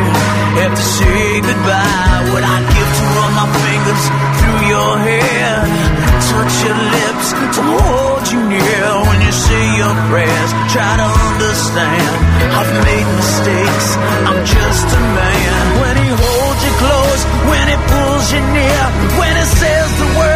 have 0.62 0.74
to 0.74 0.86
say 0.98 1.40
goodbye. 1.42 2.20
What 2.30 2.44
I 2.46 2.56
give 2.62 2.90
to 2.98 3.04
run 3.16 3.32
my 3.34 3.48
fingers 3.50 4.02
through 4.38 4.62
your 4.70 4.92
hair, 5.02 5.50
touch 6.30 6.54
your 6.62 6.78
lips 6.78 7.26
to 7.58 7.62
hold 7.74 8.24
you 8.30 8.40
near 8.46 8.86
when 9.10 9.18
you 9.26 9.32
say 9.34 9.64
your 9.82 9.94
prayers. 10.14 10.50
Try 10.70 10.92
to 10.94 11.08
understand, 11.10 12.14
I've 12.54 12.72
made 12.86 13.08
mistakes. 13.18 13.88
I'm 14.30 14.40
just 14.46 14.86
a 14.94 15.00
man. 15.18 15.62
When 15.82 15.94
he 16.06 16.08
holds 16.22 16.60
you 16.62 16.74
close, 16.86 17.22
when 17.50 17.66
he 17.66 17.76
pulls 17.90 18.26
you 18.30 18.42
near, 18.54 18.82
when 19.18 19.34
he 19.34 19.46
says 19.58 19.88
the 19.98 20.08
words 20.14 20.35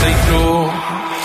risposta 0.00 0.06
sei 0.06 0.14
tu 0.28 0.59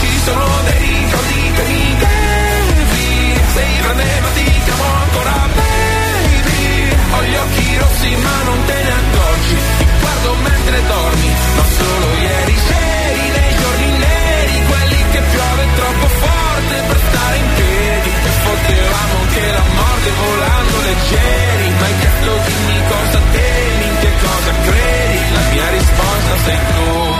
Ci 0.00 0.18
sono 0.24 0.46
dei 0.64 0.78
ricordi 0.78 1.52
che 1.56 1.62
mi 1.64 1.96
devi 1.98 3.40
Sei 3.54 3.76
grande 3.80 4.04
ma 4.22 4.28
ti 4.34 4.44
chiamo 4.64 4.84
ancora 5.02 5.48
baby 5.54 6.96
Ho 7.12 7.22
gli 7.24 7.34
occhi 7.34 7.76
rossi 7.78 8.16
ma 8.16 8.42
non 8.44 8.64
te 8.64 8.82
ne 8.82 8.92
accorgi 9.02 9.56
Ti 9.78 9.86
guardo 10.00 10.34
mentre 10.34 10.86
dormi 10.86 11.30
Ma 11.56 11.64
solo 11.78 12.06
ieri 12.20 12.54
c'eri 12.68 13.24
nei 13.36 13.54
giorni 13.60 13.88
neri 13.98 14.62
Quelli 14.70 15.04
che 15.12 15.20
piove 15.20 15.66
troppo 15.74 16.06
forte 16.08 16.74
per 16.88 17.00
stare 17.08 17.36
in 17.36 17.48
piedi 17.54 18.10
E 18.10 18.30
fottevamo 18.44 19.14
anche 19.20 19.52
la 19.52 19.64
morte 19.78 20.10
volando 20.24 20.76
leggeri 20.88 21.68
Ma 21.78 21.84
hai 21.86 21.96
chiesto 22.00 22.30
dimmi 22.46 22.78
cosa 22.88 23.20
temi, 23.32 23.84
in 23.86 23.98
che 24.00 24.10
cosa 24.20 24.52
credi? 24.64 25.18
La 25.32 25.42
mia 25.52 25.68
risposta 25.70 26.36
sei 26.44 26.58
tu 26.70 27.19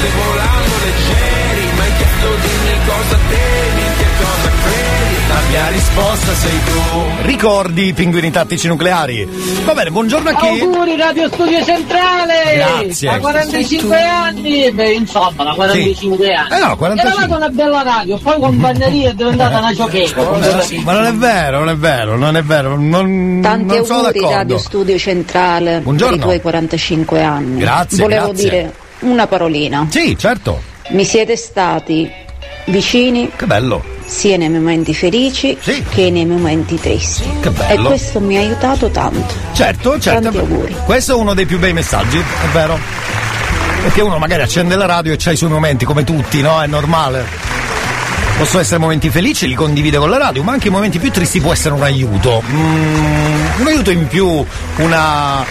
morte 0.00 0.08
volando 0.16 0.74
leggeri 0.84 1.76
Ma 1.76 1.82
hai 1.82 1.92
chiesto 1.96 2.28
dimmi 2.40 2.78
cosa 2.86 3.18
temi, 3.28 3.82
che 3.98 4.06
cosa 4.18 4.50
credi 4.62 5.28
La 5.28 5.40
mia 5.50 5.68
risposta 5.68 6.34
sei 6.34 6.58
tu 6.64 7.26
Ricordi 7.26 7.86
i 7.88 7.92
pinguini 7.92 8.30
tattici 8.30 8.66
nucleari. 8.66 9.28
Va 9.64 9.74
bene, 9.74 9.90
buongiorno 9.90 10.30
a 10.30 10.34
chi? 10.34 10.60
Auguri 10.60 10.96
Radio 10.96 11.28
Studio 11.28 11.62
Centrale! 11.64 12.32
Grazie. 12.54 13.10
Da 13.10 13.18
45 13.18 14.02
anni, 14.02 14.70
beh 14.72 14.92
insomma, 14.92 15.44
da 15.44 15.52
45 15.54 16.34
anni. 16.34 16.54
Eh 16.54 16.58
no, 16.66 16.76
45. 16.76 17.00
Eravate 17.00 17.34
una 17.34 17.48
bella 17.48 17.82
radio, 17.82 18.18
poi 18.18 18.40
con 18.40 18.58
Banneria 18.58 19.10
è 19.10 19.14
diventata 19.14 19.58
una 19.58 19.72
giochetta. 19.72 20.22
Ma 20.82 20.92
non 20.92 21.04
è 21.04 21.12
vero, 21.12 21.58
non 21.58 21.68
è 21.68 21.76
vero, 21.76 22.16
non 22.16 22.36
è 22.36 22.42
vero. 22.42 22.76
Non, 22.76 23.40
Tanti 23.42 23.76
non 23.76 23.90
auguri. 23.90 24.20
Radio 24.20 24.58
Studio 24.58 24.98
Centrale 24.98 25.80
Buongiorno. 25.80 26.16
per 26.16 26.24
i 26.24 26.26
tuoi 26.26 26.40
45 26.40 27.22
anni. 27.22 27.60
Grazie, 27.60 28.02
Volevo 28.02 28.26
grazie. 28.28 28.50
dire 28.50 28.72
una 29.00 29.26
parolina. 29.26 29.86
Sì, 29.90 30.16
certo. 30.18 30.62
Mi 30.90 31.04
siete 31.04 31.36
stati 31.36 32.10
vicini 32.66 33.30
Che 33.34 33.46
bello. 33.46 33.82
sia 34.04 34.36
nei 34.36 34.48
momenti 34.48 34.92
felici 34.94 35.56
che 35.90 36.10
nei 36.10 36.26
momenti 36.26 36.78
tristi. 36.78 37.24
Che 37.40 37.50
bello. 37.50 37.84
E 37.84 37.86
questo 37.86 38.20
mi 38.20 38.36
ha 38.36 38.40
aiutato 38.40 38.88
tanto. 38.90 39.34
Certo, 39.52 39.98
certo. 39.98 40.22
Tanti 40.22 40.38
auguri. 40.38 40.76
Questo 40.84 41.12
è 41.12 41.14
uno 41.16 41.34
dei 41.34 41.46
più 41.46 41.58
bei 41.58 41.72
messaggi, 41.72 42.18
è 42.18 42.46
vero. 42.52 42.78
Perché 43.82 44.02
uno 44.02 44.18
magari 44.18 44.42
accende 44.42 44.76
la 44.76 44.84
radio 44.86 45.12
e 45.12 45.16
c'ha 45.18 45.30
i 45.30 45.36
suoi 45.36 45.50
momenti, 45.50 45.84
come 45.84 46.04
tutti, 46.04 46.42
no? 46.42 46.60
È 46.60 46.66
normale. 46.66 47.24
Possono 48.40 48.62
essere 48.62 48.78
momenti 48.78 49.10
felici, 49.10 49.46
li 49.46 49.54
condivide 49.54 49.98
con 49.98 50.08
la 50.08 50.16
radio, 50.16 50.42
ma 50.42 50.52
anche 50.52 50.68
i 50.68 50.70
momenti 50.70 50.98
più 50.98 51.10
tristi 51.10 51.42
può 51.42 51.52
essere 51.52 51.74
un 51.74 51.82
aiuto. 51.82 52.42
Mm, 52.50 53.60
un 53.60 53.66
aiuto 53.66 53.90
in 53.90 54.06
più, 54.06 54.42
una, 54.76 55.44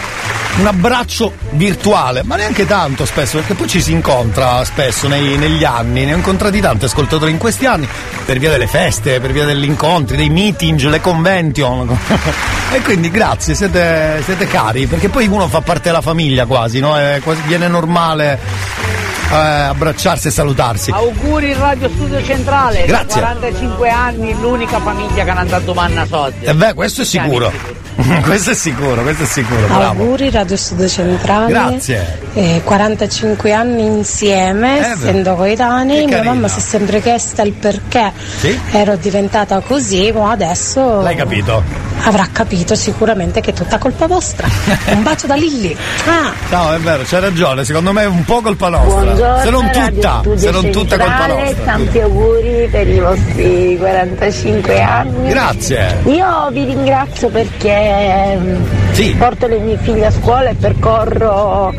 un 0.56 0.66
abbraccio 0.66 1.32
virtuale, 1.50 2.24
ma 2.24 2.34
neanche 2.34 2.66
tanto 2.66 3.04
spesso, 3.04 3.38
perché 3.38 3.54
poi 3.54 3.68
ci 3.68 3.80
si 3.80 3.92
incontra 3.92 4.64
spesso 4.64 5.06
nei- 5.06 5.36
negli 5.36 5.62
anni. 5.62 6.04
Ne 6.04 6.14
ho 6.14 6.16
incontrati 6.16 6.60
tanti 6.60 6.86
ascoltatori 6.86 7.30
in 7.30 7.38
questi 7.38 7.64
anni, 7.64 7.86
per 8.24 8.40
via 8.40 8.50
delle 8.50 8.66
feste, 8.66 9.20
per 9.20 9.30
via 9.30 9.44
degli 9.44 9.64
incontri, 9.64 10.16
dei 10.16 10.28
meeting, 10.28 10.80
le 10.80 11.00
convention. 11.00 11.96
e 12.74 12.80
quindi 12.80 13.08
grazie, 13.12 13.54
siete, 13.54 14.20
siete 14.24 14.48
cari, 14.48 14.88
perché 14.88 15.08
poi 15.08 15.28
uno 15.28 15.46
fa 15.46 15.60
parte 15.60 15.90
della 15.90 16.00
famiglia 16.00 16.44
quasi, 16.44 16.80
no? 16.80 16.96
Quasi, 17.22 17.40
viene 17.46 17.68
normale 17.68 18.99
eh, 19.30 19.34
abbracciarsi 19.34 20.28
e 20.28 20.30
salutarsi. 20.30 20.90
Auguri 20.90 21.52
Radio 21.54 21.88
Studio 21.88 22.22
Centrale, 22.24 22.84
Grazie. 22.84 23.20
da 23.20 23.26
45 23.34 23.88
anni 23.90 24.34
l'unica 24.40 24.80
famiglia 24.80 25.24
che 25.24 25.30
non 25.32 25.38
ha 25.38 25.44
dato 25.44 25.72
manna 25.74 26.06
soldi. 26.06 26.44
E 26.44 26.54
beh, 26.54 26.74
questo 26.74 27.02
è 27.02 27.04
sicuro. 27.04 27.52
questo 28.22 28.50
è 28.50 28.54
sicuro, 28.54 29.02
questo 29.02 29.24
è 29.24 29.26
sicuro, 29.26 29.66
bravo. 29.66 30.02
Auguri 30.02 30.30
Radio 30.30 30.56
Studio 30.56 30.88
Centrale. 30.88 31.52
Grazie. 31.52 32.18
Eh, 32.34 32.60
45 32.64 33.52
anni 33.52 33.84
insieme, 33.84 34.78
Eh, 34.78 34.90
essendo 34.92 35.34
coetanei. 35.34 36.04
Mia 36.06 36.16
carina. 36.16 36.32
mamma 36.32 36.48
si 36.48 36.58
è 36.58 36.62
sempre 36.62 37.00
chiesta 37.00 37.42
il 37.42 37.52
perché 37.52 38.12
Sì? 38.38 38.58
ero 38.72 38.96
diventata 38.96 39.60
così, 39.60 40.10
ma 40.12 40.30
adesso 40.30 41.00
L'hai 41.02 41.16
capito? 41.16 41.62
Avrà 42.04 42.28
capito 42.32 42.74
sicuramente 42.74 43.40
che 43.40 43.50
è 43.50 43.54
tutta 43.54 43.78
colpa 43.78 44.06
vostra. 44.06 44.46
Un 44.92 45.02
bacio 45.02 45.26
da 45.26 45.34
Lilli. 45.34 45.76
Ah. 46.06 46.32
No, 46.50 46.74
è 46.74 46.78
vero, 46.78 47.02
c'hai 47.04 47.20
ragione, 47.20 47.64
secondo 47.64 47.92
me 47.92 48.02
è 48.02 48.06
un 48.06 48.24
po' 48.24 48.40
colpa 48.40 48.68
nostra. 48.68 49.02
Buongiorno, 49.02 49.42
se 49.42 49.50
non 49.50 49.70
tutta, 49.70 50.22
se 50.34 50.50
non 50.50 50.70
tutta 50.70 50.98
colpa 50.98 51.26
nostra. 51.26 51.62
Tanti 51.64 52.00
auguri 52.00 52.68
per 52.70 52.88
i 52.88 52.98
vostri 52.98 53.76
45 53.78 54.80
anni. 54.82 55.28
Grazie. 55.28 55.98
Io 56.04 56.48
vi 56.50 56.64
ringrazio 56.64 57.28
perché 57.28 57.70
ehm, 57.70 59.18
porto 59.18 59.46
le 59.46 59.58
mie 59.58 59.78
figlie 59.78 60.06
a 60.06 60.10
scuola 60.10 60.50
e 60.50 60.54
percorro 60.54 61.72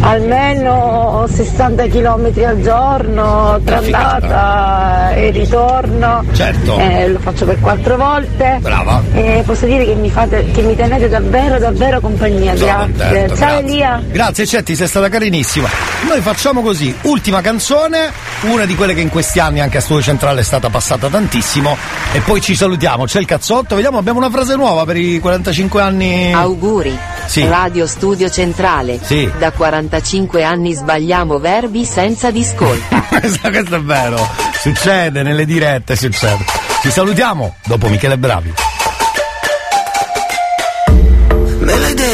almeno 0.00 1.26
60 1.28 1.86
km 1.86 2.32
al 2.44 2.60
giorno, 2.60 3.60
tra 3.64 3.78
andata 3.78 5.12
e 5.14 5.30
ritorno. 5.30 6.24
Certo. 6.32 6.78
Eh, 6.78 7.08
lo 7.08 7.18
faccio 7.18 7.44
per 7.44 7.60
quattro 7.60 7.96
volte. 7.96 8.58
Brava. 8.60 9.02
E 9.12 9.42
posso 9.64 9.66
dire 9.66 9.84
che 9.84 9.94
mi, 9.94 10.10
fate, 10.10 10.50
che 10.52 10.62
mi 10.62 10.76
tenete 10.76 11.08
davvero, 11.08 11.58
davvero 11.58 12.00
compagnia. 12.00 12.54
Sono 12.56 12.66
Grazie. 12.66 12.92
contento, 12.92 13.36
Ciao 13.36 13.48
grazie. 13.48 13.66
Elia. 13.66 14.02
Grazie 14.06 14.46
Cetti, 14.46 14.76
sei 14.76 14.86
stata 14.86 15.08
carinissima. 15.08 15.68
Noi 16.06 16.20
facciamo 16.20 16.62
così, 16.62 16.94
ultima 17.02 17.40
canzone, 17.40 18.12
una 18.42 18.66
di 18.66 18.74
quelle 18.74 18.94
che 18.94 19.00
in 19.00 19.08
questi 19.08 19.40
anni 19.40 19.60
anche 19.60 19.78
a 19.78 19.80
Studio 19.80 20.02
Centrale 20.02 20.40
è 20.40 20.44
stata 20.44 20.68
passata 20.68 21.08
tantissimo 21.08 21.76
e 22.12 22.20
poi 22.20 22.40
ci 22.40 22.54
salutiamo. 22.54 23.04
C'è 23.04 23.20
il 23.20 23.26
cazzotto, 23.26 23.74
vediamo, 23.74 23.98
abbiamo 23.98 24.18
una 24.18 24.30
frase 24.30 24.54
nuova 24.54 24.84
per 24.84 24.96
i 24.96 25.18
45 25.18 25.80
anni. 25.80 26.32
Auguri. 26.32 26.96
Sì. 27.26 27.46
Radio 27.46 27.86
Studio 27.86 28.28
Centrale. 28.28 28.98
Sì. 29.02 29.30
Da 29.38 29.50
45 29.50 30.44
anni 30.44 30.74
sbagliamo 30.74 31.38
verbi 31.38 31.84
senza 31.86 32.30
discolpa. 32.30 33.00
questo, 33.08 33.48
questo 33.48 33.76
è 33.76 33.80
vero. 33.80 34.28
Succede 34.60 35.22
nelle 35.22 35.46
dirette, 35.46 35.96
succede. 35.96 36.44
Ci 36.82 36.90
salutiamo 36.90 37.56
dopo 37.64 37.88
Michele 37.88 38.18
Bravi. 38.18 38.52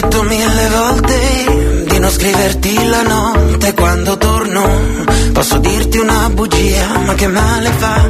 Detto 0.01 0.23
mille 0.23 0.69
volte 0.69 1.85
di 1.87 1.99
non 1.99 2.11
scriverti 2.11 2.89
la 2.89 3.03
notte 3.03 3.75
quando 3.75 4.17
torno. 4.17 4.63
Posso 5.33 5.59
dirti 5.59 5.99
una 5.99 6.31
bugia, 6.31 6.99
ma 7.05 7.15
che 7.15 7.27
male 7.27 7.71
fa? 7.71 8.09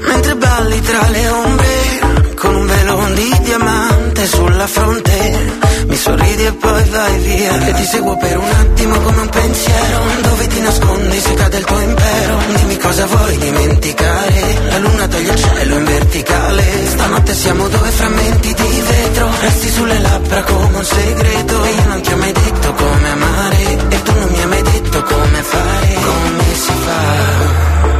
Mentre 0.00 0.36
balli 0.36 0.80
tra 0.80 1.08
le 1.08 1.28
ombre 1.28 2.34
con 2.36 2.54
un 2.54 2.66
velo 2.66 3.06
di 3.14 3.38
diamante 3.44 4.26
sulla 4.26 4.66
fronte. 4.66 5.61
Mi 5.86 5.96
sorridi 5.96 6.44
e 6.44 6.52
poi 6.52 6.84
vai 6.88 7.18
via. 7.18 7.66
E 7.66 7.72
ti 7.74 7.84
seguo 7.84 8.16
per 8.16 8.36
un 8.38 8.50
attimo 8.50 9.00
come 9.00 9.20
un 9.20 9.28
pensiero. 9.28 9.98
Dove 10.22 10.46
ti 10.46 10.60
nascondi 10.60 11.20
se 11.20 11.34
cade 11.34 11.56
il 11.58 11.64
tuo 11.64 11.80
impero? 11.80 12.38
Dimmi 12.56 12.76
cosa 12.78 13.06
vuoi 13.06 13.36
dimenticare. 13.38 14.58
La 14.68 14.78
luna 14.78 15.08
taglia 15.08 15.32
il 15.32 15.38
cielo 15.38 15.76
in 15.76 15.84
verticale. 15.84 16.64
Stanotte 16.86 17.34
siamo 17.34 17.68
due 17.68 17.90
frammenti 17.90 18.54
di 18.54 18.82
vetro. 18.86 19.28
Resti 19.40 19.68
sulle 19.70 19.98
labbra 19.98 20.42
come 20.44 20.76
un 20.76 20.84
segreto. 20.84 21.64
E 21.64 21.70
io 21.70 21.84
non 21.88 22.00
ti 22.00 22.12
ho 22.12 22.16
mai 22.16 22.32
detto 22.32 22.72
come 22.74 23.08
amare. 23.10 23.88
E 23.88 24.02
tu 24.02 24.12
non 24.12 24.28
mi 24.30 24.38
hai 24.40 24.46
mai 24.46 24.62
detto 24.62 25.02
come 25.02 25.42
fare. 25.42 25.94
Come 25.94 26.54
si 26.54 26.72
fa? 26.84 27.91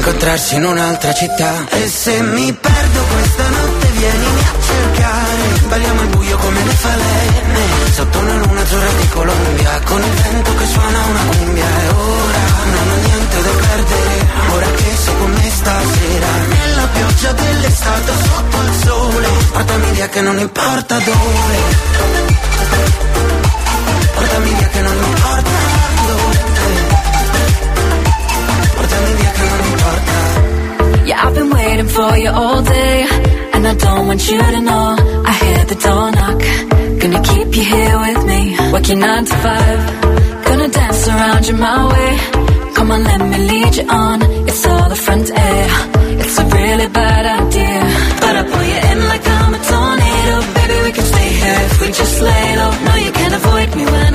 Incontrarsi 0.00 0.54
in 0.54 0.64
un'altra 0.64 1.12
città. 1.12 1.68
E 1.68 1.86
se 1.86 2.22
mi 2.22 2.50
perdo 2.54 3.00
questa 3.02 3.46
notte 3.50 3.86
vienimi 3.88 4.40
a 4.40 4.52
cercare. 4.64 5.68
Balliamo 5.68 6.00
al 6.00 6.06
buio 6.06 6.36
come 6.38 6.64
le 6.64 6.72
falene. 6.72 7.60
Sotto 7.92 8.18
una 8.20 8.34
luna 8.36 8.62
azzurra 8.62 8.92
di 8.98 9.08
Colombia. 9.08 9.80
Con 9.84 10.00
il 10.02 10.10
vento 10.22 10.54
che 10.56 10.66
suona 10.66 10.98
una 11.04 11.20
cumbia. 11.36 11.64
E 11.64 11.88
ora 11.88 12.42
non 12.72 12.88
ho 12.88 12.96
niente 13.08 13.42
da 13.42 13.50
perdere. 13.50 14.26
Ora 14.54 14.66
che 14.70 14.96
sei 15.04 15.16
con 15.18 15.32
me 15.32 15.50
stasera. 15.50 16.28
Nella 16.48 16.86
pioggia 16.94 17.32
dell'estate 17.32 18.12
sotto 18.24 18.56
il 18.62 18.72
sole. 18.82 19.28
Portami 19.52 19.90
via 19.90 20.08
che 20.08 20.20
non 20.22 20.38
importa 20.38 20.98
dove. 20.98 21.56
Portami 24.14 24.54
via 24.54 24.68
che 24.68 24.80
non 24.80 24.96
importa 24.96 25.50
dove. 26.06 26.38
Portami 28.76 29.12
via 29.12 29.30
che. 29.30 29.39
Yeah, 31.10 31.26
I've 31.26 31.34
been 31.34 31.50
waiting 31.50 31.88
for 31.88 32.16
you 32.22 32.30
all 32.30 32.62
day. 32.62 32.96
And 33.54 33.66
I 33.66 33.74
don't 33.74 34.06
want 34.06 34.22
you 34.30 34.38
to 34.38 34.60
know. 34.60 34.86
I 35.30 35.32
hear 35.42 35.60
the 35.72 35.78
door 35.86 36.06
knock. 36.18 36.40
Gonna 37.02 37.22
keep 37.30 37.48
you 37.58 37.64
here 37.74 37.96
with 38.04 38.22
me. 38.30 38.40
Working 38.72 39.00
nine 39.00 39.24
to 39.24 39.36
five. 39.44 39.80
Gonna 40.46 40.68
dance 40.68 41.08
around 41.08 41.42
you 41.48 41.56
my 41.68 41.78
way. 41.92 42.10
Come 42.76 42.92
on, 42.92 43.02
let 43.02 43.20
me 43.32 43.38
lead 43.50 43.74
you 43.78 43.86
on. 43.90 44.18
It's 44.50 44.64
all 44.70 44.88
the 44.88 45.00
front 45.04 45.28
air. 45.48 45.68
It's 46.22 46.38
a 46.38 46.44
really 46.44 46.88
bad 47.00 47.24
idea. 47.40 47.80
But 48.22 48.34
I 48.40 48.42
pull 48.50 48.66
you 48.72 48.80
in 48.90 48.98
like 49.12 49.24
I'm 49.36 49.52
a 49.58 49.60
tornado. 49.70 50.34
Baby, 50.56 50.76
we 50.86 50.92
can 50.96 51.06
stay 51.12 51.30
here 51.42 51.60
if 51.68 51.74
we 51.80 51.86
just 52.00 52.16
lay 52.22 52.46
low. 52.60 52.72
No, 52.86 52.94
you 53.06 53.12
can't 53.18 53.34
avoid 53.40 53.68
me 53.78 53.84
when 53.94 54.09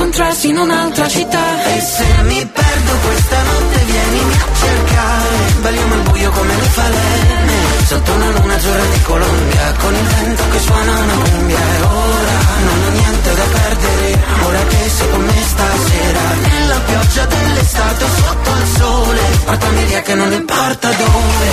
incontrarsi 0.00 0.48
in 0.48 0.56
un'altra 0.56 1.08
città. 1.08 1.74
E 1.76 1.80
se 1.80 2.06
mi 2.22 2.46
perdo 2.46 2.92
questa 3.04 3.42
notte 3.42 3.78
vienimi 3.84 4.32
a 4.32 4.46
cercare. 4.58 5.38
Balliamo 5.60 5.94
al 5.94 6.00
buio 6.00 6.30
come 6.30 6.54
le 6.56 6.62
falene 6.62 7.52
Sotto 7.84 8.12
una 8.12 8.30
luna 8.30 8.54
azzurra 8.54 8.84
di 8.84 9.02
Colombia 9.02 9.74
Con 9.78 9.94
il 9.94 10.06
vento 10.06 10.42
che 10.52 10.58
suona 10.58 10.92
una 10.92 11.12
cumbia. 11.12 11.58
E 11.58 11.82
ora 11.82 12.38
non 12.64 12.82
ho 12.82 12.90
niente 12.92 13.34
da 13.34 13.44
perdere 13.44 14.24
Ora 14.46 14.58
che 14.68 14.88
sei 14.88 15.10
con 15.10 15.20
me 15.20 15.42
stasera. 15.44 16.20
Nella 16.48 16.80
pioggia 16.80 17.24
dell'estate 17.26 18.04
sotto 18.16 18.50
il 18.56 18.66
sole 18.78 19.20
Portami 19.44 19.84
via 19.84 20.00
che 20.00 20.14
non 20.14 20.32
importa 20.32 20.88
dove. 20.88 21.48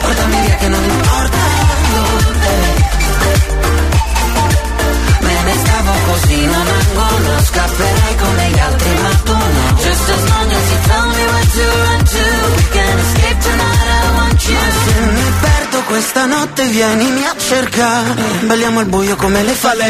Portami 0.00 0.40
via 0.40 0.56
che 0.56 0.68
non 0.68 0.83
così, 6.14 6.46
non 6.46 6.66
angolo 6.66 7.42
Scapperai 7.42 8.14
come 8.16 8.50
gli 8.50 8.58
altri 8.58 8.90
ma 9.02 9.08
tu 9.24 9.32
no 9.32 9.76
Just 9.82 10.08
as 10.08 10.28
long 10.30 10.50
as 10.50 10.70
you 10.70 10.78
tell 10.88 11.06
me 11.08 11.24
where 11.32 11.48
to 11.54 11.64
run 11.84 12.00
to, 12.14 12.24
we 12.56 12.64
can 12.72 12.98
escape 12.98 13.40
tonight. 13.42 13.88
I 13.94 14.14
want 14.16 14.48
you. 14.48 14.58
Se 14.84 15.00
mi 15.00 15.32
perdo 15.40 15.82
questa 15.86 16.26
notte 16.26 16.64
vienimi 16.66 17.24
a 17.24 17.34
cercare 17.36 18.22
Balliamo 18.46 18.80
al 18.80 18.86
buio 18.86 19.16
come 19.16 19.42
le 19.42 19.52
falene 19.52 19.82